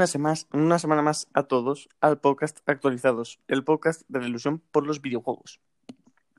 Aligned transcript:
Una 0.00 0.78
semana 0.78 1.02
más 1.02 1.28
a 1.34 1.42
todos 1.42 1.90
al 2.00 2.18
podcast 2.20 2.60
Actualizados, 2.64 3.38
el 3.48 3.64
podcast 3.64 4.00
de 4.08 4.20
la 4.20 4.28
ilusión 4.28 4.62
por 4.72 4.86
los 4.86 5.02
videojuegos. 5.02 5.60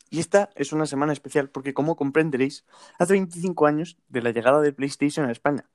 Y 0.09 0.19
esta 0.19 0.49
es 0.55 0.73
una 0.73 0.87
semana 0.87 1.13
especial 1.13 1.47
porque, 1.47 1.75
como 1.75 1.95
comprenderéis, 1.95 2.65
hace 2.97 3.13
25 3.13 3.67
años 3.67 3.99
de 4.09 4.23
la 4.23 4.31
llegada 4.31 4.61
de 4.61 4.73
PlayStation 4.73 5.27
a 5.27 5.31
España. 5.31 5.69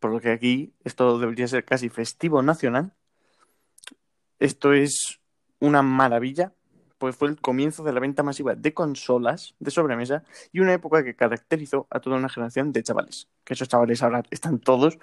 Por 0.00 0.10
lo 0.10 0.20
que 0.20 0.32
aquí 0.32 0.74
esto 0.82 1.16
debería 1.20 1.46
ser 1.46 1.64
casi 1.64 1.90
festivo 1.90 2.42
nacional. 2.42 2.92
Esto 4.40 4.72
es 4.72 5.20
una 5.60 5.82
maravilla, 5.82 6.52
pues 7.02 7.16
fue 7.16 7.26
el 7.26 7.40
comienzo 7.40 7.82
de 7.82 7.92
la 7.92 7.98
venta 7.98 8.22
masiva 8.22 8.54
de 8.54 8.72
consolas 8.72 9.56
de 9.58 9.72
sobremesa 9.72 10.22
y 10.52 10.60
una 10.60 10.72
época 10.72 11.02
que 11.02 11.16
caracterizó 11.16 11.88
a 11.90 11.98
toda 11.98 12.14
una 12.14 12.28
generación 12.28 12.70
de 12.70 12.84
chavales. 12.84 13.28
Que 13.42 13.54
esos 13.54 13.66
chavales 13.66 14.04
ahora 14.04 14.22
están 14.30 14.60
todos 14.60 15.00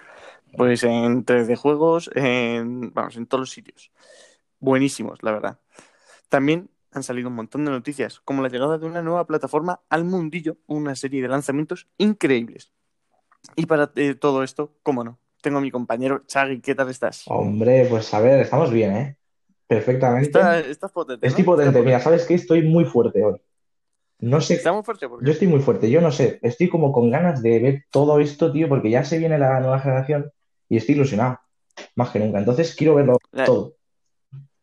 pues 0.56 0.82
en 0.82 1.26
3D 1.26 1.56
juegos, 1.56 2.10
en, 2.14 2.90
vamos, 2.94 3.18
en 3.18 3.26
todos 3.26 3.40
los 3.40 3.50
sitios. 3.50 3.92
Buenísimos, 4.60 5.22
la 5.22 5.32
verdad. 5.32 5.58
También 6.30 6.70
han 6.90 7.02
salido 7.02 7.28
un 7.28 7.34
montón 7.34 7.66
de 7.66 7.70
noticias, 7.70 8.20
como 8.20 8.40
la 8.40 8.48
llegada 8.48 8.78
de 8.78 8.86
una 8.86 9.02
nueva 9.02 9.26
plataforma 9.26 9.82
al 9.90 10.06
mundillo, 10.06 10.56
una 10.66 10.94
serie 10.96 11.20
de 11.20 11.28
lanzamientos 11.28 11.86
increíbles. 11.98 12.72
Y 13.56 13.66
para 13.66 13.92
eh, 13.96 14.14
todo 14.14 14.42
esto, 14.42 14.72
cómo 14.82 15.04
no, 15.04 15.18
tengo 15.42 15.58
a 15.58 15.60
mi 15.60 15.70
compañero 15.70 16.22
Chagui, 16.26 16.62
¿qué 16.62 16.74
tal 16.74 16.88
estás? 16.88 17.24
Hombre, 17.26 17.86
pues 17.90 18.14
a 18.14 18.20
ver, 18.20 18.40
estamos 18.40 18.70
bien, 18.70 18.96
¿eh? 18.96 19.19
Perfectamente. 19.70 20.26
Está- 20.26 20.58
estás 20.58 20.90
potente, 20.90 21.24
¿no? 21.24 21.28
Estoy 21.28 21.44
potente. 21.44 21.68
Estás 21.70 21.84
Mira, 21.84 22.00
¿sabes 22.00 22.26
qué? 22.26 22.34
Estoy 22.34 22.62
muy 22.68 22.84
fuerte 22.84 23.24
hoy. 23.24 23.40
No 24.18 24.40
sé, 24.40 24.54
Está 24.54 24.72
muy 24.72 24.82
fuerte 24.82 25.08
porque 25.08 25.24
yo 25.24 25.32
estoy 25.32 25.46
muy 25.48 25.60
fuerte. 25.60 25.88
Yo 25.90 26.00
no 26.00 26.10
sé, 26.10 26.40
estoy 26.42 26.68
como 26.68 26.92
con 26.92 27.08
ganas 27.10 27.40
de 27.42 27.58
ver 27.60 27.84
todo 27.90 28.18
esto, 28.20 28.50
tío, 28.52 28.68
porque 28.68 28.90
ya 28.90 29.04
se 29.04 29.16
viene 29.18 29.38
la 29.38 29.60
nueva 29.60 29.78
generación 29.78 30.30
y 30.68 30.76
estoy 30.76 30.96
ilusionado, 30.96 31.38
más 31.94 32.10
que 32.10 32.18
nunca. 32.18 32.38
Entonces 32.40 32.74
quiero 32.74 32.96
verlo 32.96 33.16
todo. 33.46 33.76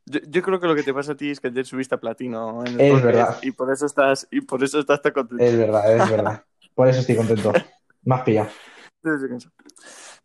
yo, 0.05 0.19
yo 0.27 0.41
creo 0.43 0.59
que 0.59 0.67
lo 0.67 0.75
que 0.75 0.83
te 0.83 0.93
pasa 0.93 1.13
a 1.13 1.15
ti 1.15 1.31
es 1.31 1.39
que 1.39 1.47
ayer 1.47 1.65
subiste 1.65 1.95
a 1.95 1.99
platino 1.99 2.63
en 2.65 2.73
el 2.73 2.81
Es 2.81 2.91
podcast 2.91 3.05
verdad. 3.15 3.37
y 3.43 3.51
por 3.51 3.71
eso 3.71 3.85
estás 3.87 4.27
y 4.29 4.41
por 4.41 4.61
eso 4.63 4.79
estás 4.79 5.01
tan 5.01 5.13
contento. 5.13 5.43
Es 5.43 5.57
verdad, 5.57 5.95
es 5.95 6.11
verdad. 6.11 6.43
Por 6.75 6.87
eso 6.89 6.99
estoy 6.99 7.15
contento. 7.15 7.51
Más 8.03 8.21
pillado. 8.21 8.49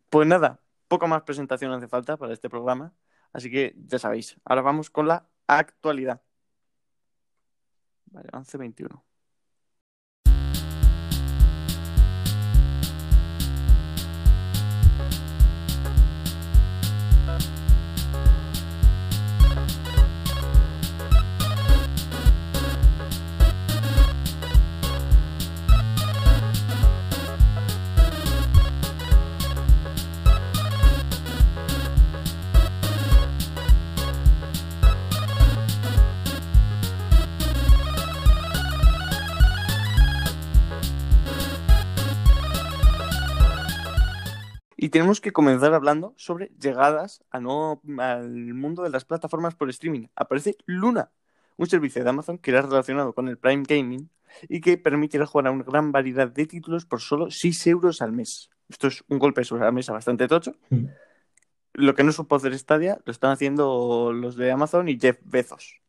Pues 0.09 0.27
nada, 0.27 0.59
poco 0.87 1.07
más 1.07 1.23
presentación 1.23 1.71
hace 1.71 1.87
falta 1.87 2.17
para 2.17 2.33
este 2.33 2.49
programa, 2.49 2.93
así 3.33 3.51
que 3.51 3.75
ya 3.75 3.99
sabéis. 3.99 4.37
Ahora 4.45 4.61
vamos 4.61 4.89
con 4.89 5.07
la 5.07 5.27
actualidad. 5.47 6.21
Vale, 8.05 8.29
11.21. 8.29 9.03
tenemos 44.93 45.19
que 45.19 45.31
comenzar 45.31 45.73
hablando 45.73 46.13
sobre 46.17 46.51
llegadas 46.59 47.23
a 47.31 47.39
no- 47.39 47.81
al 47.97 48.53
mundo 48.53 48.83
de 48.83 48.89
las 48.89 49.03
plataformas 49.05 49.55
por 49.55 49.69
streaming. 49.69 50.07
Aparece 50.15 50.55
Luna, 50.65 51.11
un 51.57 51.67
servicio 51.67 52.03
de 52.03 52.09
Amazon 52.09 52.37
que 52.37 52.51
era 52.51 52.61
relacionado 52.61 53.13
con 53.13 53.27
el 53.27 53.37
Prime 53.37 53.63
Gaming 53.67 54.09
y 54.47 54.61
que 54.61 54.77
permitirá 54.77 55.25
jugar 55.25 55.47
a 55.47 55.51
una 55.51 55.63
gran 55.63 55.91
variedad 55.91 56.27
de 56.29 56.45
títulos 56.45 56.85
por 56.85 57.01
solo 57.01 57.29
6 57.31 57.67
euros 57.67 58.01
al 58.01 58.11
mes. 58.13 58.49
Esto 58.69 58.87
es 58.87 59.03
un 59.09 59.19
golpe 59.19 59.43
sobre 59.43 59.63
la 59.65 59.71
mesa 59.71 59.93
bastante 59.93 60.27
tocho. 60.27 60.53
Mm. 60.69 60.85
Lo 61.73 61.95
que 61.95 62.03
no 62.03 62.11
supo 62.11 62.35
hacer 62.35 62.57
Stadia 62.57 62.99
lo 63.03 63.11
están 63.11 63.31
haciendo 63.31 64.13
los 64.13 64.35
de 64.35 64.51
Amazon 64.51 64.89
y 64.89 64.99
Jeff 64.99 65.17
Bezos. 65.23 65.81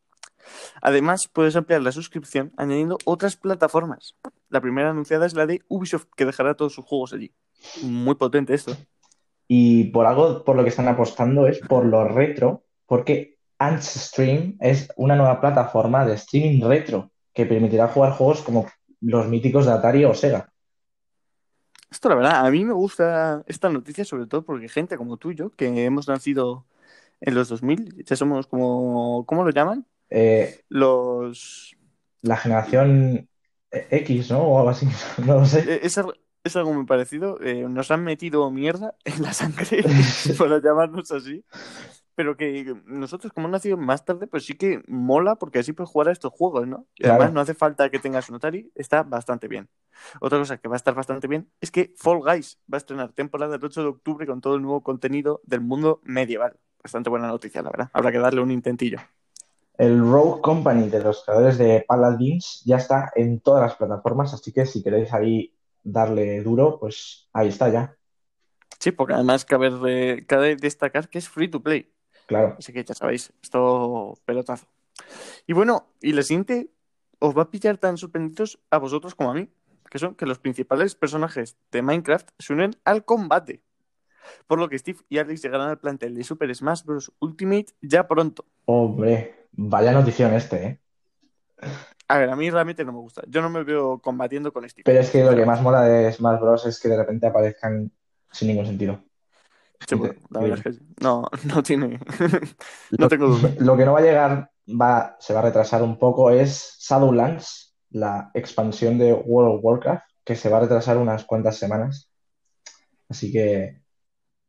Además, 0.82 1.28
puedes 1.32 1.56
ampliar 1.56 1.81
la 1.82 1.92
suscripción 1.92 2.53
añadiendo 2.56 2.98
otras 3.04 3.36
plataformas. 3.36 4.16
La 4.50 4.60
primera 4.60 4.91
anunciada 4.91 5.25
es 5.26 5.34
la 5.34 5.47
de 5.47 5.62
Ubisoft, 5.69 6.06
que 6.16 6.26
dejará 6.26 6.54
todos 6.54 6.75
sus 6.75 6.84
juegos 6.84 7.12
allí. 7.15 7.32
Muy 7.82 8.15
potente 8.15 8.53
esto. 8.54 8.76
Y 9.47 9.84
por 9.84 10.06
algo 10.06 10.44
por 10.44 10.56
lo 10.56 10.62
que 10.62 10.71
están 10.71 10.88
apostando 10.88 11.47
es 11.47 11.60
por 11.60 11.84
lo 11.84 12.09
retro, 12.09 12.65
porque 12.87 13.38
Antstream 13.59 14.56
es 14.60 14.88
una 14.97 15.16
nueva 15.16 15.41
plataforma 15.41 16.05
de 16.05 16.15
streaming 16.15 16.62
retro 16.62 17.10
que 17.32 17.47
permitirá 17.47 17.88
jugar 17.88 18.12
juegos 18.12 18.43
como 18.43 18.66
los 19.00 19.27
míticos 19.28 19.66
de 19.66 19.72
Atari 19.72 20.04
o 20.04 20.15
Sega. 20.15 20.49
Esto, 21.91 22.09
la 22.09 22.15
verdad, 22.16 22.47
a 22.47 22.50
mí 22.50 22.65
me 22.65 22.72
gusta 22.72 23.44
esta 23.47 23.69
noticia, 23.69 24.04
sobre 24.04 24.27
todo 24.27 24.44
porque 24.44 24.69
gente 24.69 24.97
como 24.97 25.16
tú 25.16 25.31
y 25.31 25.37
yo, 25.37 25.50
que 25.50 25.84
hemos 25.84 26.09
nacido 26.09 26.66
en 27.21 27.34
los 27.34 27.49
2000, 27.49 28.04
ya 28.04 28.16
somos 28.16 28.47
como, 28.47 29.25
¿cómo 29.27 29.44
lo 29.44 29.50
llaman? 29.50 29.87
Eh, 30.10 30.60
Los... 30.69 31.77
la 32.22 32.37
generación 32.37 33.28
X, 33.71 34.31
¿no? 34.31 34.43
O 34.43 34.59
algo 34.59 34.71
así, 34.71 34.88
no 35.25 35.41
lo 35.41 35.47
sé. 35.47 35.60
eh, 35.60 35.81
Es, 36.44 36.56
algo- 36.56 36.72
muy 36.75 36.84
parecido. 36.87 37.41
eh, 37.41 37.66
nos 37.69 37.91
han 37.91 38.05
metido 38.05 38.50
mierda 38.50 38.94
en 39.05 39.22
la 39.22 39.32
sangre, 39.32 39.82
para 40.38 40.60
llamarnos 40.60 41.10
así. 41.10 41.44
Pero 42.16 42.37
que 42.37 42.77
nosotros, 42.87 43.32
como 43.32 43.49
hemos 43.49 43.59
nacido 43.59 43.77
más 43.77 44.05
tarde, 44.05 44.28
pues 44.28 44.44
sí 44.47 44.54
que 44.54 44.83
mola 44.87 45.34
porque 45.34 45.59
así 45.59 45.72
puedes 45.72 45.91
jugar 45.91 46.09
a 46.09 46.12
estos 46.12 46.33
juegos, 46.33 46.69
¿no? 46.69 46.87
Y 46.94 47.03
Claro. 47.03 47.15
además 47.16 47.33
no 47.34 47.41
hace 47.41 47.54
falta 47.54 47.91
que 47.91 47.99
tengas 47.99 48.28
un 48.28 48.37
Atari, 48.37 48.71
está 48.77 49.03
bastante 49.03 49.49
bien. 49.49 49.69
Otra 50.21 50.38
cosa 50.38 50.59
que 50.59 50.69
va 50.69 50.77
a 50.77 50.77
estar 50.77 50.94
bastante 50.94 51.27
bien 51.27 51.50
es 51.60 51.72
que 51.72 51.93
Fall 51.97 52.21
Guys 52.21 52.60
va 52.72 52.77
a 52.77 52.78
estrenar 52.78 53.12
temporada 53.12 53.56
el 53.56 53.65
8 53.65 53.83
de 53.83 53.88
octubre 53.88 54.27
con 54.28 54.41
todo 54.41 54.54
el 54.54 54.62
nuevo 54.62 54.83
contenido 54.84 55.41
del 55.44 55.60
mundo 55.60 56.00
medieval. 56.04 56.56
Bastante 56.84 57.10
buena 57.10 57.27
noticia, 57.27 57.62
la 57.62 57.71
verdad. 57.71 57.91
Habrá 57.93 58.12
que 58.12 58.19
darle 58.19 58.43
un 58.43 58.53
intentillo. 58.53 58.99
El 59.77 59.99
Rogue 59.99 60.41
Company 60.41 60.88
de 60.88 61.00
los 61.03 61.25
creadores 61.25 61.59
de 61.59 61.84
Paladins 61.88 62.62
ya 62.65 62.77
está 62.77 63.10
en 63.16 63.41
todas 63.41 63.62
las 63.62 63.75
plataformas, 63.75 64.33
así 64.34 64.53
que 64.53 64.66
si 64.66 64.84
queréis 64.84 65.12
ahí 65.12 65.53
darle 65.84 66.43
duro, 66.43 66.78
pues 66.81 67.28
ahí 67.33 67.49
está 67.49 67.69
ya, 67.69 67.97
Sí, 68.81 68.91
porque 68.91 69.15
además 69.15 69.45
cabe, 69.45 69.71
re- 69.71 70.27
cabe 70.27 70.56
destacar 70.56 71.09
que 71.09 71.19
es 71.19 71.28
free 71.28 71.49
to 71.49 71.62
play. 71.62 71.91
claro. 72.27 72.56
Así 72.59 72.72
que 72.72 72.84
ya 72.84 72.95
sabéis, 72.95 73.33
esto 73.43 74.19
pelotazo. 74.27 74.67
Y 75.47 75.53
bueno, 75.55 75.87
y 76.03 76.12
la 76.12 76.22
siguiente 76.22 76.71
os 77.19 77.34
va 77.37 77.43
a 77.43 77.50
pillar 77.50 77.78
tan 77.78 77.97
sorprendidos 77.97 78.59
a 78.71 78.78
vosotros 78.78 79.15
como 79.15 79.31
a 79.31 79.34
mí, 79.34 79.49
que 79.91 79.99
son 79.99 80.15
que 80.17 80.27
los 80.27 80.39
principales 80.39 80.95
personajes 80.97 81.56
de 81.71 81.81
Minecraft 81.83 82.28
se 82.39 82.53
unen 82.53 82.72
al 82.84 83.05
combate. 83.05 83.62
Por 84.47 84.59
lo 84.59 84.69
que 84.69 84.78
Steve 84.78 84.99
y 85.09 85.19
Alex 85.19 85.43
llegarán 85.43 85.69
al 85.71 85.78
plantel 85.78 86.15
de 86.15 86.25
Super 86.25 86.55
Smash 86.55 86.83
Bros. 86.84 87.12
Ultimate 87.21 87.66
ya 87.81 88.06
pronto. 88.09 88.45
Hombre, 88.66 89.49
vaya 89.53 89.93
notición 89.93 90.34
este, 90.34 90.66
¿eh? 90.66 90.81
A 92.14 92.19
ver, 92.19 92.30
a 92.30 92.36
mí 92.36 92.48
realmente 92.48 92.84
no 92.84 92.92
me 92.92 93.00
gusta. 93.00 93.22
Yo 93.26 93.42
no 93.42 93.50
me 93.50 93.64
veo 93.64 93.98
combatiendo 93.98 94.52
con 94.52 94.69
Steve. 94.70 94.84
Pero 94.84 95.00
es 95.00 95.10
que 95.10 95.25
lo 95.25 95.34
que 95.34 95.44
más 95.44 95.60
mola 95.60 95.82
de 95.82 96.12
Smash 96.12 96.41
Bros. 96.41 96.64
es 96.64 96.78
que 96.78 96.88
de 96.88 96.97
repente 96.97 97.26
aparezcan 97.26 97.91
sin 98.30 98.48
ningún 98.48 98.66
sentido. 98.66 99.02
Sí, 99.84 99.97
bueno, 99.97 100.14
la 100.30 100.41
verdad 100.41 100.58
es 100.58 100.62
que 100.62 100.72
sí. 100.74 100.80
no, 101.00 101.24
no 101.44 101.62
tiene. 101.64 101.98
no 102.98 103.09
tengo 103.09 103.27
duda. 103.27 103.50
lo 103.59 103.77
que 103.77 103.84
no 103.84 103.94
va 103.94 103.98
a 103.98 104.03
llegar, 104.03 104.50
va, 104.68 105.16
se 105.18 105.34
va 105.34 105.41
a 105.41 105.42
retrasar 105.42 105.83
un 105.83 105.98
poco, 105.98 106.30
es 106.30 106.77
Shadowlands, 106.78 107.74
la 107.91 108.30
expansión 108.33 108.97
de 108.97 109.12
World 109.12 109.56
of 109.56 109.65
Warcraft, 109.65 110.06
que 110.22 110.36
se 110.36 110.48
va 110.48 110.59
a 110.59 110.60
retrasar 110.60 110.98
unas 110.98 111.24
cuantas 111.24 111.56
semanas. 111.56 112.12
Así 113.09 113.33
que 113.33 113.83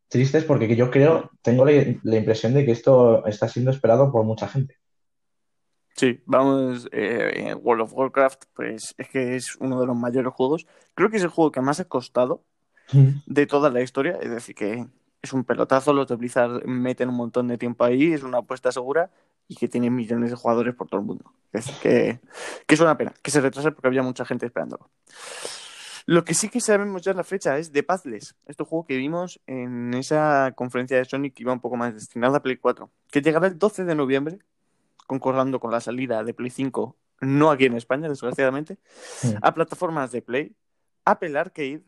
tristes 0.07 0.43
porque 0.43 0.75
yo 0.75 0.91
creo, 0.91 1.31
tengo 1.41 1.65
la, 1.65 1.71
la 2.03 2.15
impresión 2.15 2.53
de 2.53 2.63
que 2.63 2.73
esto 2.73 3.25
está 3.25 3.47
siendo 3.47 3.71
esperado 3.71 4.11
por 4.11 4.23
mucha 4.23 4.47
gente. 4.47 4.75
Sí, 5.95 6.21
vamos, 6.25 6.89
eh, 6.91 7.31
en 7.35 7.59
World 7.61 7.83
of 7.83 7.93
Warcraft, 7.93 8.43
pues 8.53 8.93
es 8.97 9.09
que 9.09 9.37
es 9.37 9.55
uno 9.55 9.79
de 9.79 9.87
los 9.87 9.95
mayores 9.95 10.33
juegos. 10.33 10.67
Creo 10.93 11.09
que 11.09 11.17
es 11.17 11.23
el 11.23 11.29
juego 11.29 11.53
que 11.53 11.61
más 11.61 11.79
ha 11.79 11.85
costado 11.85 12.43
de 13.25 13.47
toda 13.47 13.69
la 13.69 13.81
historia. 13.81 14.19
Es 14.21 14.29
decir, 14.29 14.55
que 14.55 14.85
es 15.21 15.33
un 15.33 15.45
pelotazo, 15.45 15.93
los 15.93 16.07
de 16.07 16.15
Blizzard 16.15 16.65
meten 16.65 17.09
un 17.09 17.15
montón 17.15 17.47
de 17.47 17.57
tiempo 17.57 17.85
ahí, 17.85 18.11
es 18.11 18.23
una 18.23 18.39
apuesta 18.39 18.73
segura 18.73 19.09
y 19.47 19.55
que 19.55 19.69
tiene 19.69 19.89
millones 19.89 20.31
de 20.31 20.35
jugadores 20.35 20.75
por 20.75 20.89
todo 20.89 20.99
el 20.99 21.07
mundo. 21.07 21.31
Es 21.53 21.65
decir, 21.65 21.81
que, 21.81 22.19
que 22.67 22.75
es 22.75 22.81
una 22.81 22.97
pena 22.97 23.13
que 23.21 23.31
se 23.31 23.39
retrase 23.39 23.71
porque 23.71 23.87
había 23.87 24.03
mucha 24.03 24.25
gente 24.25 24.45
esperándolo. 24.45 24.89
Lo 26.07 26.25
que 26.25 26.33
sí 26.33 26.49
que 26.49 26.59
sabemos 26.59 27.03
ya 27.03 27.13
la 27.13 27.23
fecha 27.23 27.57
es 27.57 27.71
de 27.71 27.83
Pathless, 27.83 28.35
este 28.45 28.63
juego 28.63 28.85
que 28.85 28.97
vimos 28.97 29.39
en 29.47 29.93
esa 29.93 30.51
conferencia 30.55 30.97
de 30.97 31.05
Sonic 31.05 31.33
que 31.33 31.43
iba 31.43 31.53
un 31.53 31.61
poco 31.61 31.77
más 31.77 31.95
destinada 31.95 32.37
a 32.37 32.43
Play 32.43 32.57
4, 32.57 32.91
que 33.09 33.21
llegará 33.21 33.47
el 33.47 33.57
12 33.57 33.85
de 33.85 33.95
noviembre, 33.95 34.39
concordando 35.07 35.59
con 35.59 35.71
la 35.71 35.79
salida 35.79 36.23
de 36.23 36.33
Play 36.33 36.49
5, 36.49 36.95
no 37.21 37.51
aquí 37.51 37.65
en 37.65 37.75
España, 37.75 38.09
desgraciadamente, 38.09 38.77
a 39.41 39.53
plataformas 39.53 40.11
de 40.11 40.21
Play, 40.21 40.55
Apple 41.05 41.37
Arcade 41.37 41.83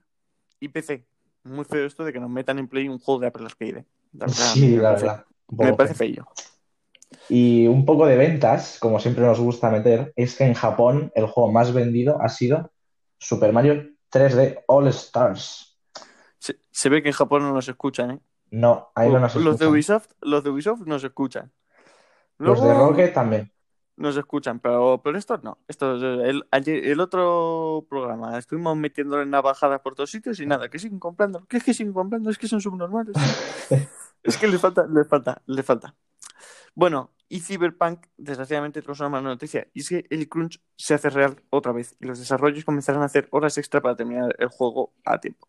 y 0.60 0.70
PC. 0.70 1.06
Muy 1.44 1.66
feo 1.66 1.86
esto 1.86 2.04
de 2.04 2.14
que 2.14 2.20
nos 2.20 2.30
metan 2.30 2.60
en 2.60 2.68
Play 2.68 2.88
un 2.88 3.00
juego 3.00 3.22
de 3.22 3.28
Apple 3.28 3.46
Arcade. 3.46 3.80
¿eh? 3.80 3.86
La 4.14 4.26
verdad, 4.26 4.46
Sí, 4.54 4.76
la 4.78 4.92
verdad. 4.92 5.26
Me 5.50 5.74
parece 5.74 5.96
feo. 5.96 6.28
Y 7.30 7.68
un 7.68 7.86
poco 7.86 8.06
de 8.06 8.18
ventas, 8.18 8.80
como 8.80 9.00
siempre 9.00 9.24
nos 9.24 9.40
gusta 9.40 9.70
meter, 9.70 10.12
es 10.16 10.36
que 10.38 10.44
en 10.44 10.54
Japón 10.54 11.12
el 11.16 11.26
juego 11.28 11.52
más 11.52 11.74
vendido 11.74 12.22
ha 12.22 12.28
sido 12.28 12.72
Super 13.18 13.54
Mario 13.54 13.92
3D 14.12 14.64
All 14.68 14.88
Stars. 14.90 15.78
Se, 16.38 16.60
se 16.70 16.90
ve 16.90 17.02
que 17.02 17.10
en 17.10 17.16
Japón 17.16 17.44
no 17.44 17.54
nos 17.54 17.68
escuchan, 17.70 18.12
¿eh? 18.12 18.20
No, 18.52 18.90
ahí 18.96 19.10
no 19.10 19.20
nos 19.20 19.36
los 19.36 19.44
de 19.44 19.50
escuchan. 19.52 19.70
Ubisoft, 19.70 20.08
los 20.22 20.44
de 20.44 20.50
Ubisoft 20.50 20.82
nos 20.86 21.04
escuchan. 21.04 21.52
Los 22.38 22.62
de 22.62 22.74
Rocket 22.74 23.14
también. 23.14 23.52
nos 23.96 24.16
escuchan, 24.16 24.60
pero, 24.60 25.02
pero 25.04 25.18
estos 25.18 25.44
no. 25.44 25.58
Estos, 25.68 26.02
el, 26.04 26.44
el 26.52 27.00
otro 27.00 27.86
programa 27.90 28.38
estuvimos 28.38 28.78
metiéndole 28.78 29.26
navajadas 29.26 29.82
por 29.82 29.96
todos 29.96 30.12
sitios 30.12 30.40
y 30.40 30.46
nada, 30.46 30.70
que 30.70 30.80
siguen 30.80 31.00
comprando. 31.00 31.46
¿Qué 31.48 31.58
es 31.58 31.64
que 31.64 31.74
siguen 31.74 31.94
comprando? 31.94 32.30
Es 32.30 32.38
que 32.38 32.48
son 32.48 32.62
subnormales. 32.62 33.16
es 34.24 34.38
que 34.38 34.48
les 34.48 34.62
falta, 34.62 34.86
les 34.88 35.08
falta, 35.08 35.42
les 35.48 35.66
falta. 35.66 35.96
Bueno, 36.76 37.12
y 37.28 37.40
Cyberpunk, 37.40 38.06
desgraciadamente, 38.18 38.82
tenemos 38.82 39.00
una 39.00 39.10
mala 39.10 39.30
noticia. 39.30 39.68
Y 39.74 39.80
es 39.82 39.90
que 39.90 40.06
el 40.12 40.30
crunch 40.30 40.62
se 40.76 40.94
hace 40.94 41.10
real 41.10 41.42
otra 41.50 41.72
vez. 41.72 41.96
Y 42.00 42.06
los 42.06 42.20
desarrollos 42.20 42.64
comenzarán 42.66 43.02
a 43.02 43.06
hacer 43.06 43.28
horas 43.32 43.58
extra 43.58 43.82
para 43.82 43.96
terminar 43.96 44.36
el 44.38 44.48
juego 44.48 44.94
a 45.04 45.20
tiempo. 45.20 45.48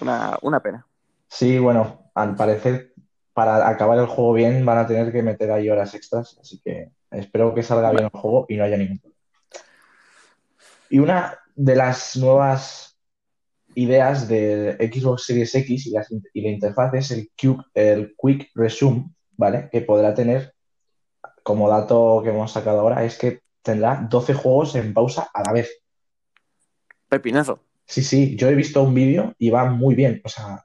Una, 0.00 0.38
una 0.40 0.60
pena. 0.60 0.86
Sí, 1.28 1.58
bueno, 1.58 2.10
al 2.14 2.34
parecer 2.36 2.94
para 3.34 3.68
acabar 3.68 3.98
el 3.98 4.06
juego 4.06 4.32
bien 4.34 4.64
van 4.64 4.78
a 4.78 4.86
tener 4.86 5.12
que 5.12 5.22
meter 5.22 5.50
ahí 5.50 5.68
horas 5.70 5.94
extras, 5.94 6.38
así 6.40 6.60
que 6.62 6.90
espero 7.10 7.54
que 7.54 7.62
salga 7.62 7.90
bien 7.90 8.04
el 8.04 8.10
juego 8.10 8.46
y 8.48 8.56
no 8.56 8.64
haya 8.64 8.76
ningún 8.76 8.98
problema. 8.98 9.20
Y 10.90 10.98
una 10.98 11.38
de 11.54 11.76
las 11.76 12.16
nuevas 12.16 12.98
ideas 13.74 14.28
de 14.28 14.76
Xbox 14.92 15.24
Series 15.24 15.54
X 15.54 15.86
y, 15.86 15.90
las- 15.90 16.12
y 16.34 16.42
la 16.42 16.50
interfaz 16.50 16.92
es 16.94 17.10
el, 17.10 17.30
Q- 17.40 17.64
el 17.74 18.14
Quick 18.16 18.50
Resume, 18.54 19.10
¿vale? 19.36 19.68
Que 19.72 19.80
podrá 19.80 20.12
tener, 20.14 20.52
como 21.42 21.68
dato 21.70 22.20
que 22.22 22.30
hemos 22.30 22.52
sacado 22.52 22.80
ahora, 22.80 23.04
es 23.04 23.16
que 23.18 23.40
tendrá 23.62 24.06
12 24.10 24.34
juegos 24.34 24.74
en 24.74 24.92
pausa 24.92 25.28
a 25.32 25.42
la 25.42 25.52
vez. 25.52 25.70
Pepinazo. 27.08 27.60
Sí, 27.86 28.02
sí, 28.02 28.36
yo 28.36 28.48
he 28.48 28.54
visto 28.54 28.82
un 28.82 28.94
vídeo 28.94 29.34
y 29.38 29.50
va 29.50 29.64
muy 29.66 29.94
bien. 29.94 30.20
O 30.24 30.28
sea, 30.28 30.64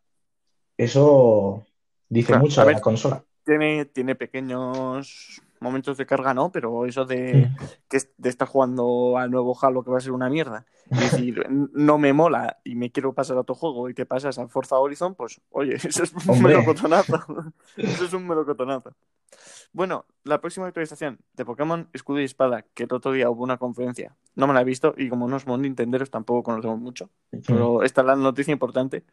eso 0.78 1.67
dice 2.10 2.28
Claro, 2.28 2.44
mucho 2.44 2.62
a 2.62 2.66
de 2.66 2.74
la 2.74 2.82
consola. 2.82 3.24
Tiene, 3.46 3.86
tiene 3.86 4.16
pequeños 4.16 5.42
momentos 5.60 5.98
de 5.98 6.06
carga, 6.06 6.34
¿no? 6.34 6.52
Pero 6.52 6.86
eso 6.86 7.06
de 7.06 7.48
Mm. 7.50 7.56
que 7.90 7.98
es- 7.98 8.12
de 8.18 8.30
estar 8.30 8.48
jugando 8.48 9.18
al 9.18 9.32
nuevo 9.32 9.58
Halo 9.60 9.84
que 9.84 9.90
va 9.90 9.98
a 9.98 10.02
ser 10.02 10.12
una 10.12 10.30
mierda 10.30 10.66
y 10.92 10.96
decir 11.00 11.46
no 11.74 11.98
me 11.98 12.14
mola 12.14 12.58
y 12.64 12.76
me 12.76 12.92
quiero 12.92 13.14
pasar 13.14 13.38
a 13.38 13.42
otro 13.42 13.56
juego 13.56 13.90
y 13.90 13.94
te 13.94 14.06
pasas 14.06 14.38
al 14.38 14.50
Forza 14.50 14.78
Horizon, 14.78 15.16
pues 15.16 15.42
oye, 15.50 15.76
eso 15.84 16.04
es 16.04 16.14
un 16.14 16.22
Hombre. 16.30 16.54
melocotonazo. 16.56 17.18
Eso 17.78 18.06
es 18.06 18.14
un 18.14 18.28
melocotonazo. 18.28 18.94
Bueno, 19.74 20.06
la 20.24 20.40
próxima 20.40 20.68
actualización 20.68 21.20
de 21.34 21.46
Pokémon 21.46 21.90
Escudo 21.94 22.20
y 22.22 22.24
Espada, 22.24 22.64
que 22.74 22.84
el 22.84 22.94
otro 22.94 23.12
día 23.12 23.30
hubo 23.30 23.44
una 23.44 23.58
conferencia, 23.58 24.16
no 24.36 24.48
me 24.48 24.54
la 24.54 24.62
he 24.62 24.64
visto 24.64 24.94
y 24.98 25.10
como 25.10 25.28
no 25.28 25.40
somos 25.40 25.60
nintenderos 25.60 26.10
tampoco 26.10 26.44
conocemos 26.44 26.80
mucho, 26.80 27.10
pero 27.46 27.84
esta 27.84 28.02
es 28.02 28.08
la 28.08 28.16
noticia 28.16 28.52
importante 28.52 29.04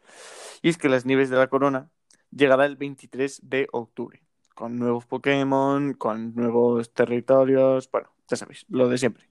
y 0.61 0.69
es 0.69 0.77
que 0.77 0.89
las 0.89 1.05
nieves 1.05 1.29
de 1.29 1.37
la 1.37 1.47
corona 1.47 1.89
llegará 2.35 2.65
el 2.65 2.75
23 2.75 3.41
de 3.43 3.67
octubre 3.71 4.21
con 4.53 4.77
nuevos 4.77 5.05
Pokémon, 5.05 5.93
con 5.93 6.33
nuevos 6.35 6.93
territorios, 6.93 7.89
bueno, 7.91 8.09
ya 8.29 8.37
sabéis, 8.37 8.65
lo 8.69 8.87
de 8.87 8.97
siempre. 8.97 9.27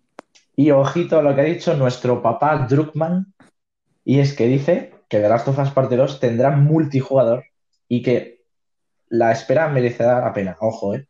Y 0.57 0.71
ojito 0.71 1.19
a 1.19 1.23
lo 1.23 1.35
que 1.35 1.41
ha 1.41 1.45
dicho 1.45 1.75
nuestro 1.77 2.21
papá 2.23 2.67
Druckmann, 2.69 3.33
y 4.05 4.19
es 4.19 4.35
que 4.35 4.47
dice 4.47 4.93
que 5.09 5.21
The 5.21 5.29
Last 5.29 5.49
of 5.49 5.59
Us 5.59 5.71
Parte 5.71 5.97
2 5.97 6.21
tendrá 6.21 6.51
multijugador 6.51 7.45
y 7.89 8.03
que 8.03 8.45
la 9.09 9.33
espera 9.33 9.69
merecerá 9.69 10.21
la 10.21 10.33
pena. 10.33 10.57
Ojo, 10.61 10.95
¿eh? 10.95 11.09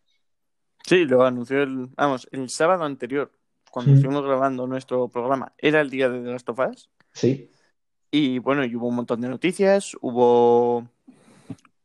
Sí, 0.87 1.05
lo 1.07 1.25
anunció 1.25 1.63
el, 1.63 1.89
vamos, 1.97 2.29
el 2.31 2.49
sábado 2.51 2.85
anterior, 2.85 3.33
cuando 3.71 3.93
Mm. 3.93 3.95
estuvimos 3.97 4.23
grabando 4.25 4.67
nuestro 4.67 5.09
programa, 5.09 5.53
era 5.59 5.81
el 5.81 5.91
día 5.91 6.09
de 6.09 6.21
The 6.23 6.31
Last 6.31 6.49
of 6.51 6.59
Us. 6.61 6.91
Sí. 7.13 7.51
Y 8.13 8.39
bueno, 8.39 8.65
y 8.65 8.77
hubo 8.77 8.87
un 8.89 8.95
montón 8.97 9.21
de 9.21 9.29
noticias, 9.29 9.97
hubo, 10.01 10.87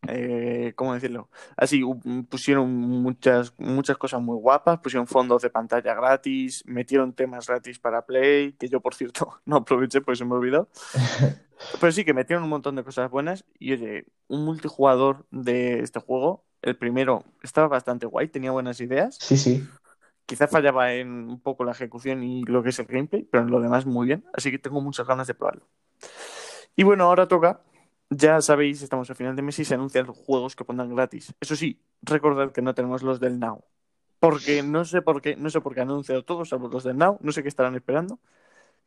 eh, 0.08 0.74
¿cómo 0.76 0.94
decirlo? 0.94 1.30
Así, 1.58 1.82
pusieron 2.30 2.70
muchas, 2.72 3.54
muchas 3.58 3.98
cosas 3.98 4.22
muy 4.22 4.38
guapas, 4.38 4.80
pusieron 4.80 5.08
fondos 5.08 5.42
de 5.42 5.50
pantalla 5.50 5.94
gratis, 5.94 6.64
metieron 6.66 7.14
temas 7.14 7.48
gratis 7.48 7.80
para 7.80 8.06
Play, 8.06 8.54
que 8.54 8.70
yo, 8.70 8.80
por 8.80 8.96
cierto, 8.96 9.40
no 9.46 9.58
aproveché 9.58 10.02
porque 10.02 10.18
se 10.18 10.26
me 10.26 10.34
olvidó. 10.36 10.70
Pero 11.82 11.92
sí 11.92 12.06
que 12.06 12.14
metieron 12.14 12.44
un 12.44 12.50
montón 12.50 12.76
de 12.78 12.84
cosas 12.86 13.12
buenas 13.12 13.44
y 13.60 13.74
oye, 13.74 14.06
un 14.30 14.46
multijugador 14.46 15.26
de 15.30 15.82
este 15.82 16.00
juego, 16.00 16.46
el 16.62 16.78
primero 16.78 17.26
estaba 17.44 17.68
bastante 17.68 18.06
guay, 18.06 18.30
tenía 18.30 18.52
buenas 18.52 18.80
ideas, 18.80 19.18
Sí, 19.20 19.36
sí. 19.36 19.68
quizás 20.26 20.50
fallaba 20.50 20.94
en 20.94 21.10
un 21.30 21.42
poco 21.42 21.66
la 21.66 21.74
ejecución 21.74 22.24
y 22.24 22.44
lo 22.44 22.64
que 22.64 22.70
es 22.70 22.80
el 22.80 22.86
gameplay, 22.86 23.24
pero 23.30 23.44
en 23.44 23.50
lo 23.52 23.60
demás 23.60 23.86
muy 23.86 24.08
bien, 24.08 24.24
así 24.34 24.52
que 24.52 24.58
tengo 24.60 24.80
muchas 24.80 25.06
ganas 25.06 25.28
de 25.28 25.34
probarlo. 25.34 25.68
Y 26.78 26.84
bueno, 26.84 27.04
ahora 27.04 27.28
toca, 27.28 27.62
ya 28.10 28.42
sabéis, 28.42 28.82
estamos 28.82 29.10
al 29.10 29.16
final 29.16 29.36
de 29.36 29.42
mes 29.42 29.60
y 29.60 29.66
se 29.66 29.76
anuncian 29.76 30.08
juegos 30.08 30.56
que 30.56 30.66
pondrán 30.66 30.94
gratis. 30.96 31.34
Eso 31.40 31.56
sí, 31.56 31.80
recordad 32.02 32.52
que 32.52 32.62
no 32.62 32.74
tenemos 32.74 33.04
los 33.04 33.20
del 33.20 33.40
Now. 33.40 33.64
Porque 34.20 34.64
no 34.64 34.84
sé 34.84 35.02
por 35.02 35.22
qué, 35.22 35.36
no 35.36 35.50
sé 35.50 35.62
por 35.62 35.74
qué 35.74 35.82
han 35.82 35.90
anunciado 35.90 36.24
todos, 36.26 36.50
salvo 36.50 36.68
los 36.68 36.84
del 36.84 36.98
Now, 36.98 37.18
no 37.22 37.32
sé 37.32 37.44
qué 37.44 37.50
estarán 37.50 37.76
esperando. 37.76 38.20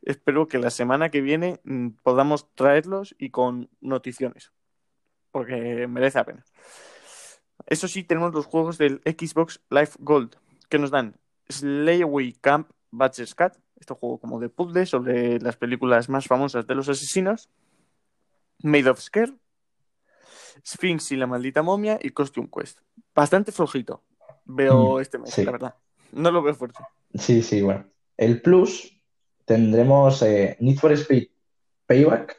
Espero 0.03 0.49
que 0.49 0.59
la 0.59 0.71
semana 0.71 1.11
que 1.11 1.21
viene 1.21 1.61
mm, 1.65 1.91
podamos 2.03 2.53
traerlos 2.55 3.15
y 3.19 3.31
con 3.31 3.71
noticiones. 3.81 4.53
Porque 5.31 5.87
merece 5.87 6.19
la 6.19 6.25
pena. 6.25 6.45
Eso 7.67 7.89
sí, 7.89 8.03
tenemos 8.03 8.35
los 8.35 8.47
juegos 8.47 8.77
del 8.77 9.01
Xbox 9.05 9.61
Live 9.71 9.93
Gold, 10.01 10.37
que 10.69 10.79
nos 10.79 10.91
dan 10.91 11.17
Slayaway 11.49 12.33
Camp 12.41 12.71
Batches 12.91 13.35
Cat, 13.35 13.57
este 13.79 13.95
juego 13.95 14.19
como 14.19 14.41
de 14.41 14.49
puzzle 14.49 14.87
sobre 14.87 15.39
las 15.41 15.57
películas 15.57 16.09
más 16.09 16.27
famosas 16.27 16.67
de 16.67 16.75
los 16.75 16.89
asesinos, 16.89 17.49
Made 18.63 18.89
of 18.91 19.01
Scare, 19.01 19.33
Sphinx 20.67 21.13
y 21.13 21.17
la 21.17 21.27
maldita 21.27 21.63
momia 21.63 21.99
y 22.01 22.11
Costume 22.11 22.49
Quest. 22.55 22.79
Bastante 23.15 23.53
flojito 23.53 24.03
veo 24.45 24.99
Mm, 24.99 25.01
este 25.01 25.19
mes, 25.19 25.35
sí. 25.35 25.45
la 25.45 25.53
verdad. 25.53 25.75
No 26.13 26.31
lo 26.31 26.43
veo 26.43 26.55
fuerte. 26.55 26.83
Sí, 27.15 27.43
sí, 27.43 27.63
bueno. 27.63 27.85
El 28.17 28.41
Plus 28.43 29.01
tendremos 29.45 30.23
eh, 30.23 30.57
Need 30.61 30.79
for 30.79 30.93
Speed 30.93 31.29
Payback. 31.87 32.37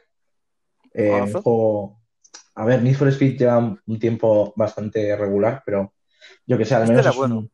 eh, 0.93 1.09
un 1.11 1.19
Juegazo. 1.19 1.41
juego. 1.41 1.99
A 2.55 2.65
ver, 2.65 2.83
Need 2.83 2.95
for 2.95 3.07
Speed 3.07 3.37
lleva 3.39 3.57
un 3.57 3.99
tiempo 3.99 4.53
bastante 4.55 5.15
regular, 5.15 5.63
pero 5.65 5.93
yo 6.45 6.55
que 6.57 6.65
sé, 6.65 6.75
al 6.75 6.83
Este 6.83 6.91
menos 6.93 7.05
era 7.05 7.09
es 7.11 7.15
un- 7.17 7.19
bueno. 7.21 7.49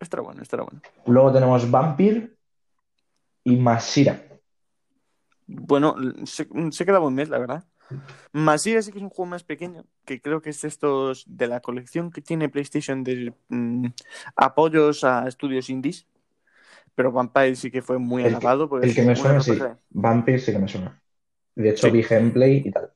Este 0.00 0.16
era 0.16 0.22
bueno, 0.22 0.42
este 0.42 0.56
era 0.56 0.62
bueno. 0.64 0.80
Luego 1.06 1.32
tenemos 1.32 1.68
Vampire 1.70 2.36
y 3.44 3.56
Masira. 3.56 4.22
Bueno, 5.46 5.96
se, 6.24 6.48
se 6.70 6.86
queda 6.86 6.98
buen 7.00 7.14
mes, 7.14 7.28
la 7.28 7.38
verdad. 7.38 7.64
Masía 8.32 8.82
sí 8.82 8.90
que 8.90 8.98
es 8.98 9.04
un 9.04 9.10
juego 9.10 9.30
más 9.30 9.44
pequeño, 9.44 9.84
que 10.04 10.20
creo 10.20 10.42
que 10.42 10.50
es 10.50 10.64
estos 10.64 11.24
de 11.28 11.46
la 11.46 11.60
colección 11.60 12.10
que 12.10 12.20
tiene 12.20 12.48
PlayStation 12.48 13.04
de 13.04 13.32
mm, 13.48 13.86
apoyos 14.36 15.04
a 15.04 15.28
estudios 15.28 15.70
indies. 15.70 16.06
Pero 16.94 17.12
Vampire 17.12 17.56
sí 17.56 17.70
que 17.70 17.82
fue 17.82 17.98
muy 17.98 18.22
El 18.22 18.34
alabado. 18.34 18.68
El 18.80 18.94
que 18.94 19.02
me 19.02 19.16
suena, 19.16 19.40
sí. 19.40 19.52
RPG. 19.52 19.76
Vampire 19.90 20.38
sí 20.38 20.52
que 20.52 20.58
me 20.58 20.68
suena. 20.68 21.02
De 21.54 21.70
hecho, 21.70 21.86
Sí. 21.86 21.92
vi 21.92 22.02
gameplay 22.02 22.62
y 22.64 22.70
tal. 22.70 22.92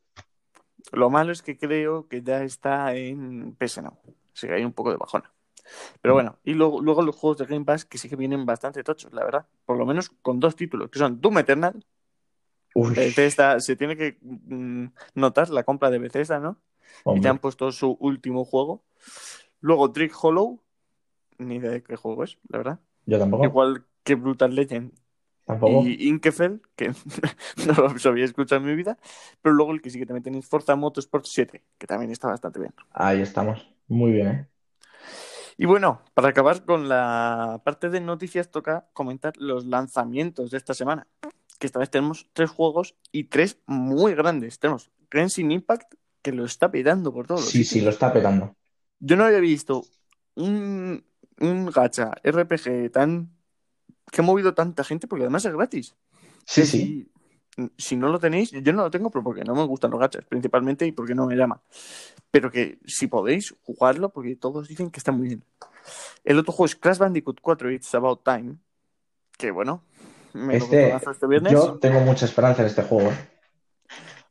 Lo 0.92 1.11
malo 1.11 1.33
es 1.33 1.42
que 1.42 1.59
creo 1.59 2.09
que 2.09 2.23
ya 2.23 2.42
está 2.42 2.95
en 2.95 3.54
PS 3.54 3.83
Now. 3.83 3.99
Así 4.35 4.47
que 4.47 4.54
hay 4.54 4.64
un 4.64 4.73
poco 4.73 4.90
de 4.90 4.97
bajona. 4.97 5.33
Pero 6.00 6.14
bueno, 6.14 6.38
y 6.45 6.54
luego, 6.54 6.80
luego 6.80 7.02
los 7.02 7.14
juegos 7.14 7.38
de 7.38 7.47
Game 7.47 7.64
Pass 7.64 7.85
que 7.85 7.99
sí 7.99 8.09
que 8.09 8.16
vienen 8.16 8.47
bastante 8.47 8.83
tochos, 8.83 9.12
la 9.12 9.25
verdad. 9.25 9.47
Por 9.66 9.76
lo 9.76 9.85
menos 9.85 10.11
con 10.23 10.40
dos 10.40 10.57
títulos, 10.57 10.90
que 10.90 10.99
son 10.99 11.21
Doom 11.21 11.38
Eternal. 11.38 11.85
Uy, 12.78 12.94
Bethesda, 12.94 13.58
se 13.61 13.76
tiene 13.76 13.97
que 13.97 14.18
mm, 14.23 14.87
notar 15.14 15.50
la 15.50 15.64
compra 15.64 15.90
de 15.90 15.99
Bethesda, 15.99 16.38
¿no? 16.38 16.58
Y 17.14 17.20
te 17.20 17.28
han 17.28 17.38
puesto 17.38 17.73
su 17.73 17.97
último 18.00 18.44
juego. 18.44 18.82
Luego 19.61 19.92
Trick 19.92 20.12
Hollow. 20.20 20.61
Ni 21.38 21.56
idea 21.56 21.70
de 21.70 21.82
qué 21.82 21.97
juego 21.97 22.25
es, 22.25 22.38
la 22.49 22.58
verdad. 22.58 22.80
Yo 23.06 23.18
tampoco. 23.18 23.44
Igual 23.44 23.85
que 24.02 24.16
Brutal 24.16 24.54
Legend 24.54 24.92
Tampoco. 25.44 25.87
y 25.87 26.08
Inkefell, 26.08 26.61
que 26.76 26.88
no 27.66 27.88
los 27.88 28.04
había 28.06 28.25
escuchado 28.25 28.61
en 28.61 28.66
mi 28.68 28.75
vida. 28.75 28.99
Pero 29.40 29.54
luego 29.54 29.73
el 29.73 29.80
que 29.80 29.90
sí 29.90 29.99
que 29.99 30.06
también 30.06 30.25
tenéis 30.25 30.47
Forza 30.49 30.75
Motorsport 30.76 31.25
7, 31.26 31.64
que 31.78 31.87
también 31.87 32.11
está 32.11 32.28
bastante 32.28 32.61
bien. 32.61 32.75
Ahí 32.92 33.20
estamos. 33.20 33.68
Muy 33.87 34.12
bien, 34.12 34.28
¿eh? 34.28 34.49
Y 35.61 35.66
bueno, 35.66 36.02
para 36.14 36.28
acabar 36.28 36.64
con 36.64 36.88
la 36.88 37.61
parte 37.64 37.90
de 37.90 38.00
noticias, 38.00 38.49
toca 38.49 38.87
comentar 38.92 39.37
los 39.38 39.66
lanzamientos 39.66 40.52
de 40.52 40.56
esta 40.56 40.73
semana. 40.73 41.08
Que 41.59 41.67
esta 41.67 41.79
vez 41.81 41.91
tenemos 41.91 42.29
tres 42.33 42.50
juegos 42.50 42.95
y 43.12 43.25
tres 43.25 43.59
muy 43.67 44.15
grandes. 44.15 44.59
Tenemos 44.59 44.91
Genshin 45.11 45.50
Impact, 45.50 45.95
que 46.23 46.33
lo 46.33 46.45
está 46.45 46.71
petando 46.71 47.12
por 47.12 47.27
todos. 47.27 47.45
Sí, 47.47 47.65
sí, 47.65 47.81
lo 47.81 47.91
está 47.91 48.12
petando. 48.12 48.55
Yo 49.00 49.17
no 49.17 49.25
había 49.25 49.41
visto 49.41 49.85
un, 50.35 51.05
un 51.41 51.67
gacha 51.67 52.12
RPG 52.23 52.91
tan 52.93 53.31
que 54.11 54.21
ha 54.21 54.25
movido 54.25 54.55
tanta 54.55 54.85
gente 54.85 55.07
porque 55.07 55.25
además 55.25 55.45
es 55.45 55.53
gratis. 55.53 55.95
Sí, 56.47 56.65
sí. 56.65 56.79
si- 56.79 57.12
si 57.77 57.97
no 57.97 58.09
lo 58.09 58.21
tenéis, 58.21 58.53
yo 58.53 58.73
no 58.73 58.85
lo 58.85 58.91
tengo 58.91 59.11
pero 59.11 59.25
porque 59.25 59.43
no 59.43 59.53
me 59.57 59.65
gustan 59.65 59.91
los 59.91 59.99
gachas, 59.99 60.25
principalmente, 60.27 60.87
y 60.87 60.93
porque 60.93 61.17
no 61.17 61.27
me 61.27 61.35
llama. 61.35 61.61
Pero 62.31 62.53
que 62.53 62.79
si 62.87 63.09
podéis, 63.09 63.53
jugarlo 63.65 64.11
porque 64.11 64.37
todos 64.37 64.69
dicen 64.69 64.91
que 64.93 64.99
está 64.99 65.11
muy 65.11 65.27
bien. 65.27 65.45
El 66.23 66.38
otro 66.38 66.53
juego 66.53 66.67
es 66.67 66.77
Crash 66.77 66.99
Bandicoot 66.99 67.41
4 67.43 67.73
It's 67.73 67.93
About 67.97 68.23
Time, 68.23 68.59
que 69.37 69.50
bueno, 69.50 69.83
Este, 70.50 70.95
este 70.95 71.26
viernes. 71.26 71.52
yo 71.52 71.78
tengo 71.78 72.00
mucha 72.00 72.25
esperanza 72.25 72.62
en 72.62 72.68
este 72.68 72.83
juego. 72.83 73.12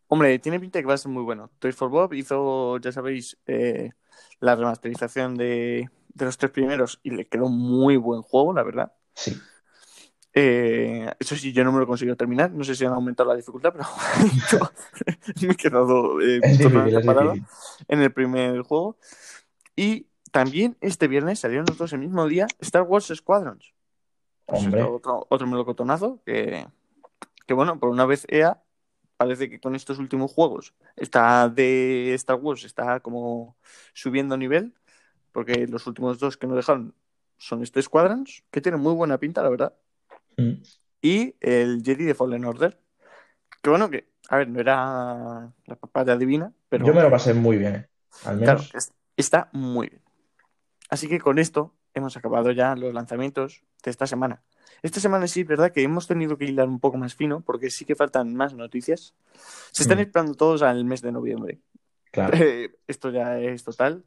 Hombre, 0.07 0.39
tiene 0.39 0.59
pinta 0.59 0.79
que 0.79 0.85
va 0.85 0.93
a 0.93 0.97
ser 0.97 1.11
muy 1.11 1.23
bueno. 1.23 1.49
Toys 1.59 1.75
for 1.75 1.89
Bob 1.89 2.13
hizo, 2.13 2.77
ya 2.77 2.91
sabéis, 2.91 3.37
eh, 3.45 3.91
la 4.39 4.55
remasterización 4.55 5.35
de, 5.35 5.89
de 6.13 6.25
los 6.25 6.37
tres 6.37 6.51
primeros 6.51 6.99
y 7.03 7.11
le 7.11 7.27
quedó 7.27 7.49
muy 7.49 7.97
buen 7.97 8.21
juego, 8.21 8.53
la 8.53 8.63
verdad. 8.63 8.93
Sí. 9.13 9.37
Eh, 10.39 11.11
eso 11.19 11.35
sí, 11.35 11.51
yo 11.51 11.63
no 11.63 11.71
me 11.71 11.79
lo 11.79 11.87
consigo 11.87 12.15
terminar. 12.15 12.51
No 12.51 12.63
sé 12.63 12.75
si 12.75 12.85
han 12.85 12.93
aumentado 12.93 13.29
la 13.29 13.35
dificultad, 13.35 13.73
pero 13.73 13.85
yo 15.35 15.47
me 15.47 15.53
he 15.53 15.57
quedado 15.57 16.21
eh, 16.21 16.39
parado 17.03 17.33
difícil. 17.33 17.45
en 17.87 18.01
el 18.01 18.13
primer 18.13 18.61
juego. 18.61 18.97
Y 19.75 20.05
también 20.31 20.77
este 20.79 21.07
viernes 21.07 21.39
salieron 21.39 21.65
los 21.67 21.77
dos 21.77 21.91
el 21.93 21.99
mismo 21.99 22.27
día 22.27 22.45
Star 22.59 22.83
Wars 22.83 23.11
Squadrons. 23.15 23.73
Pues 24.47 24.65
otro, 24.67 25.27
otro 25.29 25.47
melocotonazo 25.47 26.21
que, 26.25 26.67
que, 27.47 27.53
bueno, 27.53 27.79
por 27.79 27.89
una 27.89 28.05
vez 28.05 28.25
EA 28.29 28.63
parece 29.17 29.49
que 29.49 29.59
con 29.59 29.75
estos 29.75 29.99
últimos 29.99 30.31
juegos 30.33 30.73
está 30.95 31.49
de 31.49 32.13
Star 32.15 32.37
Wars 32.37 32.63
está 32.65 32.99
como 33.01 33.57
subiendo 33.93 34.37
nivel, 34.37 34.75
porque 35.33 35.67
los 35.67 35.87
últimos 35.87 36.19
dos 36.19 36.37
que 36.37 36.47
no 36.47 36.55
dejaron 36.55 36.95
son 37.37 37.63
este 37.63 37.81
Squadrons, 37.81 38.43
que 38.51 38.61
tiene 38.61 38.77
muy 38.77 38.93
buena 38.93 39.19
pinta, 39.19 39.43
la 39.43 39.49
verdad, 39.49 39.73
mm, 40.37 40.53
y 41.01 41.35
el 41.39 41.81
Jedi 41.83 42.05
de 42.05 42.15
Fallen 42.15 42.45
Order, 42.45 42.79
que 43.63 43.69
bueno, 43.69 43.89
que, 43.89 44.09
a 44.29 44.37
ver, 44.37 44.49
no 44.49 44.59
era 44.59 45.53
la 45.65 45.75
papaya 45.75 46.15
divina, 46.17 46.53
pero 46.69 46.87
yo 46.87 46.93
me 46.93 47.01
lo 47.03 47.11
pasé 47.11 47.33
muy 47.33 47.57
bien, 47.57 47.75
¿eh? 47.75 47.87
Al 48.25 48.37
claro, 48.37 48.59
menos. 48.59 48.71
es- 48.75 48.93
está 49.17 49.49
muy 49.53 49.89
bien. 49.89 50.01
Así 50.89 51.09
que 51.09 51.19
con 51.19 51.39
esto 51.39 51.73
hemos 51.97 52.17
acabado 52.17 52.51
ya 52.51 52.75
los 52.75 52.93
lanzamientos 52.93 53.63
de 53.83 53.91
esta 53.91 54.07
semana. 54.07 54.41
Esta 54.81 54.99
semana 54.99 55.27
sí 55.27 55.41
es 55.41 55.47
verdad 55.47 55.71
que 55.71 55.81
hemos 55.83 56.07
tenido 56.07 56.37
que 56.37 56.45
hilar 56.45 56.67
un 56.67 56.79
poco 56.79 56.97
más 56.97 57.15
fino 57.15 57.41
porque 57.41 57.69
sí 57.69 57.85
que 57.85 57.95
faltan 57.95 58.33
más 58.35 58.53
noticias. 58.53 59.15
Se 59.71 59.83
están 59.83 59.97
Mm. 59.97 60.01
esperando 60.01 60.33
todos 60.35 60.61
al 60.61 60.85
mes 60.85 61.01
de 61.01 61.11
noviembre. 61.11 61.59
Claro. 62.11 62.31
Eh, 62.41 62.75
esto 62.87 63.09
ya 63.09 63.39
es 63.39 63.63
total. 63.63 64.03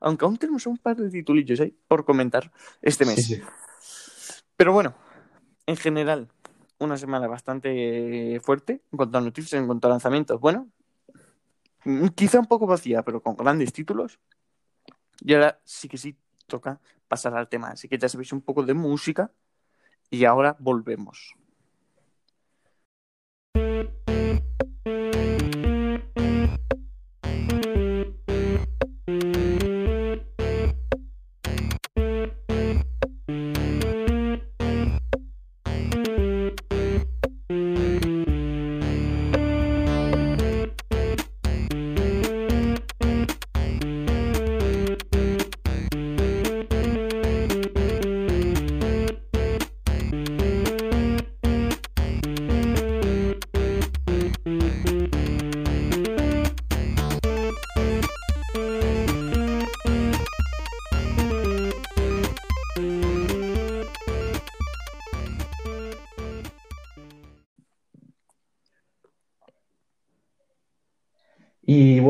Aunque 0.00 0.24
aún 0.24 0.36
tenemos 0.36 0.66
un 0.66 0.78
par 0.78 0.96
de 0.96 1.10
titulillos 1.10 1.60
ahí 1.60 1.76
por 1.88 2.04
comentar 2.04 2.50
este 2.82 3.04
mes. 3.04 3.16
Sí, 3.26 3.36
sí. 3.36 3.42
Pero 4.56 4.72
bueno, 4.72 4.94
en 5.66 5.76
general, 5.76 6.28
una 6.78 6.96
semana 6.96 7.26
bastante 7.26 8.40
fuerte 8.42 8.82
en 8.92 8.96
cuanto 8.96 9.18
a 9.18 9.20
noticias, 9.20 9.54
en 9.54 9.66
cuanto 9.66 9.88
a 9.88 9.90
lanzamientos. 9.90 10.40
Bueno, 10.40 10.68
mm, 11.84 12.08
quizá 12.08 12.38
un 12.40 12.46
poco 12.46 12.66
vacía, 12.66 13.02
pero 13.02 13.22
con 13.22 13.36
grandes 13.36 13.72
títulos. 13.72 14.18
Y 15.20 15.34
ahora 15.34 15.60
sí 15.64 15.88
que 15.88 15.96
sí 15.96 16.16
toca 16.46 16.80
pasar 17.14 17.36
al 17.36 17.48
tema. 17.48 17.68
Así 17.68 17.88
que 17.88 17.98
ya 17.98 18.08
sabéis 18.08 18.32
un 18.32 18.42
poco 18.42 18.64
de 18.64 18.74
música. 18.74 19.30
Y 20.10 20.24
ahora 20.24 20.56
volvemos. 20.58 21.36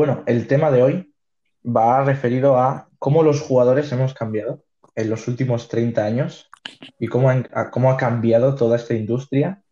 Bueno, 0.05 0.23
el 0.27 0.45
tema 0.47 0.69
de 0.69 0.83
hoy 0.83 1.13
va 1.65 2.03
referido 2.03 2.59
a 2.59 2.89
cómo 2.99 3.23
los 3.23 3.41
jugadores 3.41 3.91
hemos 3.91 4.13
cambiado 4.13 4.63
en 4.93 5.09
los 5.09 5.27
últimos 5.27 5.67
30 5.67 6.05
años 6.05 6.51
y 6.99 7.07
cómo, 7.07 7.29
han- 7.31 7.49
a 7.53 7.71
cómo 7.71 7.89
ha 7.89 7.97
cambiado 7.97 8.53
toda 8.53 8.75
esta 8.75 8.93
industria. 8.93 9.63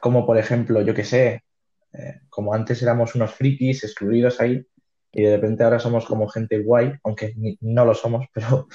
Como 0.00 0.24
por 0.24 0.38
ejemplo, 0.38 0.80
yo 0.82 0.94
que 0.94 1.02
sé, 1.02 1.42
eh, 1.92 2.20
como 2.28 2.54
antes 2.54 2.80
éramos 2.80 3.16
unos 3.16 3.34
frikis 3.34 3.82
excluidos 3.82 4.40
ahí 4.40 4.64
y 5.10 5.22
de 5.24 5.34
repente 5.34 5.64
ahora 5.64 5.80
somos 5.80 6.06
como 6.06 6.28
gente 6.28 6.60
guay, 6.62 6.92
aunque 7.02 7.34
ni- 7.36 7.58
no 7.60 7.84
lo 7.84 7.94
somos, 7.94 8.24
pero, 8.32 8.68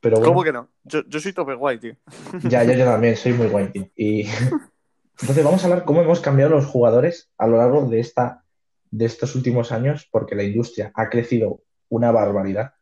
pero 0.00 0.16
bueno. 0.18 0.32
¿Cómo 0.34 0.44
que 0.44 0.52
no? 0.52 0.68
Yo, 0.84 1.00
yo 1.08 1.20
soy 1.20 1.32
tope 1.32 1.54
guay, 1.54 1.78
tío. 1.78 1.96
Ya, 2.42 2.64
yo, 2.64 2.74
yo 2.74 2.84
también 2.92 3.16
soy 3.16 3.32
muy 3.32 3.46
guay, 3.46 3.68
tío. 3.72 3.88
Y 3.96 4.24
entonces 5.22 5.42
vamos 5.42 5.62
a 5.62 5.68
hablar 5.68 5.84
cómo 5.86 6.02
hemos 6.02 6.20
cambiado 6.20 6.50
los 6.50 6.66
jugadores 6.66 7.30
a 7.38 7.46
lo 7.46 7.56
largo 7.56 7.86
de 7.88 8.00
esta, 8.00 8.44
de 8.90 9.04
estos 9.04 9.34
últimos 9.34 9.72
años, 9.72 10.08
porque 10.10 10.34
la 10.34 10.42
industria 10.42 10.90
ha 10.94 11.08
crecido 11.08 11.62
una 11.88 12.10
barbaridad. 12.10 12.74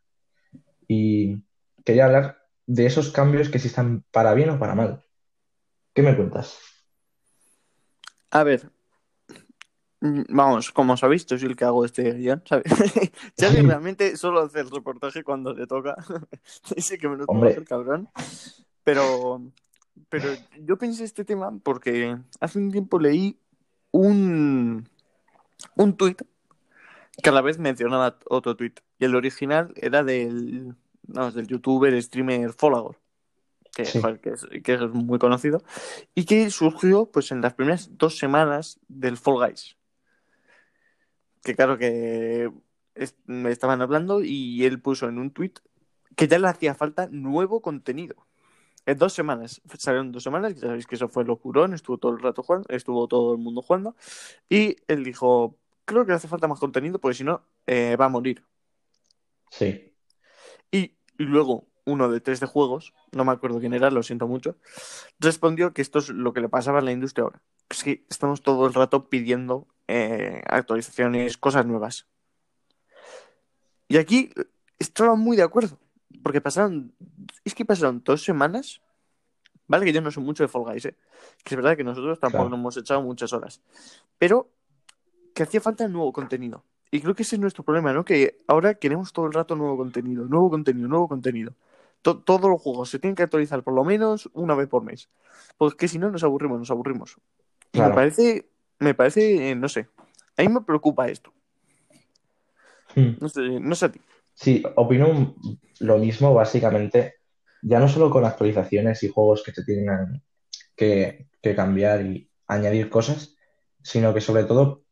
Y 0.86 1.42
quería 1.84 2.06
hablar 2.06 2.38
de 2.66 2.86
esos 2.86 3.10
cambios 3.10 3.48
que 3.48 3.58
si 3.58 3.68
están 3.68 4.04
para 4.10 4.34
bien 4.34 4.50
o 4.50 4.58
para 4.58 4.74
mal. 4.74 5.02
¿Qué 5.94 6.02
me 6.02 6.14
cuentas? 6.14 6.58
A 8.30 8.44
ver, 8.44 8.70
mm, 10.00 10.22
vamos, 10.28 10.70
como 10.70 10.96
sabéis, 10.96 11.26
yo 11.26 11.38
soy 11.38 11.48
el 11.48 11.56
que 11.56 11.64
hago 11.64 11.84
este 11.84 12.12
guion, 12.12 12.42
¿sabes? 12.46 12.64
Xavi 13.40 13.62
realmente 13.62 14.16
solo 14.16 14.40
hace 14.40 14.60
el 14.60 14.70
reportaje 14.70 15.24
cuando 15.24 15.54
le 15.54 15.66
toca. 15.66 15.96
Dice 16.76 16.98
que 16.98 17.08
me 17.08 17.16
lo 17.16 17.26
que 17.26 17.48
hacer, 17.48 17.64
cabrón. 17.64 18.08
Pero, 18.84 19.42
pero 20.08 20.28
yo 20.60 20.76
pensé 20.76 21.04
este 21.04 21.24
tema 21.24 21.58
porque 21.62 22.18
hace 22.40 22.58
un 22.58 22.70
tiempo 22.70 22.98
leí 22.98 23.40
un, 23.90 24.88
un 25.76 25.96
tuit 25.96 26.22
que 27.22 27.28
a 27.30 27.32
la 27.32 27.40
vez 27.40 27.58
mencionaba 27.58 28.18
otro 28.26 28.56
tuit. 28.56 28.80
Y 28.98 29.04
el 29.04 29.14
original 29.16 29.72
era 29.76 30.04
del, 30.04 30.74
vamos, 31.02 31.34
del 31.34 31.46
youtuber, 31.48 32.00
streamer 32.02 32.52
Folagor. 32.52 32.96
Que, 33.74 33.84
Sí. 33.84 34.00
que, 34.22 34.30
es, 34.30 34.46
que 34.64 34.74
es 34.74 34.80
muy 34.92 35.18
conocido 35.20 35.62
y 36.14 36.24
que 36.24 36.50
surgió 36.50 37.06
pues 37.12 37.30
en 37.30 37.40
las 37.42 37.54
primeras 37.54 37.96
dos 37.96 38.18
semanas 38.18 38.80
del 38.88 39.16
Fall 39.16 39.34
Guys. 39.36 39.76
Que 41.42 41.54
claro 41.54 41.78
que 41.78 42.50
es- 42.94 43.14
me 43.26 43.50
estaban 43.52 43.80
hablando 43.82 44.22
y 44.22 44.64
él 44.64 44.80
puso 44.80 45.08
en 45.08 45.18
un 45.18 45.30
tweet 45.30 45.52
que 46.16 46.26
ya 46.26 46.38
le 46.40 46.48
hacía 46.48 46.74
falta 46.74 47.08
nuevo 47.12 47.60
contenido. 47.62 48.26
En 48.88 48.97
dos 48.97 49.12
semanas, 49.12 49.61
salieron 49.76 50.12
dos 50.12 50.23
semanas, 50.23 50.54
ya 50.54 50.62
sabéis 50.62 50.87
que 50.87 50.95
eso 50.95 51.11
fue 51.11 51.23
locurón, 51.23 51.75
estuvo 51.75 51.99
todo 51.99 52.12
el 52.12 52.23
rato 52.23 52.42
jugando, 52.42 52.66
estuvo 52.71 53.07
todo 53.07 53.35
el 53.35 53.38
mundo 53.38 53.61
jugando, 53.61 53.95
y 54.49 54.76
él 54.88 55.04
dijo, 55.04 55.59
creo 55.85 56.07
que 56.07 56.12
hace 56.12 56.26
falta 56.26 56.49
más 56.49 56.59
contenido 56.59 56.99
porque 56.99 57.18
si 57.18 57.23
no, 57.23 57.42
eh, 57.66 57.97
va 57.97 58.07
a 58.07 58.09
morir. 58.09 58.42
Sí. 59.50 59.92
Y 60.73 60.97
luego 61.18 61.66
uno 61.85 62.09
de 62.09 62.23
tres 62.23 62.40
de 62.40 62.47
juegos, 62.47 62.95
no 63.12 63.26
me 63.26 63.33
acuerdo 63.33 63.61
quién 63.61 63.75
era, 63.75 63.90
lo 63.90 64.02
siento 64.02 64.26
mucho, 64.26 64.57
respondió 65.18 65.75
que 65.75 65.83
esto 65.83 65.99
es 65.99 66.09
lo 66.09 66.33
que 66.33 66.40
le 66.40 66.49
pasaba 66.49 66.78
a 66.78 66.83
la 66.83 66.92
industria 66.92 67.25
ahora. 67.25 67.42
Es 67.68 67.85
que 67.85 68.07
estamos 68.09 68.40
todo 68.40 68.66
el 68.66 68.73
rato 68.73 69.11
pidiendo 69.11 69.66
eh, 69.87 70.40
actualizaciones, 70.47 71.37
cosas 71.37 71.66
nuevas. 71.66 72.07
Y 73.87 73.99
aquí 73.99 74.30
estaba 74.78 75.14
muy 75.14 75.37
de 75.37 75.42
acuerdo, 75.42 75.78
porque 76.22 76.40
pasaron, 76.40 76.92
es 77.44 77.54
que 77.54 77.64
pasaron 77.64 78.02
dos 78.04 78.22
semanas, 78.22 78.80
vale 79.66 79.84
que 79.84 79.92
yo 79.92 80.00
no 80.00 80.10
soy 80.10 80.22
mucho 80.24 80.42
de 80.42 80.48
Fall 80.48 80.62
Guys, 80.64 80.86
¿eh? 80.86 80.96
que 81.44 81.54
es 81.54 81.56
verdad 81.56 81.76
que 81.76 81.84
nosotros 81.84 82.18
tampoco 82.18 82.44
Claro. 82.44 82.50
nos 82.50 82.58
hemos 82.60 82.76
echado 82.76 83.02
muchas 83.02 83.32
horas, 83.32 83.60
pero 84.18 84.48
que 85.34 85.42
hacía 85.42 85.60
falta 85.60 85.86
nuevo 85.88 86.12
contenido. 86.12 86.64
Y 86.90 87.00
creo 87.00 87.14
que 87.14 87.22
ese 87.22 87.36
es 87.36 87.40
nuestro 87.40 87.62
problema, 87.64 87.92
¿no? 87.92 88.02
Que 88.04 88.38
ahora 88.46 88.74
queremos 88.74 89.12
todo 89.12 89.26
el 89.26 89.34
rato 89.34 89.54
nuevo 89.54 89.76
contenido, 89.76 90.24
nuevo 90.24 90.48
contenido, 90.48 90.88
nuevo 90.88 91.06
contenido. 91.06 91.52
To- 92.00 92.18
todos 92.20 92.50
los 92.50 92.60
juegos 92.62 92.88
se 92.88 92.98
tienen 92.98 93.14
que 93.14 93.22
actualizar 93.24 93.62
por 93.62 93.74
lo 93.74 93.84
menos 93.84 94.30
una 94.32 94.54
vez 94.54 94.68
por 94.68 94.82
mes. 94.82 95.08
Porque 95.58 95.86
si 95.86 95.98
no, 95.98 96.10
nos 96.10 96.24
aburrimos, 96.24 96.58
nos 96.58 96.70
aburrimos. 96.70 97.18
Me 97.74 97.90
parece, 97.90 98.48
me 98.78 98.94
parece, 98.94 99.50
eh, 99.50 99.54
no 99.54 99.68
sé, 99.68 99.86
a 100.38 100.42
mí 100.42 100.48
me 100.48 100.62
preocupa 100.62 101.08
esto. 101.08 101.30
Hmm. 102.96 103.16
No 103.20 103.28
sé, 103.28 103.42
no 103.60 103.74
sé 103.74 103.84
a 103.84 103.92
ti. 103.92 104.00
Sí, 104.40 104.62
opino 104.76 105.35
lo 105.80 105.99
mismo 105.99 106.33
básicamente, 106.33 107.16
ya 107.61 107.80
no 107.80 107.88
solo 107.88 108.09
con 108.09 108.25
actualizaciones 108.25 109.02
y 109.02 109.09
juegos 109.09 109.42
que 109.42 109.50
se 109.50 109.64
tienen 109.64 110.23
que, 110.76 111.26
que 111.42 111.57
cambiar 111.57 112.07
y 112.07 112.30
añadir 112.47 112.88
cosas, 112.88 113.35
sino 113.83 114.14
que 114.14 114.21
sobre 114.21 114.45
todo 114.45 114.85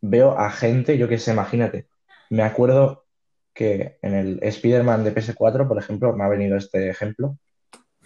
veo 0.00 0.38
a 0.38 0.48
gente, 0.48 0.96
yo 0.96 1.08
que 1.08 1.18
sé, 1.18 1.32
imagínate, 1.32 1.88
me 2.30 2.44
acuerdo 2.44 3.04
que 3.52 3.98
en 4.00 4.14
el 4.14 4.38
Spider-Man 4.40 5.02
de 5.02 5.12
PS4, 5.12 5.66
por 5.66 5.78
ejemplo, 5.78 6.12
me 6.12 6.22
ha 6.22 6.28
venido 6.28 6.56
este 6.56 6.88
ejemplo, 6.88 7.36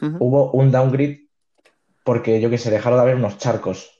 hubo 0.00 0.52
un 0.52 0.70
downgrade 0.70 1.28
porque, 2.02 2.40
yo 2.40 2.48
que 2.48 2.56
sé, 2.56 2.70
dejaron 2.70 2.98
de 2.98 3.02
haber 3.02 3.16
unos 3.16 3.36
charcos. 3.36 3.90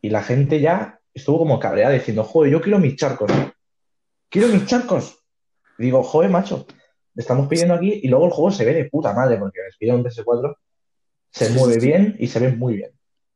Y 0.00 0.08
la 0.08 0.22
gente 0.22 0.58
ya 0.60 1.00
estuvo 1.12 1.36
como 1.38 1.60
cabreada 1.60 1.92
diciendo, 1.92 2.24
joder, 2.24 2.50
yo 2.50 2.62
quiero 2.62 2.78
mis 2.78 2.96
charcos, 2.96 3.30
quiero 4.30 4.48
mis 4.48 4.64
charcos. 4.64 5.25
Digo, 5.78 6.02
joder, 6.02 6.30
macho, 6.30 6.66
estamos 7.14 7.48
pidiendo 7.48 7.74
aquí 7.74 8.00
y 8.02 8.08
luego 8.08 8.26
el 8.26 8.32
juego 8.32 8.50
se 8.50 8.64
ve 8.64 8.74
de 8.74 8.84
puta 8.86 9.12
madre 9.12 9.36
porque 9.38 9.60
Spider-Man 9.70 10.04
PS4 10.04 10.56
se 11.30 11.50
mueve 11.50 11.78
bien 11.80 12.16
y 12.18 12.26
se 12.28 12.38
ve 12.40 12.48
muy 12.52 12.76
bien. 12.76 12.90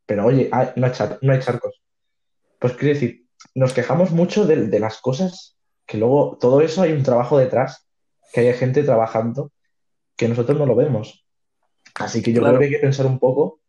Pero 0.07 0.27
oye, 0.27 0.49
hay- 0.53 0.69
no 0.77 0.87
hay, 0.87 0.93
char- 0.93 1.19
no 1.23 1.33
hay 1.33 1.41
charcos. 1.41 1.83
Pues 2.59 2.75
quiero 2.75 2.95
decir, 2.95 3.27
nos 3.55 3.73
quejamos 3.73 4.11
mucho 4.11 4.47
de, 4.47 4.67
de 4.67 4.81
las 4.81 5.01
cosas 5.01 5.57
que 5.87 5.99
luego 5.99 6.37
todo 6.41 6.61
eso 6.61 6.83
hay 6.83 6.93
un 6.93 7.03
trabajo 7.03 7.39
detrás, 7.39 7.87
que 8.33 8.41
hay 8.41 8.53
gente 8.55 8.83
trabajando 8.83 9.53
que 10.17 10.29
nosotros 10.29 10.59
no 10.59 10.67
lo 10.67 10.75
vemos. 10.77 11.25
Así 11.95 12.23
que 12.23 12.33
yo 12.33 12.41
Claro. 12.41 12.59
creo 12.59 12.69
que 12.69 12.75
hay 12.75 12.81
que 12.81 12.87
pensar 12.87 13.07
un 13.07 13.19
poco 13.19 13.61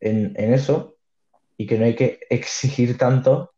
en, 0.00 0.32
en 0.36 0.54
eso 0.54 0.96
y 1.56 1.66
que 1.66 1.78
no 1.78 1.84
hay 1.84 1.94
que 1.94 2.20
exigir 2.30 2.96
tanto, 2.98 3.52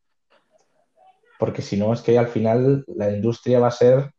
porque 1.39 1.63
si 1.63 1.77
no 1.77 1.93
es 1.93 2.01
que 2.01 2.19
al 2.19 2.29
final 2.29 2.85
la 2.89 3.11
industria 3.11 3.61
va 3.61 3.69
a 3.69 3.73
ser, 3.73 4.13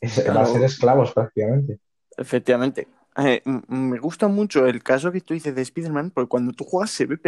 es- 0.00 0.24
va 0.28 0.42
a 0.42 0.46
ser 0.46 0.62
esclavos 0.62 1.12
prácticamente. 1.12 1.78
Efectivamente. 2.16 2.88
Eh, 3.16 3.42
me 3.68 3.98
gusta 3.98 4.26
mucho 4.28 4.66
el 4.66 4.82
caso 4.82 5.12
que 5.12 5.20
tú 5.20 5.34
dices 5.34 5.54
de 5.54 5.60
Spider-Man, 5.62 6.12
porque 6.12 6.28
cuando 6.28 6.52
tú 6.52 6.64
juegas 6.64 6.90
se 6.90 7.04
ve 7.04 7.18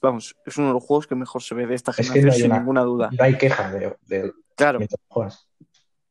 Vamos, 0.00 0.36
es 0.46 0.56
uno 0.58 0.68
de 0.68 0.74
los 0.74 0.84
juegos 0.84 1.06
que 1.08 1.16
mejor 1.16 1.42
se 1.42 1.54
ve 1.56 1.66
de 1.66 1.74
esta 1.74 1.90
Es 1.90 1.96
que 2.10 2.20
generación, 2.20 2.26
no 2.26 2.32
sin 2.34 2.46
una- 2.46 2.58
ninguna 2.58 2.80
duda. 2.82 3.10
No 3.18 3.24
hay 3.24 3.36
queja 3.36 3.70
de, 3.72 3.96
de 4.06 4.32
Claro, 4.54 4.78
juegas. 5.08 5.48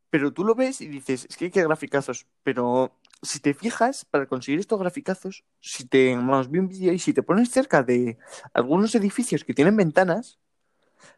pero 0.09 0.33
tú 0.33 0.43
lo 0.43 0.55
ves 0.55 0.81
y 0.81 0.87
dices, 0.89 1.25
es 1.29 1.37
que 1.37 1.49
qué 1.49 1.63
graficazos. 1.63 2.27
Pero 2.43 2.91
si 3.21 3.39
te 3.39 3.53
fijas, 3.53 4.03
para 4.03 4.25
conseguir 4.25 4.59
estos 4.59 4.77
graficazos, 4.77 5.45
si 5.61 5.87
te 5.87 6.13
vamos, 6.15 6.51
vi 6.51 6.59
un 6.59 6.67
vídeo 6.67 6.91
y 6.91 6.99
si 6.99 7.13
te 7.13 7.23
pones 7.23 7.49
cerca 7.49 7.81
de 7.81 8.17
algunos 8.53 8.93
edificios 8.95 9.45
que 9.45 9.53
tienen 9.53 9.77
ventanas, 9.77 10.37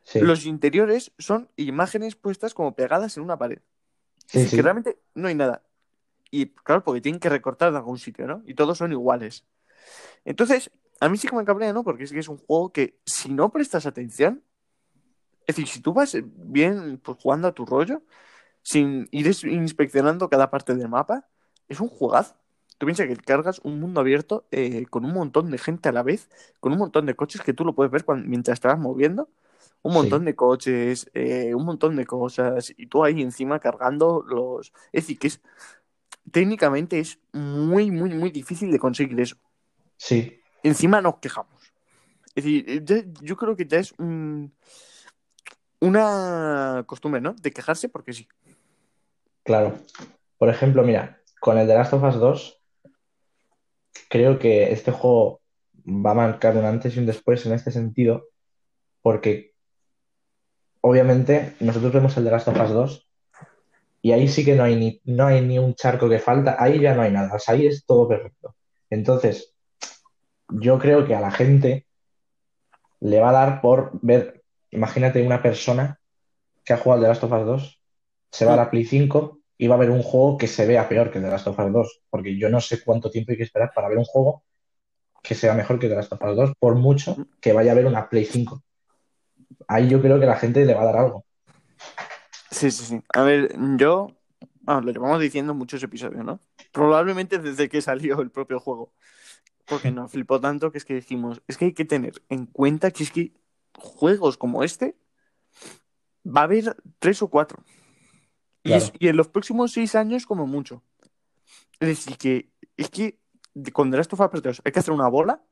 Sí, 0.03 0.19
los 0.21 0.45
interiores 0.45 1.11
son 1.17 1.49
imágenes 1.55 2.15
puestas 2.15 2.53
como 2.53 2.75
pegadas 2.75 3.17
en 3.17 3.23
una 3.23 3.37
pared. 3.37 3.59
Sí, 4.27 4.49
que 4.49 4.61
realmente 4.61 4.99
no 5.13 5.27
hay 5.27 5.35
nada. 5.35 5.63
Y 6.31 6.47
claro, 6.47 6.83
porque 6.83 7.01
tienen 7.01 7.19
que 7.19 7.29
recortar 7.29 7.71
de 7.71 7.77
algún 7.77 7.97
sitio, 7.97 8.27
¿no? 8.27 8.41
Y 8.45 8.55
todos 8.55 8.77
son 8.77 8.91
iguales. 8.91 9.45
Entonces, 10.25 10.71
a 10.99 11.09
mí 11.09 11.17
sí 11.17 11.27
que 11.27 11.35
me 11.35 11.45
cabrea, 11.45 11.73
¿no? 11.73 11.83
Porque 11.83 12.03
es 12.03 12.11
que 12.11 12.19
es 12.19 12.27
un 12.27 12.37
juego 12.37 12.71
que 12.71 12.99
si 13.05 13.31
no 13.31 13.49
prestas 13.49 13.85
atención, 13.85 14.43
es 15.41 15.55
decir, 15.55 15.67
si 15.67 15.79
tú 15.79 15.93
vas 15.93 16.17
bien 16.23 16.99
pues, 17.03 17.17
jugando 17.21 17.47
a 17.47 17.51
tu 17.53 17.65
rollo, 17.65 18.01
sin 18.63 19.07
ir 19.11 19.27
inspeccionando 19.43 20.29
cada 20.29 20.49
parte 20.49 20.73
del 20.75 20.89
mapa, 20.89 21.27
es 21.67 21.79
un 21.79 21.87
juegazo. 21.87 22.35
Tú 22.77 22.87
piensas 22.87 23.07
que 23.07 23.15
cargas 23.15 23.61
un 23.63 23.79
mundo 23.79 24.01
abierto 24.01 24.47
eh, 24.51 24.85
con 24.89 25.05
un 25.05 25.13
montón 25.13 25.51
de 25.51 25.57
gente 25.57 25.87
a 25.87 25.91
la 25.91 26.03
vez, 26.03 26.29
con 26.59 26.73
un 26.73 26.79
montón 26.79 27.05
de 27.05 27.15
coches 27.15 27.41
que 27.41 27.53
tú 27.53 27.63
lo 27.63 27.73
puedes 27.73 27.91
ver 27.91 28.03
cuando- 28.03 28.27
mientras 28.27 28.59
te 28.59 28.67
vas 28.67 28.79
moviendo, 28.79 29.29
un 29.85 29.91
Sí. 29.93 29.97
montón 29.99 30.25
de 30.25 30.35
coches, 30.35 31.09
eh, 31.13 31.53
un 31.53 31.63
montón 31.63 31.95
de 31.95 32.05
cosas, 32.07 32.73
y 32.75 32.87
tú 32.87 33.03
ahí 33.03 33.21
encima 33.21 33.59
cargando 33.59 34.23
los... 34.27 34.73
Es 34.91 35.03
decir, 35.03 35.19
que 35.19 35.27
es 35.27 35.41
técnicamente 36.31 36.99
es 36.99 37.19
muy, 37.33 37.91
muy, 37.91 38.09
muy 38.15 38.31
difícil 38.31 38.71
de 38.71 38.79
conseguir 38.79 39.19
eso. 39.19 39.35
Sí, 39.98 40.39
Encima 40.63 41.00
nos 41.01 41.17
quejamos. 41.19 41.53
Es 42.33 42.43
decir, 42.43 42.83
ya- 42.83 43.03
yo 43.21 43.37
creo 43.37 43.55
que 43.55 43.67
ya 43.67 43.77
es 43.77 43.93
un- 44.00 44.51
una 45.79 46.83
costumbre, 46.87 47.21
¿no? 47.21 47.33
De 47.33 47.51
quejarse 47.51 47.87
porque 47.89 48.13
sí. 48.13 48.27
claro. 49.43 49.77
Por 50.39 50.50
ejemplo, 50.50 50.81
mira, 50.83 51.21
con 51.39 51.57
el 51.59 51.67
The 51.67 51.75
Last 51.75 51.93
of 51.93 52.03
Us 52.03 52.15
2, 52.15 52.61
creo 54.09 54.39
que 54.39 54.71
este 54.74 54.91
juego 54.91 55.41
va 55.85 56.11
a 56.11 56.15
marcar 56.15 56.57
un 56.57 56.65
antes 56.65 56.95
y 56.95 57.00
un 57.00 57.05
después 57.05 57.45
en 57.45 57.53
este 57.53 57.71
sentido, 57.71 58.25
porque 59.01 59.53
obviamente 60.85 61.55
nosotros 61.61 61.91
vemos 61.91 62.15
el 62.15 62.25
The 62.25 62.29
Last 62.29 62.48
of 62.48 62.61
Us 62.61 62.69
2 62.69 63.07
y 64.03 64.11
ahí 64.11 64.27
sí 64.27 64.45
que 64.45 64.53
no 64.53 64.63
hay 64.63 64.75
ni, 64.75 65.01
no 65.05 65.25
hay 65.25 65.41
ni 65.41 65.57
un 65.57 65.74
charco 65.74 66.07
que 66.07 66.19
falta, 66.19 66.57
ahí 66.59 66.79
ya 66.79 66.93
no 66.93 67.01
hay 67.01 67.11
nada, 67.11 67.35
ahí 67.48 67.65
es 67.65 67.87
todo 67.87 68.07
perfecto. 68.07 68.55
Entonces, 68.91 69.55
yo 70.48 70.77
creo 70.77 71.07
que 71.07 71.15
a 71.15 71.21
la 71.21 71.31
gente 71.31 71.87
le 73.00 73.19
va 73.19 73.29
a 73.29 73.33
dar 73.33 73.61
por 73.61 74.00
ver, 74.03 74.43
imagínate 74.69 75.25
una 75.25 75.41
persona 75.41 76.00
que 76.63 76.74
ha 76.74 76.77
jugado 76.77 77.00
al 77.00 77.01
The 77.01 77.07
Last 77.07 77.24
of 77.24 77.31
Us 77.31 77.45
2, 77.48 77.81
se 78.31 78.45
va 78.45 78.53
a 78.53 78.57
la 78.57 78.69
Play 78.69 78.85
5 78.85 79.39
y 79.57 79.65
va 79.65 79.75
a 79.75 79.79
ver 79.79 79.89
un 79.89 80.03
juego 80.03 80.37
que 80.37 80.48
se 80.48 80.67
vea 80.67 80.87
peor 80.87 81.09
que 81.09 81.17
el 81.17 81.24
The 81.24 81.31
Last 81.31 81.48
of 81.48 81.57
Us 81.57 81.74
2, 81.74 82.01
porque 82.11 82.37
yo 82.37 82.48
no 82.50 82.61
sé 82.61 82.83
cuánto 82.83 83.09
tiempo 83.09 83.31
hay 83.31 83.37
que 83.37 83.43
esperar 83.43 83.71
para 83.74 83.89
ver 83.89 83.98
un 83.98 84.05
juego 84.05 84.43
que 85.24 85.33
sea 85.33 85.55
mejor 85.55 85.79
que 85.79 85.89
The 85.89 85.95
Last 85.95 86.13
of 86.13 86.21
Us 86.21 86.35
2, 86.35 86.53
por 86.59 86.75
mucho 86.75 87.17
que 87.41 87.53
vaya 87.53 87.71
a 87.71 87.75
ver 87.75 87.87
una 87.87 88.07
Play 88.07 88.25
5. 88.25 88.61
Ahí 89.68 89.88
yo 89.90 90.01
creo 90.01 90.20
que 90.20 90.25
la 90.25 90.36
gente 90.38 90.66
le 90.66 90.74
va 90.74 90.81
a 90.81 90.86
dar 90.86 90.98
algo. 90.98 91.25
Sí, 92.51 92.72
sí, 92.72 92.86
sí. 92.86 93.01
A 93.14 93.22
ver, 93.24 93.55
yo. 93.77 94.12
ah, 94.68 94.81
lo 94.81 94.92
llevamos 94.92 95.20
diciendo 95.20 95.51
en 95.51 95.58
muchos 95.58 95.81
episodios, 95.84 96.24
¿no? 96.24 96.40
Probablemente 96.72 97.38
desde 97.40 97.70
que 97.70 97.81
salió 97.81 98.22
el 98.22 98.31
propio 98.31 98.60
juego. 98.60 98.94
Porque 99.66 99.92
nos 99.92 100.12
flipó 100.12 100.40
tanto 100.40 100.72
que 100.72 100.77
es 100.77 100.86
que 100.86 100.94
dijimos, 100.96 101.42
es 101.48 101.58
que 101.58 101.66
hay 101.66 101.74
que 101.74 101.86
tener 101.86 102.22
en 102.29 102.46
cuenta 102.46 102.92
que 102.92 103.03
es 103.03 103.12
que 103.12 103.34
juegos 103.77 104.38
como 104.38 104.64
este 104.64 104.96
va 106.25 106.42
a 106.42 106.44
haber 106.46 106.75
tres 107.00 107.22
o 107.22 107.27
cuatro. 107.29 107.64
Y, 108.64 108.70
Claro. 108.70 108.84
es- 108.86 108.94
y 109.00 109.08
en 109.08 109.18
los 109.18 109.27
próximos 109.27 109.72
seis 109.72 109.96
años 109.96 110.25
como 110.25 110.46
mucho. 110.48 110.84
Es 111.79 111.88
decir, 111.90 112.18
que 112.18 112.50
es 112.77 112.90
que 112.90 113.20
con 113.74 113.90
The 113.92 113.98
Last 113.98 114.14
of 114.14 114.20
Us 114.20 114.29
Part 114.29 114.44
2 114.44 114.62
hay 114.64 114.72
que 114.72 114.79
hacer 114.79 114.94
una 114.94 115.08
bola, 115.08 115.44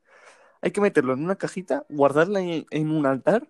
hay 0.62 0.70
que 0.70 0.80
meterlo 0.80 1.12
en 1.12 1.22
una 1.24 1.36
cajita, 1.36 1.84
guardarla 1.88 2.40
en, 2.40 2.66
en 2.70 2.90
un 2.90 3.06
altar 3.06 3.48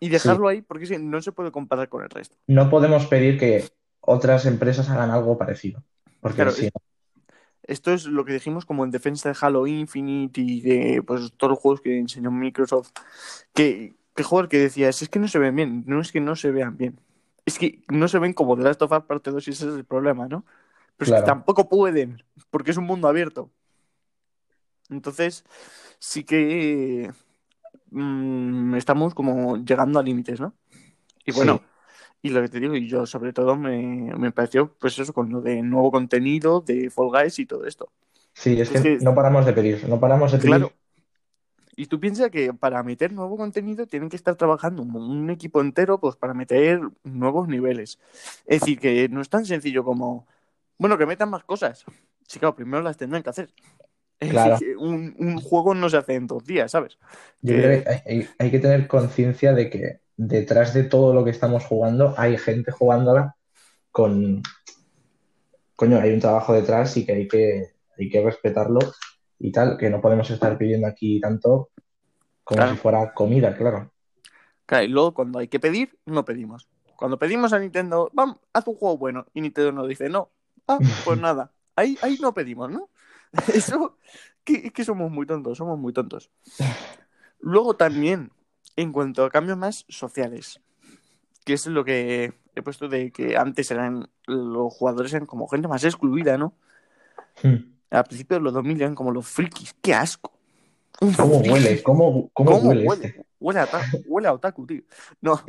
y 0.00 0.08
dejarlo 0.08 0.48
ahí 0.48 0.62
porque 0.62 0.84
es 0.84 0.90
que 0.90 0.98
no 0.98 1.20
se 1.20 1.30
puede 1.30 1.52
comparar 1.52 1.88
con 1.88 2.02
el 2.02 2.10
resto. 2.10 2.36
No 2.46 2.70
podemos 2.70 3.06
pedir 3.06 3.38
que 3.38 3.64
otras 4.00 4.46
empresas 4.46 4.88
hagan 4.88 5.10
algo 5.10 5.38
parecido, 5.38 5.84
porque 6.20 6.36
Claro, 6.36 6.52
si 6.52 6.70
Esto 7.62 7.92
es 7.92 8.06
lo 8.06 8.24
que 8.24 8.32
dijimos 8.32 8.64
como 8.64 8.84
en 8.84 8.90
defensa 8.90 9.28
de 9.28 9.36
Halo 9.40 9.66
Infinite 9.66 10.40
y 10.40 10.60
de 10.62 11.02
pues, 11.02 11.32
todos 11.36 11.50
los 11.52 11.58
juegos 11.58 11.82
que 11.82 11.98
enseñó 11.98 12.30
Microsoft. 12.30 12.90
Que, 13.54 13.94
que 14.16 14.22
joder, 14.22 14.48
que 14.48 14.58
decías, 14.58 15.02
es 15.02 15.08
que 15.10 15.18
no 15.18 15.28
se 15.28 15.38
ven 15.38 15.54
bien. 15.54 15.84
No 15.86 16.00
es 16.00 16.10
que 16.10 16.20
no 16.20 16.34
se 16.34 16.50
vean 16.50 16.76
bien. 16.76 16.98
Es 17.44 17.58
que 17.58 17.82
no 17.88 18.08
se 18.08 18.18
ven 18.18 18.32
como 18.32 18.56
The 18.56 18.62
Last 18.62 18.82
of 18.82 18.92
Us 18.92 19.04
parte 19.04 19.30
2 19.30 19.48
y 19.48 19.50
ese 19.50 19.68
es 19.68 19.74
el 19.74 19.84
problema, 19.84 20.26
¿no? 20.28 20.44
Pero 20.96 21.14
es 21.14 21.20
que 21.20 21.26
tampoco 21.26 21.68
pueden, 21.68 22.22
porque 22.50 22.70
es 22.70 22.76
un 22.76 22.84
mundo 22.84 23.08
abierto. 23.08 23.50
Entonces, 24.90 25.44
sí 25.98 26.24
que 26.24 27.10
mm, 27.90 28.74
estamos 28.76 29.14
como 29.14 29.56
llegando 29.58 29.98
a 29.98 30.02
límites, 30.02 30.40
¿no? 30.40 30.54
Y 31.24 31.32
bueno, 31.32 31.60
Sí. 32.20 32.28
y 32.28 32.30
lo 32.30 32.42
que 32.42 32.48
te 32.48 32.60
digo, 32.60 32.74
y 32.74 32.88
yo 32.88 33.06
sobre 33.06 33.32
todo 33.32 33.56
me, 33.56 34.12
me 34.16 34.32
pareció, 34.32 34.74
pues 34.80 34.98
eso, 34.98 35.12
con 35.12 35.30
lo 35.30 35.40
de 35.40 35.62
nuevo 35.62 35.90
contenido, 35.90 36.60
de 36.60 36.90
Fall 36.90 37.08
Guys 37.10 37.38
y 37.38 37.46
todo 37.46 37.66
esto. 37.66 37.90
Sí, 38.32 38.60
es 38.60 38.70
que 38.70 38.76
Es 38.78 38.82
que- 38.82 38.98
no 39.00 39.14
paramos 39.14 39.44
de 39.46 39.52
pedir, 39.52 39.88
no 39.88 39.98
paramos 40.00 40.32
de 40.32 40.38
pedir. 40.38 40.50
Claro. 40.50 40.72
Y 41.76 41.86
tú 41.86 41.98
piensas 41.98 42.30
que 42.30 42.52
para 42.52 42.82
meter 42.82 43.12
nuevo 43.12 43.36
contenido 43.38 43.86
tienen 43.86 44.08
que 44.10 44.16
estar 44.16 44.34
trabajando 44.36 44.82
un, 44.82 44.94
un 44.94 45.30
equipo 45.30 45.60
entero 45.62 45.98
pues 45.98 46.14
para 46.16 46.34
meter 46.34 46.80
nuevos 47.04 47.48
niveles. 47.48 47.98
Es 48.44 48.60
decir, 48.60 48.78
que 48.78 49.08
no 49.08 49.20
es 49.22 49.30
tan 49.30 49.46
sencillo 49.46 49.82
como, 49.82 50.26
bueno, 50.78 50.98
que 50.98 51.06
metan 51.06 51.30
más 51.30 51.42
cosas. 51.44 51.84
Sí, 52.26 52.38
claro, 52.38 52.54
primero 52.54 52.82
las 52.82 52.96
tendrán 52.98 53.22
que 53.22 53.30
hacer. 53.30 53.50
Claro. 54.28 54.58
un, 54.78 55.14
un 55.18 55.40
juego 55.40 55.74
no 55.74 55.88
se 55.88 55.96
hace 55.96 56.14
en 56.14 56.26
dos 56.26 56.44
días, 56.44 56.70
¿sabes? 56.72 56.98
Yo 57.40 57.54
que- 57.54 57.60
creo 57.62 57.82
que 57.82 57.88
hay, 57.88 58.00
hay- 58.06 58.28
hay 58.38 58.50
que 58.50 58.58
tener 58.58 58.86
conciencia 58.86 59.54
de 59.54 59.70
que 59.70 60.00
detrás 60.16 60.74
de 60.74 60.84
todo 60.84 61.14
lo 61.14 61.24
que 61.24 61.30
estamos 61.30 61.64
jugando 61.64 62.14
hay 62.18 62.36
gente 62.36 62.70
jugándola 62.70 63.36
con... 63.90 64.42
Coño, 65.76 65.98
hay 65.98 66.12
un 66.12 66.20
trabajo 66.20 66.52
detrás 66.52 66.94
y 66.98 67.06
que 67.06 67.12
hay 67.12 67.28
que, 67.28 67.70
hay 67.98 68.10
que 68.10 68.22
respetarlo 68.22 68.80
y 69.38 69.50
tal, 69.50 69.78
que 69.78 69.88
no 69.88 70.02
podemos 70.02 70.28
estar 70.30 70.58
pidiendo 70.58 70.86
aquí 70.86 71.18
tanto 71.20 71.70
como 72.44 72.58
Claro. 72.58 72.72
si 72.72 72.76
fuera 72.78 73.14
comida, 73.14 73.56
claro. 73.56 73.90
Claro, 74.66 74.84
y 74.84 74.88
luego 74.88 75.14
cuando 75.14 75.38
hay 75.38 75.48
que 75.48 75.58
pedir, 75.58 75.98
no 76.04 76.24
pedimos. 76.26 76.68
Cuando 76.96 77.18
pedimos 77.18 77.54
a 77.54 77.58
Nintendo, 77.58 78.10
vamos, 78.12 78.36
haz 78.52 78.66
un 78.66 78.74
juego 78.74 78.98
bueno, 78.98 79.24
y 79.32 79.40
Nintendo 79.40 79.72
nos 79.72 79.88
dice, 79.88 80.10
no, 80.10 80.30
ah, 80.68 80.78
pues 81.06 81.18
nada, 81.20 81.50
ahí, 81.74 81.96
ahí 82.02 82.18
no 82.20 82.34
pedimos, 82.34 82.70
¿no? 82.70 82.89
Eso, 83.54 83.96
que, 84.44 84.66
es 84.66 84.72
que 84.72 84.84
somos 84.84 85.10
muy 85.10 85.26
tontos, 85.26 85.58
somos 85.58 85.78
muy 85.78 85.92
tontos. 85.92 86.30
Luego 87.40 87.76
también, 87.76 88.32
en 88.76 88.92
cuanto 88.92 89.24
a 89.24 89.30
cambios 89.30 89.56
más 89.56 89.84
sociales, 89.88 90.60
que 91.44 91.54
es 91.54 91.66
lo 91.66 91.84
que 91.84 92.34
he 92.54 92.62
puesto 92.62 92.88
de 92.88 93.10
que 93.10 93.36
antes 93.36 93.70
eran 93.70 94.08
los 94.26 94.72
jugadores 94.74 95.12
eran 95.12 95.26
como 95.26 95.48
gente 95.48 95.68
más 95.68 95.84
excluida, 95.84 96.36
¿no? 96.36 96.54
Hmm. 97.42 97.56
A 97.90 98.04
principios 98.04 98.40
de 98.40 98.44
los 98.44 98.54
2000 98.54 98.80
eran 98.80 98.94
como 98.94 99.10
los 99.10 99.26
frikis, 99.26 99.74
qué 99.80 99.94
asco. 99.94 100.32
¿Cómo 100.98 101.38
huele? 101.38 101.82
¿Cómo, 101.82 102.30
cómo, 102.32 102.50
¿Cómo 102.50 102.68
huele, 102.68 102.86
huele? 102.86 103.06
este? 103.06 103.26
Huele 103.38 103.60
a, 103.60 103.68
huele 104.06 104.28
a 104.28 104.34
otaku, 104.34 104.66
tío. 104.66 104.82
No, 105.20 105.40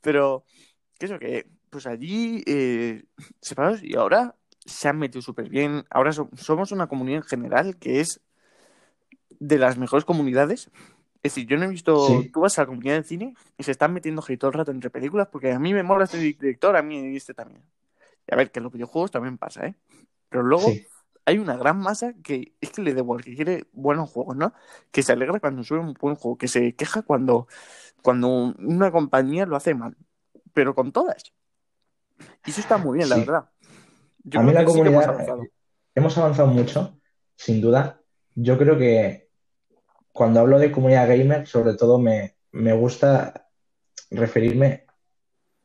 pero, 0.00 0.44
¿qué 0.98 1.06
es 1.06 1.12
lo 1.12 1.18
que? 1.18 1.46
Pues 1.68 1.86
allí, 1.86 2.42
eh, 2.46 3.04
separados, 3.42 3.82
y 3.82 3.94
ahora 3.94 4.34
se 4.68 4.88
han 4.88 4.98
metido 4.98 5.22
súper 5.22 5.48
bien. 5.50 5.84
Ahora 5.90 6.12
so- 6.12 6.30
somos 6.36 6.72
una 6.72 6.88
comunidad 6.88 7.18
en 7.18 7.24
general 7.28 7.76
que 7.78 8.00
es 8.00 8.20
de 9.40 9.58
las 9.58 9.78
mejores 9.78 10.04
comunidades. 10.04 10.70
Es 11.22 11.34
decir, 11.34 11.46
yo 11.48 11.56
no 11.56 11.64
he 11.64 11.68
visto. 11.68 11.96
Sí. 12.06 12.30
Tú 12.32 12.40
vas 12.40 12.58
a 12.58 12.62
la 12.62 12.66
comunidad 12.66 12.96
de 12.96 13.02
cine 13.04 13.34
y 13.56 13.62
se 13.64 13.72
están 13.72 13.92
metiendo 13.92 14.22
hate 14.26 14.38
todo 14.38 14.50
el 14.50 14.56
rato 14.58 14.70
entre 14.70 14.90
películas 14.90 15.28
porque 15.30 15.52
a 15.52 15.58
mí 15.58 15.74
me 15.74 15.82
mola 15.82 16.04
este 16.04 16.18
director, 16.18 16.76
a 16.76 16.82
mí 16.82 17.16
este 17.16 17.34
también. 17.34 17.62
Y 18.28 18.34
a 18.34 18.36
ver, 18.36 18.50
que 18.52 18.60
en 18.60 18.64
los 18.64 18.72
videojuegos 18.72 19.10
también 19.10 19.38
pasa, 19.38 19.66
¿eh? 19.66 19.76
Pero 20.28 20.44
luego 20.44 20.66
Sí, 20.66 20.86
hay 21.26 21.38
una 21.38 21.56
gran 21.56 21.78
masa 21.80 22.14
que 22.24 22.54
es 22.60 22.70
que 22.70 22.82
le 22.82 22.94
da 22.94 23.00
igual, 23.00 23.22
que 23.24 23.34
quiere 23.36 23.66
buenos 23.72 24.10
juegos, 24.10 24.36
¿no? 24.36 24.54
Que 24.92 25.02
se 25.02 25.12
alegra 25.12 25.40
cuando 25.40 25.64
sube 25.64 25.80
un 25.80 25.94
buen 25.94 26.16
juego, 26.16 26.38
que 26.38 26.48
se 26.48 26.74
queja 26.76 27.02
cuando, 27.02 27.48
cuando 28.02 28.28
una 28.58 28.92
compañía 28.92 29.46
lo 29.46 29.56
hace 29.56 29.74
mal, 29.74 29.96
pero 30.54 30.74
con 30.74 30.92
todas. 30.92 31.32
Y 32.44 32.50
eso 32.50 32.60
está 32.60 32.78
muy 32.78 32.98
bien, 32.98 33.08
la 33.08 33.16
sí. 33.16 33.20
verdad. 33.20 33.50
Yo 34.30 34.40
A 34.40 34.42
mí 34.42 34.52
la 34.52 34.60
sí 34.66 34.78
hemos 34.80 35.04
comunidad, 35.04 35.04
avanzado. 35.10 35.42
hemos 35.94 36.18
avanzado 36.18 36.48
mucho, 36.48 37.00
sin 37.36 37.60
duda. 37.60 38.00
Yo 38.34 38.58
creo 38.58 38.78
que 38.78 39.28
cuando 40.12 40.40
hablo 40.40 40.58
de 40.58 40.72
comunidad 40.72 41.08
gamer, 41.08 41.46
sobre 41.46 41.74
todo 41.74 41.98
me, 41.98 42.36
me 42.52 42.72
gusta 42.72 43.48
referirme 44.10 44.86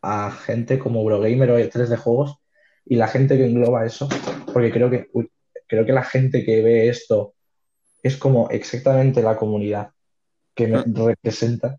a 0.01 0.31
gente 0.31 0.79
como 0.79 1.01
Eurogamer 1.01 1.51
o 1.51 1.59
E3 1.59 1.87
de 1.87 1.97
juegos 1.97 2.37
y 2.85 2.95
la 2.95 3.07
gente 3.07 3.37
que 3.37 3.45
engloba 3.45 3.85
eso, 3.85 4.09
porque 4.53 4.71
creo 4.71 4.89
que, 4.89 5.09
creo 5.67 5.85
que 5.85 5.93
la 5.93 6.03
gente 6.03 6.43
que 6.43 6.61
ve 6.61 6.89
esto 6.89 7.35
es 8.03 8.17
como 8.17 8.49
exactamente 8.49 9.21
la 9.21 9.37
comunidad 9.37 9.91
que 10.53 10.67
me 10.67 10.83
representa, 10.83 11.77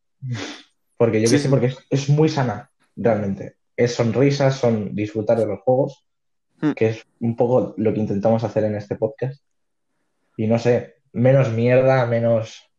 porque 0.96 1.20
yo 1.20 1.28
Sí, 1.28 1.36
que 1.36 1.42
sé, 1.42 1.48
porque 1.48 1.66
es, 1.66 1.78
es 1.90 2.08
muy 2.08 2.28
sana, 2.28 2.70
realmente. 2.96 3.56
Es 3.76 3.94
sonrisas, 3.94 4.56
son 4.56 4.94
disfrutar 4.94 5.38
de 5.38 5.46
los 5.46 5.60
juegos, 5.60 6.03
Mm. 6.64 6.72
que 6.74 6.88
es 6.88 7.06
un 7.20 7.36
poco 7.36 7.74
lo 7.76 7.92
que 7.92 8.00
intentamos 8.00 8.44
hacer 8.44 8.64
en 8.64 8.76
este 8.76 8.96
podcast. 8.96 9.42
Y 10.36 10.46
no 10.46 10.58
sé, 10.58 10.96
menos 11.12 11.50
mierda, 11.50 12.06
menos, 12.06 12.70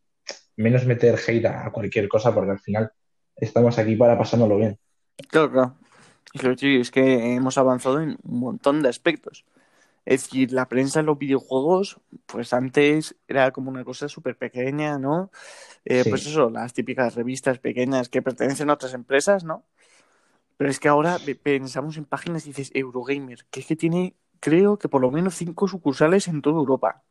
menos 0.58 0.86
meter 0.86 1.20
hate 1.26 1.46
a 1.46 1.72
cualquier 1.72 2.08
cosa, 2.08 2.34
porque 2.34 2.52
al 2.52 2.60
final 2.60 2.92
estamos 3.36 3.78
aquí 3.78 3.96
para 3.96 4.18
pasárnoslo 4.18 4.58
bien. 4.58 4.78
Claro, 5.30 5.52
claro. 5.52 5.76
Es 6.34 6.92
que 6.92 7.36
hemos 7.36 7.58
avanzado 7.58 8.02
en 8.02 8.18
un 8.24 8.40
montón 8.40 8.82
de 8.82 8.90
aspectos. 8.90 9.46
Es 10.06 10.24
decir, 10.24 10.52
la 10.52 10.68
prensa 10.68 11.00
en 11.00 11.08
los 11.08 11.18
videojuegos, 11.18 12.00
pues 12.28 12.54
antes 12.54 13.16
era 13.28 13.52
como 13.52 13.72
una 13.72 13.84
cosa 13.84 14.08
súper 14.08 14.38
pequeña, 14.38 15.00
¿no? 15.00 15.32
Eh, 15.84 16.04
Sí. 16.04 16.10
Pues 16.10 16.28
eso, 16.28 16.50
las 16.50 16.74
típicas 16.74 17.16
revistas 17.16 17.58
pequeñas 17.60 18.10
que 18.10 18.22
pertenecen 18.22 18.70
a 18.70 18.74
otras 18.74 18.94
empresas, 18.94 19.44
¿no? 19.44 19.64
Pero 20.58 20.70
es 20.70 20.80
que 20.80 20.88
ahora 20.88 21.20
pe- 21.20 21.36
pensamos 21.36 21.98
en 21.98 22.06
páginas 22.06 22.46
y 22.46 22.50
dices 22.50 22.72
Eurogamer, 22.74 23.46
que 23.52 23.60
es 23.62 23.66
que 23.68 23.76
tiene, 23.76 24.16
creo 24.40 24.78
que 24.80 24.90
por 24.90 25.02
lo 25.02 25.12
menos 25.12 25.36
cinco 25.36 25.68
sucursales 25.68 26.28
en 26.28 26.42
toda 26.42 26.58
Europa. 26.60 27.04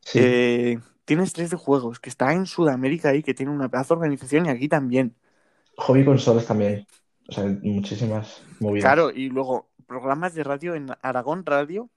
Sí, 0.00 0.20
Eh, 0.20 0.78
tienes 1.04 1.32
tres 1.32 1.50
de 1.50 1.56
juegos, 1.56 2.00
que 2.00 2.10
está 2.10 2.32
en 2.34 2.46
Sudamérica 2.46 3.10
ahí, 3.10 3.22
que 3.22 3.34
tiene 3.34 3.52
una 3.52 3.68
pedazo 3.70 3.94
de 3.94 4.00
organización 4.00 4.46
y 4.46 4.50
aquí 4.50 4.68
también. 4.68 5.16
hobby 5.76 6.04
consolas 6.04 6.46
también. 6.46 6.86
O 7.28 7.32
sea, 7.32 7.44
muchísimas 7.62 8.42
movidas. 8.60 8.84
Claro, 8.84 9.10
y 9.10 9.28
luego 9.28 9.70
programas 9.86 10.34
de 10.34 10.44
radio 10.44 10.74
en 10.74 10.88
Aragón 11.02 11.44
Radio. 11.46 11.90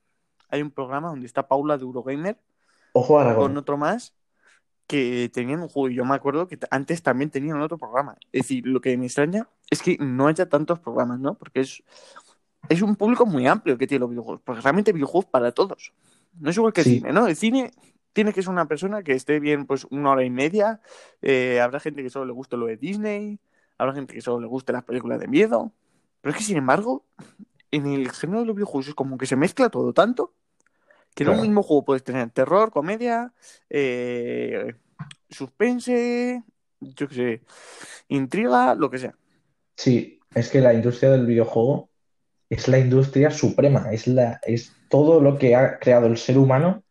Hay 0.50 0.62
un 0.62 0.72
programa 0.72 1.10
donde 1.10 1.26
está 1.28 1.48
Paula 1.48 1.78
de 1.78 1.84
Eurogamer 1.84 2.39
Ojo 2.94 3.20
Aragón. 3.20 3.52
con 3.52 3.58
otro 3.58 3.78
más 3.78 4.15
que 4.92 5.32
tenían 5.34 5.62
un 5.62 5.70
juego. 5.70 5.90
Y 5.90 5.96
yo 5.96 6.04
me 6.04 6.16
acuerdo 6.16 6.50
que 6.50 6.60
antes 6.70 7.02
también 7.02 7.30
tenían 7.30 7.62
otro 7.62 7.78
programa. 7.78 8.18
Es 8.34 8.42
decir, 8.42 8.68
lo 8.68 8.82
que 8.82 8.98
me 8.98 9.06
extraña 9.06 9.48
es 9.70 9.82
que 9.82 9.96
no 10.02 10.28
haya 10.28 10.50
tantos 10.50 10.80
programas, 10.80 11.18
¿no? 11.18 11.36
Porque 11.36 11.62
es, 11.62 11.82
es 12.68 12.82
un 12.82 12.98
público 12.98 13.26
muy 13.26 13.48
amplio 13.48 13.78
que 13.78 13.88
tiene 13.88 14.02
los 14.02 14.10
videojuegos. 14.10 14.42
Porque 14.44 14.60
realmente 14.60 14.92
videojuegos 14.92 15.30
para 15.32 15.54
todos. 15.54 15.94
No 16.38 16.50
es 16.50 16.58
igual 16.58 16.74
que 16.74 16.82
el 16.82 16.88
cine, 16.88 17.14
¿no? 17.14 17.26
El 17.26 17.38
cine 17.38 17.72
tiene 18.12 18.34
que 18.34 18.42
ser 18.42 18.52
una 18.52 18.68
persona 18.68 19.02
que 19.02 19.14
esté 19.14 19.40
bien, 19.40 19.66
pues 19.66 19.88
una 19.92 20.12
hora 20.12 20.26
y 20.26 20.30
media. 20.30 20.82
Eh, 21.22 21.62
habrá 21.62 21.80
gente 21.80 22.04
que 22.04 22.10
solo 22.10 22.26
le 22.26 22.34
guste 22.34 22.58
lo 22.58 22.66
de 22.66 22.76
Disney. 22.76 23.40
Habrá 23.78 23.94
gente 23.94 24.14
que 24.14 24.20
solo 24.20 24.42
le 24.42 24.48
guste 24.48 24.74
las 24.74 24.84
películas 24.84 25.22
de 25.22 25.30
miedo. 25.30 25.72
Pero 26.20 26.32
es 26.34 26.38
que, 26.38 26.44
sin 26.44 26.58
embargo, 26.58 27.06
en 27.72 27.86
el 27.86 28.12
género 28.12 28.42
de 28.42 28.46
los 28.46 28.58
videojuegos 28.58 28.90
es 28.90 28.94
como 28.94 29.18
que 29.18 29.26
se 29.26 29.38
mezcla 29.38 29.70
todo 29.70 29.94
tanto 29.94 30.34
que 31.16 31.24
en 31.24 31.30
un 31.30 31.42
mismo 31.42 31.64
juego 31.64 31.86
puedes 31.86 32.04
tener 32.04 32.30
terror, 32.32 32.72
comedia, 32.72 33.34
eh, 33.70 34.76
suspense, 35.32 36.44
yo 36.80 37.08
qué 37.08 37.15
sé, 37.15 37.41
intriga, 38.10 38.76
lo 38.76 38.89
que 38.89 38.98
sea. 39.00 39.15
Sí, 39.76 40.20
es 40.36 40.50
que 40.50 40.62
la 40.62 40.74
industria 40.74 41.12
del 41.12 41.26
videojuego 41.26 41.89
es 42.50 42.67
la 42.67 42.80
industria 42.80 43.32
suprema, 43.32 43.91
es 43.91 44.08
la, 44.08 44.39
es 44.46 44.74
todo 44.89 45.22
lo 45.22 45.38
que 45.38 45.56
ha 45.56 45.80
creado 45.80 46.08
el 46.08 46.17
ser 46.17 46.38
humano, 46.38 46.84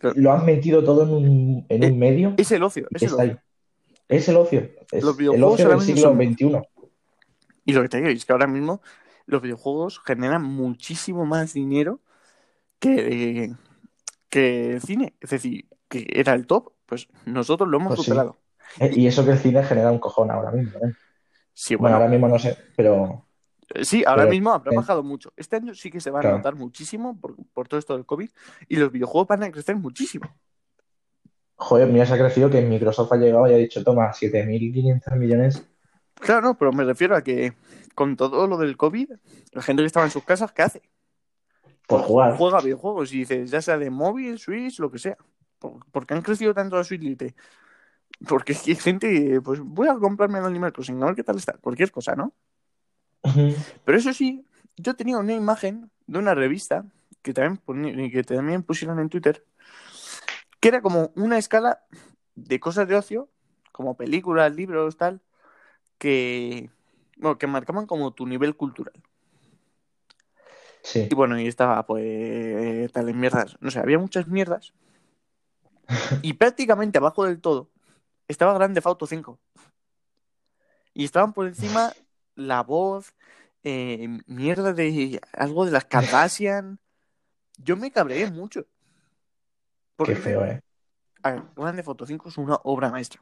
Claro. 0.00 0.16
lo 0.18 0.32
han 0.32 0.44
metido 0.44 0.82
todo 0.82 1.04
en 1.04 1.10
un, 1.10 1.66
en 1.68 1.84
un 1.84 1.96
medio 1.98 2.34
Es 2.36 2.50
el 2.50 2.62
ocio, 2.64 2.88
es 2.90 3.02
el 3.04 3.12
ocio. 3.14 3.42
Es 4.08 4.28
el 4.28 4.36
ocio, 4.36 4.68
es 4.90 5.04
Los 5.04 5.12
el 5.12 5.18
videojuegos 5.18 5.52
ocio 5.60 5.68
del 5.68 5.80
siglo 5.80 6.00
son- 6.02 6.16
XXI. 6.18 6.62
Y 7.66 7.72
lo 7.72 7.82
que 7.82 7.88
te 7.88 7.96
digo 7.98 8.08
es 8.08 8.24
que 8.24 8.32
ahora 8.32 8.48
mismo 8.48 8.82
los 9.26 9.40
videojuegos 9.42 10.00
generan 10.04 10.42
muchísimo 10.42 11.24
más 11.24 11.52
dinero 11.52 12.00
que, 12.80 13.52
que 14.28 14.72
el 14.74 14.80
cine. 14.82 15.14
Es 15.20 15.30
decir, 15.30 15.66
que 15.88 16.04
era 16.12 16.34
el 16.34 16.46
top, 16.48 16.72
pues 16.92 17.08
nosotros 17.24 17.70
lo 17.70 17.78
hemos 17.78 17.94
Pues 17.96 18.04
superado. 18.04 18.36
Eh, 18.78 18.90
Y 18.94 19.06
eso 19.06 19.24
que 19.24 19.30
el 19.30 19.38
cine 19.38 19.62
genera 19.64 19.90
un 19.90 19.98
cojón 19.98 20.30
ahora 20.30 20.50
mismo, 20.50 20.78
¿eh? 20.80 20.92
Sí, 21.54 21.74
Bueno, 21.74 21.84
bueno, 21.84 21.96
ahora 21.96 22.08
mismo 22.10 22.28
no 22.28 22.38
sé, 22.38 22.58
pero 22.76 23.26
Eh, 23.74 23.82
Sí, 23.86 24.04
ahora 24.06 24.24
Pero- 24.24 24.30
mismo 24.32 24.52
habrá 24.52 24.72
eh. 24.72 24.76
bajado 24.76 25.02
mucho. 25.02 25.32
Este 25.34 25.56
año 25.56 25.74
sí 25.74 25.90
que 25.90 26.02
se 26.02 26.10
va 26.10 26.18
a 26.18 26.20
Claro. 26.20 26.36
notar 26.36 26.54
muchísimo 26.54 27.18
por, 27.18 27.34
por 27.54 27.66
todo 27.66 27.78
esto 27.80 27.94
del 27.94 28.04
COVID 28.04 28.28
y 28.68 28.76
los 28.76 28.92
videojuegos 28.92 29.26
van 29.28 29.42
a 29.44 29.50
crecer 29.50 29.74
muchísimo. 29.76 30.26
joder, 31.56 31.88
mira, 31.88 32.04
se 32.04 32.12
ha 32.12 32.18
crecido 32.18 32.50
que 32.50 32.60
Microsoft 32.60 33.10
ha 33.12 33.16
llegado 33.16 33.48
y 33.48 33.54
ha 33.54 33.56
dicho, 33.56 33.82
toma, 33.82 34.12
7.500 34.12 35.16
millones. 35.16 35.66
Claro, 36.16 36.42
no, 36.42 36.58
pero 36.58 36.72
me 36.72 36.84
refiero 36.84 37.16
a 37.16 37.22
que 37.22 37.54
con 37.94 38.16
todo 38.16 38.46
lo 38.46 38.58
del 38.58 38.76
COVID, 38.76 39.08
la 39.52 39.62
gente 39.62 39.82
que 39.82 39.86
estaba 39.86 40.04
en 40.04 40.10
sus 40.12 40.24
casas, 40.24 40.52
¿qué 40.52 40.60
hace? 40.62 40.82
Por 41.86 42.00
jugar. 42.02 42.36
Juega 42.36 42.60
videojuegos 42.60 43.12
y 43.14 43.18
dices, 43.20 43.50
ya 43.50 43.62
sea 43.62 43.78
de 43.78 43.88
móvil, 43.90 44.38
Switch, 44.38 44.78
lo 44.80 44.90
que 44.90 44.98
sea. 44.98 45.16
¿Por, 45.62 46.06
qué 46.06 46.14
han 46.14 46.22
crecido 46.22 46.54
tanto 46.54 46.76
la 46.76 46.84
Switch 46.84 47.02
Lite? 47.02 47.34
Porque 48.28 48.54
hay 48.66 48.74
gente, 48.74 49.40
pues 49.40 49.60
voy 49.60 49.88
a 49.88 49.94
comprarme 49.94 50.38
el 50.38 50.44
Animal 50.44 50.72
Crossing, 50.72 51.02
a 51.02 51.06
ver 51.06 51.14
qué 51.14 51.24
tal 51.24 51.36
está, 51.36 51.54
cualquier 51.54 51.90
cosa, 51.90 52.14
¿no? 52.16 52.32
Pero 53.84 53.98
eso 53.98 54.12
sí, 54.12 54.44
yo 54.76 54.94
tenía 54.94 55.16
una 55.18 55.32
imagen 55.32 55.90
de 56.06 56.18
una 56.18 56.34
revista 56.34 56.84
que 57.22 57.32
también, 57.32 58.10
que 58.10 58.24
también 58.24 58.62
pusieron 58.64 58.98
en 58.98 59.08
Twitter, 59.08 59.44
que 60.60 60.68
era 60.68 60.82
como 60.82 61.12
una 61.14 61.38
escala 61.38 61.84
de 62.34 62.58
cosas 62.60 62.88
de 62.88 62.96
ocio, 62.96 63.28
como 63.70 63.96
películas, 63.96 64.54
libros, 64.54 64.96
tal, 64.96 65.20
que, 65.98 66.70
bueno, 67.16 67.38
que 67.38 67.46
marcaban 67.46 67.86
como 67.86 68.12
tu 68.12 68.26
nivel 68.26 68.56
cultural. 68.56 68.94
Sí. 70.82 71.06
Y 71.08 71.14
bueno, 71.14 71.40
y 71.40 71.46
estaba 71.46 71.86
pues 71.86 72.90
tales 72.92 73.14
mierdas, 73.14 73.56
no 73.60 73.70
sé, 73.70 73.78
había 73.78 73.98
muchas 73.98 74.26
mierdas. 74.26 74.72
Y 76.22 76.34
prácticamente 76.34 76.98
abajo 76.98 77.24
del 77.24 77.40
todo 77.40 77.70
estaba 78.28 78.54
Grande 78.54 78.80
Auto 78.84 79.06
5. 79.06 79.38
Y 80.94 81.04
estaban 81.04 81.32
por 81.32 81.46
encima 81.46 81.92
la 82.34 82.62
voz, 82.62 83.12
eh, 83.64 84.08
mierda 84.26 84.72
de 84.72 85.20
algo 85.32 85.64
de 85.64 85.70
las 85.72 85.84
Kardashian. 85.84 86.78
Yo 87.58 87.76
me 87.76 87.90
cabreé 87.90 88.30
mucho. 88.30 88.66
Porque, 89.96 90.14
Qué 90.14 90.20
feo, 90.20 90.44
¿eh? 90.44 90.60
A 91.22 91.32
ver, 91.32 91.42
Grande 91.56 91.82
Auto 91.86 92.06
5 92.06 92.28
es 92.28 92.38
una 92.38 92.56
obra 92.64 92.90
maestra. 92.90 93.20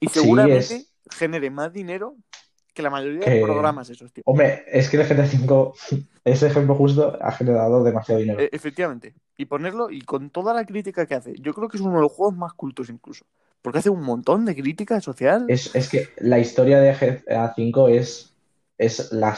Y 0.00 0.08
Sí, 0.08 0.20
seguramente 0.20 0.76
es- 0.76 0.92
genere 1.10 1.50
más 1.50 1.72
dinero 1.72 2.16
que 2.74 2.82
la 2.82 2.90
mayoría 2.90 3.20
Que- 3.24 3.30
de 3.32 3.42
programas 3.42 3.90
esos, 3.90 4.12
tío. 4.12 4.22
Hombre, 4.26 4.64
es 4.66 4.88
que 4.88 4.96
el 4.96 5.06
GTA 5.06 5.24
V, 5.24 5.72
ese 6.24 6.46
ejemplo 6.46 6.74
justo, 6.74 7.18
ha 7.20 7.32
generado 7.32 7.82
demasiado 7.84 8.20
dinero. 8.20 8.40
E- 8.40 8.48
efectivamente. 8.52 9.14
Y 9.40 9.46
ponerlo, 9.46 9.90
y 9.90 10.02
con 10.02 10.28
toda 10.28 10.52
la 10.52 10.66
crítica 10.66 11.06
que 11.06 11.14
hace, 11.14 11.34
yo 11.40 11.54
creo 11.54 11.66
que 11.66 11.78
es 11.78 11.82
uno 11.82 11.94
de 11.94 12.02
los 12.02 12.12
juegos 12.12 12.36
más 12.36 12.52
cultos 12.52 12.90
incluso. 12.90 13.24
Porque 13.62 13.78
hace 13.78 13.88
un 13.88 14.02
montón 14.02 14.44
de 14.44 14.54
crítica 14.54 15.00
social. 15.00 15.46
Es, 15.48 15.74
es 15.74 15.88
que 15.88 16.10
la 16.18 16.38
historia 16.38 16.78
de 16.78 16.92
GTA 16.92 17.54
V 17.56 17.96
es, 17.96 18.36
es, 18.76 19.10
la 19.12 19.34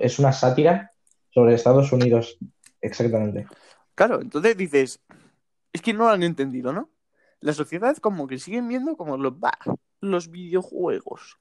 es 0.00 0.18
una 0.18 0.32
sátira 0.32 0.90
sobre 1.30 1.54
Estados 1.54 1.92
Unidos, 1.92 2.38
exactamente. 2.80 3.46
Claro, 3.94 4.20
entonces 4.20 4.56
dices, 4.56 4.98
es 5.72 5.80
que 5.80 5.92
no 5.92 6.06
lo 6.06 6.10
han 6.10 6.24
entendido, 6.24 6.72
¿no? 6.72 6.90
La 7.38 7.52
sociedad 7.52 7.96
como 7.98 8.26
que 8.26 8.40
siguen 8.40 8.66
viendo 8.66 8.96
como 8.96 9.16
los, 9.16 9.38
bah, 9.38 9.60
los 10.00 10.28
videojuegos. 10.28 11.38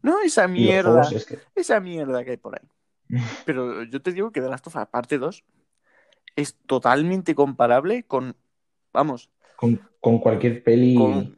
No 0.00 0.18
esa 0.22 0.48
mierda, 0.48 1.04
juegos 1.04 1.12
es 1.12 1.26
que... 1.26 1.38
esa 1.54 1.78
mierda 1.78 2.24
que 2.24 2.30
hay 2.30 2.36
por 2.38 2.58
ahí. 2.58 2.68
Pero 3.44 3.82
yo 3.82 4.00
te 4.00 4.12
digo 4.12 4.32
que 4.32 4.40
The 4.40 4.48
Last 4.48 4.66
of 4.68 4.76
Us 4.76 4.86
parte 4.86 5.18
2 5.18 5.44
es 6.40 6.54
totalmente 6.66 7.34
comparable 7.34 8.04
con, 8.04 8.36
vamos, 8.92 9.28
con, 9.56 9.80
con 10.00 10.18
cualquier 10.20 10.62
peli. 10.62 10.94
Con- 10.94 11.36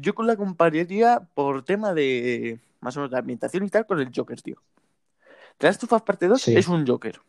Yo 0.00 0.14
con 0.14 0.26
la 0.26 0.36
compararía 0.36 1.20
por 1.34 1.62
tema 1.64 1.92
de 1.92 2.58
más 2.80 2.96
o 2.96 3.00
menos 3.00 3.10
de 3.12 3.18
ambientación 3.18 3.64
y 3.64 3.68
tal 3.68 3.86
con 3.86 4.00
el 4.00 4.10
Joker, 4.14 4.40
tío. 4.40 4.56
The 5.58 5.66
Last 5.66 5.84
of 5.84 5.92
Us 5.92 6.02
Parte 6.02 6.26
2 6.26 6.40
Sí. 6.40 6.56
es 6.56 6.68
un 6.68 6.86
Joker. 6.86 7.20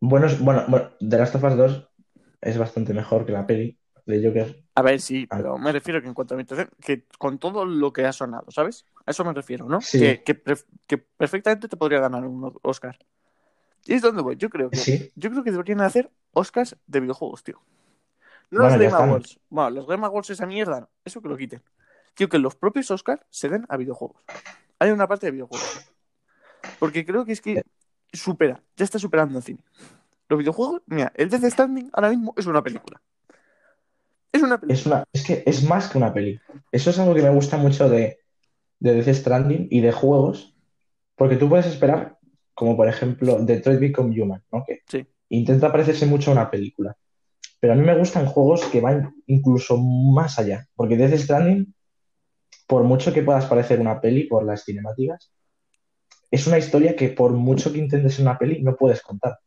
Bueno, 0.00 0.28
bueno, 0.40 0.64
bueno, 0.68 0.90
The 0.98 1.18
Last 1.18 1.34
of 1.34 1.44
Us 1.44 1.56
2 1.56 1.88
es 2.40 2.56
bastante 2.58 2.94
mejor 2.94 3.26
que 3.26 3.32
la 3.32 3.46
peli 3.46 3.76
de 4.06 4.26
Joker. 4.26 4.62
A 4.76 4.82
ver, 4.82 5.00
sí, 5.00 5.26
Ah. 5.30 5.36
pero 5.36 5.58
me 5.58 5.72
refiero 5.72 6.00
que 6.00 6.08
en 6.08 6.14
cuanto 6.14 6.32
a 6.32 6.36
ambientación, 6.36 6.70
que 6.80 7.04
con 7.18 7.38
todo 7.38 7.64
lo 7.66 7.92
que 7.92 8.06
ha 8.06 8.12
sonado, 8.12 8.50
¿sabes? 8.50 8.86
A 9.04 9.10
eso 9.10 9.24
me 9.24 9.34
refiero, 9.34 9.68
¿no? 9.68 9.80
Sí. 9.82 9.98
Que, 9.98 10.22
que 10.86 10.98
perfectamente 10.98 11.68
te 11.68 11.76
podría 11.76 12.00
ganar 12.00 12.24
un 12.24 12.50
Oscar. 12.62 12.96
Y 13.84 13.94
es 13.94 14.02
donde 14.02 14.22
voy. 14.22 14.36
Yo 14.36 14.50
creo 14.50 14.70
que, 14.70 14.76
Sí. 14.76 15.10
yo 15.14 15.30
creo 15.30 15.42
que 15.42 15.50
deberían 15.50 15.80
hacer 15.80 16.10
Oscars 16.32 16.76
de 16.86 17.00
videojuegos, 17.00 17.42
tío. 17.42 17.60
No 18.50 18.62
Bueno, 18.62 18.76
los 18.78 18.92
Game. 18.92 19.04
Awards. 19.04 19.40
Bueno, 19.48 19.70
los 19.70 19.86
Game 19.86 20.06
Awards 20.06 20.30
esa 20.30 20.46
mierda, 20.46 20.80
no. 20.80 20.90
Eso 21.04 21.20
que 21.22 21.28
lo 21.28 21.36
quiten. 21.36 21.62
Tío, 22.14 22.28
que 22.28 22.38
los 22.38 22.54
propios 22.56 22.90
Oscars 22.90 23.22
se 23.30 23.48
den 23.48 23.64
a 23.68 23.76
videojuegos. 23.76 24.22
Hay 24.78 24.90
una 24.90 25.06
parte 25.06 25.26
de 25.26 25.32
videojuegos. 25.32 25.90
Porque 26.78 27.04
creo 27.06 27.24
que 27.24 27.32
es 27.32 27.40
que 27.40 27.62
supera, 28.12 28.62
ya 28.76 28.84
está 28.84 28.98
superando 28.98 29.38
el 29.38 29.44
cine. 29.44 29.62
Los 30.28 30.38
videojuegos, 30.38 30.82
mira, 30.86 31.12
el 31.14 31.30
Death 31.30 31.44
Standing 31.44 31.90
ahora 31.92 32.10
mismo 32.10 32.34
es 32.36 32.46
una 32.46 32.62
película. 32.62 33.00
Es 34.32 34.42
una 34.42 34.58
película. 34.60 34.74
Es 34.80 34.86
una, 34.86 35.04
es 35.12 35.24
que 35.24 35.42
es 35.46 35.64
más 35.64 35.88
que 35.88 35.98
una 35.98 36.12
peli. 36.12 36.40
Eso 36.70 36.90
es 36.90 36.98
algo 36.98 37.14
que 37.14 37.22
me 37.22 37.30
gusta 37.30 37.56
mucho 37.56 37.88
de, 37.88 38.18
de 38.78 38.94
Death 39.02 39.16
Stranding 39.16 39.68
y 39.70 39.80
de 39.80 39.92
juegos, 39.92 40.54
porque 41.16 41.36
tú 41.36 41.48
puedes 41.48 41.66
esperar, 41.66 42.17
como 42.58 42.76
por 42.76 42.88
ejemplo 42.88 43.38
Detroit 43.38 43.78
Become 43.78 44.20
Human, 44.20 44.42
¿no? 44.50 44.64
Que 44.66 44.80
Sí. 44.88 45.06
intenta 45.28 45.70
parecerse 45.70 46.06
mucho 46.06 46.30
a 46.30 46.34
una 46.34 46.50
película. 46.50 46.96
Pero 47.60 47.72
a 47.72 47.76
mí 47.76 47.82
me 47.82 47.96
gustan 47.96 48.26
juegos 48.26 48.64
que 48.64 48.80
van 48.80 49.14
incluso 49.26 49.78
más 49.78 50.40
allá, 50.40 50.66
porque 50.74 50.96
Death 50.96 51.20
Stranding, 51.20 51.72
por 52.66 52.82
mucho 52.82 53.12
que 53.12 53.22
puedas 53.22 53.46
parecer 53.46 53.78
una 53.78 54.00
peli 54.00 54.24
por 54.24 54.44
las 54.44 54.64
cinemáticas, 54.64 55.30
es 56.32 56.48
una 56.48 56.58
historia 56.58 56.96
que 56.96 57.10
por 57.10 57.30
mucho 57.30 57.72
que 57.72 57.78
intentes 57.78 58.14
ser 58.14 58.24
una 58.24 58.36
peli 58.36 58.60
no 58.60 58.74
puedes 58.74 59.02
contar. 59.02 59.38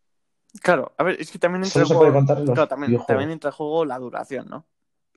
Claro, 0.61 0.93
a 0.97 1.03
ver, 1.03 1.19
es 1.19 1.31
que 1.31 1.37
también 1.39 1.65
entra 1.65 1.81
en 1.81 1.87
se 1.87 1.93
juego, 1.93 2.01
puede 2.11 2.13
contar 2.13 2.37
en 2.37 2.45
los 2.45 2.53
claro, 2.53 2.67
también, 2.69 3.29
entra 3.31 3.49
en 3.49 3.55
juego 3.55 3.83
la 3.83 3.99
duración, 3.99 4.47
¿no? 4.49 4.65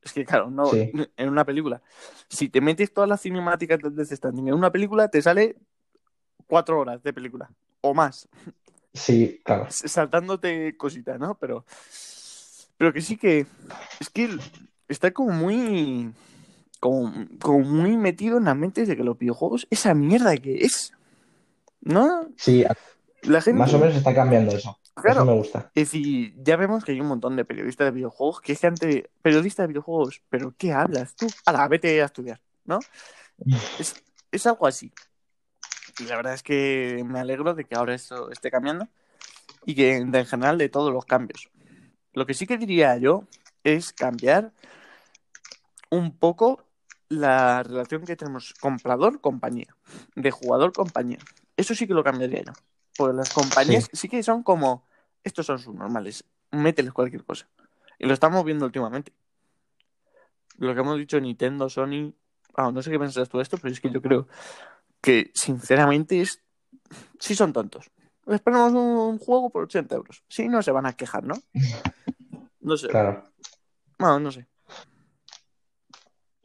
Es 0.02 0.12
que, 0.12 0.24
claro, 0.24 0.50
no, 0.50 0.66
Sí. 0.66 0.90
en 1.16 1.28
una 1.28 1.44
película, 1.44 1.80
si 2.28 2.48
te 2.48 2.60
metes 2.60 2.92
todas 2.92 3.08
las 3.08 3.20
cinemáticas 3.20 3.78
del 3.78 3.94
Death 3.94 4.12
Stranding 4.12 4.48
en 4.48 4.54
una 4.54 4.70
película, 4.72 5.08
te 5.08 5.22
sale 5.22 5.56
cuatro 6.48 6.80
horas 6.80 7.02
de 7.04 7.12
película 7.12 7.48
o 7.84 7.92
más, 7.94 8.28
Sí, 8.94 9.40
claro. 9.44 9.66
saltándote 9.70 10.76
cositas, 10.76 11.18
¿no? 11.18 11.36
Pero, 11.38 11.64
pero 12.78 12.92
que 12.92 13.00
sí 13.00 13.16
que 13.16 13.46
es 14.00 14.08
que 14.10 14.30
está 14.88 15.10
como 15.12 15.32
muy, 15.32 16.12
como, 16.80 17.12
como 17.40 17.60
muy 17.60 17.96
metido 17.96 18.38
en 18.38 18.44
la 18.44 18.54
mente 18.54 18.86
de 18.86 18.96
que 18.96 19.04
los 19.04 19.18
videojuegos, 19.18 19.66
esa 19.70 19.94
mierda 19.94 20.36
que 20.36 20.64
es, 20.64 20.92
¿no? 21.80 22.28
Sí, 22.36 22.64
La 23.22 23.40
gente, 23.40 23.58
más 23.58 23.74
o 23.74 23.78
menos 23.78 23.96
está 23.96 24.14
cambiando 24.14 24.56
eso. 24.56 24.78
claro, 24.94 25.22
Eso 25.22 25.24
me 25.26 25.32
gusta. 25.34 25.70
Es 25.74 25.90
decir, 25.90 26.34
ya 26.42 26.56
vemos 26.56 26.84
que 26.84 26.92
hay 26.92 27.00
un 27.00 27.08
montón 27.08 27.36
de 27.36 27.44
periodistas 27.44 27.86
de 27.86 27.90
videojuegos 27.90 28.40
que 28.40 28.52
es 28.52 28.60
que 28.60 28.66
antes, 28.68 29.04
periodista 29.22 29.62
de 29.62 29.68
videojuegos, 29.68 30.22
pero 30.30 30.54
¿qué 30.56 30.72
hablas 30.72 31.16
tú? 31.16 31.26
Ala, 31.46 31.66
vete 31.68 32.00
a 32.00 32.06
estudiar, 32.06 32.40
¿no? 32.64 32.78
Es, 33.78 33.94
es 34.30 34.46
algo 34.46 34.66
así. 34.66 34.92
Y 35.98 36.04
la 36.04 36.16
verdad 36.16 36.34
es 36.34 36.42
que 36.42 37.04
me 37.06 37.20
alegro 37.20 37.54
de 37.54 37.64
que 37.64 37.74
ahora 37.74 37.94
esto 37.94 38.30
esté 38.30 38.50
cambiando 38.50 38.88
y 39.64 39.74
que 39.74 39.96
en 39.96 40.12
general 40.26 40.58
de 40.58 40.68
todos 40.68 40.92
los 40.92 41.04
cambios. 41.04 41.50
Lo 42.12 42.26
que 42.26 42.34
sí 42.34 42.46
que 42.46 42.58
diría 42.58 42.96
yo 42.96 43.24
es 43.62 43.92
cambiar 43.92 44.52
un 45.90 46.16
poco 46.16 46.64
la 47.08 47.62
relación 47.62 48.04
que 48.04 48.16
tenemos 48.16 48.54
comprador-compañía, 48.54 49.74
de 50.16 50.30
jugador-compañía. 50.30 51.18
Eso 51.56 51.74
sí 51.74 51.86
que 51.86 51.94
lo 51.94 52.02
cambiaría 52.02 52.42
yo. 52.42 52.52
Porque 52.96 53.16
las 53.16 53.32
compañías 53.32 53.88
sí, 53.92 54.08
que 54.08 54.22
son 54.22 54.42
como, 54.42 54.86
estos 55.22 55.46
son 55.46 55.58
sus 55.58 55.74
normales, 55.74 56.24
mételes 56.50 56.92
cualquier 56.92 57.24
cosa. 57.24 57.48
Y 57.98 58.06
lo 58.06 58.14
estamos 58.14 58.44
viendo 58.44 58.64
últimamente. 58.64 59.12
Lo 60.58 60.74
que 60.74 60.80
hemos 60.80 60.98
dicho 60.98 61.18
Nintendo, 61.20 61.68
Sony, 61.68 62.14
ah, 62.54 62.70
no 62.72 62.82
sé 62.82 62.90
qué 62.90 62.98
piensas 62.98 63.28
tú 63.28 63.38
de 63.38 63.42
esto, 63.42 63.58
pero 63.58 63.72
es 63.72 63.80
que 63.80 63.90
yo 63.90 64.00
creo 64.00 64.28
que 65.04 65.30
sinceramente 65.34 66.22
es, 66.22 66.42
sí 67.20 67.34
son 67.34 67.52
tontos. 67.52 67.90
Esperamos 68.26 68.72
un 68.72 69.18
juego 69.18 69.50
por 69.50 69.64
80 69.64 69.94
euros. 69.94 70.24
Sí, 70.28 70.48
no 70.48 70.62
se 70.62 70.70
van 70.70 70.86
a 70.86 70.94
quejar, 70.94 71.24
¿no? 71.24 71.34
No 72.60 72.78
sé. 72.78 72.88
Claro. 72.88 73.22
No, 73.98 74.18
no 74.18 74.32
sé. 74.32 74.46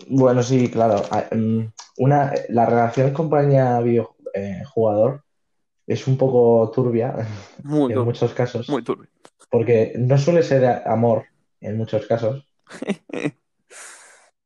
Bueno, 0.09 0.43
sí, 0.43 0.69
claro. 0.69 1.01
Ah, 1.09 1.29
mm, 1.33 1.61
Una, 1.99 2.33
la 2.49 2.65
relación 2.65 3.13
compañía-jugador 3.13 5.23
es 5.87 6.05
un 6.07 6.17
poco 6.17 6.69
turbia 6.75 7.15
Muy 7.63 7.93
en 7.99 8.03
muchos 8.03 8.33
casos, 8.33 8.67
Muy 8.67 8.83
turbio. 8.83 9.07
porque 9.49 9.93
no 9.97 10.17
suele 10.17 10.43
ser 10.43 10.65
amor 10.85 11.27
en 11.61 11.77
muchos 11.77 12.05
casos. 12.05 12.45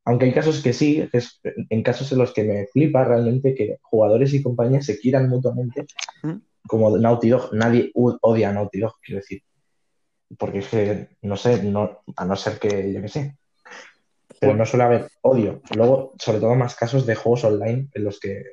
Aunque 0.05 0.25
hay 0.25 0.33
casos 0.33 0.61
que 0.61 0.73
sí, 0.73 1.07
es 1.13 1.39
en 1.69 1.83
casos 1.83 2.11
en 2.11 2.17
los 2.17 2.33
que 2.33 2.43
me 2.43 2.67
flipa 2.67 3.05
realmente 3.05 3.55
que 3.55 3.77
jugadores 3.81 4.33
y 4.33 4.43
compañías 4.43 4.85
se 4.85 4.99
quieran 4.99 5.29
mutuamente, 5.29 5.85
¿Mm? 6.23 6.35
como 6.67 6.97
Naughty 6.97 7.29
Dog. 7.29 7.53
Nadie 7.53 7.91
odia 7.93 8.49
a 8.49 8.53
Naughty 8.53 8.79
Dog, 8.79 8.95
quiero 9.01 9.21
decir. 9.21 9.41
Porque 10.37 10.59
es 10.59 10.67
que, 10.67 11.09
no 11.21 11.37
sé, 11.37 11.63
no, 11.63 12.01
a 12.15 12.25
no 12.25 12.35
ser 12.35 12.59
que, 12.59 12.91
yo 12.91 13.01
qué 13.01 13.07
sé. 13.07 13.37
Pero 14.39 14.55
no 14.55 14.65
suele 14.65 14.83
haber 14.83 15.07
odio. 15.21 15.61
Luego, 15.75 16.13
sobre 16.19 16.39
todo 16.39 16.55
más 16.55 16.75
casos 16.75 17.05
de 17.05 17.15
juegos 17.15 17.45
online 17.45 17.87
en 17.93 18.03
los 18.03 18.19
que 18.19 18.43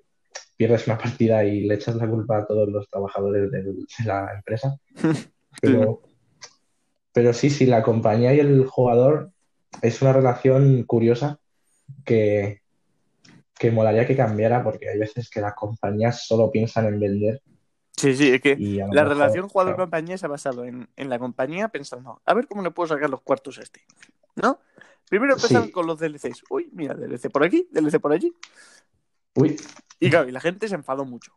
pierdes 0.57 0.87
una 0.87 0.99
partida 0.99 1.43
y 1.43 1.63
le 1.63 1.75
echas 1.75 1.97
la 1.97 2.09
culpa 2.09 2.39
a 2.39 2.47
todos 2.47 2.69
los 2.69 2.89
trabajadores 2.89 3.51
de 3.51 3.65
la 4.05 4.35
empresa. 4.35 4.77
Pero, 5.61 6.01
pero 7.13 7.33
sí, 7.35 7.51
sí, 7.51 7.67
la 7.67 7.83
compañía 7.83 8.33
y 8.33 8.39
el 8.39 8.67
jugador 8.67 9.33
es 9.83 10.03
una 10.03 10.13
relación 10.13 10.83
curiosa 10.85 11.39
que, 12.05 12.63
que 13.59 13.71
molaría 13.71 14.07
que 14.07 14.17
cambiara 14.17 14.63
porque 14.63 14.89
hay 14.89 14.99
veces 14.99 15.29
que 15.31 15.41
las 15.41 15.55
compañías 15.55 16.27
solo 16.27 16.51
piensan 16.51 16.87
en 16.87 17.01
vender 17.01 17.43
Sí, 17.97 18.17
sí, 18.17 18.31
es 18.33 18.41
que 18.41 18.57
la 18.57 18.87
mejor, 18.87 19.09
relación 19.09 19.33
claro, 19.43 19.49
jugador-compañía 19.49 20.17
se 20.17 20.25
ha 20.25 20.29
basado 20.31 20.65
en, 20.65 20.89
en 20.97 21.11
la 21.11 21.19
compañía 21.19 21.69
pensando, 21.69 22.23
a 22.25 22.33
ver 22.35 22.47
cómo 22.47 22.63
le 22.63 22.71
puedo 22.71 22.89
sacar 22.89 23.11
los 23.11 23.21
cuartos 23.21 23.59
a 23.59 23.63
este, 23.63 23.83
¿no? 24.37 24.59
Primero 25.11 25.35
empezaron 25.35 25.67
Sí. 25.67 25.73
con 25.73 25.87
los 25.87 25.99
DLCs. 25.99 26.45
Uy, 26.49 26.71
mira, 26.73 26.95
DLC 26.95 27.29
por 27.31 27.45
aquí, 27.45 27.69
DLC 27.71 27.99
por 28.01 28.13
allí. 28.13 28.33
Uy, 29.35 29.57
Y 29.99 30.09
claro, 30.09 30.29
y 30.29 30.33
la 30.33 30.41
gente 30.41 30.67
se 30.69 30.77
enfadó 30.77 31.05
mucho. 31.05 31.33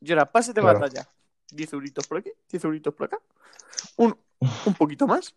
Y 0.00 0.10
ahora, 0.12 0.30
pase 0.30 0.52
de 0.52 0.60
Claro. 0.60 0.80
batalla. 0.80 1.08
10 1.52 1.72
euritos 1.72 2.06
por 2.06 2.18
aquí, 2.18 2.30
10 2.50 2.64
euritos 2.64 2.92
por 2.92 3.06
acá. 3.06 3.18
Un, 3.96 4.14
un 4.66 4.74
poquito 4.74 5.06
más. 5.06 5.34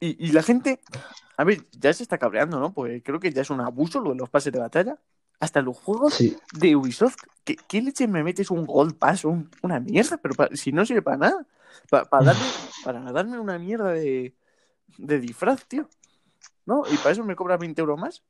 Y, 0.00 0.26
y 0.28 0.32
la 0.32 0.42
gente, 0.42 0.80
a 1.36 1.44
ver, 1.44 1.64
ya 1.72 1.92
se 1.92 2.02
está 2.02 2.18
cabreando, 2.18 2.58
¿no? 2.58 2.72
Pues 2.72 3.02
creo 3.04 3.20
que 3.20 3.32
ya 3.32 3.42
es 3.42 3.50
un 3.50 3.60
abuso 3.60 4.00
lo 4.00 4.10
de 4.10 4.16
los 4.16 4.28
pases 4.30 4.52
de 4.52 4.58
batalla. 4.58 4.98
Hasta 5.40 5.60
los 5.60 5.76
juegos 5.76 6.14
sí, 6.14 6.36
de 6.52 6.76
Ubisoft, 6.76 7.16
¿qué, 7.44 7.56
qué 7.66 7.82
leche 7.82 8.06
me 8.06 8.22
metes 8.22 8.50
un 8.50 8.64
Gold 8.64 8.96
Pass? 8.96 9.24
Un- 9.24 9.50
una 9.62 9.80
mierda, 9.80 10.16
pero 10.18 10.34
pa- 10.34 10.50
si 10.54 10.70
no 10.72 10.86
sirve 10.86 11.02
para 11.02 11.16
nada. 11.16 11.46
Pa- 11.90 12.04
para, 12.04 12.26
darme, 12.26 12.42
para 12.84 13.12
darme 13.12 13.38
una 13.40 13.58
mierda 13.58 13.90
de, 13.90 14.34
de 14.98 15.18
disfraz, 15.20 15.66
tío. 15.66 15.88
¿No? 16.64 16.84
Y 16.88 16.96
para 16.98 17.10
eso 17.10 17.24
me 17.24 17.34
cobra 17.34 17.56
20 17.56 17.80
euros 17.80 17.98
más. 17.98 18.22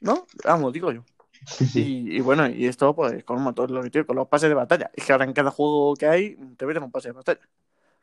¿No? 0.00 0.26
Vamos, 0.44 0.72
digo 0.72 0.92
yo. 0.92 1.02
sí, 1.46 1.66
sí. 1.66 1.82
Y, 2.08 2.16
y 2.18 2.20
bueno, 2.20 2.48
y 2.48 2.66
esto, 2.66 2.94
pues, 2.94 3.24
con 3.24 3.38
un 3.44 3.54
lo 3.74 3.82
que 3.82 3.90
tío, 3.90 4.06
con 4.06 4.16
los 4.16 4.28
pases 4.28 4.48
de 4.48 4.54
batalla. 4.54 4.90
Es 4.94 5.04
que 5.04 5.12
ahora 5.12 5.24
en 5.24 5.32
cada 5.32 5.50
juego 5.50 5.94
que 5.94 6.06
hay, 6.06 6.36
te 6.56 6.66
meten 6.66 6.82
un 6.84 6.92
pase 6.92 7.08
de 7.08 7.12
batalla. 7.12 7.40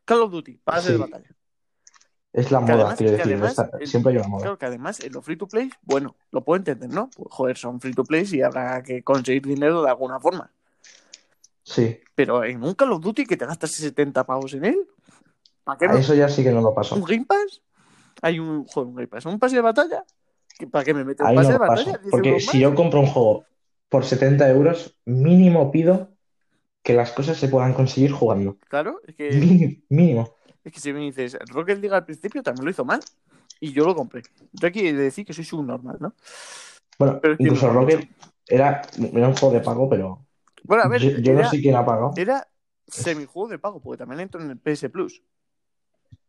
Call 0.03 0.21
of 0.23 0.31
Duty, 0.31 0.57
pase 0.57 0.87
Sí. 0.87 0.91
de 0.93 0.97
batalla. 0.97 1.29
Es 2.33 2.49
la 2.51 2.59
Que 2.59 2.63
moda, 2.63 2.73
además- 2.75 2.97
quiero 2.97 3.11
decir. 3.11 3.33
además 3.33 3.49
esta- 3.51 3.77
el- 3.77 3.87
siempre 3.87 4.11
hay 4.13 4.17
una 4.19 4.27
moda. 4.29 4.41
Claro 4.43 4.57
que 4.57 4.65
además 4.65 4.99
en 5.01 5.11
los 5.13 5.25
free 5.25 5.35
to 5.37 5.47
play, 5.47 5.69
bueno, 5.81 6.15
lo 6.31 6.41
puedo 6.43 6.57
entender, 6.57 6.89
¿no? 6.89 7.09
Pues 7.15 7.27
joder, 7.29 7.57
son 7.57 7.79
free 7.81 7.93
to 7.93 8.03
play 8.05 8.25
y 8.31 8.41
habrá 8.41 8.81
que 8.83 9.03
conseguir 9.03 9.41
dinero 9.45 9.81
de 9.83 9.89
alguna 9.89 10.19
forma. 10.19 10.51
Sí, 11.63 11.99
Pero 12.15 12.43
en 12.43 12.63
un 12.63 12.73
Call 12.73 12.91
of 12.91 13.01
Duty 13.01 13.25
que 13.25 13.37
te 13.37 13.45
gastas 13.45 13.71
70 13.71 14.25
pavos 14.25 14.53
en 14.53 14.65
él, 14.65 14.77
¿para 15.63 15.77
qué 15.77 15.85
a 15.85 15.89
no? 15.89 15.97
eso 15.97 16.13
ya 16.15 16.27
sí 16.27 16.43
que 16.43 16.51
no 16.51 16.61
lo 16.61 16.73
paso. 16.73 16.95
¿Un 16.95 17.03
Game 17.03 17.25
Pass? 17.25 17.61
Hay 18.21 18.39
un, 18.39 18.65
joder, 18.65 18.87
un 18.89 18.95
Game 18.95 19.07
Pass, 19.07 19.25
un 19.25 19.39
pase 19.39 19.55
de 19.55 19.61
batalla. 19.61 20.03
¿Que- 20.57 20.67
¿Para 20.67 20.83
qué 20.83 20.93
me 20.93 21.03
metes 21.03 21.25
un 21.27 21.35
pase 21.35 21.47
no 21.49 21.53
de 21.53 21.59
batalla? 21.59 21.85
paso. 21.85 21.99
10 21.99 22.11
Porque 22.11 22.39
si 22.39 22.59
yo 22.59 22.75
compro 22.75 22.99
un 22.99 23.07
juego 23.07 23.45
por 23.89 24.05
70 24.05 24.49
euros, 24.49 24.97
mínimo 25.05 25.71
pido 25.71 26.09
que 26.83 26.93
las 26.93 27.11
cosas 27.11 27.37
se 27.37 27.47
puedan 27.47 27.73
conseguir 27.73 28.11
jugando. 28.11 28.57
Claro, 28.69 28.99
es 29.07 29.15
que, 29.15 29.29
Mínimo. 29.89 30.35
Es 30.63 30.71
que 30.71 30.79
si 30.79 30.93
me 30.93 30.99
dices, 31.01 31.37
Rocket 31.47 31.79
League 31.79 31.95
al 31.95 32.05
principio 32.05 32.43
también 32.43 32.65
lo 32.65 32.71
hizo 32.71 32.85
mal 32.85 32.99
y 33.59 33.71
yo 33.73 33.85
lo 33.85 33.95
compré. 33.95 34.23
Yo 34.53 34.67
aquí 34.67 34.87
he 34.87 34.93
de 34.93 35.03
decir 35.03 35.25
que 35.25 35.33
soy 35.33 35.45
subnormal, 35.45 35.97
¿no? 35.99 36.13
Bueno, 36.99 37.19
Pero 37.21 37.35
incluso 37.39 37.67
no- 37.67 37.73
Rocket 37.73 38.07
era, 38.47 38.81
era 38.97 39.27
un 39.27 39.35
juego 39.35 39.53
de 39.55 39.61
pago, 39.61 39.89
pero 39.89 40.25
Bueno, 40.63 40.83
a 40.83 40.87
ver, 40.87 41.01
yo, 41.01 41.09
yo 41.19 41.33
no 41.33 41.43
sé 41.49 41.61
quién 41.61 41.75
ha 41.75 41.85
pagado. 41.85 42.13
era 42.17 42.47
semijuego 42.87 43.47
de 43.49 43.59
pago, 43.59 43.79
porque 43.81 43.97
también 43.99 44.19
entro 44.21 44.41
en 44.41 44.49
el 44.51 44.57
PS 44.57 44.89
Plus. 44.89 45.21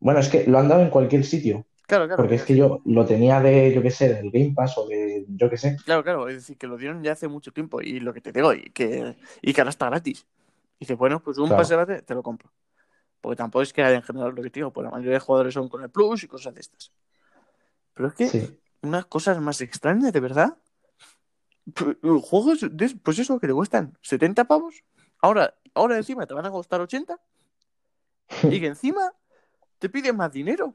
Bueno, 0.00 0.20
es 0.20 0.28
que 0.28 0.44
lo 0.46 0.58
han 0.58 0.68
dado 0.68 0.82
en 0.82 0.90
cualquier 0.90 1.24
sitio. 1.24 1.66
Claro, 1.86 2.06
claro. 2.06 2.22
Porque 2.22 2.36
es 2.36 2.44
que 2.44 2.56
yo 2.56 2.80
lo 2.86 3.04
tenía 3.04 3.40
de, 3.40 3.72
yo 3.74 3.82
qué 3.82 3.90
sé, 3.90 4.12
del 4.14 4.30
Game 4.30 4.52
Pass 4.54 4.78
o 4.78 4.86
de, 4.88 5.26
yo 5.28 5.50
qué 5.50 5.56
sé. 5.56 5.76
Claro, 5.84 6.02
claro, 6.02 6.28
es 6.28 6.36
decir, 6.36 6.56
que 6.56 6.66
lo 6.66 6.76
dieron 6.76 7.02
ya 7.02 7.12
hace 7.12 7.28
mucho 7.28 7.52
tiempo 7.52 7.80
y 7.82 8.00
lo 8.00 8.12
que 8.14 8.20
te 8.20 8.32
digo, 8.32 8.54
y 8.54 8.62
que, 8.70 9.16
y 9.42 9.52
que 9.52 9.60
ahora 9.60 9.70
está 9.70 9.86
gratis. 9.86 10.26
Y 10.78 10.84
dices, 10.84 10.96
bueno, 10.96 11.20
pues 11.22 11.38
un 11.38 11.48
Claro. 11.48 11.62
pase 11.62 11.76
base 11.76 12.02
te 12.02 12.14
lo 12.14 12.22
compro. 12.22 12.50
Porque 13.22 13.36
tampoco 13.36 13.62
es 13.62 13.72
que 13.72 13.82
haya 13.82 13.96
en 13.96 14.02
general 14.02 14.34
lo 14.34 14.42
que 14.42 14.50
digo, 14.50 14.72
pues 14.72 14.84
la 14.84 14.90
mayoría 14.90 15.12
de 15.14 15.20
jugadores 15.20 15.54
son 15.54 15.68
con 15.68 15.82
el 15.82 15.90
Plus 15.90 16.24
y 16.24 16.28
cosas 16.28 16.52
de 16.52 16.60
estas. 16.60 16.92
Pero 17.94 18.08
es 18.08 18.14
que 18.14 18.28
Sí, 18.28 18.60
unas 18.82 19.06
cosas 19.06 19.40
más 19.40 19.60
extrañas, 19.62 20.12
de 20.12 20.20
verdad. 20.20 20.58
Juegos, 22.02 22.66
de- 22.70 22.96
pues 23.02 23.18
eso, 23.20 23.38
que 23.38 23.46
te 23.46 23.54
cuestan 23.54 23.96
70 24.02 24.44
pavos. 24.44 24.82
Ahora, 25.20 25.54
ahora 25.72 25.96
encima 25.96 26.26
te 26.26 26.34
van 26.34 26.44
a 26.44 26.50
costar 26.50 26.80
80 26.80 27.20
y 28.42 28.60
que 28.60 28.66
encima 28.66 29.12
te 29.78 29.88
piden 29.88 30.16
más 30.16 30.32
dinero. 30.32 30.74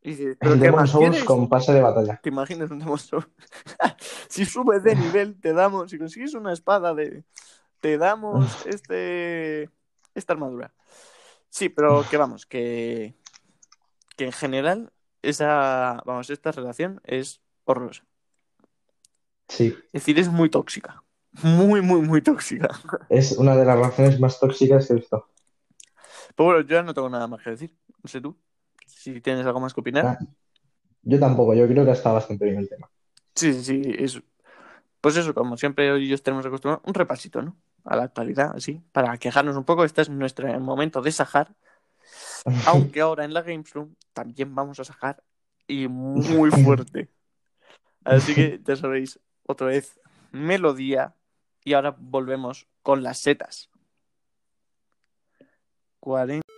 Y 0.00 0.10
dices, 0.10 0.36
¿pero 0.40 0.60
qué 0.60 0.70
más 0.70 0.90
Souls 0.90 1.08
quieres? 1.10 1.24
con 1.24 1.48
pase 1.48 1.72
de 1.72 1.80
batalla. 1.80 2.20
¿Te 2.22 2.28
imaginas 2.28 2.70
un 2.70 2.78
Demon 2.78 2.98
Souls? 2.98 3.26
si 4.28 4.46
subes 4.46 4.84
de 4.84 4.94
nivel, 4.94 5.40
te 5.40 5.52
damos, 5.52 5.90
si 5.90 5.98
consigues 5.98 6.34
una 6.34 6.52
espada 6.52 6.94
de, 6.94 7.24
te 7.80 7.98
damos 7.98 8.64
este, 8.66 9.68
esta 10.14 10.34
armadura. 10.34 10.72
Sí, 11.54 11.68
pero 11.68 12.02
que 12.10 12.16
vamos, 12.16 12.46
que, 12.46 13.14
que 14.16 14.24
en 14.24 14.32
general 14.32 14.92
esa, 15.22 16.02
vamos, 16.04 16.28
esta 16.30 16.50
relación 16.50 17.00
es 17.04 17.42
horrorosa. 17.64 18.04
Sí, 19.48 19.74
Es 19.92 20.02
decir, 20.02 20.18
es 20.18 20.28
muy 20.28 20.50
tóxica. 20.50 21.04
Muy, 21.42 21.80
muy, 21.80 22.00
muy 22.02 22.22
tóxica. 22.22 22.68
es 23.08 23.32
una 23.38 23.56
de 23.56 23.64
las 23.64 23.76
relaciones 23.76 24.18
más 24.18 24.40
tóxicas 24.40 24.86
que 24.86 24.94
he 24.94 24.96
visto. 24.96 25.28
Pero 26.34 26.46
bueno, 26.46 26.60
yo 26.62 26.74
ya 26.74 26.82
no 26.82 26.94
tengo 26.94 27.08
nada 27.08 27.28
más 27.28 27.42
que 27.42 27.50
decir. 27.50 27.76
No 28.02 28.08
sé 28.08 28.20
tú. 28.20 28.36
Si 28.86 29.20
tienes 29.20 29.46
algo 29.46 29.60
más 29.60 29.72
que 29.74 29.80
opinar. 29.80 30.06
Ah, 30.06 30.18
Yo 31.02 31.20
tampoco, 31.20 31.54
yo 31.54 31.68
creo 31.68 31.84
que 31.84 31.92
está 31.92 32.12
bastante 32.12 32.44
bien 32.46 32.58
el 32.58 32.68
tema. 32.68 32.90
Sí, 33.34 33.52
sí, 33.52 33.62
sí. 33.64 33.82
Es, 33.98 34.22
pues 35.00 35.16
eso, 35.16 35.34
como 35.34 35.56
siempre 35.56 35.92
hoy 35.92 36.06
ellos 36.06 36.22
tenemos 36.22 36.46
acostumbrado, 36.46 36.82
un 36.86 36.94
repasito, 36.94 37.42
¿no? 37.42 37.56
A 37.84 37.96
la 37.96 38.04
actualidad, 38.04 38.52
así, 38.54 38.82
para 38.92 39.16
quejarnos 39.18 39.56
un 39.56 39.64
poco. 39.64 39.84
Este 39.84 40.02
es 40.02 40.08
nuestro 40.08 40.48
momento 40.60 41.02
de 41.02 41.12
sajar. 41.12 41.54
Aunque 42.66 43.00
ahora 43.00 43.24
en 43.24 43.34
la 43.34 43.42
Games 43.42 43.72
Room 43.72 43.94
también 44.12 44.54
vamos 44.54 44.80
a 44.80 44.84
sajar 44.84 45.22
y 45.66 45.88
muy 45.88 46.50
fuerte. 46.50 47.10
Así 48.04 48.34
que 48.34 48.60
ya 48.62 48.76
sabéis, 48.76 49.18
otra 49.46 49.68
vez, 49.68 49.98
melodía. 50.30 51.14
Y 51.64 51.72
ahora 51.72 51.96
volvemos 51.98 52.66
con 52.82 53.02
las 53.02 53.18
setas. 53.18 53.70
40. 56.00 56.53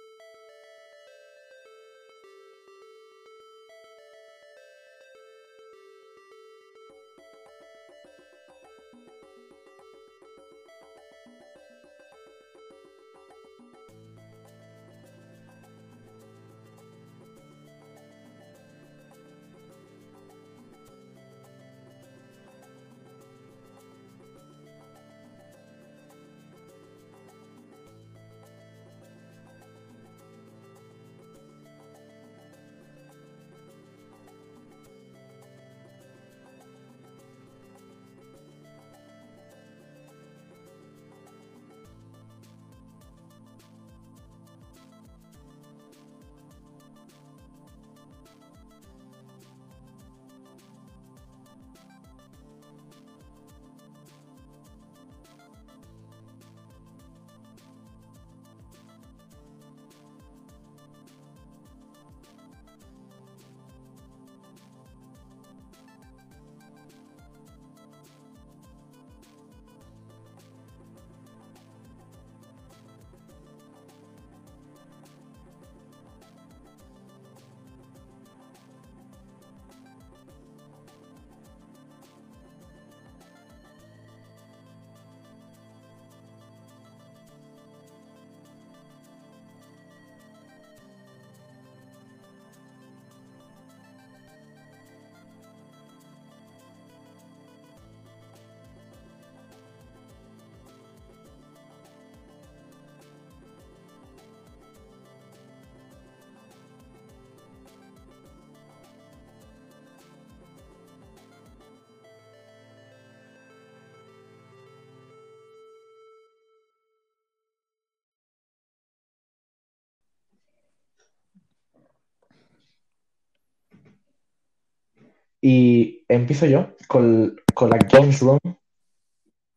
Y 125.40 126.04
empiezo 126.08 126.46
yo 126.46 126.74
con, 126.88 127.36
con 127.54 127.70
la 127.70 127.78
Games 127.78 128.20
Room. 128.20 128.38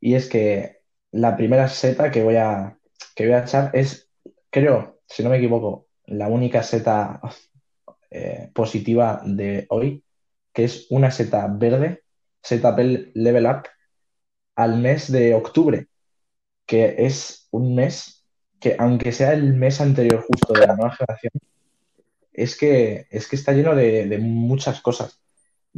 Y 0.02 0.16
es 0.16 0.30
que 0.30 0.80
la 1.12 1.36
primera 1.36 1.68
seta 1.68 2.12
que 2.12 2.24
voy 2.24 2.36
a, 2.36 2.78
que 3.16 3.26
voy 3.26 3.34
a 3.34 3.44
echar 3.44 3.72
es, 3.74 4.10
creo, 4.50 5.02
si 5.08 5.24
no 5.24 5.30
me 5.30 5.38
equivoco, 5.38 5.88
la 6.06 6.28
única 6.28 6.64
seta 6.64 7.22
eh, 8.10 8.50
positiva 8.54 9.22
de 9.26 9.66
hoy, 9.70 10.04
que 10.54 10.64
es 10.64 10.88
una 10.90 11.12
seta 11.12 11.48
verde, 11.48 12.04
seta 12.42 12.76
level 12.76 13.46
up, 13.46 13.68
al 14.56 14.78
mes 14.78 15.12
de 15.12 15.34
octubre, 15.34 15.88
que 16.66 16.96
es 16.98 17.48
un 17.52 17.76
mes 17.76 18.26
que, 18.60 18.76
aunque 18.78 19.12
sea 19.12 19.34
el 19.34 19.54
mes 19.54 19.80
anterior 19.80 20.26
justo 20.28 20.54
de 20.54 20.68
la 20.68 20.76
nueva 20.76 20.96
generación, 20.96 21.32
es 22.34 22.58
que, 22.58 23.08
es 23.10 23.28
que 23.28 23.36
está 23.36 23.54
lleno 23.54 23.76
de, 23.76 24.08
de 24.08 24.18
muchas 24.18 24.82
cosas. 24.82 25.22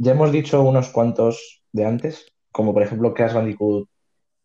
Ya 0.02 0.10
hemos 0.10 0.32
dicho 0.32 0.60
unos 0.64 0.88
cuantos 0.88 1.62
de 1.70 1.84
antes, 1.84 2.26
como 2.50 2.74
por 2.74 2.82
ejemplo 2.82 3.14
Crash 3.14 3.34
Bandicoot 3.34 3.88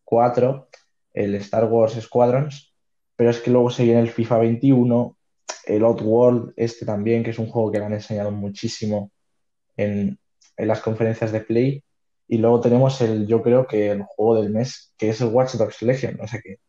4, 0.04 0.68
el 1.14 1.34
Star 1.34 1.64
Wars 1.64 2.00
Squadrons, 2.00 2.72
pero 3.16 3.30
es 3.30 3.40
que 3.40 3.50
luego 3.50 3.68
se 3.68 3.82
viene 3.82 3.98
el 3.98 4.08
FIFA 4.08 4.38
21, 4.38 5.18
el 5.66 5.82
Oddworld, 5.82 6.52
este 6.54 6.86
también, 6.86 7.24
que 7.24 7.30
es 7.30 7.40
un 7.40 7.48
juego 7.48 7.72
que 7.72 7.80
le 7.80 7.86
han 7.86 7.92
enseñado 7.92 8.30
muchísimo 8.30 9.10
en, 9.76 10.16
en 10.56 10.68
las 10.68 10.80
conferencias 10.80 11.32
de 11.32 11.40
Play. 11.40 11.82
Y 12.28 12.38
luego 12.38 12.60
tenemos 12.60 13.00
el, 13.00 13.26
yo 13.26 13.42
creo 13.42 13.66
que 13.66 13.90
el 13.90 14.04
juego 14.04 14.40
del 14.40 14.50
mes, 14.50 14.94
que 14.96 15.08
es 15.08 15.20
el 15.20 15.32
Watch 15.32 15.54
Dogs 15.54 15.82
Legion. 15.82 16.20
O 16.20 16.28
sea 16.28 16.40
que, 16.40 16.60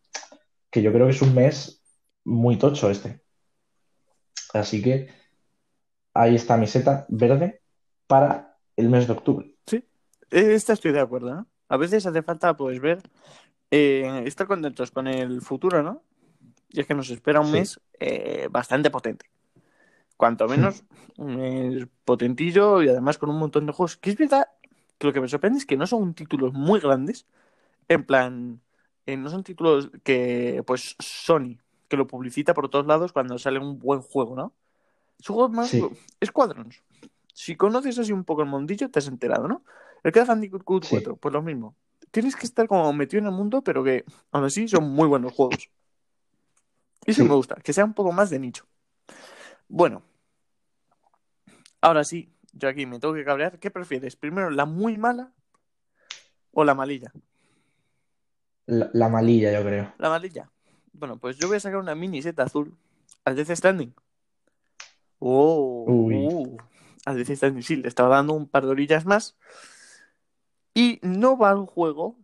que 0.72 0.82
yo 0.82 0.92
creo 0.92 1.06
que 1.06 1.12
es 1.12 1.22
un 1.22 1.36
mes 1.36 1.84
muy 2.24 2.58
tocho 2.58 2.90
este. 2.90 3.22
Así 4.52 4.82
que 4.82 5.10
ahí 6.16 6.34
está 6.34 6.58
mi 6.58 6.66
seta 6.66 7.06
verde 7.08 7.62
para 8.08 8.49
el 8.80 8.90
mes 8.90 9.08
de 9.08 9.14
octubre. 9.14 9.54
Sí, 9.68 9.84
esta 10.30 10.74
estoy 10.74 10.92
de 10.92 11.00
acuerdo, 11.00 11.34
¿no? 11.36 11.48
A 11.68 11.78
veces 11.78 12.06
hace 12.06 12.24
falta, 12.24 12.56
pues, 12.58 12.80
ver, 12.80 13.00
eh, 13.72 14.24
estar 14.26 14.48
contentos 14.48 14.92
con 14.92 15.08
el 15.08 15.42
futuro, 15.42 15.84
¿no? 15.84 16.02
Y 16.70 16.80
es 16.80 16.88
que 16.88 16.94
nos 16.96 17.10
espera 17.10 17.42
un 17.42 17.48
Sí. 17.48 17.54
mes 17.54 17.80
eh, 18.00 18.48
bastante 18.50 18.90
potente. 18.90 19.26
Cuanto 20.18 20.48
menos, 20.48 20.84
un 21.18 21.36
mes 21.38 21.88
potentillo 22.06 22.82
y 22.82 22.90
además 22.90 23.18
con 23.18 23.30
un 23.30 23.38
montón 23.40 23.66
de 23.66 23.72
juegos. 23.74 23.98
Que 23.98 24.10
es 24.12 24.18
verdad 24.18 24.48
que 24.98 25.08
lo 25.08 25.14
que 25.14 25.22
me 25.22 25.28
sorprende 25.28 25.60
es 25.60 25.66
que 25.66 25.78
no 25.78 25.88
son 25.88 26.14
títulos 26.14 26.54
muy 26.54 26.80
grandes. 26.80 27.26
En 27.88 28.04
plan, 28.06 28.62
eh, 29.06 29.18
no 29.18 29.30
son 29.30 29.44
títulos 29.44 29.90
que, 30.04 30.64
pues, 30.66 30.96
Sony, 31.00 31.58
que 31.88 31.98
lo 31.98 32.06
publicita 32.08 32.54
por 32.54 32.70
todos 32.70 32.86
lados 32.86 33.14
cuando 33.14 33.38
sale 33.40 33.60
un 33.60 33.80
buen 33.80 34.02
juego, 34.02 34.36
¿no? 34.36 34.54
Su 35.20 35.34
juego 35.34 35.50
más 35.50 35.70
Sí. 35.70 35.84
Squadrons. 36.24 36.82
Si 37.42 37.56
conoces 37.56 37.98
así 37.98 38.12
un 38.12 38.26
poco 38.26 38.42
el 38.42 38.50
mundillo, 38.50 38.92
te 38.92 39.00
has 39.00 39.08
enterado, 39.08 39.48
¿no? 39.48 39.64
El 40.04 40.12
Crash 40.12 40.28
Bandicoot 40.28 40.62
4, 40.66 41.14
Sí. 41.14 41.18
pues 41.22 41.34
lo 41.34 41.42
mismo. 41.42 41.74
Tienes 42.12 42.36
que 42.36 42.46
estar 42.46 42.68
como 42.68 42.92
metido 42.92 43.22
en 43.22 43.28
el 43.28 43.32
mundo, 43.32 43.62
pero 43.64 43.82
que 43.82 44.04
aún 44.34 44.44
así 44.44 44.68
son 44.68 44.90
muy 44.90 45.08
buenos 45.08 45.32
juegos. 45.32 45.70
Y 47.06 47.12
eso 47.12 47.24
Sí. 47.24 47.30
me 47.30 47.36
gusta, 47.36 47.56
que 47.56 47.72
sea 47.72 47.86
un 47.86 47.94
poco 47.94 48.12
más 48.12 48.30
de 48.30 48.40
nicho. 48.40 48.66
Bueno, 49.70 50.02
ahora 51.80 52.04
sí, 52.04 52.30
yo 52.52 52.68
aquí 52.68 52.86
me 52.86 53.00
tengo 53.00 53.14
que 53.14 53.24
cabrear. 53.24 53.58
¿Qué 53.58 53.72
prefieres? 53.72 54.18
¿Primero 54.18 54.50
la 54.50 54.66
muy 54.66 54.98
mala 54.98 55.32
o 56.52 56.66
la 56.66 56.76
malilla? 56.76 57.14
La, 58.66 58.90
la 58.92 59.08
malilla, 59.08 59.54
yo 59.54 59.66
creo. 59.66 59.94
La 59.98 60.10
malilla. 60.10 60.52
Bueno, 60.92 61.18
pues 61.18 61.38
yo 61.38 61.48
voy 61.48 61.56
a 61.56 61.60
sacar 61.62 61.80
una 61.80 61.96
mini 61.96 62.22
seta 62.22 62.44
azul 62.44 62.78
al 63.24 63.38
Death 63.38 63.52
Stranding. 63.56 63.94
Oh, 65.20 65.86
Uy. 65.88 66.16
uh, 66.28 66.58
al 67.06 67.18
Death 67.18 67.36
Stranding 67.36 67.64
sí, 67.64 67.76
le 67.78 67.88
estaba 67.88 68.16
dando 68.16 68.34
un 68.34 68.48
par 68.48 68.66
de 68.66 68.72
orillas 68.72 69.06
más. 69.06 69.38
Y 70.74 71.00
no 71.02 71.38
va 71.38 71.52
al 71.52 71.66
juego, 71.66 72.16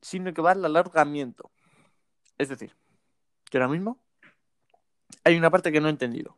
sino 0.00 0.32
que 0.32 0.42
va 0.42 0.52
al 0.52 0.64
alargamiento. 0.64 1.50
Es 2.38 2.48
decir, 2.48 2.74
que 3.50 3.58
ahora 3.58 3.68
mismo 3.68 3.98
hay 5.24 5.36
una 5.36 5.50
parte 5.50 5.72
que 5.72 5.80
no 5.80 5.88
he 5.88 5.90
entendido. 5.90 6.36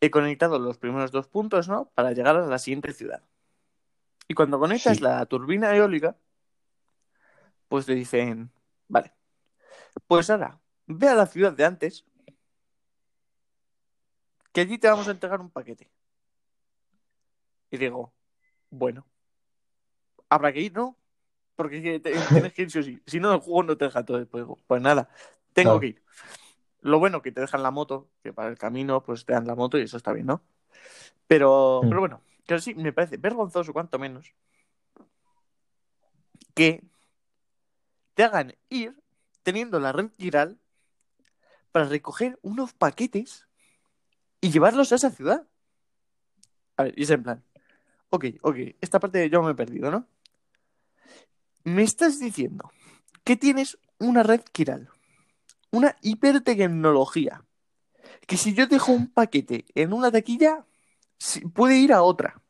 He 0.00 0.10
conectado 0.10 0.58
los 0.58 0.78
primeros 0.78 1.12
dos 1.12 1.28
puntos, 1.28 1.68
¿no? 1.68 1.86
Para 1.94 2.12
llegar 2.12 2.36
a 2.36 2.46
la 2.46 2.58
siguiente 2.58 2.92
ciudad. 2.92 3.22
Y 4.28 4.34
cuando 4.34 4.58
conectas 4.58 4.96
Sí. 4.96 5.02
la 5.02 5.24
turbina 5.26 5.74
eólica, 5.76 6.16
pues 7.68 7.86
te 7.86 7.94
dicen, 7.94 8.50
vale, 8.88 9.12
pues 10.06 10.28
ahora, 10.30 10.58
ve 10.86 11.08
a 11.08 11.14
la 11.14 11.26
ciudad 11.26 11.52
de 11.52 11.64
antes, 11.64 12.04
que 14.52 14.60
allí 14.60 14.78
te 14.78 14.88
vamos 14.88 15.08
a 15.08 15.12
entregar 15.12 15.40
un 15.40 15.50
paquete. 15.50 15.90
Y 17.72 17.78
digo, 17.78 18.12
bueno, 18.70 19.06
habrá 20.28 20.52
que 20.52 20.60
ir, 20.60 20.74
¿no? 20.74 20.96
Porque 21.56 22.00
tienes 22.32 22.52
que 22.52 22.62
ir 22.62 22.70
sí 22.70 22.78
o 22.78 22.82
sí. 22.82 23.02
Si 23.06 23.18
no, 23.18 23.32
el 23.32 23.40
juego 23.40 23.62
no 23.62 23.76
te 23.76 23.86
deja 23.86 24.04
todo 24.04 24.18
después. 24.18 24.44
Pues 24.66 24.82
nada, 24.82 25.08
tengo 25.54 25.80
que 25.80 25.86
ir. 25.86 26.02
Lo 26.80 26.98
bueno 26.98 27.22
que 27.22 27.32
te 27.32 27.40
dejan 27.40 27.62
la 27.62 27.70
moto, 27.70 28.10
que 28.22 28.32
para 28.32 28.50
el 28.50 28.58
camino, 28.58 29.02
pues 29.02 29.24
te 29.24 29.32
dan 29.32 29.46
la 29.46 29.54
moto 29.54 29.78
y 29.78 29.82
eso 29.82 29.96
está 29.96 30.12
bien, 30.12 30.26
¿no? 30.26 30.42
Pero, 31.26 31.80
Mm. 31.82 31.88
pero 31.88 32.00
bueno, 32.00 32.20
que 32.46 32.58
sí, 32.58 32.74
me 32.74 32.92
parece 32.92 33.16
vergonzoso, 33.16 33.72
cuanto 33.72 33.98
menos, 33.98 34.34
que 36.54 36.84
te 38.14 38.24
hagan 38.24 38.54
ir 38.68 38.94
teniendo 39.42 39.80
la 39.80 39.92
red 39.92 40.10
viral 40.18 40.58
para 41.70 41.86
recoger 41.86 42.38
unos 42.42 42.74
paquetes 42.74 43.46
y 44.42 44.50
llevarlos 44.50 44.92
a 44.92 44.96
esa 44.96 45.10
ciudad. 45.10 45.46
A 46.76 46.84
ver, 46.84 46.94
y 46.98 47.04
es 47.04 47.10
en 47.10 47.22
plan, 47.22 47.44
ok, 48.12 48.26
ok, 48.42 48.56
esta 48.80 49.00
parte 49.00 49.30
yo 49.30 49.42
me 49.42 49.52
he 49.52 49.54
perdido, 49.54 49.90
¿no? 49.90 50.06
Me 51.64 51.82
estás 51.82 52.18
diciendo 52.18 52.70
que 53.24 53.36
tienes 53.36 53.78
una 53.98 54.22
red 54.22 54.42
viral, 54.54 54.90
una 55.70 55.96
hipertecnología, 56.02 57.42
que 58.26 58.36
si 58.36 58.52
yo 58.52 58.66
dejo 58.66 58.92
un 58.92 59.10
paquete 59.10 59.64
en 59.74 59.94
una 59.94 60.10
taquilla, 60.10 60.66
puede 61.54 61.78
ir 61.78 61.92
a 61.92 62.02
otra. 62.02 62.42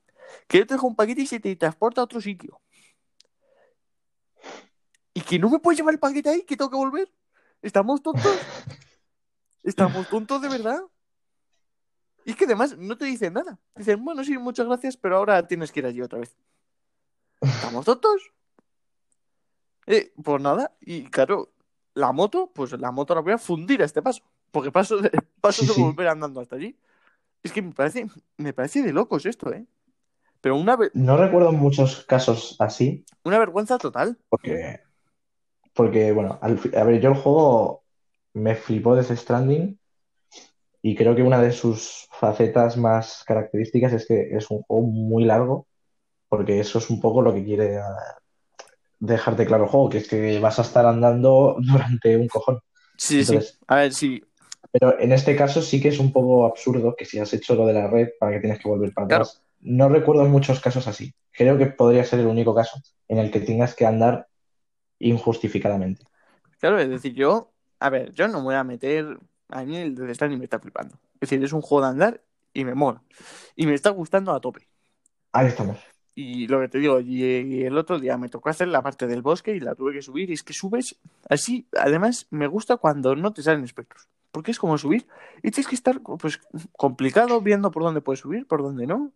Que 0.49 0.59
yo 0.59 0.67
te 0.67 0.75
dejo 0.75 0.89
un 0.89 0.97
paquete 0.97 1.23
y 1.23 1.27
se 1.27 1.39
te 1.39 1.55
transporta 1.55 2.01
a 2.01 2.05
otro 2.05 2.21
sitio. 2.21 2.61
Y 5.15 5.21
que 5.21 5.39
no 5.39 5.49
me 5.49 5.61
puedes 5.61 5.79
llevar 5.79 5.95
el 5.95 6.01
paquete 6.01 6.31
ahí, 6.31 6.43
que 6.43 6.57
tengo 6.57 6.71
que 6.71 6.77
volver. 6.77 7.13
¿Estamos 7.61 8.03
tontos? 8.03 8.25
¿Estamos 9.63 10.09
tontos 10.09 10.43
de 10.43 10.49
verdad? 10.49 10.81
Y 12.25 12.31
es 12.33 12.37
que 12.37 12.45
además 12.45 12.77
no 12.79 12.97
te 12.97 13.05
dicen 13.07 13.35
nada. 13.35 13.59
Dicen, 13.77 14.05
bueno, 14.05 14.25
sí, 14.25 14.37
muchas 14.39 14.67
gracias, 14.67 14.97
pero 14.97 15.17
ahora 15.17 15.47
tienes 15.47 15.73
que 15.73 15.81
ir 15.81 15.87
allí 15.87 16.01
otra 16.03 16.21
vez. 16.21 16.37
¿Estamos 17.41 17.85
tontos? 17.85 18.21
Eh, 19.87 20.13
pues 20.23 20.41
nada, 20.41 20.77
y 20.81 21.05
claro, 21.05 21.53
la 21.95 22.13
moto, 22.13 22.51
pues 22.55 22.73
la 22.79 22.93
moto 22.93 23.15
la 23.15 23.21
voy 23.21 23.33
a 23.33 23.39
fundir 23.39 23.83
a 23.83 23.85
este 23.85 24.03
paso. 24.03 24.23
Porque 24.51 24.71
paso 24.71 24.99
de, 24.99 25.11
paso 25.41 25.63
Sí, 25.63 25.67
de 25.69 25.73
sí. 25.75 25.81
volver 25.83 26.09
andando 26.09 26.41
hasta 26.41 26.57
allí. 26.57 26.77
Es 27.43 27.53
que 27.53 27.63
me 27.63 27.73
parece, 27.73 28.09
me 28.39 28.53
parece 28.53 28.83
de 28.83 28.93
locos 28.93 29.27
esto, 29.27 29.53
¿eh? 29.53 29.67
Pero 30.41 30.57
una, 30.57 30.77
ve- 30.77 30.93
No 30.95 31.17
recuerdo 31.17 31.53
muchos 31.53 32.05
casos 32.07 32.57
así, 32.59 33.05
una 33.25 33.39
vergüenza 33.39 33.79
total. 33.79 34.19
porque, 34.29 34.81
porque 35.75 36.13
bueno, 36.13 36.39
al 36.43 36.59
a 36.77 36.85
ver, 36.85 37.01
yo 37.01 37.11
el 37.11 37.17
juego 37.17 37.85
me 38.35 38.55
flipó 38.57 38.95
desde 38.97 39.17
Stranding 39.17 39.79
y 40.83 40.97
creo 40.97 41.15
que 41.15 41.23
una 41.23 41.41
de 41.41 41.53
sus 41.53 42.09
facetas 42.11 42.77
más 42.77 43.23
características 43.25 43.93
es 43.93 44.07
que 44.07 44.37
es 44.37 44.51
un 44.51 44.63
juego 44.63 44.83
muy 44.87 45.25
largo, 45.25 45.67
porque 46.29 46.59
eso 46.59 46.79
es 46.79 46.91
un 46.91 47.01
poco 47.01 47.23
lo 47.23 47.33
que 47.33 47.45
quiere 47.45 47.79
ah, 47.79 48.19
dejarte 48.99 49.47
claro 49.47 49.65
el 49.65 49.71
juego, 49.71 49.89
que 49.89 49.99
es 49.99 50.09
que 50.09 50.41
vas 50.41 50.59
a 50.59 50.63
estar 50.63 50.85
andando 50.85 51.57
durante 51.61 52.17
un 52.17 52.27
cojón. 52.27 52.61
Sí, 52.97 53.21
Entonces, 53.21 53.53
sí. 53.53 53.59
A 53.69 53.77
ver, 53.77 53.93
sí. 53.93 54.23
Pero 54.73 54.99
en 54.99 55.13
este 55.13 55.37
caso 55.37 55.61
sí 55.63 55.81
que 55.81 55.89
es 55.89 55.99
un 55.99 56.13
poco 56.13 56.47
absurdo 56.47 56.95
que 56.97 57.05
si 57.05 57.19
has 57.19 57.33
hecho 57.33 57.55
lo 57.55 57.67
de 57.67 57.75
la 57.75 57.89
red 57.89 58.09
para 58.19 58.33
que 58.33 58.41
tienes 58.41 58.59
que 58.59 58.69
volver 58.69 58.93
para 58.93 59.07
Claro. 59.07 59.25
atrás. 59.25 59.43
No 59.61 59.89
recuerdo 59.89 60.25
muchos 60.25 60.61
casos 60.61 60.89
así. 60.89 61.15
Creo 61.31 61.57
que 61.59 61.67
podría 61.67 62.05
ser 62.05 62.21
el 62.21 62.27
único 62.27 62.55
caso 62.55 62.81
en 63.07 63.19
el 63.19 63.31
que 63.31 63.41
tengas 63.41 63.75
que 63.75 63.87
andar 63.87 64.27
injustificadamente. 64.99 66.05
Claro, 66.59 66.79
es 66.79 66.89
decir, 66.89 67.13
yo, 67.15 67.53
a 67.79 67.91
ver, 67.91 68.13
yo 68.13 68.29
no 68.29 68.39
me 68.39 68.45
voy 68.45 68.55
a 68.55 68.65
meter. 68.65 69.19
A 69.53 69.65
mí 69.65 69.77
el 69.77 69.95
de 69.95 70.15
Stranding 70.15 70.39
me 70.39 70.45
está 70.45 70.59
flipando. 70.59 70.95
Es 71.15 71.31
decir, 71.31 71.43
es 71.45 71.53
un 71.53 71.61
juego 71.61 71.85
de 71.85 71.91
andar 71.91 72.21
y 72.55 72.65
me 72.65 72.75
mola. 72.75 73.03
Y 73.55 73.67
me 73.67 73.75
está 73.75 73.91
gustando 73.91 74.33
a 74.33 74.41
tope. 74.41 74.67
Ahí 75.33 75.47
estamos. 75.47 75.79
Y 76.15 76.47
lo 76.47 76.61
que 76.61 76.69
te 76.69 76.79
digo, 76.79 77.01
y, 77.01 77.65
el 77.65 77.79
otro 77.79 77.99
día 77.99 78.19
me 78.19 78.29
tocó 78.29 78.51
hacer 78.51 78.69
la 78.69 78.83
parte 78.83 79.07
del 79.07 79.23
bosque 79.23 79.55
y 79.55 79.61
la 79.61 79.75
tuve 79.75 79.93
que 79.93 80.03
subir. 80.03 80.31
Y 80.31 80.35
es 80.35 80.43
que 80.43 80.53
subes 80.53 80.97
así. 81.29 81.67
Además, 81.79 82.27
me 82.31 82.47
gusta 82.47 82.77
cuando 82.77 83.17
no 83.17 83.33
te 83.33 83.43
salen 83.43 83.65
espectros. 83.65 84.09
Porque 84.31 84.51
es 84.51 84.59
como 84.59 84.79
subir 84.79 85.07
y 85.43 85.51
tienes 85.51 85.69
que 85.69 85.75
estar 85.75 86.01
pues 86.01 86.41
complicado 86.73 87.41
viendo 87.43 87.71
por 87.71 87.83
dónde 87.83 88.01
puedes 88.01 88.21
subir, 88.21 88.47
por 88.47 88.63
dónde 88.63 88.87
no. 88.87 89.13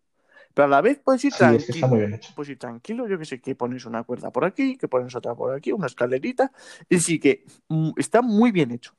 Pero 0.53 0.65
a 0.65 0.69
la 0.69 0.81
vez 0.81 0.99
puedes 1.03 1.23
ir 1.25 1.33
Sí, 1.33 1.43
es 1.43 1.65
que 1.65 1.71
está 1.71 1.87
tranquilo. 1.87 1.87
muy 1.87 1.99
bien 1.99 2.13
hecho. 2.13 2.33
Pues 2.35 2.49
ir 2.49 2.59
tranquilo, 2.59 3.07
yo 3.07 3.17
que 3.17 3.25
sé, 3.25 3.41
que 3.41 3.55
pones 3.55 3.85
una 3.85 4.03
cuerda 4.03 4.31
por 4.31 4.45
aquí, 4.45 4.77
que 4.77 4.87
pones 4.87 5.15
otra 5.15 5.33
por 5.35 5.55
aquí, 5.55 5.71
una 5.71 5.87
escalerita. 5.87 6.51
Es 6.89 6.99
decir, 6.99 7.19
que 7.19 7.45
mm, 7.67 7.91
está 7.97 8.21
muy 8.21 8.51
bien 8.51 8.71
hecho. 8.71 8.93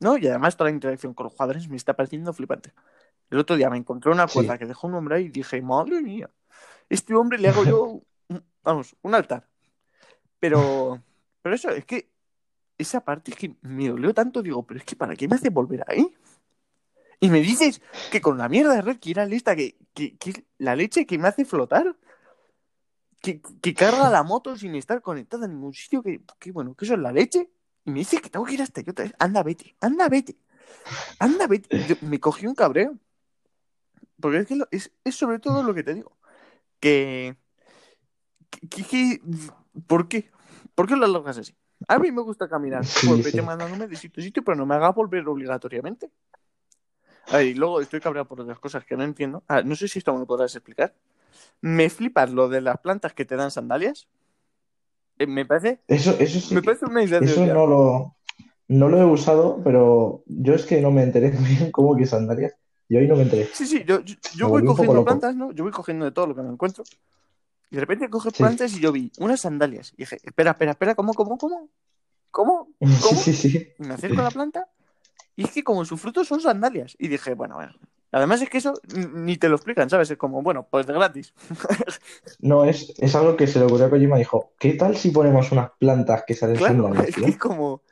¿No? 0.00 0.16
Y 0.16 0.26
además 0.26 0.56
toda 0.56 0.70
la 0.70 0.74
interacción 0.74 1.14
con 1.14 1.24
los 1.24 1.32
jugadores 1.34 1.68
me 1.68 1.76
está 1.76 1.94
pareciendo 1.94 2.32
flipante. 2.32 2.72
El 3.30 3.38
otro 3.38 3.56
día 3.56 3.70
me 3.70 3.76
encontré 3.76 4.10
una 4.10 4.26
Sí. 4.26 4.34
cuerda 4.34 4.58
que 4.58 4.66
dejó 4.66 4.86
un 4.86 4.94
hombre 4.94 5.16
ahí 5.16 5.24
y 5.26 5.28
dije, 5.28 5.60
madre 5.62 6.00
mía, 6.00 6.30
este 6.88 7.14
hombre 7.14 7.38
le 7.38 7.48
hago 7.48 7.64
yo, 7.64 8.02
un- 8.28 8.44
vamos, 8.64 8.96
un 9.02 9.14
altar. 9.14 9.46
Pero, 10.38 11.02
pero 11.42 11.54
eso, 11.54 11.68
es 11.70 11.84
que 11.84 12.10
esa 12.78 13.04
parte 13.04 13.30
es 13.32 13.36
que 13.36 13.54
me 13.60 13.88
dolió 13.88 14.14
tanto, 14.14 14.42
digo, 14.42 14.66
pero 14.66 14.80
es 14.80 14.86
que 14.86 14.96
¿para 14.96 15.14
qué 15.14 15.28
me 15.28 15.36
hace 15.36 15.50
volver 15.50 15.84
ahí? 15.86 16.12
Y 17.20 17.28
me 17.28 17.40
dices 17.40 17.82
que 18.10 18.22
con 18.22 18.38
la 18.38 18.48
mierda 18.48 18.74
de 18.74 18.80
red 18.80 18.98
que 18.98 19.10
era 19.10 19.26
lista, 19.26 19.54
que, 19.54 19.76
que, 19.92 20.16
que 20.16 20.46
la 20.56 20.74
leche 20.74 21.04
que 21.04 21.18
me 21.18 21.28
hace 21.28 21.44
flotar, 21.44 21.94
que, 23.20 23.42
que 23.60 23.74
carga 23.74 24.08
la 24.08 24.22
moto 24.22 24.56
sin 24.56 24.74
estar 24.74 25.02
conectada 25.02 25.44
en 25.44 25.52
ningún 25.52 25.74
sitio, 25.74 26.02
que, 26.02 26.22
que 26.38 26.52
bueno, 26.52 26.74
que 26.74 26.86
eso 26.86 26.94
es 26.94 27.00
la 27.00 27.12
leche. 27.12 27.50
Y 27.84 27.90
me 27.90 27.98
dices 28.00 28.20
que 28.20 28.30
tengo 28.30 28.44
que 28.44 28.54
ir 28.54 28.62
hasta 28.62 28.80
yo 28.80 28.92
otra 28.92 29.04
vez. 29.04 29.14
Anda, 29.18 29.42
vete, 29.42 29.76
anda, 29.80 30.08
vete. 30.08 30.36
Anda, 31.18 31.46
vete. 31.46 31.86
Yo- 31.86 31.96
me 32.02 32.20
cogí 32.20 32.46
un 32.46 32.54
cabreo. 32.54 32.98
Porque 34.20 34.38
es 34.38 34.46
que 34.46 34.56
lo- 34.56 34.68
es, 34.70 34.92
es 35.04 35.14
sobre 35.14 35.38
todo 35.38 35.62
lo 35.62 35.74
que 35.74 35.82
te 35.82 35.94
digo. 35.94 36.16
Que, 36.78 37.36
que, 38.50 38.68
que- 38.68 38.84
que- 38.84 39.20
¿Por 39.86 40.08
qué? 40.08 40.30
¿Por 40.74 40.86
qué 40.86 40.96
lo 40.96 41.04
alargas 41.06 41.38
así? 41.38 41.54
A 41.88 41.98
mí 41.98 42.12
me 42.12 42.22
gusta 42.22 42.48
caminar. 42.48 42.84
Sí, 42.84 43.06
pues 43.06 43.22
vete 43.24 43.38
sí. 43.38 43.42
mandándome 43.42 43.86
de 43.88 43.96
sitio 43.96 44.20
a 44.20 44.24
sitio, 44.24 44.44
pero 44.44 44.56
no 44.56 44.66
me 44.66 44.74
haga 44.74 44.90
volver 44.90 45.26
obligatoriamente. 45.26 46.10
A 47.28 47.38
ver, 47.38 47.46
y 47.46 47.54
luego 47.54 47.80
estoy 47.80 48.00
cabreado 48.00 48.28
por 48.28 48.40
otras 48.40 48.58
cosas 48.58 48.84
que 48.84 48.96
no 48.96 49.04
entiendo. 49.04 49.42
Ah, 49.48 49.62
no 49.62 49.74
sé 49.76 49.88
si 49.88 49.98
esto 49.98 50.12
me 50.12 50.18
lo 50.20 50.26
podrás 50.26 50.54
explicar. 50.54 50.94
Me 51.60 51.88
flipas 51.88 52.30
lo 52.30 52.48
de 52.48 52.60
las 52.60 52.78
plantas 52.80 53.14
que 53.14 53.24
te 53.24 53.36
dan 53.36 53.50
sandalias. 53.50 54.08
Eh, 55.20 55.26
me 55.26 55.44
parece, 55.44 55.80
Eso, 55.86 56.16
eso 56.18 56.40
sí 56.40 56.54
me 56.54 56.62
que- 56.62 56.64
parece 56.64 56.86
una 56.86 57.04
idea 57.04 57.20
de 57.20 57.26
eso 57.26 57.44
no 57.46 57.66
lo, 57.66 58.16
no 58.68 58.88
lo 58.88 58.98
he 58.98 59.04
usado, 59.04 59.60
pero 59.62 60.22
yo 60.26 60.54
es 60.54 60.64
que 60.64 60.80
no 60.80 60.90
me 60.90 61.02
enteré 61.02 61.30
bien 61.38 61.70
cómo 61.70 61.94
que 61.94 62.06
sandalias. 62.06 62.54
Yo 62.88 62.98
ahí 62.98 63.06
no 63.06 63.16
me 63.16 63.22
enteré. 63.22 63.48
Sí, 63.52 63.66
sí, 63.66 63.84
yo, 63.86 64.00
yo, 64.34 64.48
voy 64.48 64.64
cogiendo 64.64 65.04
plantas, 65.04 65.36
¿no? 65.36 65.52
Yo 65.52 65.62
voy 65.62 65.72
cogiendo 65.72 66.06
de 66.06 66.10
todo 66.12 66.26
lo 66.26 66.34
que 66.34 66.42
me 66.42 66.48
encuentro. 66.48 66.82
Y 67.70 67.76
de 67.76 67.80
repente 67.80 68.08
coges 68.10 68.32
Sí. 68.32 68.42
plantas 68.42 68.72
y 68.76 68.80
yo 68.80 68.90
vi 68.90 69.12
unas 69.18 69.42
sandalias. 69.42 69.92
Y 69.92 69.98
dije, 69.98 70.16
espera, 70.24 70.52
espera, 70.52 70.72
espera, 70.72 70.94
¿cómo, 70.96 71.14
cómo, 71.14 71.38
cómo? 71.38 71.68
¿Cómo? 72.30 72.68
Sí, 72.80 72.98
¿Cómo? 73.02 73.20
sí, 73.20 73.32
sí. 73.34 73.68
Y 73.78 73.82
me 73.84 73.94
acerco 73.94 74.20
a 74.22 74.24
la 74.24 74.30
planta 74.30 74.66
y 75.36 75.44
es 75.44 75.52
que 75.52 75.62
como 75.62 75.84
sus 75.84 76.00
frutos 76.00 76.26
son 76.26 76.40
sandalias. 76.40 76.96
Y 76.98 77.06
dije, 77.08 77.34
bueno, 77.34 77.56
bueno. 77.56 77.74
Además 78.12 78.42
es 78.42 78.50
que 78.50 78.58
eso 78.58 78.74
ni 78.94 79.36
te 79.36 79.48
lo 79.48 79.56
explican, 79.56 79.88
¿sabes? 79.88 80.10
Es 80.10 80.18
como, 80.18 80.42
bueno, 80.42 80.66
pues 80.70 80.86
de 80.86 80.92
gratis. 80.94 81.32
No, 82.40 82.64
es, 82.64 82.92
es 82.98 83.14
algo 83.14 83.36
que 83.36 83.46
se 83.46 83.58
le 83.58 83.66
ocurrió 83.66 83.86
a 83.86 83.90
Kojima. 83.90 84.16
Dijo, 84.16 84.52
¿qué 84.58 84.74
tal 84.74 84.96
si 84.96 85.10
ponemos 85.10 85.52
unas 85.52 85.70
plantas 85.78 86.24
que 86.26 86.34
salen 86.34 86.56
Claro, 86.56 86.86
sandalias, 86.86 87.08
es 87.08 87.16
que 87.16 87.30
es 87.30 87.36
como, 87.38 87.82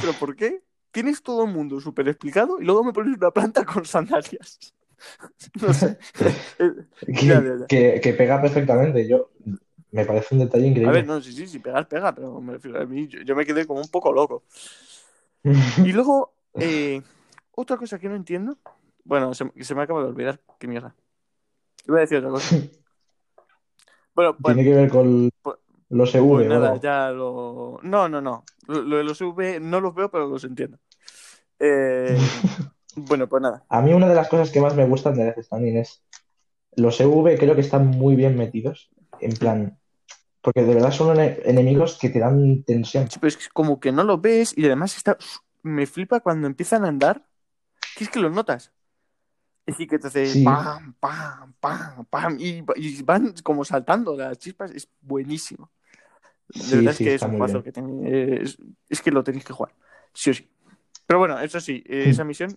¿pero 0.00 0.12
por 0.14 0.36
qué? 0.36 0.62
Tienes 0.90 1.22
todo 1.22 1.44
el 1.44 1.52
mundo 1.52 1.80
súper 1.80 2.08
explicado 2.08 2.60
y 2.60 2.64
luego 2.64 2.82
me 2.84 2.92
pones 2.92 3.16
una 3.16 3.30
planta 3.30 3.64
con 3.64 3.84
sandalias. 3.84 4.74
no 5.62 5.72
sé. 5.72 5.98
Eh, 6.58 6.72
Que, 7.06 7.12
ya, 7.28 7.40
ya, 7.42 7.56
ya. 7.60 7.66
que- 7.68 8.00
que 8.02 8.12
pega 8.14 8.40
perfectamente. 8.40 9.06
Yo, 9.06 9.30
me 9.92 10.04
parece 10.06 10.34
un 10.34 10.40
detalle 10.40 10.66
A 10.66 10.70
increíble. 10.70 10.92
ver, 10.92 11.06
no, 11.06 11.20
sí, 11.20 11.32
sí, 11.32 11.46
sí, 11.46 11.58
pegar, 11.58 11.86
pega, 11.88 12.14
pero 12.14 12.40
me 12.40 12.54
refiero 12.54 12.80
a 12.80 12.86
mí, 12.86 13.06
yo, 13.08 13.20
yo 13.22 13.36
me 13.36 13.44
quedé 13.44 13.66
como 13.66 13.80
un 13.80 13.88
poco 13.88 14.12
loco. 14.12 14.44
Y 15.84 15.92
luego, 15.92 16.34
eh, 16.58 17.02
otra 17.52 17.76
cosa 17.76 17.98
que 17.98 18.08
no 18.08 18.16
entiendo. 18.16 18.58
Bueno, 19.06 19.32
se, 19.34 19.50
se 19.60 19.74
me 19.74 19.82
acaba 19.82 20.00
de 20.02 20.08
olvidar. 20.08 20.40
Qué 20.58 20.66
mierda. 20.66 20.94
Iba 21.86 21.98
a 21.98 22.00
decir 22.00 22.18
otra 22.18 22.30
cosa. 22.30 22.56
Bueno, 24.14 24.34
pues, 24.40 24.54
Tiene 24.54 24.68
que 24.70 24.74
ver 24.74 24.88
con 24.88 25.30
pues- 25.42 25.58
los 25.90 26.14
EV. 26.14 26.26
pues 26.26 26.48
nada, 26.48 26.68
algo. 26.70 26.80
ya 26.80 27.10
lo. 27.10 27.80
No, 27.82 28.08
no, 28.08 28.22
no. 28.22 28.44
Lo, 28.66 28.96
de 28.96 29.04
los 29.04 29.20
V 29.20 29.60
no 29.60 29.78
los 29.80 29.94
veo, 29.94 30.10
pero 30.10 30.26
los 30.26 30.42
entiendo. 30.44 30.78
Eh, 31.58 32.16
bueno, 32.96 33.28
pues 33.28 33.42
nada. 33.42 33.64
A 33.68 33.82
mí 33.82 33.92
una 33.92 34.08
de 34.08 34.14
las 34.14 34.28
cosas 34.30 34.50
que 34.50 34.60
más 34.62 34.74
me 34.74 34.86
gustan 34.86 35.14
de 35.16 35.24
Death 35.24 35.42
Stranding 35.44 35.76
es 35.76 36.02
los 36.76 36.98
EV 36.98 37.36
creo 37.38 37.54
que 37.54 37.60
están 37.60 37.88
muy 37.88 38.16
bien 38.16 38.36
metidos, 38.38 38.88
en 39.20 39.32
plan, 39.34 39.78
porque 40.40 40.62
de 40.62 40.72
verdad 40.74 40.92
son 40.92 41.14
ene- 41.16 41.40
enemigos 41.44 41.98
que 41.98 42.08
te 42.08 42.18
dan 42.18 42.62
tensión. 42.64 43.10
Sí, 43.10 43.18
pero 43.20 43.28
es 43.28 43.48
como 43.50 43.80
que 43.80 43.92
no 43.92 44.02
lo 44.02 44.18
ves 44.18 44.56
y 44.56 44.64
además 44.64 44.96
está. 44.96 45.18
Me 45.62 45.84
flipa 45.86 46.20
cuando 46.20 46.46
empiezan 46.46 46.86
a 46.86 46.88
andar. 46.88 47.26
Que 47.98 48.04
es 48.04 48.10
que 48.10 48.18
lo 48.20 48.30
notas. 48.30 48.72
Es 49.66 49.74
decir, 49.74 49.88
que 49.88 49.98
te 49.98 50.06
hace 50.06 50.26
Sí. 50.26 50.44
pam, 50.44 50.94
pam, 51.00 51.52
pam, 51.58 52.04
pam. 52.06 52.36
Y, 52.38 52.64
y 52.76 53.02
van 53.02 53.34
como 53.42 53.64
saltando 53.64 54.16
las 54.16 54.38
chispas. 54.38 54.70
Es 54.70 54.88
buenísimo. 55.00 55.70
De 56.48 56.60
Sí, 56.62 56.76
verdad 56.76 56.92
es 56.92 56.98
que 56.98 57.14
es 57.14 57.22
un 57.22 57.30
bien. 57.32 57.62
que 57.62 57.72
tenéis- 57.72 58.42
es, 58.42 58.58
es 58.88 59.02
que 59.02 59.10
lo 59.10 59.24
tenéis 59.24 59.44
que 59.44 59.52
jugar. 59.52 59.74
Sí 60.14 60.30
o 60.30 60.34
sí. 60.34 60.48
Pero 61.06 61.18
bueno, 61.18 61.38
eso 61.40 61.60
sí, 61.60 61.82
eh, 61.86 62.04
esa 62.10 62.22
misión 62.24 62.56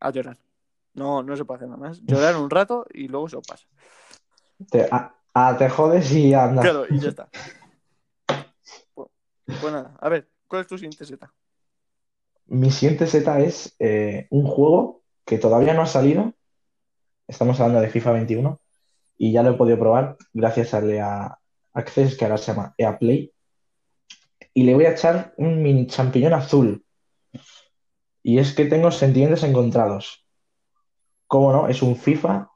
a 0.00 0.10
llorar. 0.10 0.38
No, 0.94 1.22
no 1.22 1.36
se 1.36 1.44
puede 1.44 1.58
hacer 1.58 1.68
nada 1.68 1.80
más. 1.80 2.00
Llorar 2.02 2.36
un 2.36 2.48
rato 2.48 2.86
y 2.92 3.08
luego 3.08 3.28
se 3.28 3.36
os 3.36 3.46
pasa. 3.46 3.66
Te, 4.70 4.88
a- 4.90 5.14
a- 5.34 5.56
te 5.58 5.68
jodes 5.68 6.10
y 6.12 6.32
andas. 6.32 6.64
Claro, 6.64 6.86
y 6.88 6.98
ya 6.98 7.10
está. 7.10 7.28
Pues, 8.94 9.08
pues 9.60 9.72
nada, 9.72 9.96
a 10.00 10.08
ver, 10.08 10.28
¿cuál 10.48 10.62
es 10.62 10.66
tu 10.68 10.76
siguiente 10.78 11.04
seta? 11.04 11.32
Mi 12.46 12.70
siguiente 12.70 13.06
Z 13.06 13.40
es 13.40 13.74
eh, 13.78 14.26
un 14.30 14.46
juego 14.46 15.02
que 15.24 15.38
todavía 15.38 15.74
no 15.74 15.82
ha 15.82 15.86
salido. 15.86 16.32
Estamos 17.28 17.58
hablando 17.58 17.80
de 17.80 17.90
FIFA 17.90 18.12
21 18.12 18.60
y 19.18 19.32
ya 19.32 19.42
lo 19.42 19.50
he 19.50 19.54
podido 19.54 19.78
probar 19.78 20.16
gracias 20.32 20.74
al 20.74 20.90
EA 20.90 21.38
Access 21.72 22.16
que 22.16 22.24
ahora 22.24 22.38
se 22.38 22.52
llama 22.52 22.74
EA 22.78 22.98
Play. 22.98 23.32
Y 24.54 24.62
le 24.62 24.74
voy 24.74 24.84
a 24.86 24.92
echar 24.92 25.34
un 25.36 25.62
mini 25.62 25.86
champiñón 25.86 26.34
azul. 26.34 26.84
Y 28.22 28.38
es 28.38 28.54
que 28.54 28.64
tengo 28.64 28.90
sentimientos 28.90 29.42
encontrados. 29.42 30.24
¿Cómo 31.26 31.52
no? 31.52 31.68
Es 31.68 31.82
un 31.82 31.96
FIFA 31.96 32.48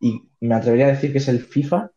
y 0.00 0.28
me 0.40 0.54
atrevería 0.54 0.86
a 0.86 0.90
decir 0.90 1.12
que 1.12 1.18
es 1.18 1.28
el 1.28 1.40
FIFA 1.40 1.90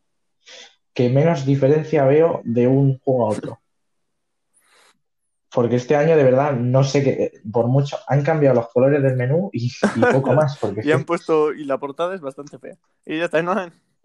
que 0.93 1.09
menos 1.09 1.45
diferencia 1.45 2.05
veo 2.05 2.41
de 2.43 2.67
un 2.67 2.99
juego 2.99 3.25
a 3.25 3.29
otro. 3.29 3.59
Porque 5.51 5.77
este 5.77 5.95
año 5.95 6.15
de 6.15 6.23
verdad 6.23 6.53
no 6.53 6.83
sé 6.83 7.03
qué, 7.03 7.31
por 7.51 7.67
mucho, 7.67 7.97
han 8.07 8.23
cambiado 8.23 8.55
los 8.55 8.69
colores 8.69 9.01
del 9.01 9.15
menú 9.15 9.49
y, 9.51 9.71
y 9.95 9.99
poco 10.11 10.33
más. 10.33 10.57
Porque 10.57 10.81
Y 10.85 10.91
han 10.91 11.05
puesto, 11.05 11.53
y 11.53 11.65
la 11.65 11.79
portada 11.79 12.13
es 12.13 12.21
bastante 12.21 12.59
fea. 12.59 12.77
Y 13.05 13.17
ya 13.17 13.25
está, 13.25 13.41
¿no? 13.41 13.55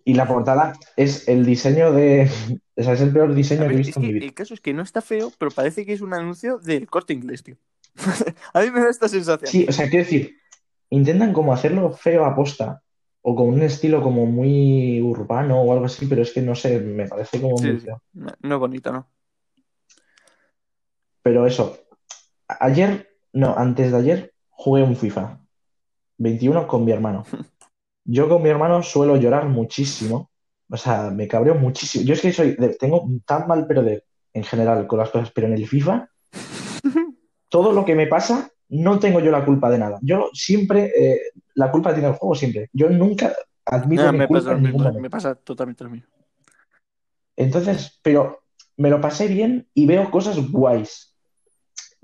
Y 0.07 0.15
la 0.15 0.27
portada 0.27 0.75
es 0.97 1.29
el 1.29 1.45
diseño 1.47 1.93
de. 1.93 2.31
O 2.77 2.83
sea, 2.83 2.93
es 2.95 3.01
el 3.01 3.13
peor 3.13 3.35
diseño 3.35 3.67
que 3.69 3.75
he 3.75 3.77
visto 3.77 4.01
en 4.01 4.07
mi 4.07 4.13
vida. 4.15 4.27
el 4.27 4.35
caso 4.35 4.53
es 4.55 4.61
que 4.61 4.75
no 4.75 4.83
está 4.83 5.01
feo, 5.01 5.33
pero 5.39 5.51
parece 5.51 5.87
que 5.87 5.93
es 5.93 6.01
un 6.01 6.13
anuncio 6.13 6.59
del 6.59 6.89
corte 6.89 7.13
inglés, 7.15 7.43
tío. 7.43 7.57
a 8.55 8.61
mí 8.61 8.71
me 8.71 8.81
da 8.81 8.91
esta 8.91 9.09
sensación. 9.09 9.51
Sí, 9.51 9.67
o 9.69 9.73
sea, 9.73 9.89
quiero 9.89 10.05
decir, 10.05 10.37
intentan 10.91 11.33
como 11.33 11.53
hacerlo 11.53 11.93
feo 11.93 12.25
a 12.25 12.35
posta 12.35 12.83
o 13.23 13.35
con 13.35 13.49
un 13.49 13.63
estilo 13.63 14.03
como 14.03 14.27
muy 14.27 15.01
urbano 15.01 15.63
o 15.63 15.73
algo 15.73 15.87
así, 15.87 16.07
pero 16.07 16.23
es 16.23 16.33
que 16.33 16.43
no 16.43 16.55
sé, 16.55 16.81
me 16.81 17.07
parece 17.07 17.41
como 17.41 17.57
Sí, 17.57 17.67
muy 17.69 17.81
sí. 17.81 17.87
feo. 17.87 18.03
No, 18.13 18.33
no 18.43 18.55
es 18.57 18.61
bonito, 18.61 18.93
¿no? 18.93 19.09
Pero 21.25 21.47
eso, 21.47 21.79
ayer, 22.47 23.09
no, 23.33 23.57
antes 23.57 23.91
de 23.91 23.97
ayer, 23.99 24.35
jugué 24.51 24.83
un 24.83 24.95
FIFA 24.95 25.41
21 26.19 26.67
con 26.69 26.85
mi 26.85 26.93
hermano. 26.93 27.25
Yo 28.05 28.29
con 28.29 28.43
mi 28.43 28.51
hermano 28.51 28.83
suelo 28.83 29.17
llorar 29.17 29.49
muchísimo, 29.49 30.31
o 30.69 30.77
sea, 30.77 31.11
me 31.11 31.27
cabreo 31.27 31.55
muchísimo. 31.55 32.05
Yo 32.05 32.13
es 32.13 32.21
que 32.21 32.31
soy, 32.33 32.55
de- 32.57 32.77
tengo 32.77 33.09
tan 33.25 33.49
mal 33.49 33.67
perder 33.67 34.05
en 34.35 34.45
general 34.45 34.87
con 34.87 34.99
las 34.99 35.09
cosas, 35.09 35.33
pero 35.35 35.47
en 35.47 35.55
el 35.55 35.67
FIFA, 35.67 36.11
todo 37.49 37.73
lo 37.73 37.87
que 37.87 37.95
me 37.95 38.07
pasa, 38.07 38.51
no 38.69 38.99
tengo 38.99 39.21
yo 39.21 39.31
la 39.31 39.47
culpa 39.47 39.71
de 39.71 39.79
nada. 39.79 39.99
Yo 40.03 40.29
siempre, 40.35 40.93
eh, 40.95 41.21
la 41.55 41.71
culpa 41.71 41.95
tiene 41.95 42.09
el 42.09 42.15
juego 42.17 42.35
siempre. 42.35 42.69
Yo 42.75 42.91
nunca 42.91 43.35
admito 43.65 44.03
Ah, 44.03 44.13
mi 44.13 44.19
me 44.19 44.29
culpa 44.29 44.43
pasa 44.51 44.57
en 44.57 44.63
ningún 44.63 45.01
me 45.01 45.09
pasa 45.09 45.35
totalmente 45.35 45.85
lo 45.85 45.91
mismo. 45.91 46.09
Entonces, 47.37 47.99
pero 48.03 48.43
me 48.77 48.91
lo 48.91 49.01
pasé 49.01 49.29
bien 49.29 49.67
y 49.73 49.87
veo 49.87 50.11
cosas 50.11 50.37
guays. 50.51 51.14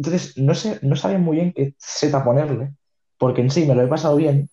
Entonces, 0.00 0.38
no 0.38 0.54
sé, 0.54 0.78
no 0.80 0.96
sabía 0.96 1.18
muy 1.18 1.36
bien 1.36 1.52
qué 1.52 1.74
seta 1.76 2.24
ponerle, 2.24 2.72
porque 3.18 3.42
en 3.42 3.50
sí 3.50 3.66
me 3.66 3.74
lo 3.74 3.82
he 3.82 3.86
pasado 3.86 4.16
bien, 4.16 4.48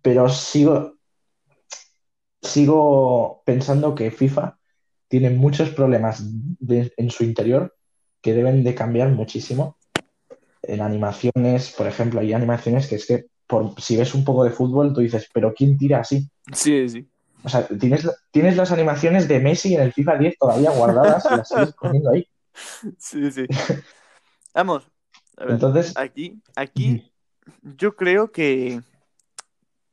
pero 0.00 0.26
sigo, 0.30 0.94
sigo 2.40 3.42
pensando 3.44 3.94
que 3.94 4.10
FIFA 4.10 4.58
tiene 5.08 5.28
muchos 5.28 5.68
problemas 5.68 6.22
de- 6.24 6.94
en 6.96 7.10
su 7.10 7.24
interior 7.24 7.76
que 8.22 8.32
deben 8.32 8.64
de 8.64 8.74
cambiar 8.74 9.10
muchísimo. 9.10 9.76
En 10.62 10.80
animaciones, 10.80 11.70
por 11.72 11.86
ejemplo, 11.86 12.20
hay 12.20 12.32
animaciones 12.32 12.88
que 12.88 12.94
es 12.94 13.04
que 13.04 13.26
por, 13.46 13.78
si 13.82 13.98
ves 13.98 14.14
un 14.14 14.24
poco 14.24 14.44
de 14.44 14.50
fútbol, 14.50 14.94
tú 14.94 15.02
dices, 15.02 15.28
pero 15.34 15.52
¿quién 15.52 15.76
tira 15.76 16.00
así? 16.00 16.26
Sí, 16.54 16.88
sí. 16.88 17.06
O 17.44 17.50
sea, 17.50 17.66
tienes, 17.68 18.08
tienes 18.30 18.56
las 18.56 18.72
animaciones 18.72 19.28
de 19.28 19.40
Messi 19.40 19.74
en 19.74 19.82
el 19.82 19.92
FIFA 19.92 20.16
10 20.16 20.38
todavía 20.38 20.70
guardadas 20.70 21.22
y 21.30 21.36
las 21.36 21.48
sigues 21.50 21.74
poniendo 21.78 22.12
ahí. 22.12 22.26
Sí, 22.98 23.30
sí. 23.30 23.44
Vamos, 24.54 24.88
a 25.36 25.44
ver, 25.44 25.54
Entonces, 25.54 25.96
aquí, 25.96 26.40
aquí 26.56 27.12
yo 27.62 27.96
creo 27.96 28.30
que, 28.32 28.80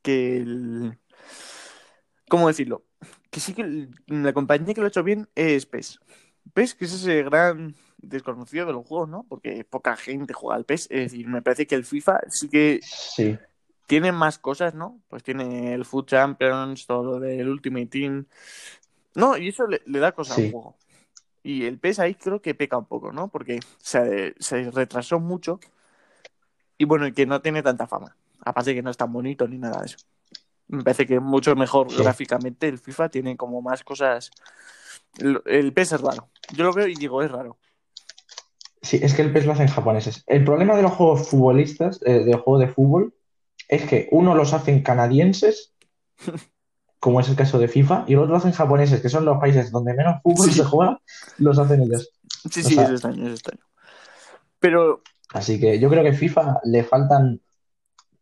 que 0.02 0.38
el... 0.38 0.98
¿Cómo 2.28 2.48
decirlo? 2.48 2.84
Que 3.32 3.40
sí 3.40 3.54
que 3.54 3.88
la 4.08 4.34
compañía 4.34 4.74
que 4.74 4.82
lo 4.82 4.86
ha 4.86 4.90
hecho 4.90 5.04
bien 5.04 5.28
es 5.36 5.66
PES. 5.66 6.00
PES, 6.54 6.76
que 6.76 6.86
es 6.86 6.94
ese 6.94 7.24
gran 7.24 7.76
desconocido 7.98 8.66
de 8.66 8.74
los 8.74 8.86
juegos, 8.86 9.10
¿no? 9.10 9.26
Porque 9.28 9.64
poca 9.64 9.96
gente 9.96 10.34
juega 10.34 10.56
al 10.56 10.66
PES. 10.66 10.88
Es 10.92 11.12
decir, 11.12 11.28
me 11.28 11.42
parece 11.42 11.66
que 11.68 11.76
el 11.76 11.86
FIFA 11.86 12.22
sí 12.30 12.50
que 12.50 12.80
sí, 12.84 13.38
tiene 13.88 14.12
más 14.12 14.38
cosas, 14.38 14.74
¿no? 14.76 15.00
Pues 15.08 15.24
tiene 15.24 15.74
el 15.74 15.86
Food 15.86 16.06
Champions, 16.06 16.86
todo 16.86 17.04
lo 17.04 17.20
del 17.20 17.50
Ultimate 17.50 17.88
Team. 17.88 18.26
No, 19.16 19.38
y 19.38 19.48
eso 19.50 19.66
le, 19.68 19.82
le 19.86 20.00
da 20.00 20.12
cosas 20.12 20.36
Sí. 20.36 20.46
al 20.46 20.52
juego. 20.52 20.76
Y 21.44 21.66
el 21.66 21.80
PES 21.80 22.00
ahí 22.00 22.16
creo 22.16 22.42
que 22.42 22.54
peca 22.56 22.78
un 22.78 22.86
poco, 22.86 23.12
¿no? 23.12 23.30
Porque 23.30 23.60
se, 23.78 24.36
se 24.40 24.70
retrasó 24.72 25.20
mucho 25.20 25.60
y 26.78 26.86
bueno, 26.86 27.08
y 27.08 27.14
que 27.14 27.26
no 27.26 27.42
tiene 27.42 27.62
tanta 27.64 27.88
fama. 27.88 28.16
Aparte 28.46 28.74
que 28.74 28.82
no 28.82 28.90
es 28.90 28.98
tan 28.98 29.12
bonito 29.12 29.48
ni 29.48 29.58
nada 29.58 29.80
de 29.82 29.86
eso. 29.88 29.98
Me 30.68 30.84
parece 30.84 31.06
que 31.08 31.20
mucho 31.20 31.56
mejor 31.56 31.90
Sí. 31.90 32.04
gráficamente 32.04 32.68
el 32.68 32.78
FIFA 32.78 33.10
tiene 33.10 33.36
como 33.38 33.62
más 33.62 33.84
cosas. 33.84 34.32
El, 35.18 35.42
el 35.46 35.74
PES 35.74 35.94
es 35.94 36.02
raro. 36.02 36.30
Yo 36.54 36.64
lo 36.64 36.74
veo 36.74 36.88
y 36.88 36.96
digo, 36.96 37.22
es 37.24 37.32
raro. 37.32 37.58
sí, 38.82 39.00
es 39.02 39.14
que 39.14 39.22
el 39.24 39.34
PES 39.34 39.46
lo 39.46 39.54
hacen 39.54 39.68
japoneses. 39.68 40.24
El 40.28 40.44
problema 40.44 40.76
de 40.76 40.84
los 40.84 40.92
juegos 40.94 41.28
futbolistas, 41.28 42.00
eh, 42.06 42.24
de 42.24 42.34
juego 42.34 42.60
de 42.60 42.68
fútbol, 42.68 43.14
es 43.68 43.84
que 43.88 44.08
uno 44.12 44.36
los 44.36 44.54
hacen 44.54 44.84
canadienses, 44.84 45.74
como 47.00 47.20
es 47.22 47.30
el 47.30 47.36
caso 47.36 47.58
de 47.60 47.68
FIFA, 47.68 48.04
y 48.08 48.16
otro 48.16 48.32
lo 48.32 48.38
hacen 48.38 48.52
japoneses, 48.52 49.02
que 49.02 49.10
son 49.10 49.24
los 49.26 49.38
países 49.40 49.72
donde 49.72 49.94
menos 49.94 50.22
fútbol 50.22 50.48
Sí. 50.50 50.54
se 50.60 50.64
juega, 50.66 51.00
los 51.38 51.58
hacen 51.58 51.82
ellos. 51.82 52.10
Sí, 52.52 52.60
O 52.62 52.64
sí, 52.64 52.76
sea- 52.76 52.84
es 52.86 52.90
extraño, 52.92 53.26
es 53.28 53.34
extraño. 53.34 53.64
Pero 54.60 55.02
Así 55.32 55.60
que 55.60 55.80
yo 55.80 55.90
creo 55.90 56.04
que 56.04 56.14
FIFA 56.14 56.60
le 56.64 56.84
faltan, 56.84 57.40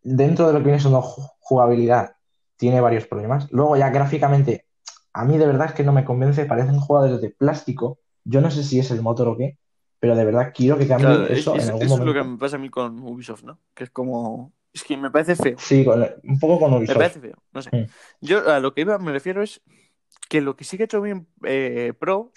dentro 0.03 0.45
de 0.47 0.53
lo 0.53 0.59
que 0.59 0.65
viene 0.65 0.79
siendo 0.81 1.01
ju- 1.01 1.31
jugabilidad, 1.39 2.15
tiene 2.57 2.81
varios 2.81 3.07
problemas. 3.07 3.47
Luego 3.51 3.77
ya 3.77 3.89
gráficamente, 3.91 4.65
a 5.13 5.23
mí 5.23 5.37
de 5.37 5.45
verdad 5.47 5.67
es 5.67 5.73
que 5.73 5.83
no 5.85 5.93
me 5.93 6.03
convence, 6.03 6.45
parecen 6.45 6.79
jugadores 6.81 7.21
de 7.21 7.29
plástico. 7.29 7.99
Yo 8.25 8.41
no 8.41 8.51
sé 8.51 8.63
si 8.63 8.77
es 8.79 8.91
el 8.91 9.01
motor 9.01 9.29
o 9.29 9.37
qué, 9.37 9.57
pero 10.01 10.17
de 10.17 10.25
verdad 10.25 10.51
quiero 10.53 10.77
que 10.77 10.85
cambie 10.85 11.07
Claro, 11.07 11.27
eso 11.27 11.55
es- 11.55 11.63
en 11.63 11.69
algún 11.69 11.83
eso 11.85 11.93
es 11.95 12.01
lo 12.01 12.13
que 12.13 12.23
me 12.23 12.37
pasa 12.37 12.57
a 12.57 12.59
mí 12.59 12.69
con 12.69 12.99
Ubisoft, 12.99 13.43
¿no? 13.43 13.57
Que 13.73 13.85
es 13.85 13.89
como. 13.89 14.51
Es 14.77 14.83
que 14.83 14.95
me 14.95 15.09
parece 15.09 15.35
feo. 15.35 15.57
Sí, 15.57 15.83
con- 15.83 16.05
un 16.23 16.39
poco 16.39 16.59
con 16.59 16.69
Me 16.71 16.77
Ubisoft. 16.77 16.97
parece 16.97 17.19
feo. 17.19 17.35
No 17.51 17.61
sé. 17.63 17.69
Mm. 17.75 17.85
Yo 18.21 18.47
a 18.51 18.59
lo 18.59 18.75
que 18.75 18.81
iba 18.81 18.99
me 18.99 19.11
refiero 19.11 19.41
es 19.41 19.59
que 20.29 20.39
lo 20.39 20.55
que 20.55 20.65
sí 20.65 20.77
que 20.77 20.83
ha 20.83 20.85
hecho 20.85 21.01
bien 21.01 21.27
eh, 21.43 21.93
Pro. 21.97 22.31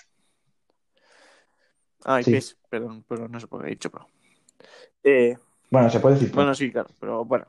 Ay, 2.05 2.25
Sí. 2.25 2.31
PES, 2.33 2.57
perdón, 2.71 3.05
pero 3.07 3.29
no 3.29 3.39
sé 3.39 3.47
por 3.47 3.61
qué 3.61 3.67
he 3.69 3.71
dicho 3.71 3.91
Pro. 3.91 4.09
Eh, 5.05 5.37
Bueno, 5.71 5.91
se 5.91 6.01
puede 6.01 6.15
decir. 6.15 6.33
bueno, 6.33 6.55
sí, 6.55 6.73
claro, 6.73 6.89
pero 6.99 7.25
bueno, 7.27 7.47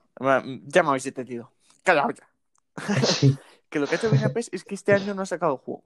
ya 0.65 0.83
me 0.83 0.89
habéis 0.89 1.05
entendido. 1.05 1.53
Calla 1.83 2.05
ya. 2.13 3.05
Sí, 3.05 3.37
Que 3.69 3.79
lo 3.79 3.87
que 3.87 3.95
ha 3.95 3.97
hecho 3.97 4.09
bien 4.11 4.25
a 4.25 4.29
PES 4.29 4.49
es 4.51 4.65
que 4.65 4.75
este 4.75 4.93
año 4.93 5.13
no 5.13 5.21
ha 5.21 5.25
sacado 5.25 5.55
juego. 5.57 5.83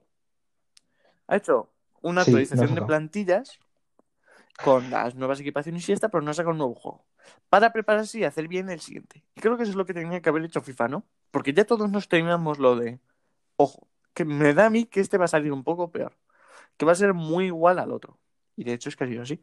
Ha 1.28 1.36
hecho 1.36 1.70
una 2.02 2.24
Sí, 2.24 2.32
no 2.32 2.36
ha 2.38 2.40
actualización 2.40 2.74
de 2.74 2.82
plantillas 2.82 3.60
con 4.64 4.90
las 4.90 5.14
nuevas 5.14 5.38
equipaciones 5.38 5.88
y 5.88 5.92
esta, 5.92 6.08
pero 6.08 6.22
no 6.22 6.32
ha 6.32 6.34
sacado 6.34 6.50
un 6.52 6.58
nuevo 6.58 6.74
juego. 6.74 7.04
Para 7.48 7.72
prepararse 7.72 8.18
y 8.18 8.24
hacer 8.24 8.48
bien 8.48 8.70
el 8.70 8.80
siguiente. 8.80 9.24
Y 9.34 9.40
creo 9.40 9.56
que 9.56 9.62
eso 9.62 9.70
es 9.70 9.76
lo 9.76 9.86
que 9.86 9.94
tenía 9.94 10.20
que 10.20 10.28
haber 10.28 10.44
hecho 10.44 10.60
FIFA, 10.60 10.88
¿no? 10.88 11.04
Porque 11.30 11.52
ya 11.52 11.64
todos 11.64 11.90
nos 11.90 12.08
teníamos 12.08 12.58
lo 12.58 12.76
de, 12.76 12.98
ojo, 13.56 13.86
que 14.14 14.24
me 14.24 14.54
da 14.54 14.66
a 14.66 14.70
mí 14.70 14.84
que 14.84 15.00
este 15.00 15.18
va 15.18 15.26
a 15.26 15.28
salir 15.28 15.52
un 15.52 15.64
poco 15.64 15.90
peor, 15.90 16.16
que 16.76 16.86
va 16.86 16.92
a 16.92 16.96
ser 16.96 17.14
muy 17.14 17.46
igual 17.46 17.78
al 17.78 17.92
otro. 17.92 18.18
Y 18.56 18.64
de 18.64 18.72
hecho 18.72 18.88
es 18.88 18.96
que 18.96 19.04
ha 19.04 19.08
sido 19.08 19.22
así. 19.22 19.42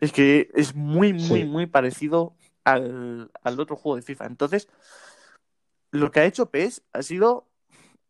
Es 0.00 0.12
que 0.12 0.50
es 0.54 0.74
muy, 0.74 1.12
muy, 1.12 1.40
Sí. 1.40 1.44
muy 1.44 1.66
parecido 1.66 2.34
al, 2.64 3.30
al 3.42 3.60
otro 3.60 3.76
juego 3.76 3.96
de 3.96 4.02
FIFA. 4.02 4.26
Entonces, 4.26 4.68
lo 5.90 6.10
que 6.10 6.20
ha 6.20 6.24
hecho 6.24 6.50
PES 6.50 6.82
ha 6.92 7.02
sido 7.02 7.46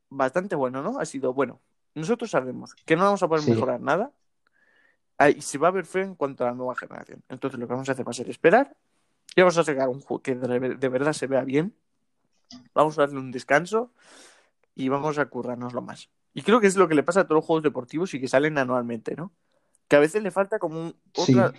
bastante 0.08 0.54
bueno, 0.54 0.82
¿no? 0.82 0.98
Ha 1.00 1.04
sido, 1.04 1.32
bueno, 1.34 1.60
nosotros 1.94 2.30
sabemos 2.30 2.74
que 2.74 2.96
no 2.96 3.04
vamos 3.04 3.22
a 3.22 3.28
poder 3.28 3.42
Sí. 3.42 3.50
mejorar 3.50 3.80
nada 3.80 4.12
y 5.36 5.40
se 5.42 5.58
va 5.58 5.68
a 5.68 5.72
ver 5.72 5.84
feo 5.84 6.04
en 6.04 6.14
cuanto 6.14 6.44
a 6.44 6.48
la 6.48 6.54
nueva 6.54 6.74
generación. 6.74 7.22
Entonces, 7.28 7.58
lo 7.58 7.66
que 7.66 7.72
vamos 7.74 7.88
a 7.88 7.92
hacer 7.92 8.06
va 8.06 8.10
a 8.10 8.14
ser 8.14 8.30
esperar 8.30 8.76
y 9.36 9.40
vamos 9.40 9.56
a 9.58 9.64
sacar 9.64 9.88
un 9.88 10.00
juego 10.00 10.22
que 10.22 10.34
de, 10.34 10.88
verdad 10.88 11.12
se 11.12 11.26
vea 11.26 11.42
bien. 11.42 11.74
Vamos 12.74 12.98
a 12.98 13.02
darle 13.02 13.18
un 13.20 13.30
descanso 13.30 13.92
y 14.74 14.88
vamos 14.88 15.18
a 15.18 15.26
currárnoslo 15.26 15.82
más. 15.82 16.10
Y 16.34 16.42
creo 16.42 16.60
que 16.60 16.66
es 16.66 16.76
lo 16.76 16.88
que 16.88 16.94
le 16.94 17.02
pasa 17.02 17.20
a 17.20 17.24
todos 17.24 17.36
los 17.36 17.44
juegos 17.44 17.62
deportivos 17.62 18.12
y 18.14 18.20
que 18.20 18.28
salen 18.28 18.58
anualmente, 18.58 19.14
¿no? 19.14 19.32
Que 19.88 19.96
a 19.96 20.00
veces 20.00 20.22
le 20.22 20.30
falta 20.30 20.58
como 20.58 20.80
un, 20.80 20.96
Sí. 21.14 21.32
otra- 21.34 21.52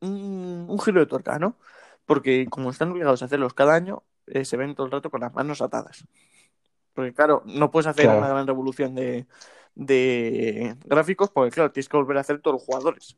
un, 0.00 0.66
un 0.68 0.80
giro 0.80 1.00
de 1.00 1.06
tuerca, 1.06 1.38
¿no? 1.38 1.56
Porque 2.06 2.46
como 2.48 2.70
están 2.70 2.90
obligados 2.90 3.22
a 3.22 3.26
hacerlos 3.26 3.54
cada 3.54 3.74
año, 3.74 4.02
eh, 4.26 4.44
se 4.44 4.56
ven 4.56 4.74
todo 4.74 4.86
el 4.86 4.92
rato 4.92 5.10
con 5.10 5.20
las 5.20 5.34
manos 5.34 5.60
atadas. 5.60 6.04
Porque 6.94 7.12
claro, 7.12 7.42
no 7.46 7.70
puedes 7.70 7.86
hacer 7.86 8.04
Claro. 8.06 8.18
una 8.18 8.28
gran 8.28 8.46
revolución 8.46 8.94
de, 8.94 9.26
de 9.74 10.76
gráficos 10.84 11.30
porque 11.30 11.52
claro, 11.52 11.70
tienes 11.70 11.88
que 11.88 11.96
volver 11.96 12.16
a 12.16 12.20
hacer 12.20 12.40
todos 12.40 12.54
los 12.56 12.62
jugadores. 12.64 13.16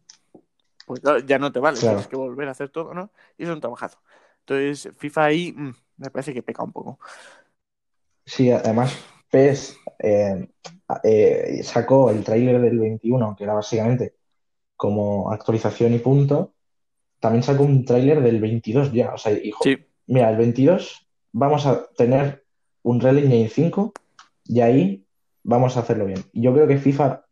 Pues 0.90 0.98
claro, 1.02 1.20
ya 1.20 1.38
no 1.38 1.52
te 1.52 1.60
vale, 1.60 1.78
Claro. 1.78 1.98
tienes 1.98 2.08
que 2.08 2.16
volver 2.16 2.48
a 2.48 2.50
hacer 2.50 2.68
todo, 2.68 2.92
¿no? 2.92 3.12
Y 3.38 3.44
es 3.44 3.48
un 3.48 3.60
trabajazo. 3.60 4.00
Entonces, 4.40 4.92
FIFA 4.98 5.24
ahí 5.24 5.52
mm, 5.52 5.72
me 5.98 6.10
parece 6.10 6.34
que 6.34 6.42
peca 6.42 6.64
un 6.64 6.72
poco. 6.72 6.98
Sí, 8.26 8.50
además, 8.50 8.92
PES 9.30 9.78
eh, 10.00 10.48
eh, 11.04 11.60
sacó 11.62 12.10
el 12.10 12.24
tráiler 12.24 12.60
del 12.60 12.80
21, 12.80 13.36
que 13.38 13.44
era 13.44 13.54
básicamente 13.54 14.16
como 14.74 15.30
actualización 15.30 15.94
y 15.94 16.00
punto. 16.00 16.54
También 17.20 17.44
sacó 17.44 17.62
un 17.62 17.84
tráiler 17.84 18.20
del 18.20 18.40
22 18.40 18.92
ya. 18.92 19.14
O 19.14 19.18
sea, 19.18 19.30
hijo, 19.30 19.62
Sí, 19.62 19.78
mira, 20.08 20.28
el 20.28 20.38
22 20.38 21.06
vamos 21.30 21.66
a 21.66 21.86
tener 21.96 22.44
un 22.82 23.00
Real 23.00 23.18
Engine 23.18 23.48
5 23.48 23.92
y 24.44 24.60
ahí 24.60 25.06
vamos 25.44 25.76
a 25.76 25.80
hacerlo 25.82 26.06
bien. 26.06 26.24
Yo 26.32 26.52
creo 26.52 26.66
que 26.66 26.78
FIFA 26.78 27.24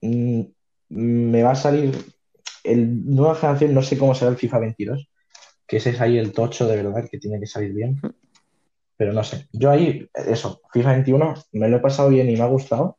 mm, 0.00 0.42
me 0.90 1.42
va 1.42 1.50
a 1.50 1.56
salir 1.56 2.19
el 2.64 3.04
nueva 3.06 3.34
generación, 3.34 3.74
no 3.74 3.82
sé 3.82 3.98
cómo 3.98 4.14
será 4.14 4.30
el 4.30 4.36
FIFA 4.36 4.58
22, 4.60 5.08
que 5.66 5.76
ese 5.78 5.90
es 5.90 6.00
ahí 6.00 6.18
el 6.18 6.32
tocho 6.32 6.66
de 6.66 6.76
verdad 6.76 7.08
que 7.10 7.18
tiene 7.18 7.38
que 7.40 7.46
salir 7.46 7.72
bien. 7.72 8.00
Pero 8.96 9.12
no 9.12 9.24
sé. 9.24 9.48
Yo 9.52 9.70
ahí, 9.70 10.08
eso, 10.14 10.60
FIFA 10.72 10.92
21 10.92 11.34
me 11.52 11.68
lo 11.68 11.78
he 11.78 11.80
pasado 11.80 12.10
bien 12.10 12.28
y 12.28 12.36
me 12.36 12.42
ha 12.42 12.46
gustado, 12.46 12.98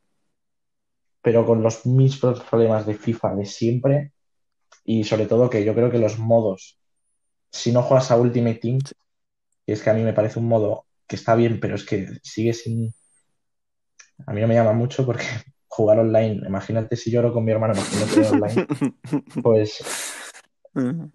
pero 1.20 1.46
con 1.46 1.62
los 1.62 1.86
mismos 1.86 2.40
problemas 2.42 2.86
de 2.86 2.94
FIFA 2.94 3.36
de 3.36 3.46
siempre 3.46 4.12
y 4.84 5.04
sobre 5.04 5.26
todo 5.26 5.48
que 5.48 5.64
yo 5.64 5.74
creo 5.74 5.90
que 5.90 5.98
los 5.98 6.18
modos, 6.18 6.80
si 7.50 7.72
no 7.72 7.82
juegas 7.82 8.10
a 8.10 8.16
Ultimate 8.16 8.56
Team, 8.56 8.78
es 9.66 9.82
que 9.82 9.90
a 9.90 9.94
mí 9.94 10.02
me 10.02 10.12
parece 10.12 10.38
un 10.38 10.48
modo 10.48 10.86
que 11.06 11.16
está 11.16 11.34
bien, 11.34 11.60
pero 11.60 11.76
es 11.76 11.84
que 11.84 12.08
sigue 12.22 12.52
sin... 12.52 12.92
A 14.26 14.32
mí 14.32 14.40
no 14.40 14.48
me 14.48 14.54
llama 14.54 14.72
mucho 14.72 15.06
porque 15.06 15.24
jugar 15.74 15.98
online, 16.00 16.42
imagínate 16.46 16.96
si 16.96 17.10
lloro 17.10 17.32
con 17.32 17.44
mi 17.44 17.52
hermano 17.52 17.72
tiene 17.72 18.28
online, 18.28 18.66
pues 19.42 19.82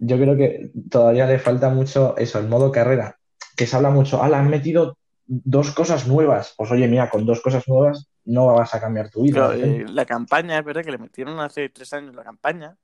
yo 0.00 0.16
creo 0.16 0.36
que 0.36 0.72
todavía 0.90 1.26
le 1.26 1.38
falta 1.38 1.68
mucho 1.70 2.16
eso, 2.16 2.40
el 2.40 2.48
modo 2.48 2.72
carrera, 2.72 3.18
que 3.56 3.66
se 3.66 3.76
habla 3.76 3.90
mucho, 3.90 4.20
ah, 4.20 4.28
le 4.28 4.34
han 4.34 4.50
metido 4.50 4.98
dos 5.26 5.70
cosas 5.72 6.08
nuevas. 6.08 6.54
Pues 6.56 6.70
oye, 6.72 6.88
mira, 6.88 7.08
con 7.08 7.24
dos 7.24 7.40
cosas 7.40 7.68
nuevas 7.68 8.08
no 8.24 8.46
vas 8.46 8.74
a 8.74 8.80
cambiar 8.80 9.10
tu 9.10 9.22
vida. 9.22 9.46
Repente. 9.46 9.82
eh, 9.82 9.86
la 9.88 10.04
campaña, 10.06 10.58
es 10.58 10.64
verdad 10.64 10.84
que 10.84 10.90
le 10.90 10.98
metieron 10.98 11.38
hace 11.38 11.68
tres 11.68 11.92
años 11.92 12.14
la 12.16 12.24
campaña 12.24 12.76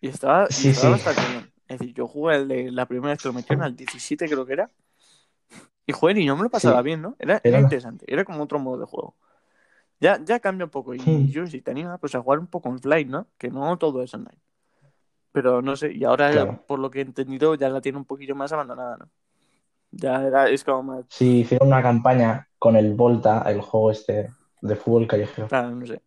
y 0.00 0.08
estaba, 0.08 0.46
y 0.50 0.52
Sí, 0.52 0.68
estaba 0.70 0.96
sí. 0.96 1.04
bastante 1.04 1.30
bien. 1.32 1.50
Es 1.68 1.78
decir, 1.78 1.94
yo 1.94 2.06
jugué 2.06 2.36
el 2.36 2.48
de 2.48 2.70
la 2.70 2.86
primera 2.86 3.12
vez 3.14 3.22
que 3.22 3.28
lo 3.28 3.34
metieron, 3.34 3.64
al 3.64 3.74
17 3.74 4.26
creo 4.26 4.44
que 4.44 4.52
era, 4.52 4.70
y 5.86 5.92
joder, 5.92 6.18
y 6.18 6.26
no 6.26 6.36
me 6.36 6.42
lo 6.42 6.50
pasaba 6.50 6.80
Sí. 6.80 6.84
bien, 6.84 7.00
¿no? 7.02 7.16
Era 7.18 7.40
Era- 7.42 7.60
interesante, 7.60 8.04
era 8.08 8.24
como 8.24 8.42
otro 8.42 8.58
modo 8.58 8.78
de 8.80 8.86
juego. 8.86 9.16
Ya, 9.98 10.20
ya 10.22 10.40
cambia 10.40 10.66
un 10.66 10.70
poco, 10.70 10.94
y 10.94 11.30
yo 11.30 11.46
si 11.46 11.62
te 11.62 11.70
anima 11.70 11.96
pues 11.98 12.14
a 12.14 12.20
jugar 12.20 12.38
un 12.38 12.46
poco 12.46 12.76
Flight, 12.78 13.08
¿no? 13.08 13.28
Que 13.38 13.48
no 13.48 13.78
todo 13.78 14.02
es 14.02 14.12
online. 14.12 14.38
Pero 15.32 15.62
no 15.62 15.76
sé, 15.76 15.92
y 15.92 16.04
ahora 16.04 16.30
Claro. 16.30 16.64
por 16.66 16.78
lo 16.78 16.90
que 16.90 16.98
he 16.98 17.02
entendido 17.02 17.54
ya 17.54 17.68
la 17.68 17.80
tiene 17.80 17.98
un 17.98 18.04
poquillo 18.04 18.34
más 18.34 18.52
abandonada, 18.52 18.98
¿no? 18.98 19.08
Ya 19.90 20.22
era, 20.22 20.48
es 20.48 20.64
como 20.64 20.82
más, 20.82 21.06
Sí, 21.08 21.40
hicieron 21.40 21.68
una 21.68 21.82
campaña 21.82 22.48
con 22.58 22.76
el 22.76 22.94
Volta, 22.94 23.42
el 23.46 23.60
juego 23.60 23.90
este 23.90 24.30
de 24.60 24.76
fútbol 24.76 25.06
callejero. 25.06 25.48
claro, 25.48 25.70
no 25.70 25.86
sé. 25.86 26.02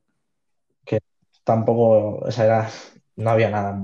Tampoco, 1.43 2.19
o 2.19 2.31
sea, 2.31 2.45
era, 2.45 2.69
no 3.15 3.29
había 3.31 3.49
nada 3.49 3.83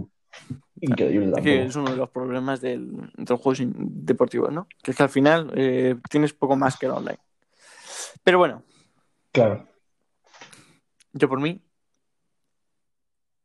increíble 0.81 1.33
Es 1.37 1.43
que 1.43 1.63
es 1.63 1.75
uno 1.75 1.89
de 1.89 1.97
los 1.97 2.09
problemas 2.11 2.61
del, 2.61 2.91
de 3.15 3.25
los 3.27 3.39
juegos 3.39 3.59
deportivos, 3.65 4.51
¿no? 4.51 4.67
Que 4.83 4.91
es 4.91 4.97
que 4.97 5.01
al 5.03 5.09
final 5.09 5.51
eh, 5.55 5.95
tienes 6.09 6.33
poco 6.33 6.55
más 6.55 6.77
que 6.77 6.85
el 6.85 6.91
online. 6.91 7.17
Pero 8.23 8.37
bueno, 8.37 8.61
Claro. 9.31 9.67
Yo 11.15 11.29
por 11.29 11.39
mí. 11.39 11.61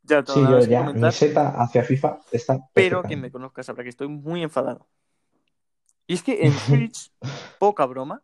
Ya 0.03 0.25
todo 0.25 0.35
Sí, 0.35 0.43
yo 0.43 0.59
ya, 0.61 0.93
mi 0.93 1.12
seta 1.12 1.51
hacia 1.62 1.85
FIFA 1.85 2.21
está 2.33 2.59
pero 2.75 3.03
quien 3.03 3.21
me 3.21 3.31
conozca 3.31 3.62
sabrá 3.62 3.85
que 3.85 3.91
estoy 3.91 4.09
muy 4.09 4.43
enfadado. 4.43 4.89
Y 6.07 6.14
es 6.14 6.23
que 6.23 6.41
en 6.47 6.53
Switch, 6.53 7.12
poca 7.59 7.87
broma, 7.87 8.23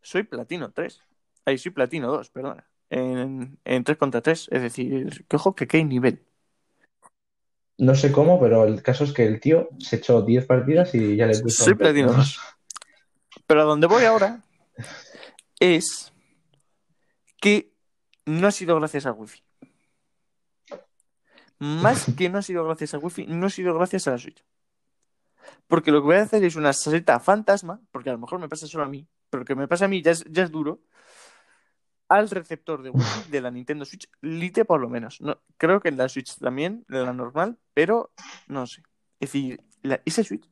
soy 0.00 0.22
platino 0.22 0.72
3. 0.72 1.02
Ahí 1.44 1.58
soy 1.58 1.72
platino 1.72 2.10
2, 2.10 2.30
perdona. 2.30 2.66
En, 2.88 3.58
en 3.64 3.84
3 3.84 3.98
contra 3.98 4.22
3. 4.22 4.48
Es 4.50 4.62
decir, 4.62 5.26
que 5.28 5.36
ojo 5.36 5.54
que 5.54 5.66
qué 5.66 5.84
nivel. 5.84 6.24
No 7.78 7.94
sé 7.94 8.10
cómo, 8.10 8.40
pero 8.40 8.64
el 8.64 8.82
caso 8.82 9.04
es 9.04 9.12
que 9.12 9.26
el 9.26 9.38
tío 9.38 9.68
se 9.78 9.96
echó 9.96 10.22
10 10.22 10.46
partidas 10.46 10.94
y 10.94 11.16
ya 11.16 11.26
le 11.26 11.38
puso 11.38 11.64
Soy 11.64 11.74
platino 11.74 12.14
2. 12.14 12.40
Pero 13.46 13.60
a 13.60 13.64
donde 13.64 13.86
voy 13.86 14.04
ahora 14.04 14.42
es 15.60 16.12
que 17.38 17.75
no 18.26 18.46
ha 18.46 18.50
sido 18.50 18.76
gracias 18.76 19.06
al 19.06 19.12
wifi. 19.14 19.42
Más 21.58 22.06
que 22.16 22.28
no 22.28 22.38
ha 22.38 22.42
sido 22.42 22.64
gracias 22.64 22.94
al 22.94 23.00
wifi, 23.02 23.26
no 23.26 23.46
ha 23.46 23.50
sido 23.50 23.74
gracias 23.74 24.06
a 24.06 24.12
la 24.12 24.18
Switch. 24.18 24.44
Porque 25.68 25.90
lo 25.92 26.00
que 26.00 26.06
voy 26.06 26.16
a 26.16 26.22
hacer 26.22 26.44
es 26.44 26.56
una 26.56 26.72
seta 26.72 27.18
fantasma, 27.20 27.80
porque 27.92 28.10
a 28.10 28.12
lo 28.12 28.18
mejor 28.18 28.38
me 28.40 28.48
pasa 28.48 28.66
solo 28.66 28.84
a 28.84 28.88
mí, 28.88 29.06
pero 29.30 29.44
que 29.44 29.54
me 29.54 29.68
pasa 29.68 29.84
a 29.86 29.88
mí 29.88 30.02
ya 30.02 30.10
es, 30.10 30.24
ya 30.28 30.42
es 30.42 30.50
duro, 30.50 30.80
al 32.08 32.28
receptor 32.30 32.82
de 32.82 32.90
wifi 32.90 33.30
de 33.30 33.40
la 33.40 33.50
Nintendo 33.50 33.84
Switch 33.84 34.08
Lite 34.20 34.64
por 34.64 34.80
lo 34.80 34.88
menos. 34.88 35.20
No, 35.20 35.40
creo 35.56 35.80
que 35.80 35.88
en 35.88 35.96
la 35.96 36.08
Switch 36.08 36.36
también, 36.38 36.84
de 36.88 37.04
la 37.04 37.12
normal, 37.12 37.58
pero 37.74 38.12
no 38.48 38.66
sé. 38.66 38.82
Es 39.18 39.32
decir, 39.32 39.60
la- 39.82 40.00
esa 40.04 40.22
Switch 40.22 40.48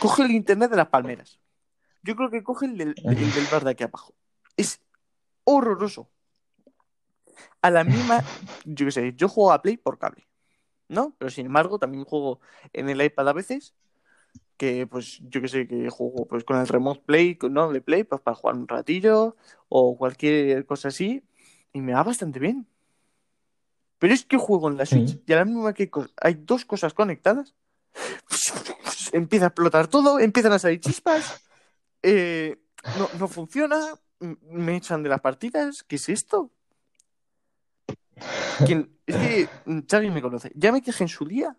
coge 0.00 0.24
el 0.24 0.32
internet 0.32 0.70
de 0.70 0.76
las 0.76 0.88
palmeras. 0.88 1.38
Yo 2.02 2.16
creo 2.16 2.30
que 2.30 2.42
coge 2.42 2.66
el 2.66 2.76
del, 2.76 2.94
el 3.04 3.16
del 3.32 3.46
bar 3.50 3.64
de 3.64 3.70
aquí 3.70 3.84
abajo. 3.84 4.14
Es 4.56 4.80
horroroso. 5.44 6.10
A 7.62 7.70
la 7.70 7.84
misma, 7.84 8.22
yo 8.64 8.86
qué 8.86 8.92
sé, 8.92 9.14
yo 9.16 9.28
juego 9.28 9.52
a 9.52 9.62
Play 9.62 9.76
por 9.76 9.98
cable, 9.98 10.26
¿no? 10.88 11.14
Pero 11.18 11.30
sin 11.30 11.46
embargo, 11.46 11.78
también 11.78 12.04
juego 12.04 12.40
en 12.72 12.88
el 12.88 13.02
iPad 13.02 13.28
a 13.28 13.32
veces, 13.32 13.74
que 14.56 14.86
pues 14.86 15.20
yo 15.28 15.40
qué 15.42 15.48
sé, 15.48 15.68
que 15.68 15.90
juego 15.90 16.26
pues 16.26 16.44
con 16.44 16.58
el 16.58 16.66
Remote 16.68 17.02
Play, 17.04 17.36
con- 17.36 17.52
no 17.52 17.70
de 17.72 17.80
Play, 17.80 18.04
pues 18.04 18.20
para 18.22 18.34
jugar 18.34 18.56
un 18.56 18.68
ratillo 18.68 19.36
o 19.68 19.96
cualquier 19.98 20.64
cosa 20.66 20.88
así, 20.88 21.22
y 21.72 21.80
me 21.80 21.92
va 21.92 22.02
bastante 22.02 22.38
bien. 22.38 22.66
Pero 23.98 24.12
es 24.14 24.24
que 24.24 24.36
juego 24.36 24.68
en 24.68 24.76
la 24.76 24.86
Switch 24.86 25.08
Sí. 25.10 25.22
y 25.26 25.32
a 25.32 25.36
la 25.36 25.44
misma 25.44 25.72
que 25.72 25.90
hay 26.20 26.34
dos 26.34 26.64
cosas 26.64 26.92
conectadas, 26.94 27.54
empieza 29.12 29.46
a 29.46 29.48
explotar 29.48 29.88
todo, 29.88 30.18
empiezan 30.20 30.52
a 30.52 30.58
salir 30.58 30.80
chispas, 30.80 31.42
eh, 32.02 32.58
no, 32.98 33.08
no 33.18 33.28
funciona, 33.28 33.78
me 34.20 34.76
echan 34.76 35.02
de 35.02 35.08
las 35.08 35.20
partidas, 35.20 35.82
¿qué 35.82 35.96
es 35.96 36.08
esto? 36.08 36.50
¿Quién- 38.66 38.90
Es 39.06 39.16
que 39.16 39.48
mm, 39.66 39.80
Xavi 39.88 40.10
me 40.10 40.22
conoce, 40.22 40.50
ya 40.54 40.72
me 40.72 40.82
quejé 40.82 41.04
en 41.04 41.08
su 41.08 41.24
día 41.24 41.56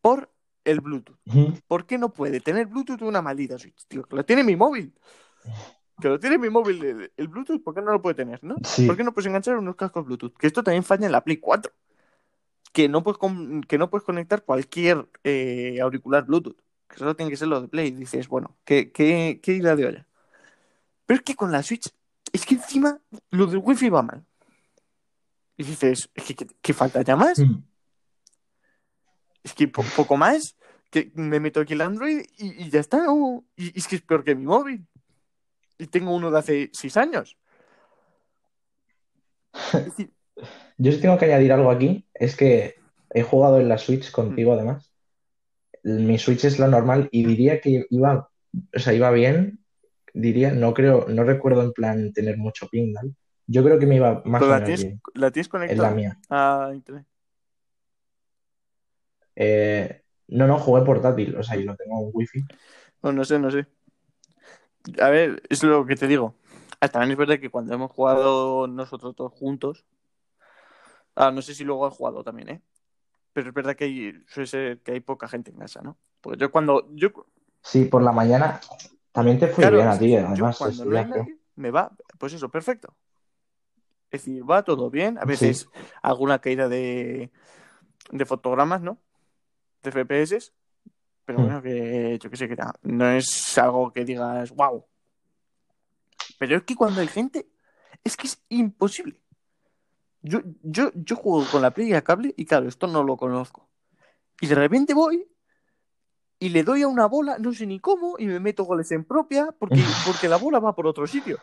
por 0.00 0.30
el 0.64 0.80
Bluetooth. 0.80 1.16
¿Por 1.68 1.86
qué 1.86 1.96
no 1.98 2.12
puede 2.12 2.40
tener 2.40 2.66
Bluetooth 2.66 3.02
una 3.02 3.22
maldita 3.22 3.58
Switch, 3.58 3.86
tío? 3.86 4.02
Que 4.04 4.16
lo 4.16 4.24
tiene 4.24 4.42
mi 4.42 4.56
móvil. 4.56 4.92
Que 6.00 6.08
lo 6.08 6.18
tiene 6.18 6.38
mi 6.38 6.50
móvil 6.50 6.84
el, 6.84 7.12
el 7.16 7.28
Bluetooth, 7.28 7.62
¿por 7.62 7.74
qué 7.74 7.80
no 7.82 7.92
lo 7.92 8.02
puede 8.02 8.14
tener, 8.16 8.42
no? 8.42 8.56
Sí. 8.64 8.86
¿Por 8.86 8.96
qué 8.96 9.04
no 9.04 9.12
puedes 9.12 9.26
enganchar 9.28 9.56
unos 9.56 9.76
cascos 9.76 10.04
Bluetooth? 10.04 10.36
Que 10.36 10.46
esto 10.48 10.62
también 10.64 10.82
falla 10.82 11.06
en 11.06 11.12
la 11.12 11.22
Play 11.22 11.36
4. 11.38 11.72
Que 12.72 12.88
no 12.88 13.02
puedes, 13.02 13.16
con- 13.18 13.62
que 13.62 13.78
no 13.78 13.88
puedes 13.88 14.04
conectar 14.04 14.42
cualquier 14.44 15.08
eh, 15.24 15.78
auricular 15.80 16.24
Bluetooth. 16.26 16.56
Que 16.88 16.98
solo 16.98 17.14
tiene 17.16 17.30
que 17.30 17.36
ser 17.36 17.48
lo 17.48 17.60
de 17.60 17.68
Play. 17.68 17.88
Y 17.88 17.92
dices, 17.92 18.28
bueno, 18.28 18.56
¿qué, 18.64 18.90
qué, 18.92 19.40
qué 19.42 19.52
idea 19.54 19.76
de 19.76 19.86
olla? 19.86 20.06
Pero 21.06 21.18
es 21.18 21.22
que 21.24 21.34
con 21.36 21.52
la 21.52 21.62
Switch, 21.62 21.90
es 22.32 22.44
que 22.44 22.56
encima 22.56 22.98
lo 23.30 23.46
del 23.46 23.58
Wi-Fi 23.64 23.88
va 23.88 24.02
mal. 24.02 24.24
Y 25.56 25.64
dices, 25.64 26.08
es 26.14 26.24
que, 26.24 26.34
que, 26.34 26.46
que 26.60 26.74
falta 26.74 27.02
ya 27.02 27.16
más. 27.16 27.38
Mm. 27.38 27.62
Es 29.42 29.54
que 29.54 29.68
po- 29.68 29.84
poco 29.96 30.16
más 30.16 30.56
que 30.90 31.10
me 31.14 31.40
meto 31.40 31.60
aquí 31.60 31.72
el 31.74 31.80
Android 31.80 32.24
y, 32.38 32.64
y 32.64 32.70
ya 32.70 32.80
está. 32.80 33.04
¿no? 33.04 33.44
Y, 33.56 33.66
y 33.74 33.78
es 33.78 33.88
que 33.88 33.96
es 33.96 34.02
peor 34.02 34.22
que 34.24 34.34
mi 34.34 34.44
móvil. 34.44 34.86
Y 35.78 35.86
tengo 35.86 36.14
uno 36.14 36.30
de 36.30 36.38
hace 36.38 36.70
seis 36.72 36.96
años. 36.96 37.36
Es 39.72 39.84
decir, 39.86 40.12
Yo 40.78 40.92
sí 40.92 41.00
tengo 41.00 41.16
que 41.16 41.24
añadir 41.24 41.52
algo 41.52 41.70
aquí, 41.70 42.06
es 42.12 42.36
que 42.36 42.74
he 43.14 43.22
jugado 43.22 43.58
en 43.58 43.68
la 43.68 43.78
Switch 43.78 44.10
contigo 44.10 44.52
además. 44.52 44.92
Mi 45.82 46.18
Switch 46.18 46.44
es 46.44 46.58
la 46.58 46.68
normal 46.68 47.08
y 47.10 47.24
diría 47.24 47.60
que 47.62 47.86
iba, 47.88 48.28
o 48.74 48.78
sea, 48.78 48.92
iba 48.92 49.10
bien, 49.10 49.64
diría, 50.12 50.50
no 50.52 50.74
creo, 50.74 51.06
no 51.08 51.24
recuerdo 51.24 51.62
en 51.62 51.72
plan 51.72 52.12
tener 52.12 52.36
mucho 52.36 52.68
ping, 52.68 52.92
¿vale? 52.92 53.12
Yo 53.46 53.62
creo 53.64 53.78
que 53.78 53.86
me 53.86 53.96
iba 53.96 54.22
más 54.24 54.42
¿pero 54.42 54.50
o 54.50 54.54
la 54.54 54.64
tienes, 54.64 54.82
bien 54.82 55.00
la 55.14 55.30
tienes 55.30 55.48
en 55.48 55.52
conectada 55.52 55.90
la 55.90 55.96
mía. 55.96 56.18
a 56.30 56.70
internet? 56.74 57.06
Eh, 59.34 60.02
no, 60.28 60.46
no, 60.46 60.58
jugué 60.58 60.82
portátil, 60.82 61.36
o 61.36 61.42
sea, 61.42 61.56
y 61.56 61.64
lo 61.64 61.76
tengo 61.76 62.00
en 62.00 62.10
wifi. 62.12 62.44
No, 63.02 63.12
no 63.12 63.24
sé, 63.24 63.38
no 63.38 63.50
sé. 63.50 63.66
A 65.00 65.08
ver, 65.10 65.42
es 65.48 65.62
lo 65.62 65.84
que 65.86 65.96
te 65.96 66.06
digo. 66.06 66.34
Ah, 66.80 66.88
También 66.88 67.12
es 67.12 67.16
verdad 67.18 67.40
que 67.40 67.50
cuando 67.50 67.74
hemos 67.74 67.90
jugado 67.90 68.66
nosotros 68.68 69.14
todos 69.16 69.32
juntos, 69.32 69.84
ah, 71.14 71.30
no 71.30 71.42
sé 71.42 71.54
si 71.54 71.64
luego 71.64 71.86
has 71.86 71.94
jugado 71.94 72.22
también, 72.22 72.48
¿eh? 72.48 72.62
Pero 73.32 73.48
es 73.48 73.54
verdad 73.54 73.76
que 73.76 73.84
hay, 73.84 74.24
suele 74.28 74.46
ser 74.46 74.80
que 74.80 74.92
hay 74.92 75.00
poca 75.00 75.28
gente 75.28 75.50
en 75.50 75.58
casa, 75.58 75.82
¿no? 75.82 75.98
Porque 76.20 76.38
yo 76.40 76.50
cuando, 76.50 76.88
yo, 76.94 77.12
Sí, 77.62 77.84
por 77.86 78.02
la 78.02 78.12
mañana 78.12 78.60
también 79.12 79.38
te 79.38 79.48
fue 79.48 79.64
claro, 79.64 79.76
bien 79.78 79.88
a 79.88 79.92
es 79.92 79.98
ti, 79.98 80.14
además, 80.16 80.38
yo 80.38 80.58
cuando 80.58 80.84
no 80.84 80.98
hay 80.98 81.06
nadie, 81.06 81.38
me 81.56 81.70
va, 81.70 81.90
pues 82.18 82.32
eso, 82.34 82.48
perfecto. 82.50 82.94
Es 84.10 84.24
decir, 84.24 84.48
va 84.48 84.62
todo 84.62 84.90
bien, 84.90 85.18
a 85.18 85.24
veces 85.24 85.68
alguna 86.02 86.38
caída 86.40 86.68
de, 86.68 87.30
de 88.10 88.24
fotogramas, 88.24 88.80
¿no? 88.80 88.98
De 89.82 89.90
FPS, 89.90 90.52
pero 91.24 91.38
Hmm. 91.40 91.42
bueno, 91.44 91.62
que 91.62 92.18
yo 92.22 92.30
que 92.30 92.36
sé, 92.36 92.48
que 92.48 92.56
ta- 92.56 92.74
no 92.82 93.08
es 93.10 93.58
algo 93.58 93.92
que 93.92 94.04
digas, 94.04 94.50
wow. 94.52 94.84
Pero 96.38 96.56
es 96.58 96.62
que 96.64 96.76
cuando 96.76 97.00
hay 97.00 97.08
gente, 97.08 97.48
es 98.04 98.16
que 98.16 98.26
es 98.26 98.42
imposible. 98.48 99.20
Yo, 100.22 100.40
yo, 100.62 100.90
yo 100.94 101.16
juego 101.16 101.44
con 101.50 101.62
la 101.62 101.70
Play 101.72 101.92
a 101.94 102.02
cable 102.02 102.34
y 102.36 102.44
claro, 102.46 102.68
esto 102.68 102.86
no 102.86 103.02
lo 103.02 103.16
conozco. 103.16 103.68
Y 104.40 104.46
de 104.46 104.54
repente 104.54 104.92
voy 104.94 105.26
y 106.38 106.50
le 106.50 106.62
doy 106.62 106.82
a 106.82 106.88
una 106.88 107.06
bola, 107.06 107.38
no 107.38 107.52
sé 107.52 107.66
ni 107.66 107.80
cómo, 107.80 108.16
y 108.18 108.26
me 108.26 108.38
meto 108.40 108.64
goles 108.64 108.90
en 108.92 109.04
propia 109.04 109.52
porque, 109.58 109.76
porque 110.06 110.28
la 110.28 110.36
bola 110.36 110.58
va 110.58 110.74
por 110.74 110.86
otro 110.86 111.06
sitio. 111.06 111.38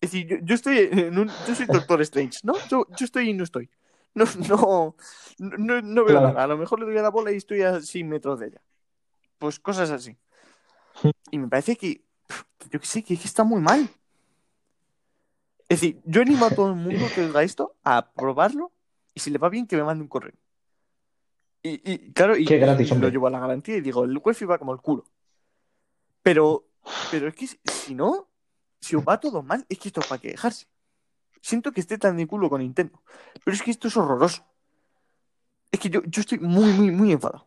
Es 0.00 0.12
decir, 0.12 0.26
yo, 0.28 0.36
yo 0.42 0.54
estoy 0.54 0.88
en 0.92 1.18
un, 1.18 1.28
yo 1.46 1.54
soy 1.54 1.66
Doctor 1.66 2.00
Strange, 2.02 2.38
¿no? 2.44 2.54
Yo, 2.68 2.86
yo 2.96 3.04
estoy 3.04 3.30
y 3.30 3.34
no 3.34 3.44
estoy. 3.44 3.68
No, 4.14 4.24
no, 4.48 4.96
no, 5.38 5.82
no 5.82 6.04
veo 6.04 6.18
Claro. 6.18 6.28
nada. 6.28 6.44
A 6.44 6.46
lo 6.46 6.56
mejor 6.56 6.80
le 6.80 6.86
doy 6.86 6.96
a 6.98 7.02
la 7.02 7.10
bola 7.10 7.32
y 7.32 7.36
estoy 7.36 7.62
a 7.62 7.80
100 7.80 8.08
metros 8.08 8.40
de 8.40 8.48
ella. 8.48 8.62
Pues 9.38 9.58
cosas 9.60 9.90
así. 9.90 10.16
Y 11.30 11.38
me 11.38 11.48
parece 11.48 11.76
que, 11.76 12.00
yo 12.70 12.80
que 12.80 12.86
sé, 12.86 13.02
que, 13.02 13.16
que 13.16 13.24
está 13.24 13.44
muy 13.44 13.60
mal. 13.60 13.88
Es 15.68 15.80
decir, 15.80 16.00
yo 16.04 16.22
animo 16.22 16.46
a 16.46 16.50
todo 16.50 16.68
el 16.68 16.76
mundo 16.76 17.06
que 17.14 17.20
oiga 17.22 17.42
esto 17.42 17.74
a 17.84 18.10
probarlo 18.10 18.72
y 19.14 19.20
si 19.20 19.30
le 19.30 19.38
va 19.38 19.50
bien 19.50 19.66
que 19.66 19.76
me 19.76 19.84
mande 19.84 20.02
un 20.02 20.08
correo. 20.08 20.34
Y, 21.62 21.92
y, 21.92 22.12
claro, 22.12 22.36
y, 22.36 22.44
gratis, 22.44 22.90
y 22.90 22.94
lo 22.94 23.08
llevo 23.08 23.26
a 23.26 23.30
la 23.30 23.40
garantía 23.40 23.76
y 23.76 23.80
digo, 23.80 24.04
el 24.04 24.18
wifi 24.24 24.44
va 24.46 24.58
como 24.58 24.72
el 24.72 24.80
culo. 24.80 25.04
Pero, 26.22 26.64
pero 27.10 27.28
es 27.28 27.34
que 27.34 27.46
si 27.46 27.94
no, 27.94 28.27
si 28.80 28.96
os 28.96 29.04
va 29.04 29.18
todo 29.20 29.42
mal, 29.42 29.64
es 29.68 29.78
que 29.78 29.88
esto 29.88 30.00
es 30.00 30.06
para 30.06 30.20
quejarse. 30.20 30.66
Siento 31.40 31.72
que 31.72 31.80
esté 31.80 31.98
tan 31.98 32.16
de 32.16 32.26
culo 32.26 32.48
con 32.50 32.60
Nintendo. 32.60 33.02
Pero 33.44 33.54
es 33.54 33.62
que 33.62 33.70
esto 33.70 33.88
es 33.88 33.96
horroroso. 33.96 34.44
Es 35.70 35.80
que 35.80 35.90
yo, 35.90 36.02
yo 36.04 36.20
estoy 36.20 36.38
muy, 36.38 36.72
muy, 36.72 36.90
muy 36.90 37.12
enfadado. 37.12 37.46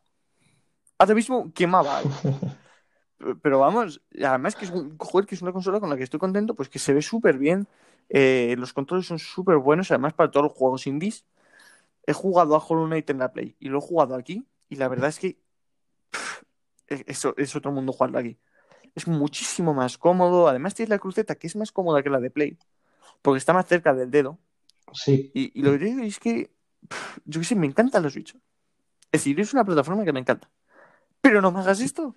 Ahora 0.97 1.15
mismo 1.15 1.51
quemaba 1.53 1.97
algo. 1.97 2.11
Pero 3.43 3.59
vamos, 3.59 4.01
además 4.23 4.55
que 4.55 4.65
es, 4.65 4.71
un, 4.71 4.97
joder, 4.97 5.27
que 5.27 5.35
es 5.35 5.41
una 5.43 5.51
consola 5.51 5.79
con 5.79 5.89
la 5.89 5.97
que 5.97 6.03
estoy 6.03 6.19
contento, 6.19 6.55
pues 6.55 6.69
que 6.69 6.79
se 6.79 6.93
ve 6.93 7.01
súper 7.03 7.37
bien. 7.37 7.67
eh, 8.09 8.55
los 8.57 8.73
controles 8.73 9.05
son 9.05 9.19
súper 9.19 9.57
buenos, 9.57 9.91
además 9.91 10.13
para 10.13 10.31
todos 10.31 10.45
los 10.45 10.53
juegos 10.53 10.87
indies. 10.87 11.25
He 12.07 12.13
jugado 12.13 12.55
a 12.55 12.59
Hollow 12.59 12.87
Knight 12.87 13.09
en 13.11 13.19
la 13.19 13.31
Play 13.31 13.55
y 13.59 13.69
lo 13.69 13.77
he 13.77 13.81
jugado 13.81 14.15
aquí. 14.15 14.43
Y 14.69 14.75
la 14.77 14.87
verdad 14.87 15.09
es 15.09 15.19
que 15.19 15.37
pff, 16.09 16.41
es, 16.87 17.03
es- 17.05 17.33
es 17.37 17.55
otro 17.55 17.71
mundo 17.71 17.91
jugarlo 17.93 18.17
aquí. 18.17 18.39
Es 18.95 19.07
muchísimo 19.07 19.73
más 19.73 19.97
cómodo. 19.97 20.47
Además, 20.47 20.75
tienes 20.75 20.89
la 20.89 20.99
cruceta 20.99 21.35
que 21.35 21.47
es 21.47 21.55
más 21.55 21.71
cómoda 21.71 22.03
que 22.03 22.09
la 22.09 22.19
de 22.19 22.29
Play, 22.31 22.57
porque 23.21 23.37
está 23.37 23.53
más 23.53 23.67
cerca 23.67 23.93
del 23.93 24.11
dedo. 24.11 24.39
Sí, 24.93 25.31
Y, 25.33 25.57
y 25.59 25.63
lo 25.63 25.71
que 25.71 25.85
digo 25.85 26.03
es 26.03 26.19
que, 26.19 26.51
pff, 26.87 27.19
yo 27.25 27.39
qué 27.41 27.45
sé, 27.45 27.55
me 27.55 27.67
encanta 27.67 27.99
la 27.99 28.09
Switch. 28.09 28.35
Es 28.35 29.21
decir, 29.21 29.39
es 29.39 29.53
una 29.53 29.65
plataforma 29.65 30.05
que 30.05 30.13
me 30.13 30.19
encanta. 30.19 30.49
Pero 31.21 31.41
no 31.41 31.51
me 31.51 31.59
hagas 31.59 31.81
esto. 31.81 32.15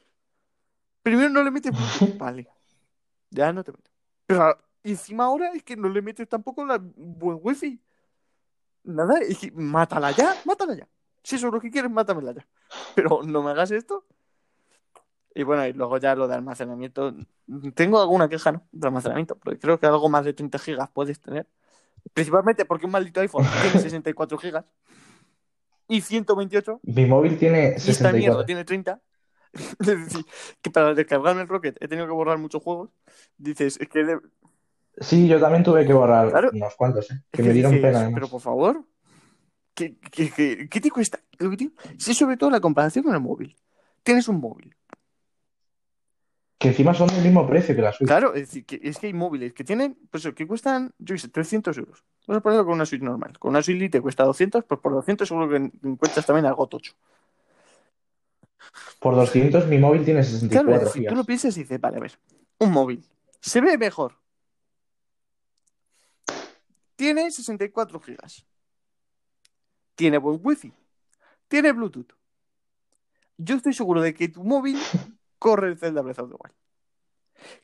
Primero 1.03 1.29
no 1.31 1.43
le 1.43 1.51
metes. 1.51 1.73
Vale. 2.19 2.49
Ya 3.31 3.53
no 3.53 3.65
te 3.65 3.73
meto. 3.73 3.91
Pero 4.27 4.59
encima 4.83 5.25
ahora 5.25 5.51
es 5.53 5.63
que 5.63 5.77
no 5.77 5.89
le 5.89 6.03
metes 6.03 6.29
tampoco 6.29 6.65
la 6.65 6.79
buen 6.81 7.39
wifi. 7.43 7.81
Nada, 8.85 9.19
es 9.19 9.39
que 9.39 9.51
mátala 9.53 10.11
ya, 10.13 10.35
mátala 10.45 10.75
ya. 10.77 10.89
Si 11.23 11.37
eso 11.37 11.47
es 11.47 11.53
lo 11.53 11.61
que 11.61 11.71
quieres, 11.71 11.91
mátamela 11.91 12.33
ya. 12.33 12.47
Pero 12.95 13.23
no 13.25 13.43
me 13.43 13.51
hagas 13.51 13.71
esto. 13.71 14.07
Y 15.35 15.43
bueno, 15.43 15.67
y 15.67 15.73
luego 15.73 15.99
ya 15.99 16.15
lo 16.15 16.29
de 16.29 16.35
almacenamiento. 16.35 17.15
Tengo 17.75 18.01
alguna 18.01 18.29
queja, 18.29 18.53
¿no? 18.53 18.67
De 18.73 18.87
almacenamiento, 18.87 19.37
porque 19.37 19.59
creo 19.59 19.81
que 19.81 19.87
algo 19.87 20.09
más 20.09 20.25
de 20.25 20.33
30 20.33 20.59
gigas 20.59 20.89
puedes 20.93 21.21
tener. 21.21 21.49
Principalmente 22.13 22.65
porque 22.65 22.87
un 22.87 22.93
maldito 22.93 23.21
iPhone 23.21 23.45
tiene 23.63 23.81
64 23.81 24.39
gigas 24.39 24.65
y 25.89 26.01
128 26.01 26.81
mi 26.85 27.05
móvil 27.07 27.39
tiene 27.39 27.75
y 27.85 27.91
esta 27.91 28.13
mierda 28.13 28.43
64. 28.43 28.47
tiene 28.47 28.65
30. 28.65 29.01
Es 29.81 29.87
decir, 29.87 30.25
que 30.63 30.71
para 30.71 30.95
descargarme 30.95 31.43
el 31.43 31.49
Rocket 31.49 31.77
he 31.81 31.89
tenido 31.89 32.07
que 32.07 32.13
borrar 32.13 32.39
muchos 32.39 32.63
juegos. 32.63 32.91
Dices, 33.39 33.79
es 33.81 33.89
que, 33.89 34.05
de- 34.05 34.21
Sí, 34.99 35.27
yo 35.27 35.41
también 35.41 35.63
tuve 35.65 35.85
que 35.87 35.93
borrar 35.93 36.31
Claro. 36.31 36.51
unos 36.53 36.75
cuantos, 36.77 37.11
¿eh? 37.11 37.23
Que 37.33 37.43
me 37.43 37.53
dieron 37.53 37.73
dices, 37.73 37.85
pena, 37.87 37.99
además. 37.99 38.15
pero 38.15 38.29
por 38.29 38.41
favor, 38.41 38.85
¿qué, 39.75 39.97
qué, 40.11 40.31
qué- 40.31 40.69
qué 40.71 40.81
te 40.81 40.91
cuesta? 40.91 41.21
Sí, 41.99 42.15
sobre 42.15 42.37
todo 42.37 42.51
la 42.51 42.61
comparación 42.61 43.05
con 43.05 43.15
el 43.15 43.21
móvil. 43.21 43.57
Tienes 44.03 44.29
un 44.29 44.41
móvil. 44.41 44.75
Que 46.65 46.71
encima 46.71 46.95
son 46.95 47.09
del 47.09 47.23
mismo 47.23 47.47
precio 47.47 47.77
que 47.77 47.83
la 47.83 47.93
Switch. 47.93 48.09
Claro, 48.09 48.33
es 48.33 48.49
decir, 48.49 48.65
que 48.65 48.81
es 48.83 48.97
que 48.97 49.09
hay 49.09 49.13
móviles 49.13 49.53
que 49.53 49.65
tienen, 49.65 49.99
pues 50.11 50.27
que 50.35 50.47
cuestan, 50.47 50.95
yo 50.99 51.15
qué 51.15 51.19
sé, 51.19 51.29
300 51.29 51.77
euros. 51.77 52.03
Vamos 52.27 52.41
a 52.41 52.43
ponerlo 52.43 52.65
con 52.65 52.73
una 52.73 52.87
Switch 52.87 53.03
normal. 53.03 53.39
Con 53.39 53.51
una 53.51 53.63
Switch 53.63 53.79
Lite 53.79 54.01
cuesta 54.01 54.25
200, 54.25 54.65
pues 54.65 54.81
por 54.81 54.95
200 54.95 55.29
seguro 55.29 55.47
que 55.51 55.57
encuentras 55.57 56.25
también 56.25 56.47
algo 56.47 56.67
tocho. 56.67 56.95
Por 58.99 59.15
200 59.15 59.67
mi 59.67 59.77
móvil 59.77 60.07
tiene 60.07 60.23
Claro, 60.23 60.39
64 60.39 60.77
es 60.79 60.85
decir, 60.85 61.07
tú 61.07 61.15
lo 61.15 61.25
piensas 61.25 61.55
y 61.59 61.61
dices, 61.61 61.79
vale, 61.79 61.99
a 61.99 62.01
ver, 62.01 62.13
un 62.61 62.73
móvil 62.73 63.05
se 63.43 63.61
ve 63.61 63.77
mejor. 63.77 64.15
Tiene 66.97 67.31
64 67.31 68.01
gigas. 68.01 68.47
Tiene 69.95 70.17
buen 70.17 70.41
wifi. 70.43 70.73
Tiene 71.47 71.73
Bluetooth. 71.73 72.15
Yo 73.37 73.57
estoy 73.57 73.75
seguro 73.75 74.01
de 74.01 74.15
que 74.15 74.29
tu 74.29 74.43
móvil 74.43 74.79
corre 75.45 75.69
el 75.69 75.77
Zelda 75.79 76.01
Breath 76.01 76.21
of 76.21 76.31
the 76.31 76.37
Wild. 76.43 76.55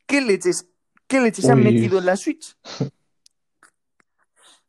¿Qué 0.06 0.20
leches, 0.20 0.68
qué 1.06 1.18
leches 1.18 1.48
han 1.48 1.62
metido 1.62 1.98
en 1.98 2.04
la 2.04 2.14
Switch? 2.14 2.54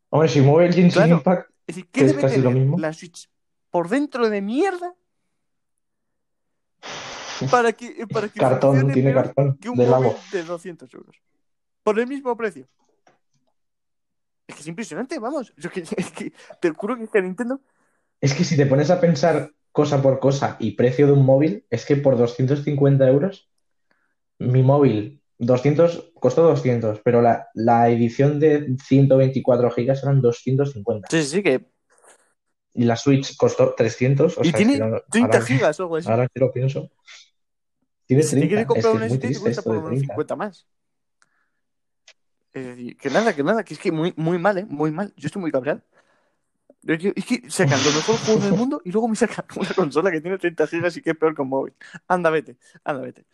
Hombre, 0.09 0.29
si 0.29 0.39
mueve 0.39 0.67
el 0.69 0.73
Genshin 0.73 0.91
Claro. 0.93 1.15
Impact, 1.17 1.49
Es 1.67 1.75
decir, 1.75 1.89
¿qué 1.91 2.01
es 2.05 2.07
debe 2.11 2.21
casi 2.21 2.37
lo 2.41 2.51
mismo. 2.51 2.77
la 2.79 2.93
Switch 2.93 3.29
por 3.69 3.89
dentro 3.89 4.29
de 4.29 4.41
mierda 4.41 4.95
para 7.51 7.73
que, 7.73 8.07
para 8.07 8.29
que 8.29 8.39
cartón, 8.39 8.93
tiene 8.93 9.13
cartón 9.13 9.57
que 9.57 9.67
un 9.69 9.77
de 9.77 9.85
móvil 9.87 10.03
lago. 10.05 10.19
de 10.31 10.43
200 10.43 10.93
euros. 10.93 11.17
Por 11.83 11.99
el 11.99 12.07
mismo 12.07 12.37
precio. 12.37 12.65
Es 14.47 14.55
que 14.55 14.61
es 14.61 14.67
impresionante, 14.67 15.19
vamos. 15.19 15.53
Yo 15.57 15.69
que- 15.69 15.81
es 15.97 16.11
que 16.13 16.31
te 16.61 16.69
juro 16.71 16.95
que 16.95 17.03
es 17.03 17.09
que 17.09 17.21
Nintendo. 17.21 17.59
Es 18.21 18.33
que 18.33 18.45
si 18.45 18.55
te 18.55 18.65
pones 18.67 18.89
a 18.89 19.01
pensar 19.01 19.51
cosa 19.71 20.01
por 20.01 20.19
cosa 20.19 20.57
y 20.59 20.71
precio 20.71 21.07
de 21.07 21.13
un 21.13 21.25
móvil, 21.25 21.65
es 21.69 21.85
que 21.85 21.95
por 21.95 22.17
250 22.17 23.07
euros, 23.07 23.49
mi 24.39 24.63
móvil 24.63 25.21
200, 25.37 26.11
costó 26.15 26.43
200, 26.43 26.99
pero 27.03 27.21
la, 27.21 27.47
la 27.53 27.89
edición 27.89 28.39
de 28.39 28.75
124 28.85 29.71
gigas 29.71 30.03
eran 30.03 30.21
250. 30.21 31.07
Sí, 31.09 31.23
sí, 31.23 31.41
que. 31.41 31.65
Y 32.73 32.85
la 32.85 32.95
Switch 32.95 33.35
costó 33.35 33.73
300, 33.75 34.37
o 34.37 34.43
y 34.43 34.49
sea, 34.49 34.57
tiene 34.57 34.73
es 34.73 34.79
que 34.79 34.85
no- 34.85 35.01
30 35.09 35.33
ahora, 35.37 35.45
gigas 35.45 35.79
o 35.79 35.83
algo 35.83 35.95
así. 35.97 36.09
ahora 36.09 36.27
que 36.27 36.39
lo 36.39 36.51
pienso. 36.51 36.89
Tiene 38.05 38.23
si 38.23 38.29
te 38.31 38.35
30, 38.39 38.47
quieres 38.47 38.63
es 38.63 38.67
comprar 38.67 38.93
una 38.93 39.19
triste 39.19 39.39
cuesta 39.41 39.61
por 39.61 39.85
30. 39.85 39.99
50 40.07 40.35
más. 40.35 40.67
Es 42.53 42.65
decir, 42.65 42.97
que 42.97 43.09
nada, 43.09 43.33
que 43.33 43.43
nada, 43.43 43.63
que 43.63 43.73
es 43.73 43.79
que 43.79 43.91
muy, 43.91 44.13
muy 44.17 44.37
mal, 44.37 44.57
¿eh? 44.57 44.65
Muy 44.67 44.91
mal. 44.91 45.13
Yo 45.15 45.27
estoy 45.27 45.41
muy 45.41 45.51
cabreado. 45.51 45.81
Es 46.85 47.25
que 47.25 47.49
sacan 47.49 47.79
los 47.83 47.95
mejores 47.95 48.21
juegos 48.21 48.43
del 48.43 48.53
mundo 48.53 48.81
y 48.83 48.91
luego 48.91 49.07
me 49.07 49.15
sacan 49.15 49.45
una 49.55 49.69
consola 49.73 50.11
que 50.11 50.21
tiene 50.21 50.37
30 50.37 50.65
gigas 50.67 50.97
y 50.97 51.01
que 51.01 51.11
es 51.11 51.17
peor 51.17 51.35
que 51.35 51.41
un 51.41 51.49
móvil. 51.49 51.73
Anda, 52.07 52.29
vete, 52.29 52.57
anda, 52.83 53.01
vete. 53.03 53.25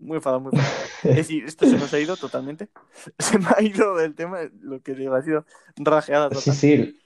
Muy 0.00 0.16
enfadado, 0.16 0.40
muy 0.40 0.52
enfadado. 0.54 0.78
Es 1.04 1.14
decir, 1.16 1.44
esto 1.44 1.64
se 1.68 1.76
nos 1.76 1.92
ha 1.94 2.00
ido 2.00 2.16
totalmente. 2.16 2.68
Se 3.18 3.38
me 3.38 3.46
ha 3.56 3.62
ido 3.62 3.96
del 3.96 4.14
tema, 4.14 4.38
lo 4.60 4.80
que 4.82 4.94
digo, 4.94 5.14
ha 5.14 5.22
sido 5.22 5.44
rajeada 5.76 6.28
total. 6.28 6.42
Sí, 6.42 6.52
sí, 6.52 6.98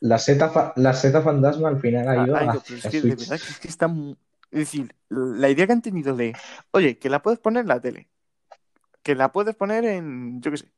la 0.00 0.18
fa- 0.18 0.72
la 0.76 0.92
fantasma 0.94 1.68
al 1.68 1.80
final 1.80 2.08
ha 2.08 2.24
ido 2.24 2.36
Ha- 2.36 2.38
ha 2.38 2.42
a 2.42 2.44
ido, 2.44 2.62
pero 2.66 2.78
es 2.78 2.86
que 2.86 3.00
de 3.02 3.08
verdad 3.10 3.34
es 3.34 3.58
que 3.58 3.68
está 3.68 3.86
Es 4.52 4.58
decir, 4.60 4.94
la 5.08 5.48
idea 5.50 5.66
que 5.66 5.72
han 5.72 5.82
tenido 5.82 6.14
de, 6.16 6.34
oye, 6.70 6.98
que 6.98 7.10
la 7.10 7.22
puedes 7.22 7.38
poner 7.40 7.62
en 7.62 7.68
la 7.68 7.80
tele, 7.80 8.08
que 9.02 9.14
la 9.14 9.30
puedes 9.32 9.54
poner 9.56 9.84
en, 9.84 10.40
yo 10.40 10.50
qué 10.52 10.56
sé, 10.58 10.72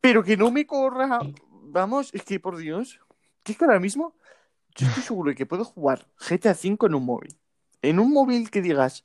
pero 0.00 0.22
que 0.22 0.36
no 0.36 0.50
me 0.50 0.66
corra, 0.66 1.18
vamos, 1.50 2.14
es 2.14 2.22
que 2.22 2.38
por 2.40 2.56
Dios, 2.56 3.00
que 3.46 3.52
es 3.52 3.58
que 3.58 3.64
ahora 3.64 3.78
mismo 3.80 4.14
yo 4.74 4.86
estoy 4.88 5.02
seguro 5.04 5.30
de 5.30 5.36
que 5.36 5.46
puedo 5.46 5.64
jugar 5.64 6.06
GTA 6.18 6.50
V 6.52 6.86
en 6.86 6.94
un 6.94 7.04
móvil. 7.06 7.38
En 7.80 8.00
un 8.00 8.12
móvil 8.12 8.50
que 8.50 8.60
digas, 8.60 9.04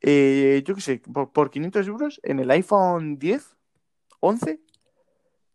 eh, 0.00 0.62
yo 0.64 0.74
qué 0.76 0.80
sé, 0.80 1.02
por, 1.12 1.32
por 1.32 1.50
500 1.50 1.86
euros, 1.88 2.20
en 2.22 2.38
el 2.38 2.50
iPhone 2.50 3.18
10, 3.18 3.56
11, 4.20 4.60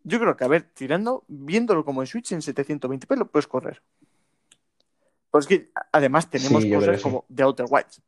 yo 0.03 0.19
creo 0.19 0.35
que, 0.35 0.43
a 0.43 0.47
ver, 0.47 0.63
tirando, 0.73 1.23
viéndolo 1.27 1.85
como 1.85 2.01
en 2.01 2.07
Switch 2.07 2.31
en 2.33 2.41
720p, 2.41 3.15
lo 3.15 3.31
puedes 3.31 3.47
correr. 3.47 3.81
Pues 5.31 5.45
es 5.45 5.49
que 5.49 5.71
además 5.91 6.29
tenemos 6.29 6.63
Sí, 6.63 6.69
yo 6.69 6.79
cosas 6.79 7.01
como 7.01 7.25
The 7.33 7.43
Outer 7.43 7.65
Wilds. 7.69 8.01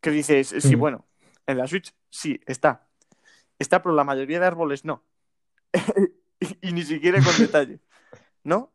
Que 0.00 0.10
dices, 0.10 0.54
sí, 0.58 0.76
Mm. 0.76 0.78
bueno, 0.78 1.06
en 1.46 1.58
la 1.58 1.66
Switch 1.66 1.94
sí, 2.10 2.40
está. 2.46 2.86
Está, 3.58 3.82
pero 3.82 3.94
la 3.94 4.04
mayoría 4.04 4.38
de 4.40 4.46
árboles 4.46 4.84
no. 4.84 5.02
y 6.60 6.72
ni 6.72 6.82
siquiera 6.82 7.22
con 7.22 7.32
detalle. 7.38 7.80
¿No? 8.46 8.72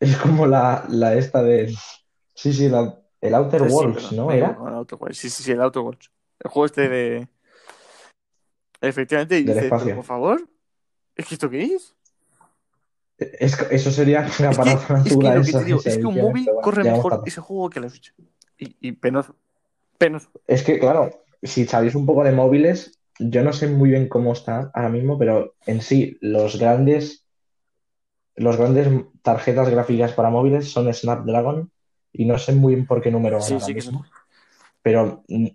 Es 0.00 0.16
como 0.16 0.46
la, 0.46 0.86
la 0.88 1.14
esta 1.14 1.42
de. 1.42 1.74
Sí, 2.34 2.54
sí, 2.54 2.70
la- 2.70 2.98
el 3.20 3.34
Outer 3.34 3.68
Sí, 3.68 3.68
Worlds, 3.70 4.12
¿no? 4.12 4.32
¿Era? 4.32 4.58
el 4.66 4.74
Outer. 4.74 4.98
Sí, 5.14 5.28
sí, 5.28 5.42
sí, 5.42 5.52
el 5.52 5.60
Outer 5.60 5.82
Worlds. 5.82 6.10
El 6.40 6.50
juego 6.50 6.64
este 6.64 6.88
de. 6.88 7.28
Efectivamente, 8.80 9.38
y 9.38 9.44
pero 9.44 9.94
por 9.94 10.04
favor, 10.04 10.48
¿es 11.16 11.26
que 11.26 11.34
esto 11.34 11.50
qué 11.50 11.64
es? 11.64 11.94
Es, 13.18 13.58
eso 13.70 13.90
sería 13.90 14.20
una 14.20 14.28
Es 14.28 14.36
que, 14.38 14.56
parada 14.56 15.02
es 15.04 15.16
que 15.56 15.62
digo, 15.64 15.80
esas 15.80 15.86
es 15.86 15.98
que 15.98 16.06
un 16.06 16.14
móvil 16.14 16.44
bueno, 16.46 16.60
corre 16.62 16.84
mejor 16.84 17.22
ese 17.26 17.40
juego 17.42 17.68
que 17.68 17.80
la 17.80 17.90
Switch. 17.90 18.14
Y, 18.58 18.74
y 18.80 18.92
penoso. 18.92 19.36
Penoso. 19.98 20.30
Es 20.46 20.62
que, 20.62 20.78
claro, 20.78 21.10
si 21.42 21.66
sabéis 21.66 21.94
un 21.94 22.06
poco 22.06 22.24
de 22.24 22.32
móviles, 22.32 22.98
yo 23.18 23.42
no 23.42 23.52
sé 23.52 23.68
muy 23.68 23.90
bien 23.90 24.08
cómo 24.08 24.32
está 24.32 24.70
ahora 24.74 24.88
mismo, 24.88 25.18
pero 25.18 25.54
en 25.66 25.80
sí, 25.80 26.18
los 26.20 26.58
grandes, 26.58 27.25
los 28.36 28.56
grandes 28.56 28.88
tarjetas 29.22 29.68
gráficas 29.70 30.12
para 30.12 30.30
móviles 30.30 30.70
son 30.70 30.92
Snapdragon 30.92 31.70
y 32.12 32.24
no 32.26 32.38
sé 32.38 32.52
muy 32.54 32.74
bien 32.74 32.86
por 32.86 33.00
qué 33.02 33.10
número 33.10 33.38
van 33.38 33.46
Sí, 33.48 33.54
ahora 33.54 33.66
sí 33.66 33.74
que 33.74 33.80
mismo, 33.82 34.00
son. 34.00 34.10
pero 34.82 35.22
mm, 35.28 35.46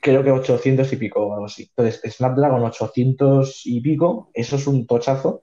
creo 0.00 0.22
que 0.24 0.30
800 0.30 0.92
y 0.92 0.96
pico 0.96 1.20
o 1.26 1.34
algo 1.34 1.46
así. 1.46 1.64
Entonces, 1.76 2.14
Snapdragon 2.16 2.62
800 2.64 3.62
y 3.64 3.80
pico, 3.80 4.30
eso 4.34 4.56
es 4.56 4.66
un 4.66 4.86
tochazo 4.86 5.42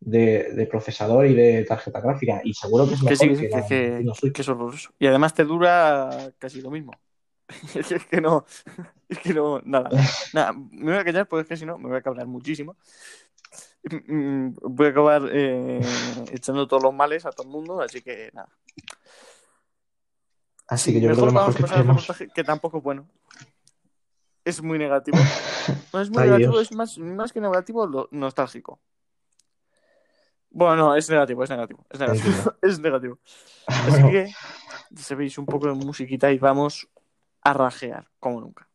de, 0.00 0.52
de 0.54 0.66
procesador 0.66 1.26
y 1.26 1.34
de 1.34 1.64
tarjeta 1.64 2.00
gráfica 2.00 2.40
y 2.44 2.54
seguro 2.54 2.86
que 2.86 2.94
es 2.94 3.02
Que 3.02 3.16
sí, 3.16 3.26
mejor 3.28 3.40
que, 3.40 3.48
que 3.48 3.48
sí, 3.50 3.56
la 3.56 3.68
que, 3.68 4.04
que- 4.22 4.32
que 4.32 4.42
es 4.42 4.48
horroroso. 4.48 4.90
Y 4.98 5.06
además 5.06 5.34
te 5.34 5.44
dura 5.44 6.32
casi 6.38 6.60
lo 6.60 6.70
mismo. 6.70 6.92
es 7.74 8.04
que 8.06 8.20
no, 8.20 8.44
es 9.08 9.18
que 9.18 9.34
no, 9.34 9.60
nada. 9.64 9.90
Nada, 10.32 10.52
me 10.52 10.92
voy 10.92 11.00
a 11.00 11.04
callar 11.04 11.26
porque 11.28 11.42
es 11.42 11.48
que 11.48 11.56
si 11.56 11.66
no 11.66 11.78
me 11.78 11.88
voy 11.88 11.98
a 11.98 12.02
cabrar 12.02 12.26
muchísimo. 12.26 12.76
Mm, 13.82 14.56
Voy 14.62 14.86
a 14.86 14.90
acabar 14.90 15.22
eh, 15.32 15.80
echando 16.32 16.66
todos 16.68 16.82
los 16.82 16.94
males 16.94 17.24
a 17.26 17.30
todo 17.32 17.46
el 17.46 17.52
mundo, 17.52 17.80
así 17.80 18.02
que 18.02 18.30
nada. 18.34 18.48
Así 20.68 20.92
Sí, 20.92 21.00
que 21.00 21.00
yo 21.06 21.12
creo 21.12 21.26
que 21.26 21.32
mejor 21.32 21.46
lo 21.46 21.48
mejor 21.48 21.54
que 21.56 21.74
tenemos. 21.74 22.32
que 22.34 22.44
tampoco 22.44 22.78
es 22.78 22.84
bueno. 22.84 23.08
Es 24.44 24.62
muy 24.62 24.78
negativo. 24.78 25.16
No 25.92 26.00
es 26.00 26.10
muy 26.10 26.22
Ay, 26.22 26.28
negativo, 26.30 26.52
Dios. 26.52 26.62
es 26.70 26.76
más, 26.76 26.98
más 26.98 27.32
que 27.32 27.40
negativo, 27.40 27.86
lo 27.86 28.08
nostálgico. 28.12 28.80
Bueno, 30.50 30.74
no, 30.76 30.96
es 30.96 31.08
negativo, 31.10 31.44
es 31.44 31.50
negativo. 31.50 31.86
Es 31.90 32.00
negativo. 32.00 32.54
Es 32.62 32.78
negativo. 32.80 33.18
Así 33.66 34.02
que, 34.10 34.32
ya 34.90 35.02
sabéis, 35.02 35.38
un 35.38 35.46
poco 35.46 35.68
de 35.68 35.74
musiquita 35.74 36.32
y 36.32 36.38
vamos 36.38 36.88
a 37.42 37.52
rajear, 37.52 38.08
como 38.18 38.40
nunca. 38.40 38.68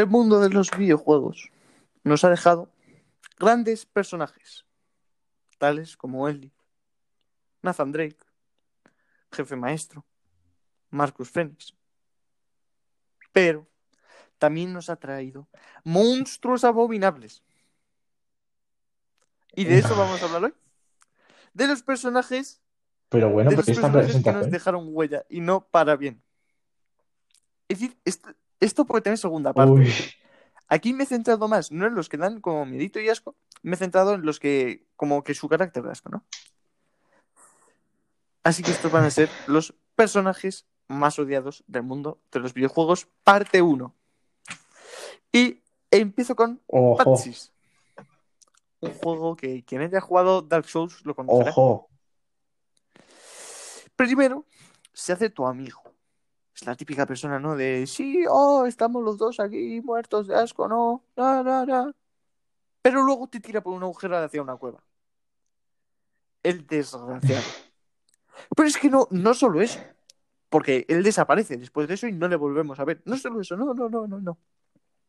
El 0.00 0.06
mundo 0.06 0.40
de 0.40 0.50
los 0.50 0.70
videojuegos 0.70 1.50
nos 2.02 2.24
ha 2.24 2.30
dejado 2.30 2.70
grandes 3.38 3.86
personajes, 3.86 4.66
tales 5.58 5.96
como 5.96 6.28
Ellie, 6.28 6.52
Nathan 7.62 7.92
Drake, 7.92 8.18
Jefe 9.32 9.56
Maestro, 9.56 10.04
Marcus 10.90 11.30
Phoenix. 11.30 11.74
Pero 13.32 13.66
también 14.38 14.72
nos 14.72 14.90
ha 14.90 14.96
traído 14.96 15.48
monstruos 15.84 16.64
abominables. 16.64 17.42
Y 19.54 19.64
de 19.64 19.78
eso 19.78 19.96
vamos 19.96 20.22
a 20.22 20.26
hablar 20.26 20.44
hoy. 20.44 20.54
De 21.52 21.66
los 21.66 21.82
personajes, 21.82 22.60
pero 23.08 23.28
bueno, 23.30 23.50
de 23.50 23.56
esta 23.56 23.64
personajes 23.64 23.90
que 23.90 24.04
nos 24.04 24.06
presentación. 24.06 24.50
dejaron 24.50 24.88
huella 24.88 25.24
y 25.28 25.40
no 25.40 25.66
para 25.66 25.96
bien. 25.96 26.22
Es 27.68 27.80
decir, 27.80 27.98
esto, 28.04 28.30
esto 28.60 28.84
puede 28.84 29.02
tener 29.02 29.18
segunda 29.18 29.52
parte. 29.52 29.72
Uy, 29.72 29.92
Aquí 30.72 30.92
me 30.92 31.02
he 31.02 31.06
centrado 31.06 31.48
más, 31.48 31.72
no 31.72 31.86
en 31.86 31.96
los 31.96 32.08
que 32.08 32.16
dan 32.16 32.40
como 32.40 32.64
miedito 32.64 33.00
y 33.00 33.08
asco, 33.08 33.34
me 33.62 33.74
he 33.74 33.76
centrado 33.76 34.14
en 34.14 34.22
los 34.24 34.38
que, 34.38 34.86
como 34.94 35.24
que 35.24 35.34
su 35.34 35.48
carácter 35.48 35.82
de 35.82 35.90
asco, 35.90 36.10
¿no? 36.10 36.24
Así 38.44 38.62
que 38.62 38.70
estos 38.70 38.92
van 38.92 39.04
a 39.04 39.10
ser 39.10 39.28
los 39.48 39.74
personajes 39.96 40.66
más 40.86 41.18
odiados 41.18 41.64
del 41.66 41.82
mundo 41.82 42.20
de 42.30 42.38
los 42.38 42.54
videojuegos, 42.54 43.08
parte 43.24 43.60
1. 43.60 43.94
Y 45.32 45.60
empiezo 45.90 46.36
con 46.36 46.60
ojo, 46.68 46.96
Patsis. 46.96 47.52
Un 48.80 48.92
juego 48.94 49.34
que 49.34 49.64
quien 49.64 49.82
haya 49.82 50.00
jugado 50.00 50.40
Dark 50.40 50.68
Souls 50.68 51.04
lo 51.04 51.16
conocerá. 51.16 51.50
ojo. 51.50 51.88
Primero, 53.96 54.46
se 54.92 55.12
hace 55.12 55.30
tu 55.30 55.46
amigo. 55.46 55.82
La 56.66 56.74
típica 56.76 57.06
persona, 57.06 57.38
¿no? 57.38 57.56
De, 57.56 57.86
sí, 57.86 58.24
oh, 58.28 58.66
estamos 58.66 59.02
los 59.02 59.16
dos 59.16 59.40
aquí 59.40 59.80
muertos 59.80 60.26
de 60.26 60.36
asco, 60.36 60.68
no, 60.68 61.04
no, 61.16 61.42
no, 61.42 61.64
no. 61.64 61.94
Pero 62.82 63.02
luego 63.02 63.28
te 63.28 63.40
tira 63.40 63.62
por 63.62 63.74
un 63.74 63.82
agujero 63.82 64.16
hacia 64.18 64.42
una 64.42 64.56
cueva. 64.56 64.82
El 66.42 66.66
desgraciado. 66.66 67.42
Pero 68.56 68.68
es 68.68 68.76
que 68.78 68.90
no, 68.90 69.06
no 69.10 69.34
solo 69.34 69.60
eso. 69.60 69.80
Porque 70.48 70.84
él 70.88 71.02
desaparece 71.02 71.56
después 71.56 71.86
de 71.86 71.94
eso 71.94 72.06
y 72.06 72.12
no 72.12 72.26
le 72.28 72.36
volvemos 72.36 72.80
a 72.80 72.84
ver. 72.84 73.02
No 73.04 73.16
solo 73.16 73.40
eso, 73.40 73.56
no, 73.56 73.72
no, 73.74 73.88
no, 73.88 74.06
no, 74.06 74.20
no. 74.20 74.38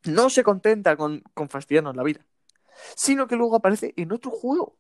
No 0.06 0.30
se 0.30 0.44
contenta 0.44 0.96
con, 0.96 1.22
con 1.34 1.50
fastidiarnos 1.50 1.96
la 1.96 2.04
vida. 2.04 2.26
Sino 2.96 3.28
que 3.28 3.36
luego 3.36 3.56
aparece 3.56 3.94
en 3.98 4.12
otro 4.12 4.32
juego. 4.32 4.78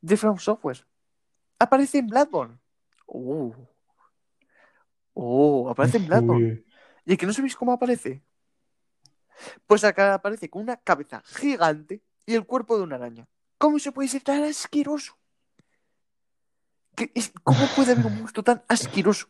De 0.00 0.16
From 0.16 0.38
Software. 0.38 0.84
Aparece 1.58 1.98
en 1.98 2.08
Bloodborne. 2.08 2.58
Oh. 3.06 3.54
Oh, 5.14 5.68
aparece 5.70 5.98
en. 5.98 6.34
Uy, 6.36 6.64
¿Y 7.04 7.16
que 7.16 7.26
no 7.26 7.32
sabéis 7.32 7.56
cómo 7.56 7.72
aparece? 7.72 8.22
Pues 9.66 9.82
acá 9.84 10.14
aparece 10.14 10.48
con 10.48 10.62
una 10.62 10.76
cabeza 10.76 11.22
gigante 11.26 12.02
y 12.26 12.34
el 12.34 12.46
cuerpo 12.46 12.76
de 12.76 12.84
una 12.84 12.96
araña. 12.96 13.26
¿Cómo 13.58 13.78
se 13.78 13.92
puede 13.92 14.08
ser 14.08 14.22
tan 14.22 14.44
asqueroso? 14.44 15.16
¿Qué 16.94 17.10
es- 17.14 17.32
¿Cómo 17.42 17.66
puede 17.74 17.92
haber 17.92 18.06
un 18.06 18.18
monstruo 18.18 18.44
tan 18.44 18.62
asqueroso? 18.68 19.28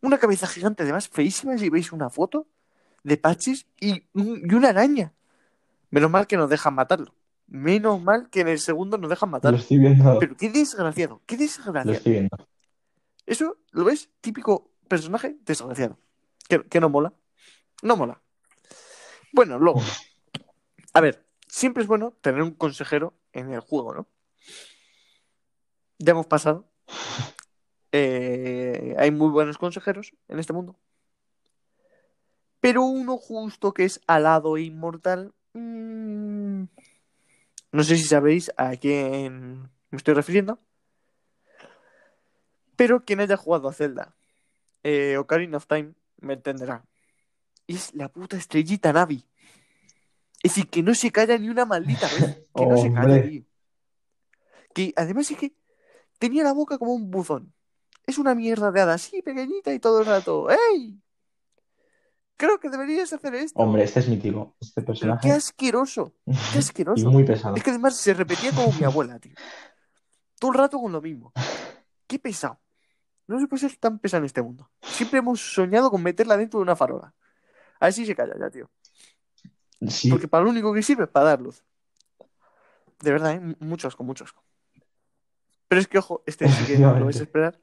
Una 0.00 0.18
cabeza 0.18 0.46
gigante, 0.46 0.82
además 0.82 1.08
feísima, 1.08 1.56
si 1.58 1.68
veis 1.68 1.92
una 1.92 2.08
foto 2.10 2.46
de 3.04 3.16
Patches 3.16 3.66
y, 3.78 4.06
y 4.14 4.54
una 4.54 4.70
araña. 4.70 5.12
Menos 5.90 6.10
mal 6.10 6.26
que 6.26 6.36
nos 6.36 6.48
dejan 6.48 6.74
matarlo. 6.74 7.14
Menos 7.46 8.00
mal 8.02 8.30
que 8.30 8.40
en 8.40 8.48
el 8.48 8.58
segundo 8.60 8.96
nos 8.96 9.10
dejan 9.10 9.28
lo 9.28 9.32
matarlo. 9.32 9.58
estoy 9.58 9.78
viendo, 9.78 10.18
Pero 10.18 10.36
qué 10.36 10.48
desgraciado, 10.50 11.20
qué 11.26 11.34
lo 11.36 11.40
desgraciado. 11.42 11.92
estoy 11.92 12.12
viendo. 12.12 12.36
Eso, 13.26 13.58
¿lo 13.72 13.84
ves? 13.84 14.08
Típico 14.20 14.69
personaje 14.90 15.36
desgraciado. 15.46 15.98
Que, 16.48 16.62
que 16.64 16.80
no 16.80 16.90
mola. 16.90 17.14
No 17.82 17.96
mola. 17.96 18.20
Bueno, 19.32 19.58
luego. 19.58 19.80
A 20.92 21.00
ver, 21.00 21.24
siempre 21.48 21.82
es 21.82 21.88
bueno 21.88 22.12
tener 22.20 22.42
un 22.42 22.50
consejero 22.52 23.14
en 23.32 23.52
el 23.52 23.60
juego, 23.60 23.94
¿no? 23.94 24.08
Ya 25.98 26.10
hemos 26.10 26.26
pasado 26.26 26.70
eh, 27.92 28.94
hay 28.98 29.10
muy 29.10 29.30
buenos 29.30 29.58
consejeros 29.58 30.14
en 30.28 30.38
este 30.38 30.52
mundo. 30.52 30.76
Pero 32.60 32.82
uno 32.82 33.16
justo 33.16 33.72
que 33.72 33.84
es 33.84 34.00
alado 34.06 34.56
e 34.56 34.62
inmortal. 34.62 35.32
mm, 35.54 36.64
no 37.72 37.84
sé 37.84 37.96
si 37.96 38.04
sabéis 38.04 38.52
a 38.56 38.76
quién 38.76 39.70
me 39.90 39.96
estoy 39.96 40.14
refiriendo. 40.14 40.58
Pero 42.76 43.04
quien 43.04 43.20
haya 43.20 43.36
jugado 43.36 43.68
a 43.68 43.72
Zelda 43.72 44.16
eh, 44.82 45.16
Ocarina 45.18 45.56
of 45.58 45.66
Time 45.66 45.94
me 46.20 46.34
entenderá. 46.34 46.84
Es 47.66 47.94
la 47.94 48.08
puta 48.08 48.36
estrellita 48.36 48.92
Navi. 48.92 49.24
Es 50.42 50.52
decir, 50.54 50.68
que 50.68 50.82
no 50.82 50.94
se 50.94 51.10
calla 51.12 51.36
ni 51.38 51.48
una 51.48 51.64
maldita 51.66 52.06
vez. 52.08 52.42
Que 52.54 52.66
no 52.66 52.76
se 52.76 52.92
calla, 52.92 53.22
tío. 53.22 53.42
Que 54.74 54.92
además 54.96 55.30
es 55.30 55.36
que 55.38 55.52
tenía 56.18 56.42
la 56.44 56.52
boca 56.52 56.78
como 56.78 56.92
un 56.94 57.10
buzón. 57.10 57.52
Es 58.06 58.18
una 58.18 58.34
mierda 58.34 58.72
de 58.72 58.80
hada 58.80 58.94
así, 58.94 59.22
pequeñita 59.22 59.72
y 59.72 59.78
todo 59.78 60.00
el 60.00 60.06
rato. 60.06 60.48
¡Ey! 60.50 61.00
Creo 62.36 62.58
que 62.58 62.70
deberías 62.70 63.12
hacer 63.12 63.34
esto. 63.34 63.58
Hombre, 63.60 63.84
este 63.84 64.00
es 64.00 64.08
mítico. 64.08 64.56
Este 64.60 64.80
Pero 64.80 64.86
personaje. 64.86 65.28
qué 65.28 65.32
asqueroso. 65.32 66.14
Qué 66.24 66.32
Y 66.54 66.58
asqueroso. 66.58 67.10
muy 67.10 67.24
pesado. 67.24 67.54
Es 67.54 67.62
que 67.62 67.70
además 67.70 67.96
se 67.96 68.14
repetía 68.14 68.50
como 68.52 68.72
mi 68.72 68.84
abuela, 68.84 69.18
tío. 69.18 69.34
Todo 70.38 70.52
el 70.52 70.58
rato 70.58 70.80
con 70.80 70.90
lo 70.90 71.00
mismo. 71.02 71.32
Qué 72.06 72.18
pesado. 72.18 72.58
No 73.30 73.38
se 73.38 73.46
puede 73.46 73.60
ser 73.60 73.76
tan 73.76 74.00
pesado 74.00 74.22
en 74.22 74.24
este 74.24 74.42
mundo. 74.42 74.68
Siempre 74.82 75.20
hemos 75.20 75.40
soñado 75.40 75.88
con 75.88 76.02
meterla 76.02 76.36
dentro 76.36 76.58
de 76.58 76.62
una 76.64 76.74
farola. 76.74 77.14
A 77.78 77.84
ver 77.86 77.92
si 77.92 78.04
se 78.04 78.16
calla 78.16 78.34
ya, 78.36 78.50
tío. 78.50 78.68
Sí, 79.86 80.10
Porque 80.10 80.26
para 80.26 80.42
lo 80.42 80.50
único 80.50 80.74
que 80.74 80.82
sirve 80.82 81.04
es 81.04 81.10
para 81.10 81.26
dar 81.26 81.40
luz. 81.40 81.62
De 82.98 83.12
verdad, 83.12 83.36
¿eh? 83.36 83.56
Mucho 83.60 83.86
asco, 83.86 84.02
mucho 84.02 84.24
asco. 84.24 84.42
Pero 85.68 85.80
es 85.80 85.86
que, 85.86 85.98
ojo, 85.98 86.24
este 86.26 86.48
sí 86.48 86.66
que 86.66 86.76
no 86.76 86.92
lo 86.98 87.04
vais 87.04 87.20
a 87.20 87.22
esperar. 87.22 87.56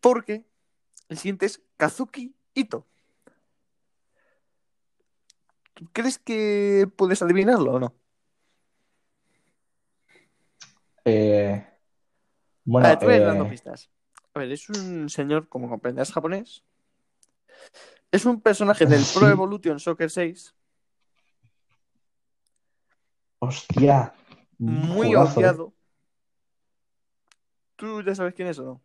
Porque 0.00 0.46
el 1.08 1.18
siguiente 1.18 1.46
es 1.46 1.60
Kazuki 1.76 2.32
Ito. 2.54 2.86
¿Tú 5.74 5.88
¿Crees 5.92 6.20
que 6.20 6.88
puedes 6.94 7.20
adivinarlo 7.22 7.72
o 7.72 7.80
no? 7.80 7.94
eh, 11.04 11.66
bueno, 12.64 12.86
a 12.86 12.90
ver, 12.90 12.98
te 13.00 13.06
voy 13.06 13.14
eh, 13.16 13.20
dando 13.20 13.48
pistas. 13.48 13.90
A 14.34 14.38
ver, 14.38 14.52
es 14.52 14.68
un 14.70 15.08
señor, 15.08 15.48
como 15.48 15.68
comprenderás, 15.68 16.12
japonés. 16.12 16.64
Es 18.12 18.24
un 18.24 18.40
personaje 18.40 18.86
del 18.86 19.04
Sí. 19.04 19.18
Pro 19.18 19.28
Evolution 19.28 19.78
Soccer 19.78 20.10
6, 20.10 20.54
hostia, 23.40 24.12
muy 24.58 25.12
eh. 25.12 25.16
odiado. 25.16 25.72
¿Tú 27.76 28.02
ya 28.02 28.14
sabes 28.14 28.34
quién 28.34 28.48
es 28.48 28.58
o 28.58 28.64
no? 28.64 28.82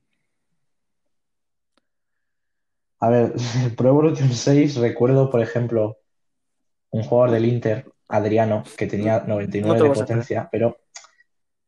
A 2.99 3.09
ver, 3.09 3.33
Pro 3.77 3.89
Evolution 3.89 4.31
6 4.31 4.77
recuerdo, 4.77 5.29
por 5.29 5.41
ejemplo, 5.41 5.99
un 6.91 7.03
jugador 7.03 7.31
del 7.31 7.45
Inter, 7.45 7.91
Adriano, 8.07 8.63
que 8.77 8.87
tenía 8.87 9.19
99 9.19 9.67
No 9.67 9.83
te 9.83 9.89
de 9.89 9.95
potencia, 9.95 10.49
pero 10.51 10.77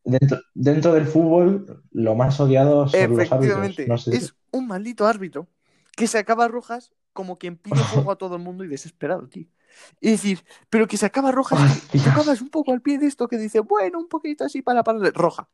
dentro, 0.08 0.38
dentro 0.54 0.92
del 0.94 1.06
fútbol 1.06 1.82
lo 1.92 2.14
más 2.14 2.40
odiado 2.40 2.88
son 2.88 3.16
los 3.16 3.32
árbitros. 3.32 3.88
No 3.88 3.98
sé, 3.98 4.16
es 4.16 4.34
un 4.50 4.66
maldito 4.66 5.06
árbitro 5.06 5.48
que 5.96 6.06
sacaba 6.06 6.48
rojas 6.48 6.92
como 7.12 7.38
quien 7.38 7.56
pide 7.56 7.76
juego 7.92 8.10
a 8.10 8.16
todo 8.16 8.36
el 8.36 8.42
mundo 8.42 8.64
y 8.64 8.68
desesperado, 8.68 9.28
tío. 9.28 9.46
Es 10.00 10.12
decir, 10.12 10.44
pero 10.70 10.86
que 10.86 10.96
sacaba 10.96 11.30
rojas 11.30 11.60
que 11.90 11.98
Hostia. 11.98 12.12
tocabas 12.12 12.40
un 12.40 12.48
poco 12.48 12.72
al 12.72 12.80
pie 12.80 12.98
de 12.98 13.06
esto 13.06 13.28
que 13.28 13.36
dice, 13.36 13.60
bueno, 13.60 13.98
un 13.98 14.08
poquito 14.08 14.44
así 14.44 14.62
para 14.62 14.82
parar 14.82 15.12
roja. 15.14 15.48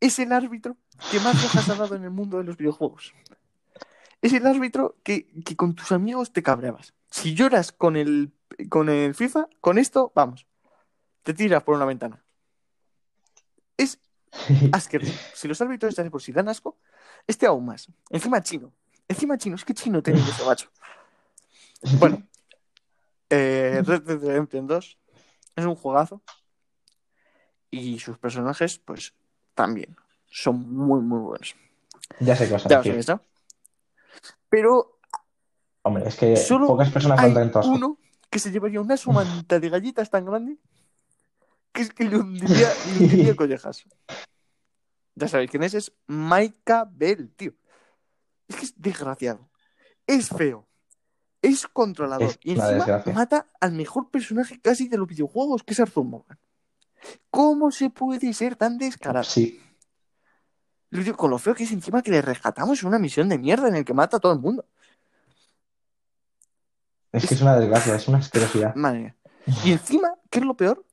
Es 0.00 0.18
el 0.18 0.32
árbitro 0.32 0.76
que 1.10 1.18
más 1.20 1.42
rojas 1.42 1.68
ha 1.70 1.74
dado 1.76 1.96
en 1.96 2.04
el 2.04 2.10
mundo 2.10 2.38
de 2.38 2.44
los 2.44 2.56
videojuegos. 2.56 3.14
Es 4.20 4.32
el 4.32 4.46
árbitro 4.46 4.96
que, 5.02 5.26
que 5.44 5.56
con 5.56 5.74
tus 5.74 5.92
amigos 5.92 6.32
te 6.32 6.42
cabreabas. 6.42 6.94
Si 7.10 7.34
lloras 7.34 7.72
con 7.72 7.96
el, 7.96 8.32
con 8.68 8.88
el 8.88 9.14
FIFA, 9.14 9.48
con 9.60 9.78
esto, 9.78 10.12
vamos, 10.14 10.46
te 11.22 11.32
tiras 11.32 11.62
por 11.62 11.76
una 11.76 11.84
ventana. 11.84 12.23
Asqueroso. 14.72 15.12
Si 15.34 15.48
los 15.48 15.60
árbitros 15.60 15.94
de 15.96 16.10
por 16.10 16.22
sí 16.22 16.32
dan 16.32 16.48
asco, 16.48 16.78
este 17.26 17.46
aún 17.46 17.66
más. 17.66 17.88
Encima 18.10 18.42
chino. 18.42 18.72
Encima 19.08 19.38
chino. 19.38 19.56
Es 19.56 19.64
que 19.64 19.74
chino 19.74 20.02
tiene 20.02 20.20
ese 20.20 20.44
macho. 20.44 20.68
Bueno, 21.98 22.22
eh, 23.30 23.82
Red 23.84 24.02
Dead 24.02 24.18
Redemption 24.18 24.66
2 24.66 24.98
es 25.56 25.64
un 25.64 25.74
juegazo. 25.74 26.22
Y 27.70 27.98
sus 27.98 28.18
personajes, 28.18 28.78
pues, 28.78 29.14
también. 29.54 29.96
Son 30.30 30.56
muy, 30.72 31.00
muy 31.00 31.20
buenos. 31.20 31.54
ya 32.20 32.36
sé 32.36 32.46
qué 32.46 32.52
vas 32.52 32.66
a 32.66 32.68
decir. 32.68 32.92
sabéis, 32.92 33.08
¿no? 33.08 33.20
Pero 34.48 34.98
Hombre, 35.82 36.08
es 36.08 36.16
que 36.16 36.36
Solo 36.36 36.66
pocas 36.66 36.90
personas 36.90 37.18
hay 37.20 37.34
tanto 37.34 37.60
uno 37.60 37.98
que 38.30 38.38
se 38.38 38.50
llevaría 38.50 38.80
una 38.80 38.96
somanta 38.96 39.60
de 39.60 39.68
galletas 39.68 40.08
tan 40.08 40.24
grande 40.24 40.56
que 41.74 41.82
es 41.82 41.90
que 41.90 42.04
le 42.04 42.16
hundiría, 42.16 42.72
le 42.98 43.04
hundiría 43.04 43.36
collejas. 43.36 43.84
Ya 45.16 45.28
sabéis 45.28 45.50
quién 45.50 45.64
es, 45.64 45.74
es 45.74 45.92
Maika 46.06 46.88
Bell, 46.90 47.34
tío. 47.36 47.52
Es 48.48 48.56
que 48.56 48.64
es 48.64 48.80
desgraciado. 48.80 49.50
Es 50.06 50.28
feo. 50.28 50.66
Es 51.42 51.66
controlador. 51.66 52.28
Es 52.28 52.38
y 52.42 52.52
encima 52.52 53.02
mata 53.12 53.48
al 53.60 53.72
mejor 53.72 54.10
personaje 54.10 54.60
casi 54.60 54.88
de 54.88 54.96
los 54.96 55.08
videojuegos, 55.08 55.62
que 55.62 55.74
es 55.74 55.80
Arthur 55.80 56.04
Morgan. 56.04 56.38
¿Cómo 57.28 57.70
se 57.70 57.90
puede 57.90 58.32
ser 58.32 58.56
tan 58.56 58.78
descarado? 58.78 59.24
Sí, 59.24 59.60
Lo 60.90 61.02
digo, 61.02 61.16
Con 61.16 61.30
lo 61.30 61.38
feo 61.38 61.54
que 61.54 61.64
es 61.64 61.72
encima 61.72 62.02
que 62.02 62.10
le 62.10 62.22
rescatamos 62.22 62.80
en 62.80 62.88
una 62.88 62.98
misión 62.98 63.28
de 63.28 63.36
mierda 63.38 63.68
en 63.68 63.76
el 63.76 63.84
que 63.84 63.92
mata 63.92 64.16
a 64.16 64.20
todo 64.20 64.32
el 64.32 64.38
mundo. 64.38 64.64
es 67.12 67.26
que 67.26 67.34
es 67.34 67.42
una 67.42 67.56
desgracia, 67.58 67.94
es 67.96 68.08
una 68.08 68.18
asquerosidad. 68.18 68.74
Madre 68.74 69.00
mía. 69.00 69.16
Y 69.64 69.72
encima, 69.72 70.14
¿qué 70.30 70.38
es 70.38 70.44
lo 70.44 70.56
peor? 70.56 70.84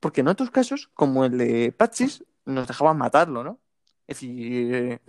Porque 0.00 0.20
en 0.20 0.28
otros 0.28 0.50
casos, 0.50 0.90
como 0.94 1.24
el 1.24 1.36
de 1.38 1.72
Patchis, 1.72 2.24
nos 2.44 2.66
dejaban 2.66 2.98
matarlo, 2.98 3.42
¿no? 3.42 3.58
Es 4.06 4.16
decir, 4.20 5.00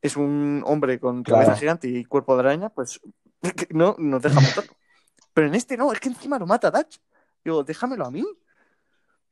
es 0.00 0.16
un 0.16 0.62
hombre 0.66 0.98
con 0.98 1.22
cabeza 1.22 1.44
Claro. 1.52 1.60
gigante 1.60 1.88
y 1.88 2.04
cuerpo 2.04 2.34
de 2.34 2.40
araña, 2.40 2.68
pues 2.70 3.00
no 3.70 3.94
nos 3.98 4.22
deja 4.22 4.40
matarlo. 4.40 4.72
Pero 5.32 5.46
en 5.48 5.54
este 5.54 5.76
no, 5.76 5.92
es 5.92 6.00
que 6.00 6.08
encima 6.08 6.38
lo 6.38 6.46
mata 6.46 6.70
Dutch. 6.70 6.98
Digo, 7.44 7.62
déjamelo 7.64 8.06
a 8.06 8.10
mí. 8.10 8.24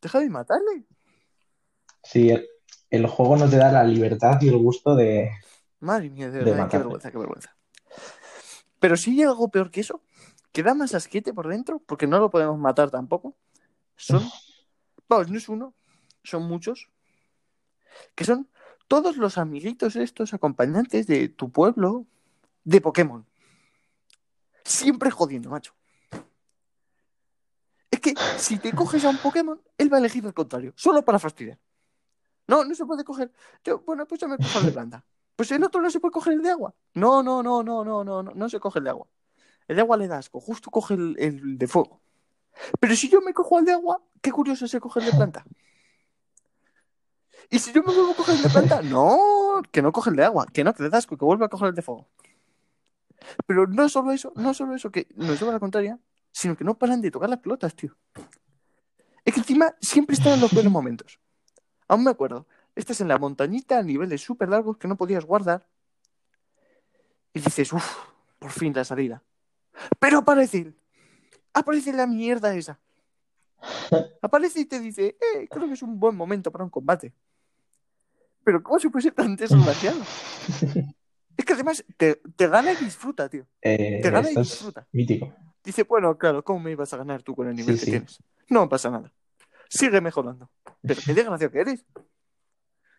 Deja 0.00 0.18
de 0.20 0.28
matarle. 0.28 0.84
Sí, 2.02 2.30
el, 2.30 2.46
el 2.90 3.06
juego 3.06 3.36
no 3.36 3.48
te 3.48 3.56
da 3.56 3.70
la 3.72 3.84
libertad 3.84 4.38
y 4.40 4.48
el 4.48 4.58
gusto 4.58 4.94
de... 4.96 5.30
Madre 5.80 6.10
mía, 6.10 6.30
de 6.30 6.38
De 6.40 6.50
verdad, 6.50 6.68
qué 6.68 6.78
vergüenza, 6.78 7.10
qué 7.10 7.18
vergüenza. 7.18 7.56
Pero 8.78 8.96
si 8.96 9.12
hay 9.12 9.22
algo 9.22 9.48
peor 9.48 9.70
que 9.70 9.80
eso, 9.80 10.02
que 10.52 10.62
da 10.62 10.74
más 10.74 10.94
asquete 10.94 11.32
por 11.32 11.48
dentro, 11.48 11.80
porque 11.86 12.06
no 12.06 12.18
lo 12.18 12.30
podemos 12.30 12.58
matar 12.58 12.90
tampoco. 12.90 13.36
Son, 13.96 14.22
vamos, 15.08 15.30
no 15.30 15.38
es 15.38 15.48
uno, 15.48 15.74
son 16.22 16.44
muchos, 16.44 16.90
que 18.14 18.24
son 18.24 18.48
todos 18.88 19.16
los 19.16 19.38
amiguitos 19.38 19.96
estos 19.96 20.34
acompañantes 20.34 21.06
de 21.06 21.28
tu 21.28 21.50
pueblo 21.50 22.06
de 22.64 22.80
Pokémon. 22.80 23.26
Siempre 24.64 25.10
jodiendo, 25.10 25.50
macho. 25.50 25.74
Es 27.90 28.00
que 28.00 28.14
si 28.36 28.58
te 28.58 28.72
coges 28.72 29.04
a 29.04 29.10
un 29.10 29.18
Pokémon, 29.18 29.60
él 29.78 29.92
va 29.92 29.96
a 29.96 30.00
elegir 30.00 30.24
el 30.24 30.34
contrario, 30.34 30.72
solo 30.76 31.04
para 31.04 31.18
fastidiar. 31.18 31.58
No, 32.46 32.64
no 32.64 32.74
se 32.74 32.84
puede 32.84 33.04
coger. 33.04 33.32
Yo, 33.64 33.80
bueno, 33.80 34.06
pues 34.06 34.20
yo 34.20 34.28
me 34.28 34.36
cojo 34.36 34.58
el 34.58 34.66
de 34.66 34.72
planta. 34.72 35.04
Pues 35.36 35.50
el 35.52 35.64
otro 35.64 35.80
no 35.80 35.90
se 35.90 36.00
puede 36.00 36.12
coger 36.12 36.34
el 36.34 36.42
de 36.42 36.50
agua. 36.50 36.74
No, 36.94 37.22
no, 37.22 37.42
no, 37.42 37.62
no, 37.62 37.84
no, 37.84 38.04
no, 38.04 38.22
no, 38.22 38.32
no 38.34 38.48
se 38.48 38.60
coge 38.60 38.78
el 38.78 38.84
de 38.84 38.90
agua. 38.90 39.08
El 39.68 39.76
de 39.76 39.82
agua 39.82 39.96
le 39.96 40.08
da 40.08 40.20
justo 40.32 40.70
coge 40.70 40.94
el, 40.94 41.16
el 41.18 41.58
de 41.58 41.66
fuego. 41.66 42.02
Pero 42.80 42.96
si 42.96 43.08
yo 43.08 43.20
me 43.20 43.32
cojo 43.32 43.58
el 43.58 43.64
de 43.64 43.72
agua, 43.72 44.02
qué 44.20 44.30
curioso 44.30 44.66
se 44.68 44.80
coge 44.80 45.00
el 45.00 45.06
de 45.06 45.12
planta. 45.12 45.44
Y 47.50 47.58
si 47.58 47.72
yo 47.72 47.82
me 47.82 47.92
vuelvo 47.92 48.12
a 48.12 48.14
coger 48.14 48.36
el 48.36 48.42
de 48.42 48.48
planta, 48.48 48.82
no, 48.82 49.62
que 49.70 49.82
no 49.82 49.92
coge 49.92 50.10
el 50.10 50.16
de 50.16 50.24
agua, 50.24 50.46
que 50.52 50.64
no, 50.64 50.74
que 50.74 50.82
le 50.82 50.88
da 50.88 50.98
asco, 50.98 51.16
que 51.16 51.24
vuelve 51.24 51.44
a 51.44 51.48
coger 51.48 51.68
el 51.68 51.74
de 51.74 51.82
fuego. 51.82 52.08
Pero 53.46 53.66
no 53.66 53.88
solo 53.88 54.12
eso, 54.12 54.32
no 54.36 54.54
solo 54.54 54.74
eso, 54.74 54.90
que 54.90 55.06
nos 55.14 55.38
lleva 55.38 55.52
a 55.52 55.54
la 55.54 55.60
contraria, 55.60 55.98
sino 56.32 56.56
que 56.56 56.64
no 56.64 56.78
paran 56.78 57.00
de 57.00 57.10
tocar 57.10 57.28
las 57.28 57.40
pelotas, 57.40 57.74
tío. 57.74 57.96
Es 59.24 59.34
que 59.34 59.40
encima 59.40 59.74
siempre 59.80 60.14
están 60.14 60.32
en 60.32 60.40
los 60.40 60.52
buenos 60.52 60.72
momentos. 60.72 61.20
Aún 61.88 62.04
me 62.04 62.10
acuerdo, 62.10 62.46
estás 62.74 63.00
en 63.00 63.08
la 63.08 63.18
montañita 63.18 63.78
a 63.78 63.82
niveles 63.82 64.22
súper 64.22 64.48
largos 64.48 64.78
que 64.78 64.88
no 64.88 64.96
podías 64.96 65.24
guardar. 65.24 65.68
Y 67.34 67.40
dices, 67.40 67.72
uff, 67.72 67.96
por 68.38 68.50
fin 68.50 68.72
la 68.74 68.84
salida. 68.84 69.22
Pero 69.98 70.18
aparece 70.18 70.58
él. 70.58 70.81
Aparece 71.54 71.92
la 71.92 72.06
mierda 72.06 72.54
esa. 72.54 72.78
Aparece 74.20 74.60
y 74.60 74.64
te 74.64 74.80
dice, 74.80 75.16
eh, 75.20 75.48
creo 75.50 75.66
que 75.68 75.74
es 75.74 75.82
un 75.82 75.98
buen 76.00 76.16
momento 76.16 76.50
para 76.50 76.64
un 76.64 76.70
combate. 76.70 77.12
Pero 78.44 78.62
¿cómo 78.62 78.78
se 78.80 78.90
puede 78.90 79.02
ser 79.04 79.14
tan 79.14 79.36
desgraciado? 79.36 80.00
es 81.36 81.44
que 81.44 81.52
además 81.52 81.84
te, 81.96 82.20
te 82.36 82.48
gana 82.48 82.72
y 82.72 82.76
disfruta, 82.76 83.28
tío. 83.28 83.46
Eh, 83.60 84.00
Te 84.02 84.10
gana 84.10 84.30
y 84.30 84.36
disfruta. 84.36 84.86
mítico. 84.92 85.32
Dice, 85.62 85.84
bueno, 85.84 86.18
claro, 86.18 86.42
¿cómo 86.42 86.58
me 86.58 86.72
ibas 86.72 86.92
a 86.92 86.96
ganar 86.96 87.22
tú 87.22 87.36
con 87.36 87.48
el 87.48 87.54
nivel 87.54 87.76
Sí, 87.76 87.80
que 87.80 87.84
sí. 87.84 87.90
tienes? 87.92 88.22
No 88.48 88.68
pasa 88.68 88.90
nada. 88.90 89.12
Sigue 89.68 90.00
mejorando. 90.00 90.50
Pero 90.82 91.00
qué 91.06 91.14
desgraciado 91.14 91.52
que 91.52 91.60
eres. 91.60 91.84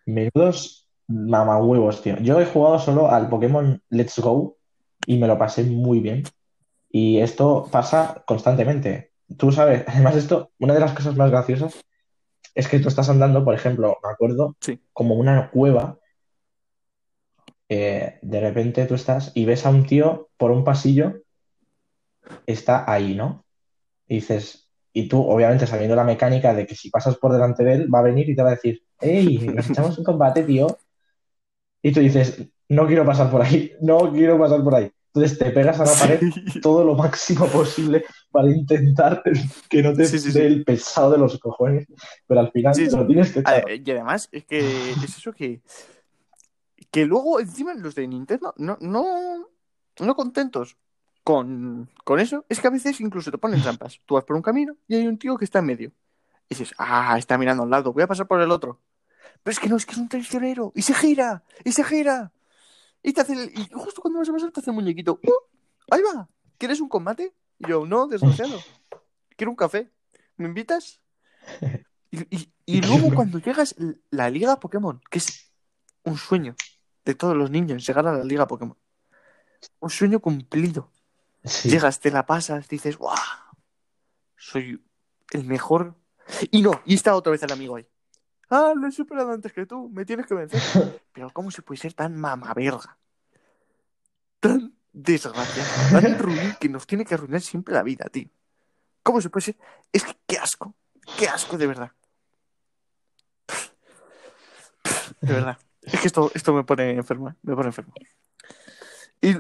Menudos 0.05 0.79
Mamá 1.07 1.57
huevos, 1.57 2.01
tío. 2.01 2.17
Yo 2.19 2.39
he 2.39 2.45
jugado 2.45 2.79
solo 2.79 3.11
al 3.11 3.27
Pokémon 3.29 3.81
Let's 3.89 4.19
Go 4.19 4.57
y 5.05 5.17
me 5.17 5.27
lo 5.27 5.37
pasé 5.37 5.63
muy 5.63 5.99
bien. 5.99 6.23
Y 6.95 7.19
esto 7.19 7.67
pasa 7.71 8.23
constantemente. 8.27 9.11
Tú 9.35 9.51
sabes, 9.51 9.83
además 9.87 10.15
esto, 10.15 10.51
una 10.59 10.75
de 10.75 10.79
las 10.79 10.93
cosas 10.93 11.15
más 11.17 11.31
graciosas 11.31 11.83
es 12.53 12.67
que 12.67 12.79
tú 12.79 12.87
estás 12.87 13.09
andando, 13.09 13.43
por 13.43 13.55
ejemplo, 13.55 13.97
me 14.03 14.11
acuerdo, 14.11 14.55
Sí. 14.61 14.79
como 14.93 15.15
una 15.15 15.49
cueva. 15.49 15.97
eh, 17.69 18.19
de 18.21 18.39
repente 18.39 18.85
tú 18.85 18.93
estás 18.93 19.31
y 19.33 19.45
ves 19.45 19.65
a 19.65 19.69
un 19.71 19.87
tío 19.87 20.29
por 20.37 20.51
un 20.51 20.63
pasillo, 20.63 21.23
está 22.45 22.89
ahí, 22.91 23.15
¿no? 23.15 23.45
Y 24.07 24.15
dices, 24.15 24.69
y 24.91 25.07
tú, 25.07 25.23
obviamente, 25.27 25.65
sabiendo 25.65 25.95
la 25.95 26.03
mecánica 26.03 26.53
de 26.53 26.67
que 26.67 26.75
si 26.75 26.91
pasas 26.91 27.17
por 27.17 27.31
delante 27.33 27.63
de 27.63 27.73
él, 27.73 27.93
va 27.93 27.99
a 27.99 28.03
venir 28.03 28.29
y 28.29 28.35
te 28.35 28.43
va 28.43 28.49
a 28.49 28.55
decir, 28.55 28.83
hey, 28.99 29.49
nos 29.55 29.67
echamos 29.69 29.97
un 29.97 30.03
combate, 30.03 30.43
tío. 30.43 30.77
Y 31.81 31.91
tú 31.91 31.99
dices, 32.01 32.43
no 32.69 32.85
quiero 32.85 33.05
pasar 33.05 33.31
por 33.31 33.41
ahí, 33.41 33.71
no 33.81 34.11
quiero 34.11 34.37
pasar 34.37 34.63
por 34.63 34.75
ahí. 34.75 34.91
Entonces 35.16 35.38
te 35.38 35.51
pegas 35.51 35.80
a 35.80 35.86
la 35.86 35.93
pared 35.93 36.32
Sí. 36.51 36.59
todo 36.59 36.84
lo 36.84 36.95
máximo 36.95 37.45
posible 37.47 38.03
para 38.32 38.49
intentar 38.49 39.22
que 39.70 39.84
no 39.84 39.93
te 39.93 40.05
Sí, 40.05 40.32
dé 40.32 40.47
el 40.47 40.64
pesado 40.64 41.11
de 41.11 41.18
los 41.20 41.38
cojones, 41.39 41.86
pero 42.26 42.39
al 42.39 42.51
final 42.51 42.74
te 42.74 42.89
lo 42.89 43.05
tienes 43.05 43.32
que 43.32 43.39
echar. 43.41 43.64
Y 43.70 43.91
además, 43.91 44.28
es 44.32 44.45
que 44.45 44.91
es 44.91 45.03
eso 45.03 45.32
que. 45.32 45.61
Que 46.89 47.05
luego, 47.05 47.39
encima, 47.39 47.74
los 47.74 47.95
de 47.95 48.07
Nintendo, 48.07 48.53
no, 48.57 48.78
no, 48.82 49.47
no 49.99 50.16
contentos 50.16 50.78
con, 51.24 51.89
con 52.03 52.20
eso, 52.20 52.45
es 52.49 52.59
que 52.59 52.68
a 52.68 52.72
veces 52.72 52.99
incluso 53.01 53.32
te 53.32 53.38
ponen 53.38 53.61
trampas. 53.61 53.99
Tú 54.05 54.16
vas 54.16 54.24
por 54.26 54.36
un 54.36 54.41
camino 54.41 54.76
y 54.88 54.95
hay 54.95 55.07
un 55.07 55.18
tío 55.18 55.38
que 55.38 55.45
está 55.45 55.59
en 55.59 55.66
medio. 55.66 55.91
Y 56.49 56.55
dices, 56.55 56.74
ah, 56.78 57.16
está 57.18 57.38
mirando 57.38 57.64
a 57.64 57.66
un 57.66 57.72
lado, 57.72 57.93
voy 57.93 58.03
a 58.03 58.07
pasar 58.07 58.28
por 58.28 58.41
el 58.41 58.51
otro. 58.51 58.80
Pero 59.41 59.51
es 59.53 59.59
que 59.59 59.70
no, 59.70 59.76
es 59.76 59.86
que 59.86 59.93
es 59.93 59.97
un 59.97 60.09
traicionero. 60.09 60.72
Y 60.76 60.82
se 60.84 60.93
gira, 60.93 61.43
y 61.64 61.72
se 61.72 61.84
gira. 61.84 62.32
Y 63.03 63.13
te 63.13 63.21
hace 63.21 63.33
el- 63.33 63.51
y 63.59 63.67
justo 63.73 64.01
cuando 64.01 64.19
vas 64.19 64.29
a 64.29 64.31
pasar 64.33 64.51
te 64.51 64.59
hace 64.61 64.69
el 64.71 64.75
muñequito. 64.75 65.19
¡Uh! 65.23 65.31
ahí 65.91 66.01
va. 66.01 66.27
¿Quieres 66.57 66.79
un 66.81 66.89
combate? 66.89 67.35
Y 67.59 67.67
yo, 67.67 67.85
no, 67.85 68.07
desgraciado. 68.07 68.57
Quiero 69.35 69.51
un 69.51 69.57
café. 69.57 69.91
¿Me 70.37 70.47
invitas? 70.47 71.01
Y, 72.11 72.35
y- 72.35 72.53
y 72.65 72.81
luego 72.87 73.13
cuando 73.13 73.39
llegas 73.39 73.75
la 74.09 74.29
Liga 74.29 74.59
Pokémon, 74.59 75.01
que 75.09 75.17
es 75.19 75.51
un 76.03 76.17
sueño 76.17 76.55
de 77.05 77.15
todos 77.15 77.35
los 77.35 77.51
niños, 77.51 77.85
llegar 77.85 78.07
a 78.07 78.13
la 78.17 78.23
Liga 78.23 78.47
Pokémon. 78.47 78.77
Un 79.79 79.89
sueño 79.89 80.19
cumplido. 80.19 80.91
Sí. 81.43 81.69
Llegas, 81.69 81.99
te 81.99 82.09
la 82.11 82.25
pasas, 82.25 82.67
dices, 82.69 82.97
¡guau! 82.97 83.17
Soy 84.37 84.81
el 85.31 85.43
mejor. 85.45 85.95
Y 86.51 86.61
no, 86.61 86.81
y 86.85 86.93
está 86.95 87.15
otra 87.15 87.31
vez 87.31 87.43
el 87.43 87.51
amigo 87.51 87.75
ahí. 87.75 87.85
Ah, 88.49 88.73
lo 88.75 88.87
he 88.87 88.91
superado 88.91 89.31
antes 89.31 89.51
que 89.53 89.65
tú, 89.65 89.89
me 89.89 90.05
tienes 90.05 90.25
que 90.25 90.33
vencer. 90.33 90.61
Pero 91.13 91.29
¿cómo 91.31 91.51
se 91.51 91.61
puede 91.61 91.79
ser 91.79 91.93
tan 91.93 92.15
mamaverga? 92.15 92.97
Tan 94.39 94.73
desgraciado, 94.91 96.01
tan 96.01 96.19
ruin 96.19 96.55
que 96.59 96.69
nos 96.69 96.85
tiene 96.85 97.05
que 97.05 97.15
arruinar 97.15 97.41
siempre 97.41 97.73
la 97.73 97.83
vida, 97.83 98.05
tío. 98.11 98.29
¿Cómo 99.01 99.21
se 99.21 99.29
puede 99.29 99.45
ser? 99.45 99.57
Es 99.91 100.03
que 100.03 100.13
qué 100.27 100.37
asco, 100.37 100.75
qué 101.17 101.27
asco 101.27 101.57
de 101.57 101.67
verdad. 101.67 101.91
De 105.21 105.33
verdad. 105.33 105.57
Es 105.81 105.99
que 105.99 106.07
esto, 106.07 106.31
esto 106.33 106.53
me 106.53 106.63
pone 106.63 106.91
enfermo, 106.91 107.35
me 107.41 107.55
pone 107.55 107.67
enfermo. 107.67 107.93
Y, 109.21 109.37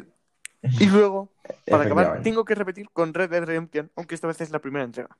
y 0.61 0.85
luego, 0.87 1.31
para 1.69 1.83
acabar, 1.83 2.21
tengo 2.21 2.45
que 2.45 2.55
repetir 2.55 2.89
con 2.91 3.13
Red 3.13 3.29
Dead 3.29 3.43
Redemption, 3.43 3.91
aunque 3.95 4.15
esta 4.15 4.27
vez 4.27 4.39
es 4.41 4.49
la 4.51 4.59
primera 4.59 4.85
entrega. 4.85 5.17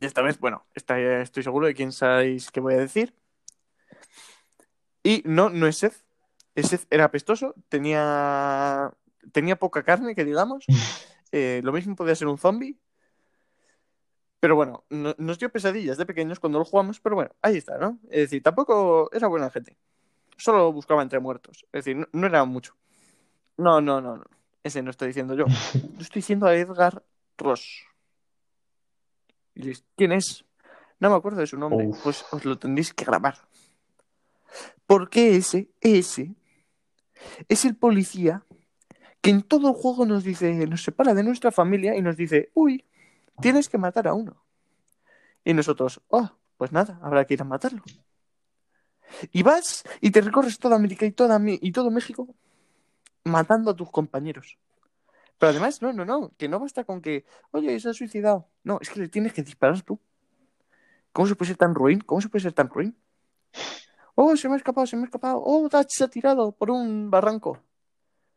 Y 0.00 0.06
esta 0.06 0.22
vez, 0.22 0.38
bueno, 0.38 0.66
esta, 0.74 0.98
estoy 1.20 1.42
seguro 1.42 1.66
de 1.66 1.74
quién 1.74 1.92
sabéis 1.92 2.50
qué 2.50 2.60
voy 2.60 2.74
a 2.74 2.78
decir. 2.78 3.14
Y 5.02 5.22
no, 5.24 5.50
no 5.50 5.66
es 5.66 5.76
Seth. 5.78 6.04
Seth 6.56 6.86
era 6.90 7.04
apestoso, 7.04 7.54
tenía, 7.68 8.92
tenía 9.32 9.56
poca 9.56 9.82
carne, 9.82 10.14
que 10.14 10.24
digamos. 10.24 10.64
Eh, 11.36 11.62
lo 11.64 11.72
mismo 11.72 11.96
podía 11.96 12.14
ser 12.14 12.28
un 12.28 12.38
zombie. 12.38 12.78
Pero 14.38 14.54
bueno, 14.54 14.84
no- 14.88 15.16
nos 15.18 15.36
dio 15.36 15.50
pesadillas 15.50 15.98
de 15.98 16.06
pequeños 16.06 16.38
cuando 16.38 16.60
lo 16.60 16.64
jugamos, 16.64 17.00
pero 17.00 17.16
bueno, 17.16 17.32
ahí 17.42 17.56
está, 17.56 17.76
¿no? 17.76 17.98
Es 18.04 18.20
decir, 18.30 18.40
tampoco 18.40 19.10
era 19.12 19.26
buena 19.26 19.50
gente. 19.50 19.76
Solo 20.36 20.72
buscaba 20.72 21.02
entre 21.02 21.18
muertos. 21.18 21.66
Es 21.72 21.84
decir, 21.84 21.96
no, 21.96 22.06
no 22.12 22.26
era 22.28 22.44
mucho. 22.44 22.76
No, 23.56 23.80
no, 23.80 24.00
no, 24.00 24.18
no. 24.18 24.24
Ese 24.62 24.80
no 24.80 24.92
estoy 24.92 25.08
diciendo 25.08 25.34
yo. 25.34 25.46
Yo 25.74 26.00
estoy 26.02 26.20
diciendo 26.20 26.46
a 26.46 26.54
Edgar 26.54 27.02
Ross. 27.36 27.82
Y 29.54 29.60
diréis, 29.60 29.84
¿Quién 29.96 30.12
es? 30.12 30.44
No 31.00 31.10
me 31.10 31.16
acuerdo 31.16 31.40
de 31.40 31.46
su 31.46 31.58
nombre. 31.58 31.86
Uf. 31.86 32.02
Pues 32.02 32.24
os 32.30 32.44
lo 32.44 32.58
tendréis 32.58 32.92
que 32.94 33.04
grabar. 33.04 33.36
Porque 34.86 35.36
ese, 35.36 35.70
ese, 35.80 36.34
es 37.48 37.64
el 37.64 37.76
policía 37.76 38.44
que 39.20 39.30
en 39.30 39.42
todo 39.42 39.68
el 39.68 39.74
juego 39.74 40.04
nos 40.06 40.24
dice, 40.24 40.66
nos 40.66 40.82
separa 40.82 41.14
de 41.14 41.22
nuestra 41.22 41.50
familia 41.50 41.96
y 41.96 42.02
nos 42.02 42.16
dice, 42.16 42.50
uy, 42.54 42.84
tienes 43.40 43.68
que 43.68 43.78
matar 43.78 44.06
a 44.06 44.14
uno. 44.14 44.44
Y 45.44 45.54
nosotros, 45.54 46.00
oh, 46.08 46.30
pues 46.56 46.72
nada, 46.72 46.98
habrá 47.02 47.24
que 47.24 47.34
ir 47.34 47.42
a 47.42 47.44
matarlo. 47.44 47.82
Y 49.32 49.42
vas 49.42 49.84
y 50.00 50.10
te 50.10 50.20
recorres 50.20 50.58
toda 50.58 50.76
América 50.76 51.06
y, 51.06 51.12
toda, 51.12 51.40
y 51.44 51.72
todo 51.72 51.90
México 51.90 52.34
matando 53.24 53.70
a 53.70 53.76
tus 53.76 53.90
compañeros. 53.90 54.58
Pero 55.38 55.50
además, 55.50 55.82
no, 55.82 55.92
no, 55.92 56.04
no, 56.04 56.32
que 56.36 56.48
no 56.48 56.58
basta 56.60 56.84
con 56.84 57.00
que, 57.00 57.24
oye, 57.50 57.78
se 57.80 57.88
ha 57.90 57.92
suicidado. 57.92 58.48
No, 58.62 58.78
es 58.80 58.88
que 58.90 59.00
le 59.00 59.08
tienes 59.08 59.32
que 59.32 59.42
disparar 59.42 59.82
tú. 59.82 59.98
¿Cómo 61.12 61.28
se 61.28 61.34
puede 61.36 61.48
ser 61.48 61.56
tan 61.56 61.74
ruin? 61.74 62.00
¿Cómo 62.00 62.20
se 62.20 62.28
puede 62.28 62.42
ser 62.42 62.52
tan 62.52 62.68
ruin? 62.68 62.96
Oh, 64.14 64.36
se 64.36 64.48
me 64.48 64.54
ha 64.54 64.56
escapado, 64.56 64.86
se 64.86 64.96
me 64.96 65.02
ha 65.02 65.06
escapado. 65.06 65.42
Oh, 65.44 65.68
Dutch 65.68 65.90
se 65.90 66.04
ha 66.04 66.08
tirado 66.08 66.52
por 66.52 66.70
un 66.70 67.10
barranco. 67.10 67.58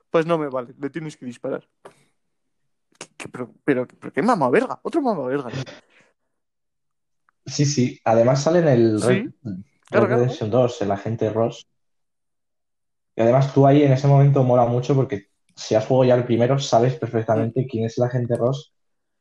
Pues 0.10 0.26
no 0.26 0.38
me 0.38 0.48
vale, 0.50 0.74
le 0.80 0.90
tienes 0.90 1.18
que 1.18 1.26
disparar. 1.26 1.68
¿Qué- 2.98 3.08
qué- 3.18 3.30
pero, 3.30 3.54
pero, 3.64 3.88
pero 3.88 4.12
qué 4.14 4.22
mama 4.22 4.50
verga, 4.50 4.80
otro 4.84 5.02
mama 5.02 5.26
verga. 5.26 5.50
Sí, 7.46 7.66
sí. 7.66 8.00
Además 8.04 8.44
sale 8.44 8.60
en 8.60 8.68
el 8.68 9.00
Sí, 9.02 9.08
Red, 9.08 9.32
claro, 9.42 9.62
Red 9.62 9.62
claro. 9.90 10.16
Redemption 10.16 10.50
2, 10.50 10.82
el 10.82 10.92
agente 10.92 11.30
Ross. 11.30 11.68
Y 13.16 13.22
además 13.22 13.54
tú 13.54 13.66
ahí 13.66 13.84
en 13.84 13.94
ese 13.94 14.08
momento 14.08 14.44
mola 14.44 14.66
mucho 14.66 14.96
porque 14.96 15.30
si 15.58 15.76
has 15.76 15.86
jugado 15.86 16.06
ya 16.06 16.16
el 16.16 16.26
primero, 16.26 16.60
sabes 16.60 16.96
perfectamente 16.96 17.68
quién 17.68 17.86
es 17.86 17.98
el 17.98 18.06
agente 18.06 18.36
Ross 18.38 18.74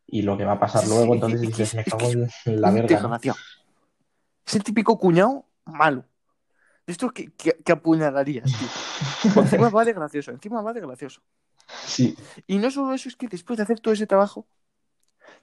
y 0.06 0.22
lo 0.22 0.36
que 0.38 0.44
va 0.44 0.52
a 0.54 0.60
pasar 0.60 0.86
luego. 0.86 1.14
Entonces 1.14 1.40
dices, 1.40 1.60
es- 1.68 1.74
me 1.74 1.84
cago 1.84 2.10
en 2.46 2.62
la 2.62 2.70
verga. 2.70 3.20
Es 4.46 4.54
el 4.54 4.64
típico 4.64 4.98
cuñado 4.98 5.46
malo. 5.64 6.04
De 6.86 6.92
estos 6.92 7.12
que, 7.12 7.32
que, 7.32 7.58
que 7.64 7.72
apuñalarías, 7.72 8.56
tío. 8.56 8.68
O 9.36 9.42
encima 9.42 9.70
va 9.70 9.84
de 9.84 9.92
gracioso, 9.94 10.32
encima 10.32 10.62
va 10.62 10.72
de 10.72 10.80
gracioso. 10.82 11.22
Sí, 11.86 12.16
Y 12.46 12.58
no 12.58 12.70
solo 12.70 12.94
eso, 12.94 13.08
es 13.08 13.16
que 13.16 13.28
después 13.28 13.56
de 13.56 13.64
hacer 13.64 13.80
todo 13.80 13.94
ese 13.94 14.06
trabajo, 14.06 14.46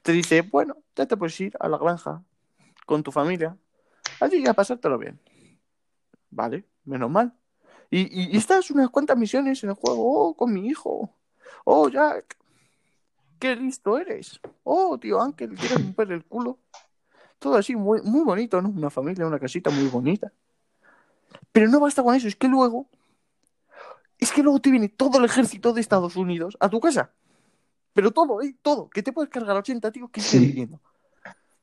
te 0.01 0.11
dice, 0.11 0.41
bueno, 0.41 0.77
ya 0.95 1.05
te 1.05 1.17
puedes 1.17 1.39
ir 1.41 1.55
a 1.59 1.67
la 1.69 1.77
granja 1.77 2.23
con 2.85 3.03
tu 3.03 3.11
familia, 3.11 3.57
allí 4.19 4.47
a 4.47 4.53
pasártelo 4.55 4.97
bien. 4.99 5.19
Vale, 6.31 6.65
menos 6.85 7.09
mal. 7.09 7.33
Y, 7.93 8.01
y, 8.21 8.33
y 8.33 8.37
estás 8.37 8.71
unas 8.71 8.89
cuantas 8.89 9.15
misiones 9.15 9.63
en 9.63 9.69
el 9.69 9.75
juego, 9.75 10.29
oh, 10.29 10.33
con 10.33 10.51
mi 10.51 10.65
hijo. 10.67 11.11
Oh, 11.63 11.89
Jack, 11.89 12.37
qué 13.37 13.55
listo 13.55 13.99
eres. 13.99 14.39
Oh, 14.63 14.97
tío 14.97 15.21
Ángel, 15.21 15.53
quieres 15.55 15.79
romper 15.79 16.11
el 16.11 16.25
culo. 16.25 16.57
Todo 17.37 17.55
así, 17.55 17.75
muy, 17.75 18.01
muy 18.01 18.23
bonito, 18.23 18.59
¿no? 18.63 18.69
Una 18.69 18.89
familia, 18.89 19.27
una 19.27 19.37
casita 19.37 19.69
muy 19.69 19.87
bonita. 19.89 20.31
Pero 21.51 21.67
no 21.69 21.79
basta 21.79 22.01
con 22.01 22.15
eso, 22.15 22.27
es 22.27 22.35
que 22.35 22.47
luego. 22.47 22.87
Es 24.17 24.31
que 24.31 24.41
luego 24.41 24.59
te 24.59 24.71
viene 24.71 24.89
todo 24.89 25.19
el 25.19 25.25
ejército 25.25 25.71
de 25.71 25.81
Estados 25.81 26.15
Unidos 26.15 26.57
a 26.59 26.69
tu 26.69 26.79
casa. 26.79 27.11
Pero 27.93 28.09
todo, 28.09 28.41
¿eh? 28.41 28.55
Todo. 28.63 28.89
Que 28.89 29.03
te 29.03 29.13
puedes 29.13 29.29
cargar 29.29 29.55
80 29.55 29.91
tíos 29.91 30.09
que 30.09 30.19
Sí. 30.19 30.39
viviendo. 30.39 30.79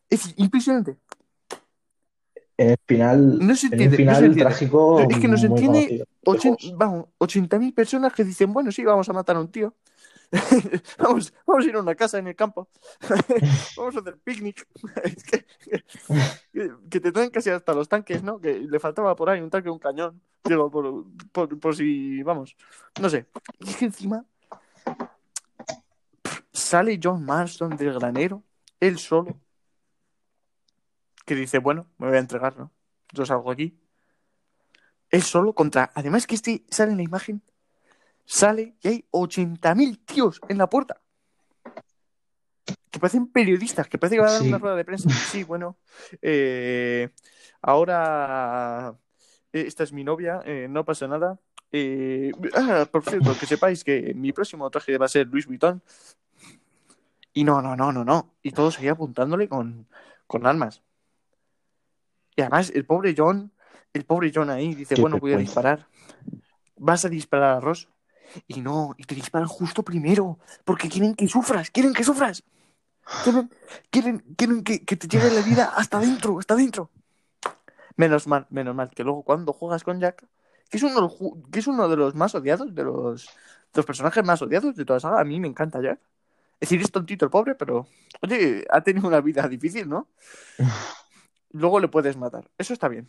Es 0.09 0.33
impresionante. 0.37 0.97
En 2.63 2.71
el 2.71 2.77
final, 2.87 3.39
No 3.47 3.55
se 3.57 3.67
en 3.69 3.73
entiende, 3.73 3.85
no 3.85 3.91
se 3.91 3.97
final 3.97 4.15
entiende. 4.25 4.41
trágico 4.43 5.01
Es 5.01 5.19
que 5.19 5.29
no 5.29 5.37
se 5.39 5.49
muy 5.49 5.59
entiende 5.61 5.79
conocido. 5.81 6.07
Ochen- 6.27 6.57
Juegos. 6.61 6.79
vamos, 6.79 7.05
80.000 7.19 7.75
personas 7.75 8.13
que 8.13 8.25
dicen, 8.25 8.53
bueno, 8.53 8.71
sí, 8.71 8.85
vamos 8.85 9.09
a 9.09 9.13
matar 9.13 9.37
a 9.37 9.41
un 9.41 9.51
tío. 9.51 9.75
vamos, 10.99 11.33
vamos 11.47 11.65
a 11.65 11.69
ir 11.69 11.75
a 11.75 11.81
una 11.81 11.95
casa 11.95 12.19
en 12.19 12.29
el 12.29 12.37
campo. 12.37 12.69
vamos 13.77 13.97
a 13.97 14.01
hacer 14.01 14.19
picnic. 14.23 14.67
Es 15.05 15.25
que, 15.25 15.45
que- 16.53 16.71
que 16.91 17.01
te 17.01 17.13
traen 17.13 17.31
casi 17.31 17.51
hasta 17.51 17.73
los 17.75 17.89
tanques, 17.89 18.23
¿no? 18.23 18.39
Que 18.41 18.59
le 18.61 18.79
faltaba 18.79 19.17
por 19.17 19.29
ahí 19.31 19.41
un 19.41 19.51
tanque, 19.51 19.71
un 19.71 19.79
cañón. 19.79 20.21
Digo, 20.45 20.71
por, 20.71 21.05
por- 21.33 21.59
por 21.59 21.75
si, 21.77 22.23
vamos, 22.23 22.55
no 23.01 23.09
sé. 23.11 23.27
Y 23.61 23.71
es 23.71 23.77
que 23.77 23.85
encima 23.87 24.25
sale 26.53 26.99
John 27.03 27.25
Marston 27.25 27.77
del 27.77 27.95
granero, 27.95 28.43
él 28.81 28.99
solo, 28.99 29.37
que 31.31 31.37
dice, 31.37 31.59
bueno, 31.59 31.87
me 31.99 32.09
voy 32.09 32.17
a 32.17 32.21
entregar, 32.21 32.57
¿no? 32.59 32.73
Yo 33.13 33.25
salgo 33.25 33.53
aquí. 33.53 33.79
Él 35.11 35.23
solo 35.23 35.53
contra. 35.53 35.93
Además, 35.95 36.27
que 36.27 36.35
este 36.35 36.65
sale 36.71 36.91
en 36.91 36.97
la 36.97 37.05
imagen. 37.05 37.41
Sale 38.25 38.75
y 38.83 38.89
hay 38.89 39.05
80.000 39.13 40.05
tíos 40.05 40.41
en 40.49 40.59
la 40.59 40.69
puerta. 40.69 41.01
Que 42.91 42.99
parecen 42.99 43.29
periodistas, 43.29 43.87
que 43.87 43.97
parece 43.97 44.17
que 44.17 44.23
va 44.23 44.29
a 44.29 44.33
dar 44.33 44.43
Sí. 44.43 44.49
una 44.49 44.59
rueda 44.59 44.75
de 44.75 44.85
prensa. 44.85 45.09
Sí, 45.09 45.45
bueno. 45.45 45.77
eh, 46.21 47.11
ahora 47.63 48.97
eh, 49.53 49.65
esta 49.69 49.85
es 49.85 49.93
mi 49.93 50.03
novia, 50.03 50.41
eh, 50.45 50.67
no 50.69 50.85
pasa 50.85 51.07
nada. 51.07 51.39
Eh, 51.71 52.33
ah, 52.57 52.89
por 52.91 53.05
cierto, 53.05 53.37
que 53.39 53.47
sepáis 53.47 53.85
que 53.85 54.15
mi 54.15 54.33
próximo 54.33 54.69
traje 54.69 54.99
va 54.99 55.07
a 55.07 55.09
ser 55.09 55.29
Luis 55.29 55.47
Vuitton. 55.47 55.81
Y 57.33 57.45
no, 57.45 57.63
no, 57.63 57.77
no, 57.77 57.93
no, 57.93 58.05
no. 58.05 58.35
Y 58.43 58.51
todo 58.51 58.73
seguía 58.73 58.93
apuntándole 58.93 59.49
con, 59.49 59.87
con 60.27 60.45
armas. 60.45 60.83
Y 62.37 62.41
además, 62.43 62.71
el 62.75 62.85
pobre 62.85 63.15
John, 63.17 63.53
el 63.93 64.05
pobre 64.05 64.31
John 64.35 64.51
ahí 64.51 64.75
dice, 64.75 64.95
Qué 64.95 65.01
bueno, 65.01 65.19
voy 65.19 65.33
a 65.33 65.37
disparar. 65.39 65.87
Vas 66.77 67.05
a 67.05 67.09
disparar 67.09 67.57
a 67.57 67.61
Ross. 67.61 67.89
Y 68.47 68.61
no, 68.61 68.95
y 68.97 69.05
te 69.05 69.15
disparan 69.15 69.49
justo 69.49 69.83
primero, 69.83 70.39
porque 70.65 70.89
quieren 70.89 71.15
que 71.17 71.27
sufras, 71.27 71.71
quieren 71.71 71.93
que 71.93 72.05
sufras. 72.05 72.45
Quieren, 73.25 73.51
quieren, 73.91 74.19
quieren 74.37 74.63
que, 74.63 74.85
que 74.85 74.97
te 74.97 75.09
lleve 75.09 75.31
la 75.33 75.41
vida 75.43 75.73
hasta 75.77 75.99
adentro, 75.99 76.39
hasta 76.39 76.55
adentro. 76.55 76.91
Menos 77.97 78.27
mal, 78.29 78.47
menos 78.51 78.75
mal, 78.75 78.91
que 78.91 79.03
luego 79.03 79.23
cuando 79.25 79.53
juegas 79.53 79.83
con 79.83 79.99
Jack, 80.01 80.25
que 80.71 80.77
es 80.77 80.83
uno, 80.85 80.95
de 80.95 81.01
los 81.01 81.13
ju- 81.19 81.51
que 81.51 81.59
es 81.59 81.67
uno 81.67 81.89
de 81.89 81.97
los 81.97 82.15
más 82.15 82.35
odiados, 82.37 82.73
de 82.75 82.85
los, 82.85 83.27
de 83.27 83.31
los 83.75 83.85
personajes 83.87 84.25
más 84.25 84.41
odiados 84.43 84.77
de 84.77 84.85
toda 84.85 84.99
la 84.99 85.01
saga, 85.01 85.21
a 85.21 85.25
mí 85.25 85.41
me 85.41 85.49
encanta 85.49 85.83
Jack. 85.83 85.99
Es 86.61 86.69
decir, 86.69 86.81
es 86.83 86.93
tontito 86.93 87.25
el 87.25 87.31
pobre, 87.31 87.57
pero, 87.57 87.89
oye, 88.23 88.65
ha 88.71 88.81
tenido 88.81 89.09
una 89.09 89.21
vida 89.21 89.49
difícil, 89.49 89.89
¿no? 89.89 90.07
Luego 91.53 91.81
le 91.81 91.89
puedes 91.89 92.17
matar, 92.17 92.49
eso 92.59 92.73
está 92.73 92.89
bien. 92.89 93.09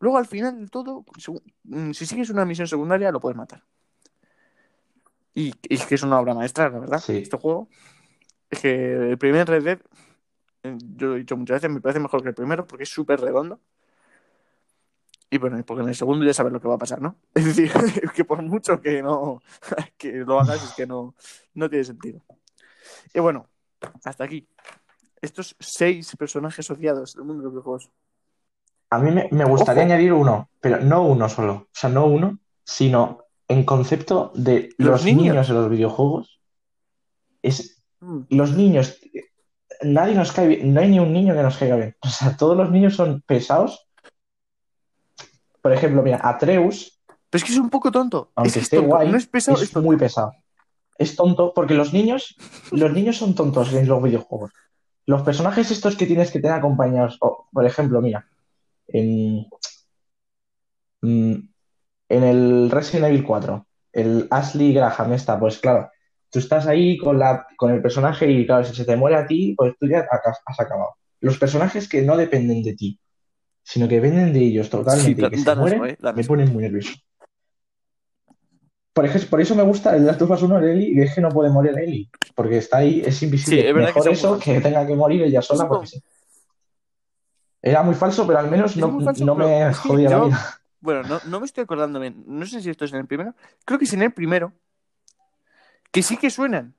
Luego 0.00 0.18
al 0.18 0.26
final 0.26 0.60
de 0.60 0.68
todo, 0.68 1.04
mm, 1.64 1.92
si 1.92 2.04
sigues 2.06 2.30
una 2.30 2.44
misión 2.44 2.68
secundaria, 2.68 3.10
lo 3.10 3.20
puedes 3.20 3.36
matar. 3.36 3.62
Y, 5.34 5.52
y 5.68 5.74
es 5.74 5.86
que 5.86 5.94
es 5.96 6.02
una 6.02 6.20
obra 6.20 6.34
maestra, 6.34 6.68
la 6.68 6.78
verdad, 6.78 7.00
Sí. 7.00 7.16
este 7.18 7.36
juego. 7.36 7.68
Es 8.50 8.60
que 8.60 9.10
el 9.10 9.18
primer 9.18 9.48
Red 9.48 9.64
Dead, 9.64 9.80
eh, 10.62 10.76
yo 10.96 11.08
lo 11.08 11.16
he 11.16 11.18
dicho 11.20 11.36
muchas 11.36 11.56
veces, 11.56 11.70
me 11.70 11.80
parece 11.80 12.00
mejor 12.00 12.22
que 12.22 12.28
el 12.28 12.34
primero 12.34 12.66
porque 12.66 12.84
es 12.84 12.90
súper 12.90 13.20
redondo. 13.20 13.60
Y 15.30 15.38
bueno, 15.38 15.60
porque 15.66 15.82
en 15.82 15.88
el 15.88 15.96
segundo 15.96 16.24
ya 16.24 16.34
sabes 16.34 16.52
lo 16.52 16.60
que 16.60 16.68
va 16.68 16.74
a 16.74 16.78
pasar, 16.78 17.00
¿no? 17.00 17.16
Es 17.34 17.44
decir, 17.46 17.72
que 18.14 18.24
por 18.24 18.42
mucho 18.42 18.80
que 18.80 19.02
no 19.02 19.40
que 19.98 20.12
lo 20.18 20.38
hagas, 20.38 20.62
es 20.62 20.72
que 20.74 20.86
no, 20.86 21.14
no 21.54 21.68
tiene 21.68 21.84
sentido. 21.84 22.20
Y 23.12 23.20
bueno, 23.20 23.48
hasta 24.04 24.24
aquí. 24.24 24.46
Estos 25.24 25.56
seis 25.58 26.14
personajes 26.16 26.70
odiados 26.70 27.14
del 27.14 27.24
mundo 27.24 27.40
de 27.40 27.44
los 27.44 27.52
videojuegos. 27.54 27.90
A 28.90 28.98
mí 28.98 29.10
me, 29.10 29.28
me 29.32 29.44
gustaría 29.44 29.82
Ojo. 29.84 29.92
añadir 29.92 30.12
uno, 30.12 30.50
pero 30.60 30.80
no 30.80 31.02
uno 31.06 31.28
solo. 31.28 31.52
O 31.54 31.68
sea, 31.72 31.88
no 31.90 32.06
uno, 32.06 32.38
sino 32.64 33.24
en 33.48 33.64
concepto 33.64 34.32
de 34.34 34.70
Los 34.78 34.90
los, 34.90 35.04
niños. 35.04 35.22
niños 35.22 35.48
en 35.48 35.54
los 35.56 35.70
videojuegos. 35.70 36.40
Es 37.42 37.82
Mm. 38.00 38.20
los 38.30 38.52
niños. 38.52 38.98
Nadie 39.82 40.14
nos 40.14 40.30
cae 40.32 40.46
bien, 40.48 40.74
no 40.74 40.80
hay 40.80 40.88
ni 40.90 40.98
un 41.00 41.10
niño 41.12 41.34
que 41.34 41.42
nos 41.42 41.56
caiga 41.56 41.76
bien. 41.76 41.96
O 42.02 42.08
sea, 42.08 42.36
todos 42.36 42.54
los 42.56 42.70
niños 42.70 42.94
son 42.96 43.22
pesados. 43.22 43.88
Por 45.62 45.72
ejemplo, 45.72 46.02
mira, 46.02 46.20
Atreus, 46.22 47.00
Pero 47.30 47.38
es 47.38 47.44
que 47.44 47.52
es 47.52 47.58
un 47.58 47.70
poco 47.70 47.90
tonto. 47.90 48.30
aunque 48.36 48.48
es 48.48 48.54
que 48.54 48.58
es 48.60 48.64
esté 48.64 48.76
tonto. 48.76 48.90
guay, 48.96 49.08
No 49.10 49.16
es 49.16 49.26
pesado, 49.26 49.56
es, 49.56 49.62
es 49.64 49.76
muy 49.76 49.96
pesado. 49.96 50.32
Es 50.98 51.16
tonto 51.16 51.52
porque 51.54 51.74
los 51.74 51.92
niños, 51.94 52.36
los 52.70 52.92
niños 52.92 53.16
son 53.16 53.34
tontos 53.34 53.72
en 53.72 53.88
los 53.88 54.02
videojuegos. 54.02 54.52
Los 55.06 55.22
personajes 55.22 55.70
estos 55.70 55.96
que 55.96 56.06
tienes 56.06 56.30
que 56.30 56.40
tener 56.40 56.56
acompañados, 56.56 57.18
por 57.18 57.66
ejemplo, 57.66 58.00
mira, 58.00 58.26
en, 58.88 59.46
mm, 61.02 61.34
en 62.08 62.22
el 62.22 62.70
Resident 62.70 63.08
Evil 63.08 63.24
4, 63.24 63.66
el 63.92 64.26
Ashley 64.30 64.72
Graham 64.72 65.12
está, 65.12 65.38
pues 65.38 65.58
claro, 65.58 65.90
tú 66.30 66.38
estás 66.38 66.66
ahí 66.66 66.98
con 66.98 67.18
la, 67.18 67.46
con 67.56 67.72
el 67.72 67.80
personaje 67.80 68.30
y 68.30 68.46
claro, 68.46 68.64
si 68.64 68.74
se 68.74 68.84
te 68.84 68.96
muere 68.96 69.16
a 69.16 69.26
ti, 69.26 69.54
pues 69.56 69.74
tú 69.78 69.86
ya 69.86 70.00
has 70.00 70.60
acabado. 70.60 70.90
Los 71.20 71.38
personajes 71.38 71.88
que 71.88 72.02
no 72.02 72.16
dependen 72.16 72.62
de 72.62 72.74
ti, 72.74 72.98
sino 73.62 73.88
que 73.88 74.00
dependen 74.00 74.32
de 74.32 74.40
ellos 74.40 74.68
totalmente 74.68 75.20
Sí, 75.20 75.26
y 75.26 75.30
que 75.30 75.38
se 75.38 75.56
mueren, 75.56 75.84
eh, 75.84 75.96
me 76.14 76.24
ponen 76.24 76.52
muy 76.52 76.62
nervioso. 76.62 76.94
Por 78.94 79.04
ejemplo, 79.04 79.28
por 79.28 79.40
eso 79.40 79.54
me 79.56 79.62
gusta 79.64 79.94
el 79.96 80.06
Last 80.06 80.22
of 80.22 80.30
Us 80.30 80.42
1 80.42 80.60
de 80.60 80.72
Ellie, 80.72 80.92
y 80.94 81.00
es 81.02 81.14
que 81.14 81.20
no 81.20 81.28
puede 81.28 81.50
morir 81.50 81.76
Ellie, 81.78 82.08
porque 82.34 82.58
está 82.58 82.78
ahí, 82.78 83.02
es 83.04 83.20
invisible. 83.22 83.60
Sí, 83.60 83.66
es 83.66 83.74
verdad 83.74 83.88
que 83.92 83.98
Mejor 83.98 84.12
eso 84.12 84.38
que 84.38 84.60
tenga 84.60 84.86
que 84.86 84.94
morir 84.94 85.22
ella 85.22 85.42
sola 85.42 85.66
porque 85.68 85.88
sí. 85.88 86.02
Era 87.60 87.82
muy 87.82 87.94
falso, 87.94 88.26
pero 88.26 88.38
al 88.38 88.50
menos 88.50 88.76
no, 88.76 89.00
falso, 89.00 89.24
no 89.24 89.34
me 89.34 89.44
que 89.46 89.74
jodía 89.74 90.10
la 90.10 90.16
yo- 90.18 90.26
vida. 90.26 90.60
Bueno, 90.80 91.02
no, 91.02 91.18
no 91.26 91.40
me 91.40 91.46
estoy 91.46 91.64
acordando 91.64 91.98
bien. 91.98 92.22
No 92.26 92.44
sé 92.44 92.60
si 92.60 92.68
esto 92.70 92.84
es 92.84 92.92
en 92.92 92.98
el 93.00 93.06
primero. 93.06 93.34
Creo 93.64 93.78
que 93.78 93.86
es 93.86 93.92
en 93.94 94.02
el 94.02 94.12
primero. 94.12 94.52
Que 95.90 96.02
sí 96.02 96.18
que 96.18 96.28
suenan. 96.28 96.74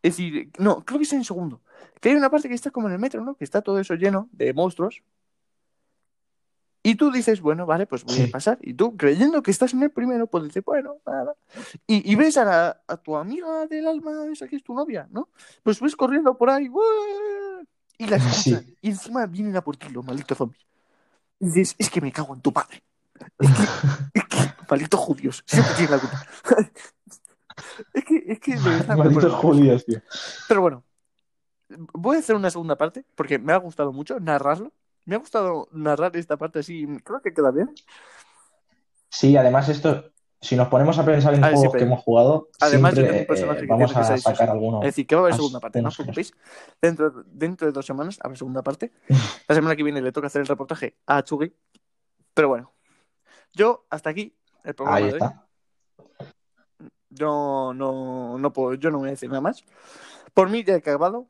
Es 0.00 0.16
decir, 0.16 0.50
no, 0.58 0.84
creo 0.84 0.98
que 1.00 1.04
es 1.04 1.12
en 1.12 1.18
el 1.18 1.24
segundo. 1.24 1.60
Que 2.00 2.10
hay 2.10 2.14
una 2.14 2.30
parte 2.30 2.48
que 2.48 2.54
está 2.54 2.70
como 2.70 2.86
en 2.86 2.92
el 2.94 3.00
metro, 3.00 3.24
¿no? 3.24 3.34
Que 3.34 3.42
está 3.42 3.60
todo 3.60 3.80
eso 3.80 3.94
lleno 3.94 4.28
de 4.30 4.54
monstruos. 4.54 5.02
Y 6.88 6.94
tú 6.94 7.10
dices, 7.10 7.40
bueno, 7.40 7.66
vale, 7.66 7.86
pues 7.86 8.04
voy 8.04 8.14
Sí. 8.16 8.22
a 8.24 8.30
pasar. 8.30 8.58
Y 8.62 8.72
tú, 8.72 8.96
creyendo 8.96 9.42
que 9.42 9.50
estás 9.50 9.74
en 9.74 9.82
el 9.82 9.90
primero, 9.90 10.26
pues 10.26 10.44
dices, 10.44 10.64
bueno, 10.64 10.96
nada. 11.06 11.34
Y, 11.86 12.10
y 12.10 12.14
ves 12.14 12.36
a, 12.38 12.44
la- 12.44 12.82
a 12.88 12.96
tu 12.96 13.16
amiga 13.16 13.66
del 13.66 13.86
alma, 13.86 14.12
esa 14.32 14.48
que 14.48 14.56
es 14.56 14.64
tu 14.64 14.72
novia, 14.74 15.06
¿no? 15.10 15.28
Pues 15.62 15.80
ves 15.80 15.94
corriendo 15.96 16.36
por 16.38 16.48
ahí, 16.50 16.68
¡uah! 16.68 17.62
y 17.98 18.06
la. 18.06 18.18
Sí. 18.32 18.56
Y 18.80 18.88
encima 18.90 19.26
vienen 19.26 19.56
a 19.56 19.60
por 19.62 19.76
ti 19.76 19.88
los 19.90 20.04
malditos 20.04 20.38
zombies. 20.38 20.64
Y 21.40 21.46
dices, 21.46 21.74
es 21.78 21.90
que 21.90 22.00
me 22.00 22.10
cago 22.10 22.34
en 22.34 22.40
tu 22.40 22.52
padre. 22.52 22.82
Es 23.38 23.50
que, 23.54 23.62
es 24.20 24.24
que 24.24 24.36
malditos 24.70 25.00
judíos, 25.00 25.42
siempre 25.46 25.74
tienen 25.74 25.90
la 25.92 25.98
culpa. 25.98 26.26
es 27.94 28.04
que, 28.04 28.22
es 28.28 28.40
que 28.40 28.54
de 28.56 28.62
verdad 28.70 28.96
Malditos 28.96 29.24
pone- 29.34 29.42
judíos, 29.42 29.84
tío. 29.84 30.00
Pero 30.48 30.60
bueno, 30.62 30.84
voy 31.92 32.16
a 32.16 32.20
hacer 32.20 32.34
una 32.36 32.50
segunda 32.50 32.76
parte 32.76 33.04
porque 33.14 33.38
me 33.38 33.52
ha 33.52 33.56
gustado 33.58 33.92
mucho 33.92 34.18
narrarlo. 34.20 34.72
Me 35.08 35.14
ha 35.14 35.18
gustado 35.18 35.68
narrar 35.72 36.14
esta 36.18 36.36
parte 36.36 36.58
así, 36.58 36.86
creo 37.02 37.22
que 37.22 37.32
queda 37.32 37.50
bien. 37.50 37.74
Sí, 39.08 39.38
además 39.38 39.66
esto, 39.70 40.12
si 40.38 40.54
nos 40.54 40.68
ponemos 40.68 40.98
a 40.98 41.04
pensar 41.06 41.32
en 41.32 41.42
Ah, 41.42 41.48
sí, 41.48 41.54
juegos 41.54 41.76
que 41.76 41.84
hemos 41.84 42.02
jugado, 42.02 42.50
Además, 42.60 42.92
siempre 42.92 43.22
eh, 43.22 43.66
vamos 43.66 43.96
a 43.96 44.18
sacar 44.18 44.44
eso. 44.44 44.52
alguno. 44.52 44.80
Es 44.82 44.88
decir, 44.88 45.06
que 45.06 45.14
va 45.14 45.22
a 45.22 45.24
haber 45.24 45.34
segunda 45.34 45.60
parte, 45.60 45.80
no 45.80 45.88
os 45.88 45.96
preocupéis. 45.96 46.34
Dentro, 46.82 47.24
dentro 47.24 47.66
de 47.66 47.72
dos 47.72 47.86
semanas 47.86 48.18
habrá 48.22 48.36
segunda 48.36 48.62
parte. 48.62 48.92
La 49.48 49.54
semana 49.54 49.74
que 49.76 49.82
viene 49.82 50.02
le 50.02 50.12
toca 50.12 50.26
hacer 50.26 50.42
el 50.42 50.46
reportaje 50.46 50.98
a 51.06 51.22
Chugi. 51.22 51.54
Pero 52.34 52.48
bueno, 52.48 52.74
yo 53.54 53.86
hasta 53.88 54.10
aquí 54.10 54.36
el 54.62 54.74
programa 54.74 54.98
Ahí 54.98 55.10
de 55.10 55.24
hoy. 55.24 55.30
Yo 57.08 57.72
no, 57.74 58.36
no 58.36 58.52
puedo, 58.52 58.74
yo 58.74 58.90
no 58.90 58.98
voy 58.98 59.08
a 59.08 59.12
decir 59.12 59.30
nada 59.30 59.40
más. 59.40 59.64
Por 60.34 60.50
mí 60.50 60.64
ya 60.64 60.74
he 60.74 60.76
acabado. 60.76 61.28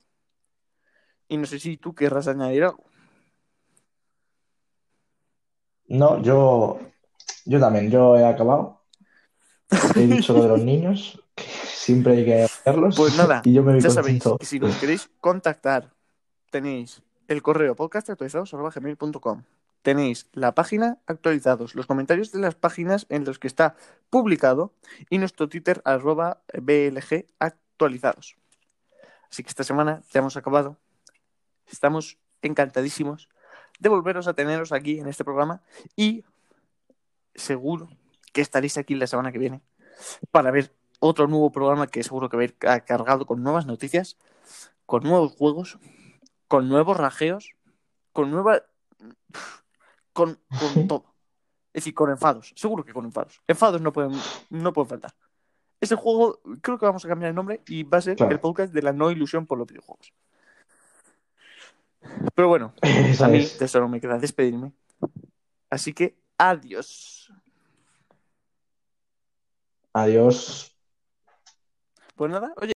Y 1.28 1.36
no 1.36 1.46
sé 1.46 1.60
si 1.60 1.76
tú 1.76 1.94
querrás 1.94 2.26
añadir 2.26 2.64
algo. 2.64 2.88
No, 5.88 6.22
yo, 6.22 6.78
yo 7.44 7.60
también, 7.60 7.90
yo 7.90 8.16
he 8.16 8.24
acabado. 8.24 8.82
He 9.96 10.06
dicho 10.06 10.32
lo 10.32 10.42
de 10.42 10.48
los 10.48 10.60
niños, 10.60 11.22
que 11.34 11.44
siempre 11.44 12.18
hay 12.18 12.24
que 12.24 12.42
hacerlos. 12.42 12.96
Pues 12.96 13.16
nada, 13.16 13.42
y 13.44 13.52
yo 13.52 13.62
me 13.62 13.78
Ya 13.80 13.90
sabéis 13.90 14.22
que 14.38 14.46
si 14.46 14.58
nos 14.58 14.76
queréis 14.76 15.10
contactar, 15.20 15.94
tenéis 16.50 17.02
el 17.26 17.42
correo 17.42 17.74
podcastactualizados.gmail.com 17.74 19.42
Tenéis 19.82 20.28
la 20.32 20.54
página 20.54 20.98
actualizados, 21.06 21.74
los 21.74 21.86
comentarios 21.86 22.32
de 22.32 22.40
las 22.40 22.54
páginas 22.54 23.06
en 23.08 23.24
los 23.24 23.38
que 23.38 23.46
está 23.46 23.76
publicado 24.10 24.74
y 25.08 25.18
nuestro 25.18 25.48
Twitter 25.48 25.80
arroba 25.84 26.42
BLG 26.52 27.26
actualizados. 27.38 28.36
Así 29.30 29.42
que 29.42 29.50
esta 29.50 29.64
semana 29.64 30.02
ya 30.12 30.18
hemos 30.20 30.36
acabado. 30.36 30.76
Estamos 31.66 32.18
encantadísimos 32.42 33.28
de 33.78 33.88
volveros 33.88 34.26
a 34.28 34.34
teneros 34.34 34.72
aquí 34.72 34.98
en 34.98 35.06
este 35.08 35.24
programa 35.24 35.62
y 35.96 36.24
seguro 37.34 37.88
que 38.32 38.40
estaréis 38.40 38.76
aquí 38.78 38.94
la 38.94 39.06
semana 39.06 39.32
que 39.32 39.38
viene 39.38 39.60
para 40.30 40.50
ver 40.50 40.72
otro 41.00 41.28
nuevo 41.28 41.50
programa 41.52 41.86
que 41.86 42.02
seguro 42.02 42.28
que 42.28 42.36
va 42.36 42.42
a 42.42 42.44
ir 42.44 42.56
ca- 42.58 42.80
cargado 42.80 43.24
con 43.26 43.42
nuevas 43.42 43.66
noticias, 43.66 44.16
con 44.86 45.02
nuevos 45.04 45.32
juegos, 45.36 45.78
con 46.48 46.68
nuevos 46.68 46.96
rajeos, 46.96 47.54
con 48.12 48.30
nueva. 48.30 48.62
con, 50.12 50.40
con 50.58 50.88
todo. 50.88 51.04
Es 51.72 51.84
decir, 51.84 51.94
con 51.94 52.10
enfados. 52.10 52.52
Seguro 52.56 52.84
que 52.84 52.92
con 52.92 53.04
enfados. 53.04 53.40
Enfados 53.46 53.80
no 53.80 53.92
pueden, 53.92 54.12
no 54.50 54.72
pueden 54.72 54.88
faltar. 54.88 55.14
Ese 55.80 55.94
juego, 55.94 56.40
creo 56.60 56.76
que 56.78 56.86
vamos 56.86 57.04
a 57.04 57.08
cambiar 57.08 57.28
el 57.28 57.36
nombre 57.36 57.62
y 57.68 57.84
va 57.84 57.98
a 57.98 58.02
ser 58.02 58.16
Claro. 58.16 58.32
el 58.32 58.40
podcast 58.40 58.72
de 58.72 58.82
la 58.82 58.92
no 58.92 59.12
ilusión 59.12 59.46
por 59.46 59.58
los 59.58 59.68
videojuegos. 59.68 60.12
Pero 62.34 62.48
bueno, 62.48 62.72
a 63.22 63.28
mí 63.28 63.38
es. 63.38 63.58
de 63.58 63.68
solo 63.68 63.88
me 63.88 64.00
queda 64.00 64.18
despedirme. 64.18 64.72
Así 65.70 65.92
que 65.92 66.16
adiós. 66.36 67.32
Adiós. 69.92 70.74
Pues 72.16 72.30
nada, 72.30 72.52
oye. 72.56 72.77